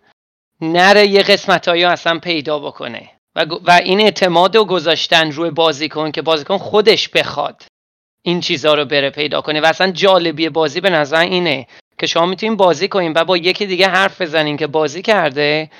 نره 0.60 1.06
یه 1.06 1.22
قسمت 1.22 1.68
اصلا 1.68 2.18
پیدا 2.18 2.58
بکنه. 2.58 3.10
و, 3.36 3.46
و 3.64 3.70
این 3.70 4.00
اعتماد 4.00 4.56
رو 4.56 4.64
گذاشتن 4.64 5.32
روی 5.32 5.50
بازیکن 5.50 6.10
که 6.10 6.22
بازیکن 6.22 6.58
خودش 6.58 7.08
بخواد 7.08 7.62
این 8.22 8.40
چیزها 8.40 8.74
رو 8.74 8.84
بره 8.84 9.10
پیدا 9.10 9.40
کنه. 9.40 9.60
و 9.60 9.66
اصلا 9.66 9.90
جالبی 9.90 10.48
بازی 10.48 10.80
به 10.80 10.90
نظر 10.90 11.20
اینه 11.20 11.66
که 11.98 12.06
شما 12.06 12.26
می‌تونین 12.26 12.56
بازی 12.56 12.88
کنین 12.88 13.12
و 13.16 13.24
با 13.24 13.36
یکی 13.36 13.66
دیگه 13.66 13.88
حرف 13.88 14.20
بزنین 14.20 14.56
که 14.56 14.66
بازی 14.66 15.02
کرده 15.02 15.70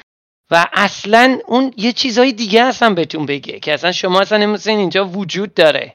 و 0.51 0.66
اصلا 0.73 1.39
اون 1.47 1.73
یه 1.77 1.93
چیزهای 1.93 2.33
دیگه 2.33 2.62
اصلا 2.62 2.91
بهتون 2.91 3.27
بگه 3.27 3.61
که 3.61 3.74
اصلا 3.74 3.93
شما 3.93 4.20
اصلا 4.20 4.39
نمی‌دونین 4.39 4.78
اینجا 4.78 5.05
وجود 5.05 5.55
داره. 5.55 5.95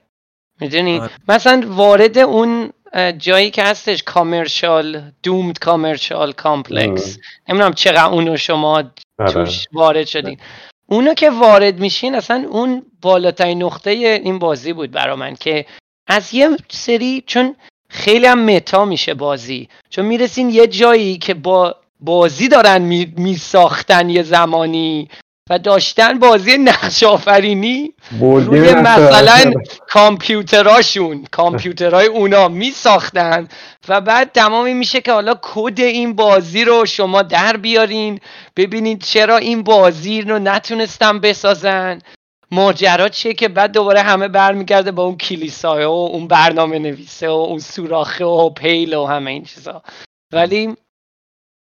می‌دونی؟ 0.62 1.00
آره. 1.00 1.12
مثلا 1.28 1.64
وارد 1.68 2.18
اون 2.18 2.70
جایی 3.18 3.52
که 3.52 3.64
هستش 3.64 4.04
commercial 4.04 5.02
doomed 5.24 5.60
commercial 5.60 6.32
complex. 6.32 7.18
نمی‌دونم 7.50 7.74
چقدر 7.74 8.06
اونو 8.06 8.38
شما 8.38 8.84
آره. 9.20 9.34
توش 9.34 9.66
وارد 9.74 10.06
شدین. 10.08 10.38
اونو 10.88 11.14
که 11.14 11.30
وارد 11.30 11.80
میشین 11.80 12.16
اصلا 12.16 12.46
اون 12.50 12.86
بالاترین 13.02 13.64
نقطه 13.64 13.90
این 13.90 14.40
بازی 14.40 14.74
بود 14.74 14.92
برا 14.92 15.16
من 15.16 15.36
که 15.36 15.66
از 16.08 16.34
یه 16.34 16.50
سری 16.70 17.24
چون 17.26 17.56
خیلی 17.90 18.26
هم 18.26 18.46
متا 18.46 18.86
میشه 18.86 19.14
بازی. 19.14 19.70
چون 19.90 20.06
می‌رسین 20.06 20.50
یه 20.50 20.68
جایی 20.68 21.18
که 21.18 21.34
با 21.34 21.76
بازی 22.00 22.48
دارن 22.48 22.82
میساختن 23.18 24.10
یه 24.10 24.24
زمانی. 24.24 25.10
و 25.50 25.60
داشتن 25.60 26.20
بازی 26.20 26.58
نقش 26.58 27.04
آفرینی 27.04 27.94
روی 28.22 28.74
مثلا. 28.74 29.54
کامپیوتراشون 29.88 31.26
کامپیوترهای 31.32 32.08
اونا 32.08 32.48
می 32.48 32.72
ساختن 32.72 33.48
و 33.90 34.02
بعد 34.02 34.32
تمامی 34.32 34.74
میشه 34.74 35.02
که 35.02 35.12
حالا 35.12 35.36
کد 35.42 35.80
این 35.80 36.14
بازی 36.16 36.66
رو 36.66 36.86
شما 36.86 37.22
در 37.22 37.58
بیارین 37.58 38.20
ببینید 38.56 39.02
چرا 39.02 39.38
این 39.38 39.64
بازی 39.64 40.22
رو 40.22 40.40
نتونستن 40.40 41.20
بسازن 41.20 42.00
ماجرا 42.52 43.10
چیه 43.10 43.34
که 43.34 43.48
بعد 43.48 43.72
دوباره 43.72 44.02
همه 44.02 44.28
برمیگرده 44.28 44.92
با 44.92 45.04
اون 45.04 45.18
کلیساه 45.18 45.86
و 45.86 45.90
اون 45.90 46.28
برنامه 46.28 46.80
نویسه 46.80 47.30
و 47.30 47.32
اون 47.32 47.60
سوراخه 47.60 48.26
و 48.26 48.50
پیل 48.50 48.94
و 48.94 49.06
همه 49.06 49.32
این 49.32 49.44
چیزا 49.44 49.84
ولی 50.34 50.76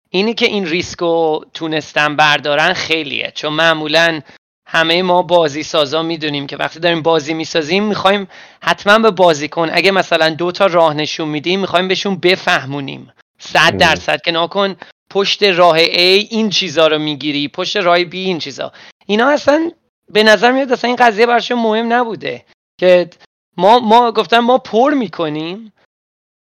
اینی 0.09 0.33
که 0.33 0.45
این 0.45 0.65
ریسک 0.65 0.99
رو 0.99 1.45
تونستن 1.53 2.15
بردارن 2.15 2.73
خیلیه. 2.73 3.31
چون 3.35 3.53
معمولا 3.53 4.21
همه 4.69 5.03
ما 5.03 5.21
بازی 5.21 5.63
سازا 5.63 6.03
می‌دونیم 6.03 6.47
که 6.47 6.57
وقتی 6.57 6.79
داریم 6.79 7.01
بازی 7.01 7.33
می‌سازیم 7.33 7.83
می‌خوایم 7.83 8.27
حتما 8.61 8.99
به 8.99 9.11
بازیکن 9.11 9.69
اگه 9.73 9.91
مثلا 9.91 10.29
دو 10.29 10.51
تا 10.51 10.65
راه 10.65 10.93
نشون 10.93 11.27
میدیم 11.27 11.59
می‌خوایم 11.59 11.87
بهشون 11.87 12.15
بفهمونیم. 12.15 13.11
صد. 13.39 13.77
درصد 13.77 14.21
که 14.21 14.31
ناکن 14.31 14.75
پشت 15.09 15.43
راه 15.43 15.85
A 15.85 16.27
این 16.29 16.49
چیزا 16.49 16.87
رو 16.87 16.99
می‌گیری 16.99 17.47
پشت 17.47 17.77
راه 17.77 18.03
B 18.03 18.13
این 18.13 18.39
چیزا. 18.39 18.71
اینا 19.05 19.29
اصلا 19.29 19.71
به 20.09 20.23
نظر 20.23 20.51
میاد 20.51 20.71
اصلا 20.71 20.87
این 20.87 20.97
قضیه 20.97 21.25
براشون 21.25 21.59
مهم 21.59 21.93
نبوده 21.93 22.45
که 22.79 23.09
ما 23.57 23.79
ما 23.79 24.11
گفتن 24.11 24.39
ما 24.39 24.57
پر 24.57 24.93
می‌کنیم 24.93 25.73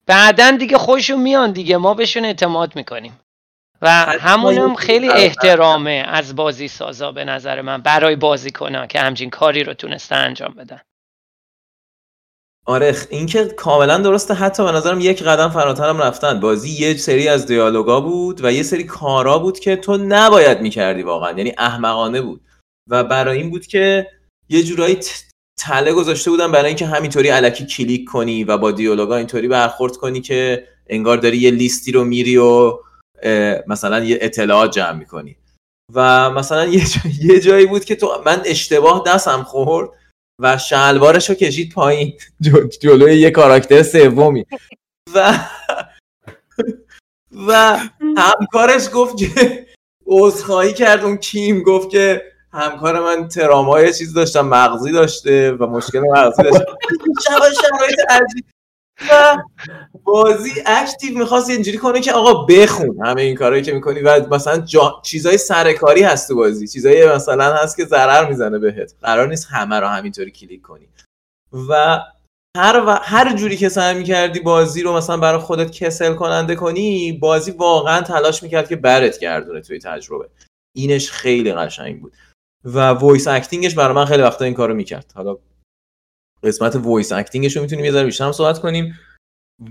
بعدا 0.06 0.52
دیگه 0.52 0.78
خوشون 0.78 1.22
میان 1.22 1.52
دیگه 1.52 1.78
ما 1.78 1.94
بهشون 1.94 2.26
اعتماد 2.26 2.76
می‌کنیم. 2.76 3.20
و 3.82 3.90
همونم 4.20 4.76
خیلی 4.76 5.10
احترامه 5.10 6.04
از 6.08 6.36
بازی 6.36 6.68
سازا 6.68 7.12
به 7.12 7.26
نظر 7.26 7.62
من 7.62 7.82
برای 7.82 8.16
بازی 8.16 8.52
کنن 8.52 8.88
که 8.88 9.00
همچین 9.00 9.30
کاری 9.30 9.64
رو 9.64 9.74
تونسته 9.74 10.16
انجام 10.16 10.54
بدن. 10.54 10.82
آره 12.66 12.96
این 13.10 13.26
که 13.26 13.46
کاملا 13.46 13.98
درسته. 13.98 14.34
حتی 14.34 14.64
به 14.64 14.72
نظرم 14.72 15.00
یک 15.00 15.24
قدم 15.24 15.50
فراتر 15.50 15.90
هم 15.90 15.98
رفتن. 15.98 16.40
بازی 16.40 16.70
یه 16.70 16.98
سری 16.98 17.28
از 17.28 17.46
دیالوگا 17.46 18.02
بود 18.02 18.44
و 18.44 18.52
یه 18.52 18.64
سری 18.64 18.84
کارا 18.84 19.40
بود 19.40 19.60
که 19.60 19.76
تو 19.76 19.98
نباید 19.98 20.62
می‌کردی 20.62 21.04
واقعا. 21.04 21.38
یعنی 21.38 21.54
احمقانه 21.58 22.22
بود. 22.22 22.42
و 22.90 23.04
برای 23.04 23.38
این 23.38 23.50
بود 23.50 23.68
که 23.68 24.08
یه 24.50 24.64
جورایی 24.64 25.00
تله 25.60 25.94
گذاشته 25.94 26.32
بودن 26.32 26.52
برای 26.52 26.68
اینکه 26.68 26.86
همینطوری 26.86 27.30
علکی 27.30 27.66
کلیک 27.66 28.06
کنی 28.06 28.44
و 28.44 28.58
با 28.58 28.72
دیالوگا 28.72 29.16
اینطوری 29.16 29.48
برخورد 29.48 29.98
کنی 29.98 30.22
که 30.22 30.68
انگار 30.88 31.18
داری 31.18 31.38
یه 31.38 31.52
لیستی 31.52 31.92
رو 31.92 32.04
میری 32.04 32.38
و 32.38 32.80
مثلا 33.68 34.04
یه 34.04 34.18
اطلاعات 34.22 34.72
جمع 34.72 34.92
می‌کنی. 34.92 35.38
و 35.94 36.32
مثلا 36.32 36.66
یه, 36.66 36.84
یه 37.32 37.40
جایی 37.40 37.66
بود 37.66 37.86
که 37.86 37.96
تو 37.96 38.22
من 38.26 38.42
اشتباه 38.46 39.04
دستم 39.08 39.44
خورد 39.44 39.90
و 40.42 40.58
شلوارش 40.58 41.30
رو 41.30 41.36
کشید 41.36 41.74
پایین. 41.74 42.18
جلوی 42.82 43.20
یه 43.20 43.32
کاراکتر 43.32 43.84
سومی. 43.84 44.46
و 45.16 45.40
و 47.48 47.80
همکارش 48.18 48.90
گفت 48.94 49.18
که 49.18 49.66
عذرخواهی 50.06 50.74
کرد. 50.74 51.04
اون 51.04 51.18
کیم 51.18 51.64
گفت 51.64 51.90
که 51.90 52.22
همکار 52.54 53.00
من 53.00 53.28
ترامای 53.28 53.94
چیز 53.94 54.14
داشتم 54.14 54.46
مغزی 54.48 54.92
داشته 54.92 55.52
و 55.52 55.68
مشکل 55.68 56.00
مغزی 56.00 56.44
داشته 56.44 56.66
شرایط 57.28 58.00
عجیب 58.10 58.46
بازی 60.04 60.52
اکتیو 60.66 61.18
می‌خواست 61.18 61.50
اینجوری 61.50 61.78
کنه 61.78 62.02
که 62.02 62.14
آقا 62.14 62.34
بخون 62.46 63.06
همه 63.06 63.22
این 63.22 63.36
کارهایی 63.36 63.64
که 63.64 63.74
می‌کنی 63.74 64.00
و 64.00 64.34
مثلا 64.34 64.58
جا... 64.58 65.02
چیزای 65.04 65.38
سرکاری 65.38 66.04
هست 66.04 66.28
تو 66.28 66.36
بازی. 66.36 66.68
چیزای 66.68 67.16
مثلا 67.16 67.54
هست 67.54 67.78
که 67.78 67.86
ضرر 67.86 68.30
می‌زنه 68.30 68.60
بهت. 68.60 68.94
قرار 69.02 69.28
نیست 69.28 69.48
همه 69.52 69.80
رو 69.80 69.88
همینطوری 69.88 70.32
کلیک 70.32 70.62
کنی. 70.62 70.88
و 71.70 72.00
هر, 72.58 72.84
و... 72.88 73.00
هر 73.02 73.36
جوری 73.36 73.58
که 73.58 73.70
سعی 73.70 73.98
می‌کردی 73.98 74.40
بازی 74.40 74.84
رو 74.84 74.94
مثلا 74.94 75.18
برای 75.18 75.40
خودت 75.40 75.72
کسل 75.72 76.14
کننده 76.14 76.56
کنی 76.56 77.12
بازی 77.12 77.52
واقعا 77.52 78.02
تلاش 78.02 78.44
می‌کرد 78.44 78.70
که 78.70 78.76
برت 78.76 79.20
گردونه 79.20 79.62
توی 79.62 79.80
تجربه. 79.80 80.30
اینش 80.76 81.12
خیلی 81.12 81.54
قشنگ 81.54 82.02
بود. 82.02 82.14
و 82.66 82.80
voice 82.80 83.28
acting 83.28 83.64
ش 83.64 83.76
برای 83.76 83.96
من 83.96 84.06
خیلی 84.06 84.24
وقتا 84.24 84.46
این 84.46 84.54
کارو 84.54 84.74
می‌کرد. 84.74 85.12
حالا 85.16 85.38
قسمت 86.44 86.76
voice 86.76 87.12
acting 87.12 87.45
ش 87.45 87.56
رو 87.56 87.62
می‌تونیم 87.62 87.86
یه 87.86 87.92
ذره 87.92 88.06
بیشتر 88.06 88.32
صحبت 88.32 88.60
کنیم. 88.60 89.00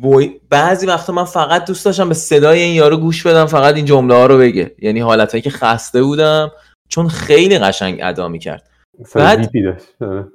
وی... 0.03 0.41
بعضی 0.51 0.87
وقتا 0.87 1.13
من 1.13 1.25
فقط 1.25 1.65
دوست 1.65 1.85
داشتم 1.85 2.09
به 2.09 2.15
صدای 2.15 2.63
این 2.63 2.75
یارو 2.75 2.97
گوش 2.97 3.27
بدم 3.27 3.47
فقط 3.47 3.75
این 3.75 3.85
جمله 3.85 4.15
ها 4.15 4.27
رو 4.27 4.39
بگه. 4.39 4.75
یعنی 4.79 5.01
حالتهایی 5.01 5.43
که 5.43 5.51
خسته 5.51 6.03
بودم 6.03 6.53
چون 6.89 7.09
خیلی 7.09 7.59
قشنگ 7.59 7.99
ادا 8.03 8.29
می‌کرد. 8.29 8.71
بعد 9.15 9.51
آره. 10.01 10.27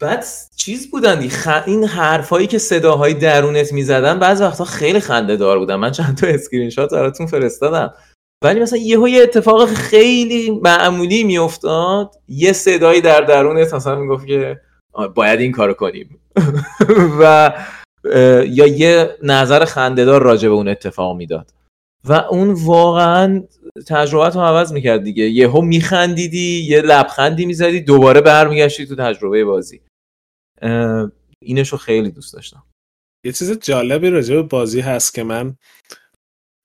بعد 0.00 0.24
چیز 0.56 0.90
بودن 0.90 1.28
خ... 1.28 1.48
این 1.66 1.84
حرفایی 1.84 2.46
که 2.46 2.58
صداهای 2.58 3.14
درونت 3.14 3.72
می‌زدن 3.72 4.18
بعضی 4.18 4.44
وقتا 4.44 4.64
خیلی 4.64 5.00
خنده 5.00 5.36
دار 5.36 5.58
بودن. 5.58 5.74
من 5.74 5.90
چند 5.90 6.16
تا 6.16 6.26
اسکرین 6.26 6.70
شات 6.70 6.90
براتون 6.90 7.26
فرستادم. 7.26 7.94
ولی 8.44 8.60
مثلا 8.60 8.78
یهو 8.78 9.08
یه 9.08 9.22
اتفاق 9.22 9.68
خیلی 9.68 10.50
معمولی 10.50 11.24
میافتاد. 11.24 12.10
یه 12.28 12.52
صدایی 12.52 13.00
در 13.00 13.20
درونت 13.20 13.74
مثلا 13.74 13.94
می‌گفت 13.94 14.26
که 14.26 14.60
باید 15.14 15.40
این 15.40 15.52
کارو 15.52 15.74
کنیم. 15.74 16.20
و 17.20 17.52
یا 18.48 18.66
یه 18.66 19.16
نظر 19.22 19.64
خندهدار 19.64 20.22
راجع 20.22 20.48
به 20.48 20.54
اون 20.54 20.68
اتفاق 20.68 21.16
می‌داد. 21.16 21.54
و 22.04 22.12
اون 22.12 22.52
واقعا 22.52 23.42
تجربت 23.86 24.34
رو 24.34 24.40
عوض 24.40 24.72
می‌کرد 24.72 25.02
دیگه. 25.02 25.24
یهو 25.24 25.60
میخندیدی 25.60 26.66
یه 26.68 26.80
لبخندی 26.80 27.46
می‌زدی 27.46 27.80
دوباره 27.80 28.20
برمیگشتی 28.20 28.86
تو 28.86 28.94
تجربه 28.94 29.44
بازی. 29.44 29.80
اینشو 31.42 31.76
خیلی 31.76 32.10
دوست 32.10 32.34
داشتم. 32.34 32.62
یه 33.24 33.32
چیز 33.32 33.58
جالبی 33.58 34.10
راجع 34.10 34.34
به 34.34 34.42
بازی 34.42 34.80
هست 34.80 35.14
که 35.14 35.22
من 35.22 35.56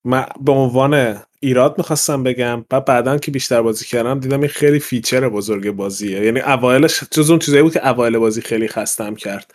من 0.05 0.25
به 0.41 0.51
عنوان 0.51 1.23
ایراد 1.43 1.77
می‌خواستم 1.77 2.23
بگم 2.23 2.65
و 2.71 2.81
بعدا 2.81 3.17
که 3.17 3.31
بیشتر 3.31 3.61
بازی 3.61 3.85
کردم 3.85 4.19
دیدم 4.19 4.39
این 4.39 4.49
خیلی 4.49 4.79
feature 4.79 5.29
بزرگ 5.29 5.71
بازیه. 5.71 6.21
یعنی 6.21 6.39
اوایلش 6.39 7.03
جز 7.11 7.29
اون 7.29 7.39
چیزایی 7.39 7.63
بود 7.63 7.73
که 7.73 7.87
اوایل 7.87 8.17
بازی 8.17 8.41
خیلی 8.41 8.67
خستم 8.67 9.15
کرد. 9.15 9.51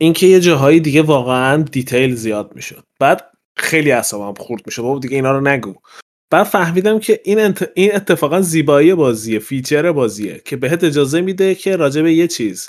اینکه 0.00 0.26
یه 0.26 0.40
جاهایی 0.40 0.80
دیگه 0.80 1.02
واقعا 1.02 1.62
detail 1.62 2.14
زیاد 2.14 2.52
می‌شد. 2.54 2.84
بعد 3.00 3.30
خیلی 3.56 3.92
اعصابم 3.92 4.42
خورد 4.42 4.62
می‌شد. 4.66 4.82
بابا 4.82 4.98
دیگه 4.98 5.16
اینا 5.16 5.32
رو 5.32 5.40
نگو. 5.40 5.74
بعد 6.30 6.46
فهمیدم 6.46 6.98
که 6.98 7.20
این, 7.24 7.38
انت... 7.38 7.70
این 7.74 7.94
اتفاقا 7.94 8.40
زیبایی 8.40 8.94
بازیه 8.94 9.38
feature 9.38 9.92
بازیه 9.92 10.42
که 10.44 10.56
بهت 10.56 10.84
اجازه 10.84 11.20
میده 11.20 11.54
که 11.54 11.76
راجع 11.76 12.02
به 12.02 12.14
یه 12.14 12.28
چیز. 12.28 12.68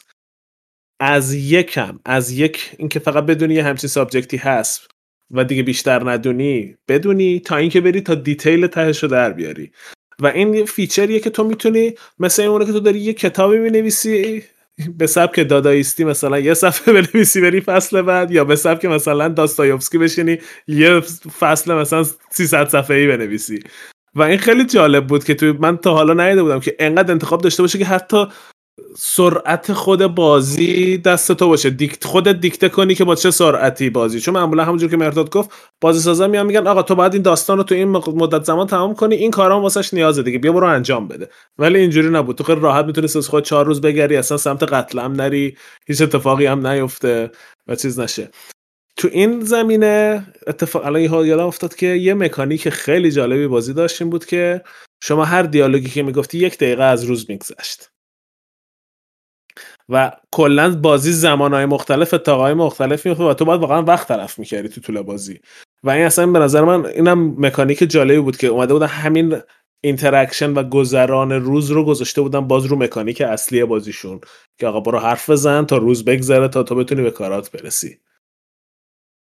از 0.99 1.33
یکم 1.33 1.99
از 2.05 2.31
یک 2.31 2.71
اینکه 2.77 2.99
فقط 2.99 3.25
بدونی 3.25 3.53
یه 3.53 3.63
همچین 3.63 3.89
subject 3.89 4.31
ی 4.31 4.37
هست. 4.37 4.87
و 5.31 5.43
دیگه 5.43 5.63
بیشتر 5.63 6.11
ندونی 6.11 6.75
بدونی 6.87 7.39
تا 7.39 7.55
اینکه 7.55 7.81
بری 7.81 8.01
تا 8.01 8.15
detail 8.15 8.67
تهش 8.67 9.03
رو 9.03 9.09
در 9.09 9.33
بیاری. 9.33 9.71
و 10.19 10.27
این 10.27 10.65
feature 10.65 11.07
یه 11.07 11.19
که 11.19 11.29
تو 11.29 11.43
می‌تونی 11.43 11.93
مثل 12.19 12.43
اونه 12.43 12.65
که 12.65 12.71
تو 12.71 12.79
داری 12.79 12.99
یه 12.99 13.13
کتابی 13.13 13.57
می‌نویسی 13.57 14.43
به 14.97 15.07
سبک 15.07 15.49
دادایستی 15.49 16.03
مثلا 16.03 16.39
یه 16.39 16.53
صفحه 16.53 16.93
بنویسی 17.01 17.41
بری 17.41 17.61
فصل 17.61 18.01
بعد 18.01 18.31
یا 18.31 18.45
به 18.45 18.55
سبک 18.55 18.85
مثلا 18.85 19.27
داستایوفسکی 19.27 19.97
بشینی 19.97 20.37
یه 20.67 20.99
فصل 21.39 21.73
مثلا 21.73 22.03
300 22.29 22.67
صفحه 22.67 22.97
ای 22.97 23.07
بنویسی. 23.07 23.59
و 24.15 24.21
این 24.21 24.37
خیلی 24.37 24.65
جالب 24.65 25.07
بود 25.07 25.23
که 25.23 25.33
تو 25.35 25.53
من 25.59 25.77
تا 25.77 25.93
حالا 25.93 26.27
ندیده 26.27 26.43
بودم 26.43 26.59
که 26.59 26.75
انقدر 26.79 27.11
انتخاب 27.11 27.41
داشته 27.41 27.63
باشه 27.63 27.77
که 27.77 27.85
حتی 27.85 28.25
سرعت 28.95 29.73
خود 29.73 30.07
بازی 30.07 30.97
دست 30.97 31.31
تو 31.31 31.47
باشه. 31.47 31.69
دیکت 31.69 32.03
خودت 32.05 32.39
دیکته 32.39 32.69
کنی 32.69 32.95
که 32.95 33.03
با 33.03 33.15
چه 33.15 33.31
سرعتی 33.31 33.89
بازی. 33.89 34.19
چون 34.19 34.33
معمولا 34.33 34.63
همونجور 34.63 34.89
که 34.89 34.97
مرداد 34.97 35.29
گفت 35.29 35.49
بازی 35.81 35.99
سازا 35.99 36.27
میان 36.27 36.45
میگن 36.45 36.67
آقا 36.67 36.81
تو 36.81 36.95
باید 36.95 37.13
این 37.13 37.21
داستان 37.21 37.57
رو 37.57 37.63
تو 37.63 37.75
این 37.75 37.87
مدت 37.87 38.43
زمان 38.43 38.67
تمام 38.67 38.95
کنی 38.95 39.15
این 39.15 39.31
کارا 39.31 39.61
واسش 39.61 39.93
نیازه 39.93 40.23
دیگه. 40.23 40.39
بیا 40.39 40.51
برو 40.51 40.67
انجام 40.67 41.07
بده. 41.07 41.29
ولی 41.57 41.79
اینجوری 41.79 42.09
نبود. 42.09 42.35
تو 42.35 42.43
خیلی 42.43 42.61
راحت 42.61 42.85
می‌تونی 42.85 43.07
از 43.15 43.27
خود 43.29 43.43
چهار 43.43 43.65
روز 43.65 43.81
بگری 43.81 44.15
اصلا 44.15 44.37
سمت 44.37 44.63
قتل 44.63 44.99
هم 44.99 45.11
نری 45.11 45.57
هیچ 45.87 46.01
اتفاقی 46.01 46.45
هم 46.45 46.67
نیفته 46.67 47.31
و 47.67 47.75
چیز 47.75 47.99
نشه. 47.99 48.29
تو 48.97 49.07
این 49.11 49.41
زمینه 49.41 50.27
اتفاق 50.47 50.85
الان 50.85 51.01
یادم 51.01 51.45
افتاد 51.47 51.75
که 51.75 51.87
یه 51.87 52.13
مکانیک 52.13 52.69
خیلی 52.69 53.11
جالبی 53.11 53.47
بازی 53.47 53.73
داشتیم 53.73 54.09
بود 54.09 54.25
که 54.25 54.61
شما 55.03 55.25
هر 55.25 55.43
دیالوگی 55.43 55.89
که 55.89 56.03
می‌گفتی 56.03 56.37
یک 56.37 56.57
دقیقه 56.57 56.83
از 56.83 57.03
روز 57.03 57.25
میگذشت. 57.29 57.89
و 59.89 60.11
کلا 60.31 60.75
بازی 60.75 61.11
زمانهای 61.11 61.65
مختلف 61.65 62.13
اتاقهای 62.13 62.53
مختلف 62.53 63.05
میفته 63.05 63.23
و 63.23 63.33
تو 63.33 63.45
باید 63.45 63.61
واقعا 63.61 63.81
وقت 63.81 64.07
صرف 64.07 64.39
می‌کردی 64.39 64.69
تو 64.69 64.81
طول 64.81 65.01
بازی. 65.01 65.39
و 65.83 65.89
این 65.89 66.05
اصلا 66.05 66.27
به 66.27 66.39
نظر 66.39 66.63
من 66.63 66.85
اینم 66.85 67.45
مکانیک 67.45 67.83
جالبی 67.83 68.19
بود 68.19 68.37
که 68.37 68.47
اومده 68.47 68.73
بودن 68.73 68.87
همین 68.87 69.41
interaction 69.83 70.53
و 70.53 70.63
گذران 70.63 71.31
روز 71.31 71.71
رو 71.71 71.85
گذاشته 71.85 72.21
بودن 72.21 72.47
باز 72.47 72.65
رو 72.65 72.77
مکانیک 72.77 73.21
اصلی 73.21 73.65
بازیشون. 73.65 74.21
که 74.59 74.67
آقا 74.67 74.79
برو 74.79 74.99
حرف 74.99 75.29
بزن 75.29 75.65
تا 75.65 75.77
روز 75.77 76.05
بگذره 76.05 76.47
تا 76.47 76.63
تو 76.63 76.75
بتونی 76.75 77.01
به 77.01 77.11
کارات 77.11 77.51
برسی. 77.51 77.97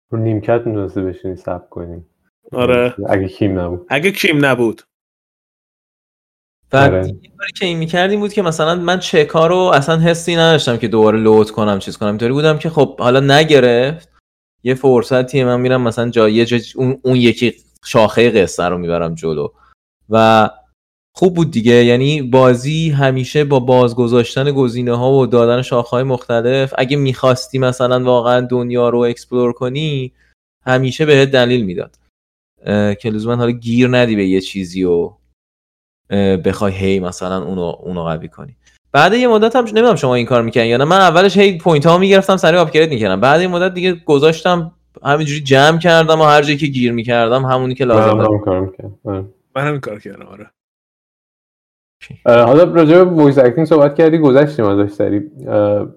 رو 0.10 0.20
نیمکت 0.20 0.62
می‌تونسته 0.66 1.02
بشینی 1.02 1.36
صبر 1.36 1.70
کنی. 1.70 2.06
آره. 2.52 2.96
اگه 3.10 3.28
کیم 3.28 3.60
نبود. 3.60 3.86
اگه 3.90 4.12
کیم 4.12 4.46
نبود. 4.46 4.82
بعد 6.76 6.92
کاری 7.38 7.52
که 7.60 7.66
این 7.66 7.78
می‌کردیم 7.78 8.20
بود 8.20 8.34
که 8.34 8.42
مثلا 8.42 8.76
من 8.76 9.00
چکا 9.00 9.48
رو 9.48 9.58
اصلا 9.58 10.00
حسی 10.00 10.36
نداشتم 10.36 10.78
که 10.78 10.88
دوباره 10.88 11.20
load 11.20 11.52
کنم 11.52 11.80
چیز 11.80 11.98
کنم. 11.98 12.10
اینطوری 12.10 12.34
بودم 12.34 12.58
که 12.58 12.70
خب 12.70 13.00
حالا 13.00 13.20
نگرفت. 13.20 14.10
یه 14.64 14.74
فرصتیه 14.74 15.46
من 15.46 15.62
میرم 15.62 15.82
مثلا 15.82 16.10
جا 16.10 16.30
یه 16.30 16.46
جا 16.46 16.58
اون, 16.76 17.00
اون 17.04 17.16
یکی 17.16 17.54
شاخه 17.86 18.30
قصه 18.30 18.64
رو 18.64 18.78
می‌برم 18.78 19.16
جلو. 19.16 19.48
و 20.10 20.50
خوب 21.16 21.34
بود 21.34 21.52
دیگه. 21.52 21.86
یعنی 21.86 22.22
بازی 22.22 22.90
همیشه 22.90 23.44
با 23.44 23.60
بازگذاشتن 23.60 24.52
گزینه 24.52 24.96
ها 24.98 25.14
و 25.14 25.26
دادن 25.26 25.62
شاخه 25.62 25.90
های 25.90 26.04
مختلف 26.04 26.74
اگه 26.78 26.98
می‌خواستی 26.98 27.60
مثلا 27.60 28.04
واقعا 28.04 28.42
دنیا 28.42 28.90
رو 28.90 29.00
explore 29.00 29.54
کنی 29.54 30.14
همیشه 30.66 31.06
بهت 31.06 31.32
دلیل 31.32 31.66
می‌داد. 31.66 31.96
که 32.96 33.10
لزوما 33.10 33.36
حالا 33.36 33.52
گیر 33.52 33.98
ندی 33.98 34.16
به 34.16 34.28
یه 34.28 34.42
چیزی 34.42 34.84
و 34.84 35.14
بخوای 36.46 36.74
هی 36.74 37.00
مثلا 37.00 37.44
اونو 37.44 37.62
اونو 37.62 38.04
قوی 38.04 38.28
کنی. 38.28 38.56
بعد 38.92 39.14
یه 39.14 39.28
مدت 39.28 39.56
هم 39.56 39.66
نمی‌دونم 39.66 39.96
شما 39.96 40.16
این 40.16 40.26
کار 40.26 40.42
می‌کنین 40.42 40.66
یا 40.66 40.78
نه. 40.78 40.86
من 40.86 41.00
اولش 41.00 41.38
هی 41.38 41.58
point 41.58 41.86
ها 41.86 41.98
می‌گرفتم 41.98 42.38
سریع 42.38 42.60
upgrade 42.60 42.90
می‌کردم. 42.90 43.22
بعد 43.22 43.42
یه 43.42 43.48
مدت 43.48 43.74
دیگه 43.74 43.94
گذاشتم 44.06 44.72
همینجوری 45.04 45.42
جمع 45.42 45.80
کردم 45.80 46.22
و 46.22 46.24
هر 46.24 46.42
جایی 46.42 46.58
که 46.58 46.68
گیر 46.68 46.92
می‌کردم 46.92 47.46
همونی 47.46 47.76
که 47.76 47.86
لازم 47.86 48.38
کار 48.46 48.60
می‌کردم. 48.60 49.30
من 49.56 49.68
هم 49.68 49.80
کار 49.80 50.00
کردم 50.00 50.26
آره. 50.26 50.50
حالا 52.26 52.64
راجع 52.64 53.04
به 53.04 53.04
وایس 53.04 53.38
اکتینگ 53.38 53.68
صحبت 53.68 53.96
کردی 53.96 54.18
گذشتیم 54.18 54.66
ازش 54.66 54.92
سریع 54.92 55.20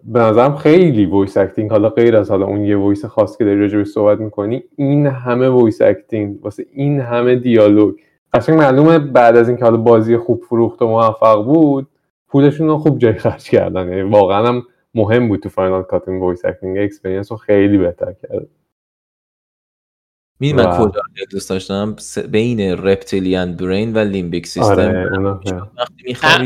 به 0.04 0.20
نظرم 0.20 0.56
خیلی 0.56 1.06
voice 1.06 1.36
acting 1.36 1.70
حالا 1.70 1.88
غیر 1.88 2.16
از 2.16 2.30
حالا 2.30 2.46
اون 2.46 2.64
یه 2.64 2.76
voice 2.76 3.04
خاص 3.04 3.38
که 3.38 3.44
داری 3.44 3.60
راجع 3.60 3.70
بهش 3.70 3.84
صحبت 3.84 4.18
می‌کنی 4.18 4.62
این 4.76 5.06
همه 5.06 5.48
voice 5.48 5.82
acting 5.82 6.44
واسه 6.44 6.66
این 6.72 7.00
همه 7.00 7.36
دیالوگ 7.36 7.94
قشنگ 8.34 8.58
معلومه 8.58 8.98
بعد 8.98 9.36
از 9.36 9.48
اینکه 9.48 9.64
حالا 9.64 9.76
بازی 9.76 10.16
خوب 10.16 10.42
فروخت 10.48 10.82
و 10.82 10.86
موفق 10.86 11.44
بود 11.44 11.88
پولشون 12.28 12.66
رو 12.68 12.78
خوب 12.78 12.98
جای 12.98 13.12
خرج 13.12 13.50
کردن. 13.50 13.88
یعنی 13.88 14.02
واقعا 14.02 14.46
هم 14.46 14.62
مهم 14.94 15.28
بود 15.28 15.42
تو 15.42 15.48
Final 15.48 15.82
Cut 15.82 16.08
این 16.08 16.20
voice 16.20 16.44
acting 16.44 16.78
experience 16.78 17.32
رو 17.32 17.38
خیلی 17.38 17.78
بهتر 17.78 18.12
کرد. 18.12 18.46
می‌دونی 20.40 20.68
من. 20.68 20.78
کجا 20.78 21.00
دوست 21.30 21.50
داشتم؟ 21.50 21.96
بین 22.28 22.60
reptilian 22.60 23.56
brain 23.56 23.94
و 23.94 23.98
limbic 23.98 24.46
system 24.46 24.70
آره 24.70 25.10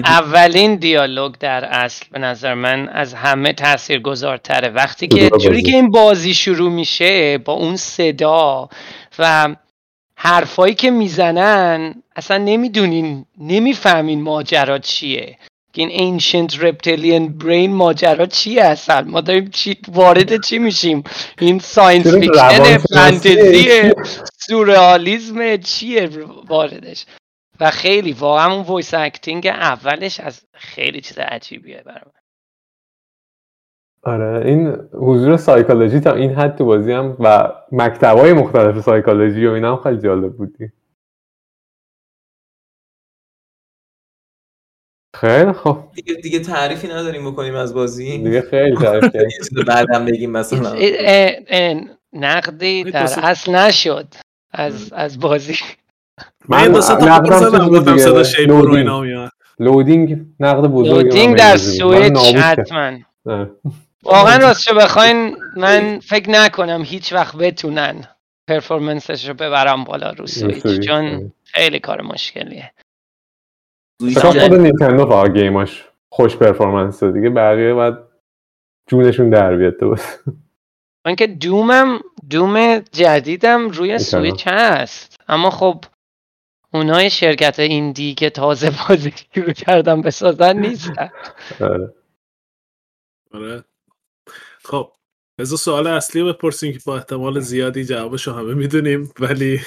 اولین 0.04 0.76
دیالوگ 0.76 1.34
در 1.40 1.64
اصل 1.64 2.06
به 2.12 2.18
نظر 2.18 2.54
من 2.54 2.88
از 2.88 3.14
همه 3.14 3.52
تاثیرگذارتره. 3.52 4.68
وقتی 4.68 5.08
که 5.08 5.30
جوری. 5.40 5.62
که 5.62 5.72
این 5.76 5.90
بازی 5.90 6.34
شروع 6.34 6.70
میشه 6.70 7.38
با 7.38 7.52
اون 7.52 7.76
صدا 7.76 8.68
و 9.18 9.56
حرفایی 10.24 10.74
که 10.74 10.90
می‌زنن 10.90 12.02
اصلا 12.16 12.38
نمی‌دونین 12.38 13.26
نمی‌فهمین 13.38 14.22
ماجرا 14.22 14.78
چیه. 14.78 15.38
این 15.74 16.18
ancient 16.20 16.52
reptilian 16.52 17.42
brain 17.44 17.68
ماجرا 17.68 18.26
چیه 18.26 18.64
اصلا؟ 18.64 19.00
ما 19.00 19.20
داریم 19.20 19.50
چی 19.50 19.76
وارد 19.88 20.40
چی 20.44 20.58
میشیم؟ 20.58 21.04
این 21.38 21.58
science 21.58 22.06
fiction؟ 22.06 22.78
فانتزی 22.78 23.92
سورئالیسم 24.40 25.56
چیه 25.56 26.10
واردش؟ 26.48 27.04
و 27.60 27.70
خیلی 27.70 28.12
واقعا 28.12 28.54
اون 28.54 28.62
voice 28.62 28.94
acting 28.94 29.46
اولش 29.46 30.20
از 30.20 30.40
خیلی 30.54 31.00
چیز 31.00 31.18
عجیبیه 31.18 31.82
برام. 31.86 32.12
آره 34.02 34.46
این 34.46 34.66
حضور 34.92 35.36
سایکولوژی 35.36 36.00
تا 36.00 36.14
این 36.14 36.30
حد 36.34 36.56
تو 36.56 36.64
بازی 36.64 36.92
هم 36.92 37.16
و 37.20 37.52
مکتبای 37.72 38.32
مختلف 38.32 38.80
سایکولوژی 38.80 39.46
و 39.46 39.50
اینا 39.52 39.76
هم 39.76 39.82
خیلی 39.82 39.98
جالب 39.98 40.36
بودی 40.36 40.72
خیلی 45.16 45.52
خوب. 45.52 45.92
دیگه, 45.94 46.14
دیگه 46.14 46.38
تعریفی 46.38 46.88
نداریم 46.88 47.30
بکنیم 47.30 47.54
از 47.54 47.74
بازی. 47.74 48.18
دیگه 48.18 48.40
خیلی 48.40 48.76
تعریف 48.76 49.12
بعدم 49.68 50.04
بگیم 50.04 50.30
مثلا. 50.30 50.68
اه- 50.70 50.76
اه- 50.98 51.32
اه، 51.48 51.80
نقدی 52.12 52.84
در 52.84 53.02
اصل 53.22 53.54
نشد 53.54 54.06
از 54.52 54.92
از 54.92 55.20
بازی. 55.20 55.54
من 56.48 56.66
من 56.66 56.72
دو 56.72 56.80
سه 56.80 56.96
تا 56.96 57.06
نقدم 57.06 57.96
صدا 57.96 58.22
شیپور 58.24 58.54
و 58.54 58.58
لودینگ. 58.58 58.76
اینا 58.76 59.00
میاد 59.00 59.30
لودینگ 59.58 60.26
نقد 60.40 60.66
بزرگی 60.70 60.92
من 61.26 61.34
لودینگ 61.34 61.36
در 61.36 61.56
این 61.94 62.14
کرد. 62.14 62.60
حتما 62.60 62.98
آره. 64.04 64.16
واقعا 64.16 64.36
راستشو 64.36 64.74
بخواین 64.74 65.36
من 65.56 65.98
فکر 65.98 66.30
نکنم 66.30 66.82
هیچ 66.84 67.12
وقت 67.12 67.36
بتونن 67.36 68.04
پرفورمنسش 68.48 69.28
رو 69.28 69.34
ببرم 69.34 69.84
بالا 69.84 70.10
رو 70.10 70.26
سویچ 70.26 70.80
چون 70.86 71.06
آره. 71.06 71.32
خیلی 71.44 71.80
کار 71.80 72.02
مشکلیه 72.02 72.72
فقط 74.14 74.38
خود 74.38 74.54
نیتندو 74.54 75.06
فقط 75.06 75.32
گیماش 75.32 75.88
خوش 76.08 76.36
پرفورمنس 76.36 77.04
دیگه 77.04 77.30
بقیه 77.30 77.74
باید 77.74 77.94
جونشون 78.86 79.30
در 79.30 79.56
بیاد 79.56 79.76
تو 79.80 79.90
بس. 79.90 80.18
من 81.06 81.14
که 81.14 81.26
دومم 81.26 82.00
دوم 82.30 82.78
جدیدم 82.78 83.68
روی. 83.68 83.98
سویچ 83.98 84.44
هست 84.46 85.20
اما 85.28 85.50
خب 85.50 85.84
اونای 86.74 87.10
شرکت 87.10 87.58
ایندی 87.58 88.14
که 88.14 88.30
تازه 88.30 88.70
بازی 88.88 89.12
شروع 89.34 89.52
کردم 89.52 90.02
بسازن 90.02 90.58
نیستن 90.58 91.10
آره. 91.60 91.94
خب 94.64 94.92
بذار 95.38 95.58
سوال 95.58 95.86
اصلی 95.86 96.20
رو 96.20 96.32
بپرسیم 96.32 96.72
که 96.72 96.78
با 96.86 96.96
احتمال 96.96 97.40
زیادی 97.40 97.84
جوابش 97.84 98.26
رو 98.26 98.32
همه 98.32 98.54
می‌دونیم 98.54 99.12
ولی 99.20 99.60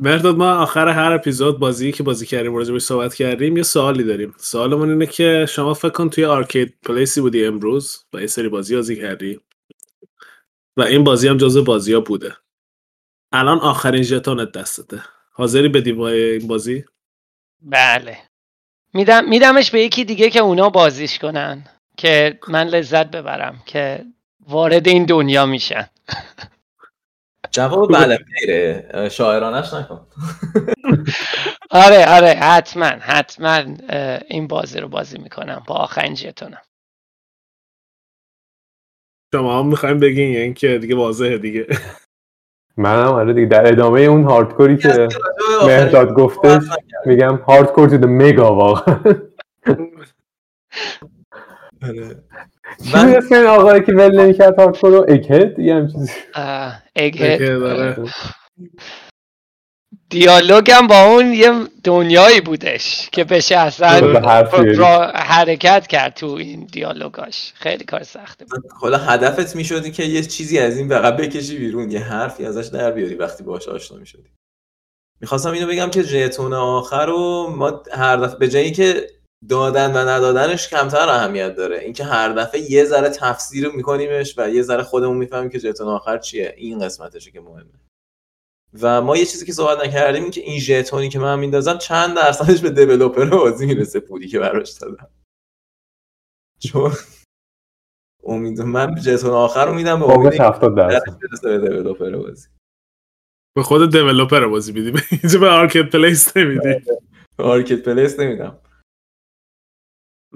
مرداد 0.00 0.36
ما 0.36 0.54
آخر 0.54 0.88
هر 0.88 1.12
اپیزود 1.12 1.58
بازی 1.58 1.92
که 1.92 2.02
بازی 2.02 2.26
کردیم 2.26 2.56
راجع 2.56 2.78
صحبت 2.78 3.14
کردیم 3.14 3.56
یه 3.56 3.62
سوالی 3.62 4.04
داریم. 4.04 4.34
سوالمون 4.38 4.90
اینه 4.90 5.06
که 5.06 5.46
شما 5.48 5.74
فکر 5.74 5.88
کن 5.88 6.10
توی 6.10 6.24
آرکید 6.24 6.74
پلیسی 6.82 7.20
بودی 7.20 7.44
امروز 7.44 8.04
و 8.12 8.20
یه 8.20 8.26
سری 8.26 8.48
بازی 8.48 8.76
بازی 8.76 8.96
کردی 8.96 9.40
و 10.76 10.82
این 10.82 11.04
بازی 11.04 11.28
هم 11.28 11.36
جزو 11.36 11.64
بازی 11.64 11.92
ها 11.92 12.00
بوده. 12.00 12.36
الان 13.32 13.58
آخرین 13.58 14.02
ژتونت 14.02 14.52
دستته. 14.52 15.02
حاضری 15.32 15.68
بدی 15.68 15.92
با 15.92 16.08
این 16.08 16.46
بازی؟ 16.46 16.84
بله. 17.60 18.18
میدم 18.94 19.28
میدمش 19.28 19.70
به 19.70 19.80
یکی 19.80 20.04
دیگه 20.04 20.30
که 20.30 20.40
اونا 20.40 20.70
بازیش 20.70 21.18
کنن. 21.18 21.75
که 21.96 22.38
من 22.48 22.66
لذت 22.66 23.10
ببرم 23.10 23.62
که 23.66 24.04
وارد 24.48 24.88
این 24.88 25.04
دنیا 25.04 25.46
میشن. 25.46 25.88
جواب 27.50 27.92
بله 27.94 28.18
غیره 28.40 29.08
شاعرانش 29.08 29.74
نکن. 29.74 30.06
آره 31.70 32.06
آره 32.16 32.28
حتما 32.28 32.86
حتما 32.86 33.64
این 34.28 34.46
بازی 34.46 34.80
رو 34.80 34.88
بازی 34.88 35.18
می‌کنم 35.18 35.62
با 35.66 35.74
آخرین 35.74 36.14
ژتونم 36.14 36.62
شما 39.34 39.58
هم 39.58 39.66
می‌خوایم 39.68 40.00
بگین 40.00 40.32
یعنی 40.32 40.54
که 40.54 40.78
دیگه 40.78 40.96
واضحه 40.96 41.38
دیگه. 41.38 41.66
منم 42.76 43.12
آره 43.12 43.32
دیگه. 43.32 43.46
در 43.46 43.68
ادامه 43.72 44.00
اون 44.00 44.24
هاردکوری 44.24 44.76
که 44.78 45.08
مهداد 45.66 46.12
گفتش 46.12 46.62
میگم 47.06 47.36
هاردکور 47.36 47.88
تو 47.88 47.96
مگا 48.08 48.54
واقعا. 48.54 49.00
چی 52.84 52.92
من- 52.94 53.06
بود 53.06 53.16
اسم 53.16 53.34
این 53.34 53.46
آقایی 53.46 53.82
که 53.84 53.92
ول 53.92 54.20
نمی‌کرد 54.20 54.58
هاردکور 54.58 54.90
رو 54.90 55.06
اگهد 55.08 55.58
یه 55.58 55.74
هم 55.74 55.92
چیزی. 55.92 56.12
اگهد 56.96 57.38
که 57.38 57.46
داره. 57.46 57.96
دیالوگم 60.10 60.86
با 60.86 61.02
اون 61.04 61.32
یه 61.32 61.52
دنیایی 61.84 62.40
بودش 62.40 63.08
که 63.12 63.24
بشه 63.24 63.56
اصلا 63.56 63.98
را- 64.76 65.10
حرکت 65.14 65.86
کرد 65.86 66.14
تو 66.14 66.26
این 66.26 66.68
دیالوگاش. 66.72 67.52
خیلی 67.54 67.84
کار 67.84 68.02
سخته 68.02 68.44
بود. 68.44 68.64
حالا 68.80 68.98
هدفت 68.98 69.56
می‌شدی 69.56 69.90
که 69.90 70.02
یه 70.02 70.22
چیزی 70.22 70.58
از 70.58 70.76
این 70.76 70.88
فقط 70.88 71.16
بکشی 71.16 71.58
بیرون 71.58 71.90
یه 71.90 72.00
حرفی 72.00 72.44
ازش 72.46 72.66
در 72.66 72.90
بیاری 72.90 73.14
وقتی 73.14 73.44
باهاش 73.44 73.68
آشنا 73.68 73.98
می‌شدی. 73.98 74.30
می‌خواستم 75.20 75.50
اینو 75.50 75.66
بگم 75.68 75.90
که 75.90 76.02
ژتون 76.02 76.52
آخر 76.52 77.06
رو 77.06 77.54
ما 77.56 77.82
هر 77.92 78.16
دفعه 78.16 78.38
به 78.38 78.48
جایی 78.48 78.70
که 78.72 79.06
دادن 79.48 79.92
و 79.92 80.08
ندادنش 80.08 80.68
کمتر 80.68 81.08
اهمیت 81.08 81.54
داره. 81.56 81.78
اینکه 81.78 82.04
هر 82.04 82.32
دفعه 82.32 82.70
یه 82.70 82.84
ذره 82.84 83.08
تفسیر 83.08 83.68
میکنیمش 83.68 84.34
و 84.38 84.50
یه 84.50 84.62
ذره 84.62 84.82
خودمون 84.82 85.16
می‌فهمیم 85.16 85.50
که 85.50 85.58
ژتون 85.58 85.88
آخر 85.88 86.18
چیه. 86.18 86.54
این 86.56 86.78
قسمتشه 86.78 87.30
که 87.30 87.40
مهمه. 87.40 87.80
و 88.80 89.02
ما 89.02 89.16
یه 89.16 89.24
چیزی 89.24 89.46
که 89.46 89.52
صحبت 89.52 89.86
نکردیم 89.86 90.22
این 90.22 90.30
که 90.30 90.40
این 90.40 90.60
ژتونی 90.60 91.08
که 91.08 91.18
من 91.18 91.38
میندازم 91.38 91.78
چند 91.78 92.16
درصدش 92.16 92.60
به 92.60 92.70
دیولپر 92.70 93.24
بازی 93.24 93.66
می‌رسه 93.66 94.00
پولی 94.00 94.28
که 94.28 94.38
براش 94.38 94.70
دادم. 94.70 95.08
چون 96.58 96.92
امید 98.24 98.60
من 98.60 99.00
ژتون 99.00 99.30
آخر 99.30 99.66
رو 99.66 99.74
میدم 99.74 100.00
به 100.00 100.04
امید 100.04 100.30
فوقش 100.30 100.40
70 100.40 100.76
درصد. 100.76 101.18
به 101.42 101.58
دیولپر 101.58 102.16
بازی. 102.16 102.48
به 103.56 103.62
خود 103.62 103.92
دیولپر 103.92 104.46
بازی 104.46 104.72
میدی 104.72 104.92
اینجا 105.22 105.38
به 105.38 105.48
آرکید 105.48 105.90
پلیس 105.90 106.36
نمیدی 106.36 106.74
آرکید 107.38 107.82
پلیس 107.82 108.20
نمیدم. 108.20 108.58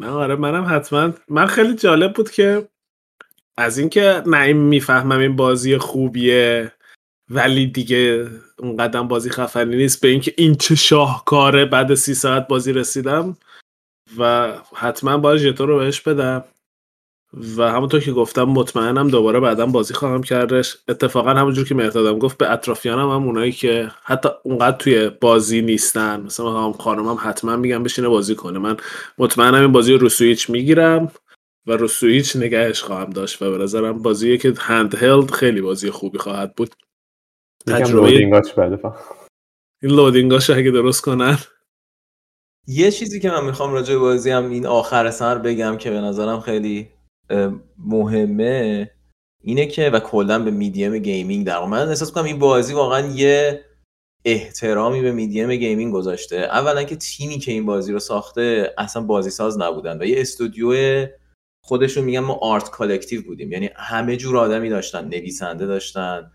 نه 0.00 0.08
آره 0.08 0.36
منم 0.36 0.66
حتما. 0.76 1.12
من 1.28 1.46
خیلی 1.46 1.74
جالب 1.74 2.12
بود 2.12 2.30
که 2.30 2.68
از 3.56 3.78
اینکه 3.78 4.22
این 4.26 4.56
می‌فهمم 4.56 5.18
این 5.18 5.36
بازی 5.36 5.78
خوبیه 5.78 6.72
ولی 7.30 7.66
دیگه 7.66 8.28
اون 8.58 8.76
قدم 8.76 9.08
بازی 9.08 9.30
خفنی 9.30 9.76
نیست. 9.76 10.00
به 10.00 10.08
اینکه 10.08 10.34
این 10.36 10.54
چه 10.54 10.74
شاهکاره 10.74 11.64
بعد 11.64 11.94
سی 11.94 12.14
ساعت 12.14 12.48
بازی 12.48 12.72
رسیدم 12.72 13.36
و 14.18 14.52
حتما 14.74 15.18
باید 15.18 15.38
ژتون 15.38 15.68
رو 15.68 15.78
بهش 15.78 16.00
بدم. 16.00 16.44
و 17.56 17.70
همونطور 17.70 18.00
که 18.00 18.12
گفتم 18.12 18.44
مطمئنم 18.44 19.08
دوباره 19.08 19.40
بعدا 19.40 19.66
بازی 19.66 19.94
خواهم 19.94 20.22
کردش. 20.22 20.76
اتفاقا 20.88 21.30
همونجور 21.30 21.64
که 21.64 21.74
مهدادم 21.74 22.18
گفت 22.18 22.38
به 22.38 22.52
اطرافیانم 22.52 23.10
هم 23.10 23.26
اونایی 23.26 23.52
که 23.52 23.90
حتی 24.02 24.28
اونقدر 24.42 24.76
توی 24.76 25.08
بازی 25.08 25.62
نیستن 25.62 26.20
مثلا 26.20 26.64
هم 26.64 26.72
خانمم 26.72 27.16
حتما 27.20 27.56
میگم 27.56 27.82
بشینه 27.82 28.08
بازی 28.08 28.34
کنه. 28.34 28.58
من 28.58 28.76
مطمئنم 29.18 29.60
این 29.60 29.72
بازی 29.72 29.92
رو 29.92 30.08
سویچ 30.08 30.50
می‌گیرم 30.50 31.12
و 31.66 31.72
رو 31.72 31.88
سویچ 31.88 32.36
نگهش 32.36 32.82
خواهم 32.82 33.10
داشت 33.10 33.42
و 33.42 33.50
به 33.50 33.58
نظرم 33.58 34.02
بازیه 34.02 34.38
که 34.38 34.54
هند 34.58 34.94
هلد 34.94 35.30
خیلی 35.30 35.60
بازی 35.60 35.90
خوبی 35.90 36.18
خواهد 36.18 36.54
بود. 36.54 36.74
تجربه. 37.66 38.08
این 39.82 39.92
loading 39.92 40.37
اش 40.37 40.50
اگه 40.50 40.70
درست 40.70 41.00
کنن. 41.00 41.38
یه 42.66 42.90
چیزی 42.90 43.20
که 43.20 43.30
من 43.30 43.44
می‌خوام 43.44 43.72
راجع 43.72 43.94
به 43.94 43.98
بازی 43.98 44.30
هم 44.30 44.50
این 44.50 44.66
آخر 44.66 45.10
سر 45.10 45.38
بگم 45.38 45.76
که 45.76 45.90
به 45.90 46.00
نظرم 46.00 46.40
خیلی 46.40 46.88
مهمه 47.78 48.90
اینه 49.42 49.66
که 49.66 49.90
و 49.90 50.00
کلا 50.00 50.38
به 50.38 50.50
medium 50.50 50.98
gaming 50.98 51.46
در 51.46 51.64
من 51.64 51.88
احساس 51.88 52.12
کنم 52.12 52.24
این 52.24 52.38
بازی 52.38 52.74
واقعا 52.74 53.06
یه 53.06 53.64
احترامی 54.24 55.02
به 55.02 55.12
medium 55.12 55.56
gaming 55.56 55.92
گذاشته. 55.92 56.36
اولا 56.36 56.84
که 56.84 56.96
تیمی 56.96 57.38
که 57.38 57.52
این 57.52 57.66
بازی 57.66 57.92
رو 57.92 57.98
ساخته 57.98 58.74
اصلا 58.78 59.02
بازی 59.02 59.30
ساز 59.30 59.58
نبودن 59.58 60.02
و 60.02 60.04
یه 60.04 60.20
استودیو 60.20 61.06
خودشون 61.64 62.04
میگن 62.04 62.20
ما 62.20 62.34
art 62.34 62.70
collective 62.70 63.22
بودیم. 63.22 63.52
یعنی 63.52 63.70
همه 63.76 64.16
جور 64.16 64.36
آدمی 64.36 64.68
داشتن 64.68 65.04
نویسنده 65.04 65.66
داشتن 65.66 66.32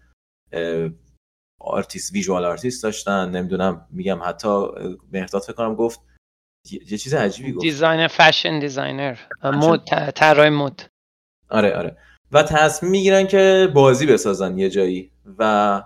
آرتیست 1.62 2.14
visual 2.14 2.46
artist 2.46 2.84
داشتن. 2.84 3.30
نمی‌دونم 3.30 3.88
میگم 3.92 4.20
حتی 4.24 4.68
مهرداد 5.14 5.42
فکر 5.42 5.54
کنم 5.54 5.76
گفت 5.76 6.00
یه 6.72 6.98
چیز 6.98 7.14
عجیبی 7.14 7.52
گفت. 7.52 7.62
designer 7.62 8.08
fashion 8.08 8.60
designer. 8.60 9.18
مد 9.44 9.86
طراح 10.16 10.50
مد. 10.50 10.82
آره 11.50 11.78
آره. 11.78 11.98
و 12.32 12.44
تصمیم 12.44 12.92
می‌گیرن 12.92 13.28
که 13.28 13.72
بازی 13.74 14.06
بسازن 14.06 14.58
یه 14.58 14.70
جایی 14.70 15.12
و 15.38 15.84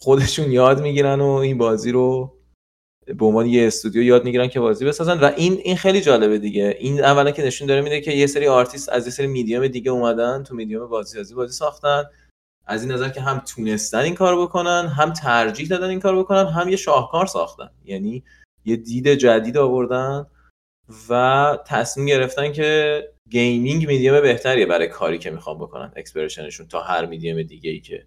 خودشون 0.00 0.52
یاد 0.52 0.80
می‌گیرن 0.80 1.20
و 1.20 1.26
این 1.26 1.58
بازی 1.58 1.92
رو 1.92 2.34
به 3.06 3.26
عنوان 3.26 3.46
یه 3.46 3.66
استودیو 3.66 4.02
یاد 4.02 4.24
می‌گیرن 4.24 4.48
که 4.48 4.60
بازی 4.60 4.84
بسازن. 4.84 5.20
و 5.20 5.30
این 5.36 5.58
این 5.64 5.76
خیلی 5.76 6.00
جالبه 6.00 6.38
دیگه. 6.38 6.76
این 6.78 7.04
اولا 7.04 7.30
که 7.30 7.42
نشون 7.42 7.68
داره 7.68 7.80
میده 7.80 8.00
که 8.00 8.12
یه 8.12 8.26
سری 8.26 8.46
آرتیست 8.46 8.88
از 8.88 9.06
یه 9.06 9.12
سری 9.12 9.26
میدیوم 9.26 9.68
دیگه 9.68 9.90
اومدن 9.90 10.42
تو 10.42 10.54
میدیوم 10.54 10.88
بازی 10.88 11.16
سازی 11.16 11.34
بازی 11.34 11.52
ساختن. 11.52 12.04
از 12.66 12.82
این 12.82 12.92
نظر 12.92 13.08
که 13.08 13.20
هم 13.20 13.42
تونستن 13.46 13.98
این 13.98 14.14
کار 14.14 14.42
بکنن 14.42 14.86
هم 14.86 15.12
ترجیح 15.12 15.68
دادن 15.68 15.88
این 15.88 16.00
کار 16.00 16.18
بکنن 16.18 16.46
هم 16.46 16.68
یه 16.68 16.76
شاهکار 16.76 17.26
ساختن. 17.26 17.70
یعنی 17.84 18.24
یه 18.68 18.76
دید 18.76 19.08
جدید 19.08 19.56
آوردن 19.56 20.26
و 21.08 21.58
تصمیم 21.66 22.06
گرفتن 22.06 22.52
که 22.52 23.02
gaming 23.30 23.86
medium 23.86 24.20
بهتریه 24.20 24.66
برای 24.66 24.88
کاری 24.88 25.18
که 25.18 25.30
می‌خوان 25.30 25.58
بکنن 25.58 25.92
expression 25.96 26.47
شون 26.47 26.68
تا 26.68 26.82
هر 26.82 27.06
میدیوم 27.06 27.42
دیگه 27.42 27.70
ای 27.70 27.80
که 27.80 28.06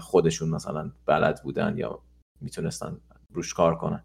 خودشون 0.00 0.48
مثلا 0.48 0.92
بلد 1.06 1.42
بودن 1.42 1.78
یا 1.78 2.02
می‌تونستن 2.40 3.00
روش 3.32 3.54
کار 3.54 3.76
کنن. 3.76 4.04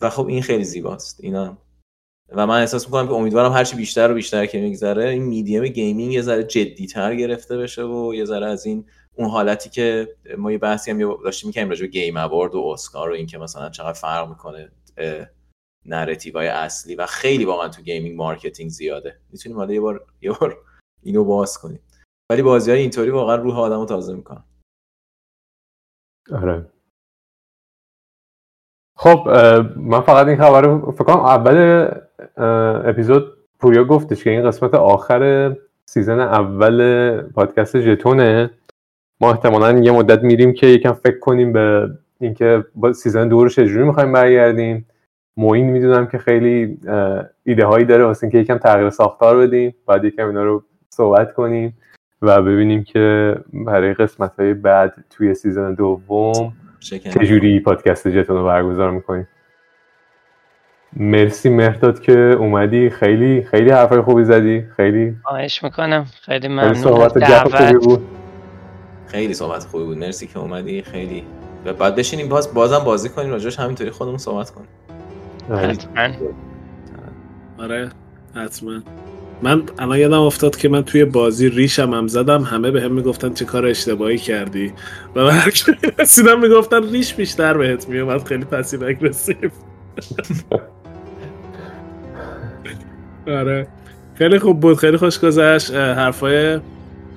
و 0.00 0.10
خب 0.10 0.26
این 0.26 0.42
خیلی 0.42 0.64
زیباست. 0.64 1.24
اینا. 1.24 1.58
و 2.28 2.46
من 2.46 2.60
احساس 2.60 2.86
می‌کنم 2.86 3.06
که 3.06 3.12
امیدوارم 3.12 3.52
هرچی 3.52 3.76
بیشتر 3.76 4.10
و 4.10 4.14
بیشتر 4.14 4.46
که 4.46 4.60
میگذره 4.60 5.08
این 5.08 5.22
medium 5.22 5.66
gaming 5.66 6.12
یه 6.12 6.22
ذره 6.22 6.44
جدیتر 6.44 7.14
گرفته 7.14 7.56
بشه 7.56 7.82
و 7.82 8.14
یه 8.14 8.24
ذره 8.24 8.46
از 8.46 8.66
این 8.66 8.84
اون 9.18 9.28
حالتی 9.30 9.70
که 9.70 10.16
ما 10.38 10.52
یه 10.52 10.58
بحثی 10.58 10.90
هم 10.90 11.22
داشتیم 11.24 11.48
می‌کنیم 11.48 11.68
راجع 11.68 11.82
به 11.82 11.86
Game 11.86 12.16
Award 12.16 12.54
و 12.54 12.60
اسکار 12.60 13.10
و 13.10 13.12
اینکه 13.12 13.38
مثلا 13.38 13.70
چقدر 13.70 13.92
فرق 13.92 14.28
می‌کنه 14.28 14.70
narrative 15.86 16.37
های 16.37 16.48
اصلی 16.48 16.94
و 16.94 17.06
خیلی 17.06 17.44
واقعا 17.44 17.68
تو 17.68 17.82
gaming 17.82 18.16
marketing 18.16 18.70
زیاده. 18.70 19.20
می‌تونیم 19.30 19.58
حالا 19.58 19.74
یه 19.74 19.80
بار 19.80 20.06
یه 20.20 20.32
بار 20.32 20.58
اینو 21.02 21.24
باز 21.24 21.58
کنیم. 21.58 21.80
ولی 22.30 22.42
بازی 22.42 22.70
های 22.70 22.80
اینطوری 22.80 23.10
واقعا 23.10 23.36
روح 23.36 23.58
آدمو 23.58 23.86
تازه 23.86 24.14
می‌کنن. 24.14 24.44
آره. 26.32 26.66
خب 28.96 29.28
من 29.76 30.00
فقط 30.00 30.26
این 30.26 30.36
خبر 30.36 30.62
رو 30.62 30.92
فکر 30.92 31.04
کنم 31.04 31.20
اول 31.20 31.88
اپیزود 32.84 33.38
پوریا 33.58 33.84
گفتش 33.84 34.24
که 34.24 34.30
این 34.30 34.46
قسمت 34.46 34.74
آخر 34.74 35.56
season 35.88 36.20
اول 36.20 37.20
پادکست 37.22 37.80
ژتونه. 37.80 38.57
ما 39.20 39.30
احتمالا 39.30 39.78
یه 39.78 39.92
مدت 39.92 40.22
میریم 40.22 40.52
که 40.52 40.66
یکم 40.66 40.92
فکر 40.92 41.18
کنیم 41.18 41.52
به 41.52 41.88
اینکه 42.20 42.64
با 42.74 42.92
season 42.92 43.28
دو 43.28 43.42
رو 43.42 43.48
چجوری 43.48 43.84
می‌خوایم 43.84 44.12
برگردیم. 44.12 44.86
معین 45.36 45.70
می‌دونم 45.70 46.06
که 46.06 46.18
خیلی 46.18 46.78
ایده 47.44 47.66
هایی 47.66 47.84
داره 47.84 48.04
واسه 48.04 48.24
اینکه 48.24 48.38
یکم 48.38 48.58
تغییر 48.58 48.90
ساختار 48.90 49.36
بدیم. 49.36 49.74
بعد 49.86 50.04
یکم 50.04 50.26
اینا 50.26 50.44
رو 50.44 50.64
صحبت 50.88 51.34
کنیم 51.34 51.78
و 52.22 52.42
ببینیم 52.42 52.84
که 52.84 53.34
برای 53.52 53.94
قسمت 53.94 54.40
های 54.40 54.54
بعد 54.54 54.94
توی 55.10 55.34
season 55.34 55.74
دوم 55.74 56.52
چجوری 56.80 57.60
پادکست 57.60 58.08
ژتون 58.08 58.36
رو 58.36 58.44
برگزار 58.44 58.90
می‌کنیم. 58.90 59.28
مرسی 60.96 61.48
مهداد 61.48 62.00
که 62.00 62.18
اومدی. 62.18 62.90
خیلی 62.90 63.42
خیلی 63.42 63.70
حرفای 63.70 64.00
خوبی 64.00 64.24
زدی. 64.24 64.64
خیلی 64.76 65.16
خواهش 65.22 65.64
می‌کنم. 65.64 66.06
خیلی 66.22 66.48
ممنون. 66.48 66.74
صحبت 66.74 67.24
خوبی 67.24 67.86
بود. 67.86 68.17
خیلی 69.08 69.34
صحبت 69.34 69.64
خوبی 69.64 69.84
بود. 69.84 69.98
مرسی 69.98 70.26
که 70.26 70.38
اومدی. 70.38 70.82
خیلی. 70.82 71.22
و 71.64 71.72
بعد 71.72 71.96
بشینیم 71.96 72.28
باز 72.28 72.54
بازم 72.54 72.78
بازی 72.78 73.08
کنیم. 73.08 73.30
راجعش 73.30 73.58
همینطوری 73.58 73.90
خودمون 73.90 74.18
صحبت 74.18 74.50
کنیم. 74.50 74.68
حتما. 75.50 76.08
آره. 77.58 77.90
حتما. 78.34 78.80
من 79.42 79.62
الان 79.78 79.98
یادم 79.98 80.20
افتاد 80.20 80.56
که 80.56 80.68
من 80.68 80.84
توی 80.84 81.04
بازی 81.04 81.48
ریشم 81.48 81.94
هم 81.94 82.06
زدم. 82.06 82.42
همه 82.42 82.70
به 82.70 82.82
هم 82.82 82.92
می‌گفتن 82.92 83.34
چه 83.34 83.44
کار 83.44 83.66
اشتباهی 83.66 84.18
کردی. 84.18 84.72
و 85.16 85.24
من 85.24 85.42
رسیدم 85.98 86.40
می‌گفتن 86.40 86.90
ریش 86.90 87.14
بیشتر 87.14 87.56
بهت 87.56 87.88
میومد 87.88 88.24
خیلی 88.24 88.44
پسیو 88.44 88.84
اگرسیو 88.84 89.36
آره. 93.26 93.66
خیلی 94.14 94.38
خوب 94.38 94.60
بود. 94.60 94.76
خیلی 94.76 94.96
خوش 94.96 95.18
گذشت. 95.18 95.70
حرفای 95.74 96.60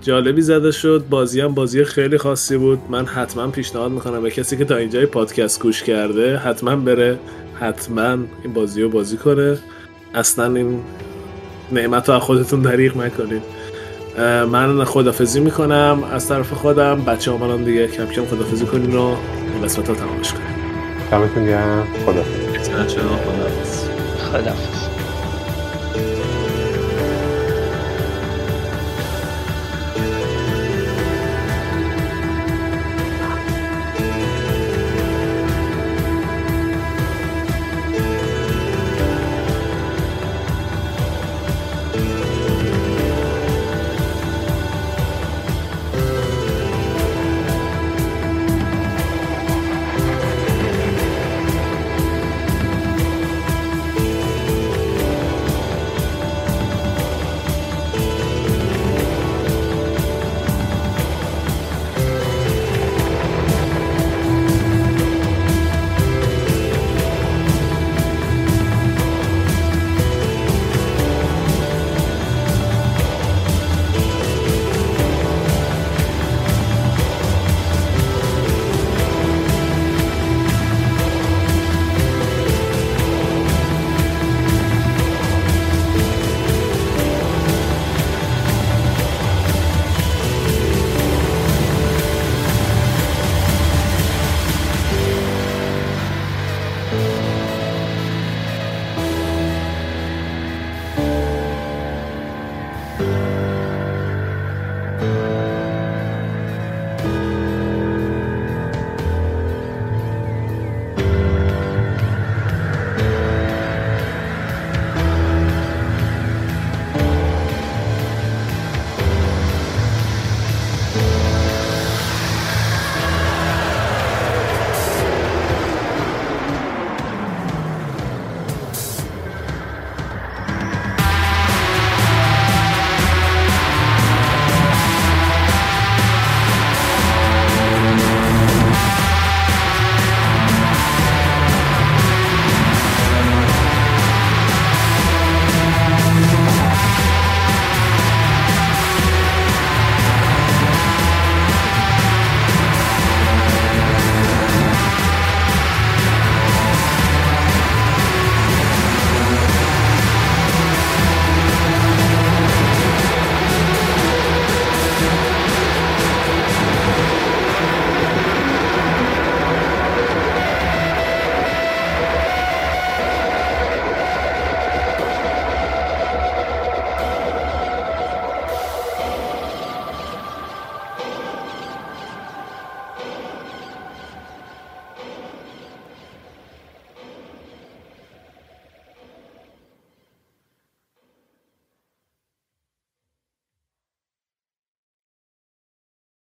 جالبی 0.02 0.42
زده 0.42 0.72
شد. 0.72 1.04
بازی 1.10 1.42
هم 1.42 1.54
بازی 1.54 1.84
خیلی 1.84 2.18
خاصی 2.18 2.58
بود. 2.58 2.80
من 2.90 3.06
حتما 3.06 3.48
پیشنهاد 3.48 3.92
می‌کنم 3.92 4.22
به 4.22 4.32
کسی 4.32 4.58
که 4.58 4.66
تا 4.66 4.76
اینجای 4.76 5.06
پادکست 5.06 5.62
گوش 5.62 5.84
کرده 5.84 6.38
حتما 6.38 6.76
بره 6.76 7.20
حتما 7.60 8.18
این 8.44 8.54
بازی 8.54 8.82
رو 8.82 8.90
بازی 8.90 9.18
کنه. 9.18 9.58
اصلا 10.14 10.56
این 10.56 10.80
نعمت 11.72 12.10
رو 12.10 12.20
خودتون 12.20 12.62
دریغ 12.62 12.98
نکنید. 12.98 13.42
من 14.52 14.84
خدافزی 14.84 15.40
می‌کنم. 15.40 16.04
از 16.12 16.28
طرف 16.28 16.54
خودم 16.54 17.06
بچه 17.06 17.32
هم 17.32 17.64
دیگه 17.64 17.88
کم 17.88 18.06
کم 18.06 18.26
خدافزی 18.26 18.66
کنین 18.66 18.96
و 18.96 19.16
این 19.54 19.64
قسمت 19.64 19.90
رو 19.90 19.96
تمامش 19.96 20.34
کنیم. 20.34 20.46
دمتون 21.12 21.46
گرم. 21.46 21.88
خدافز 22.06 22.70
خدافز. 22.70 23.84
خدافز. 24.32 24.81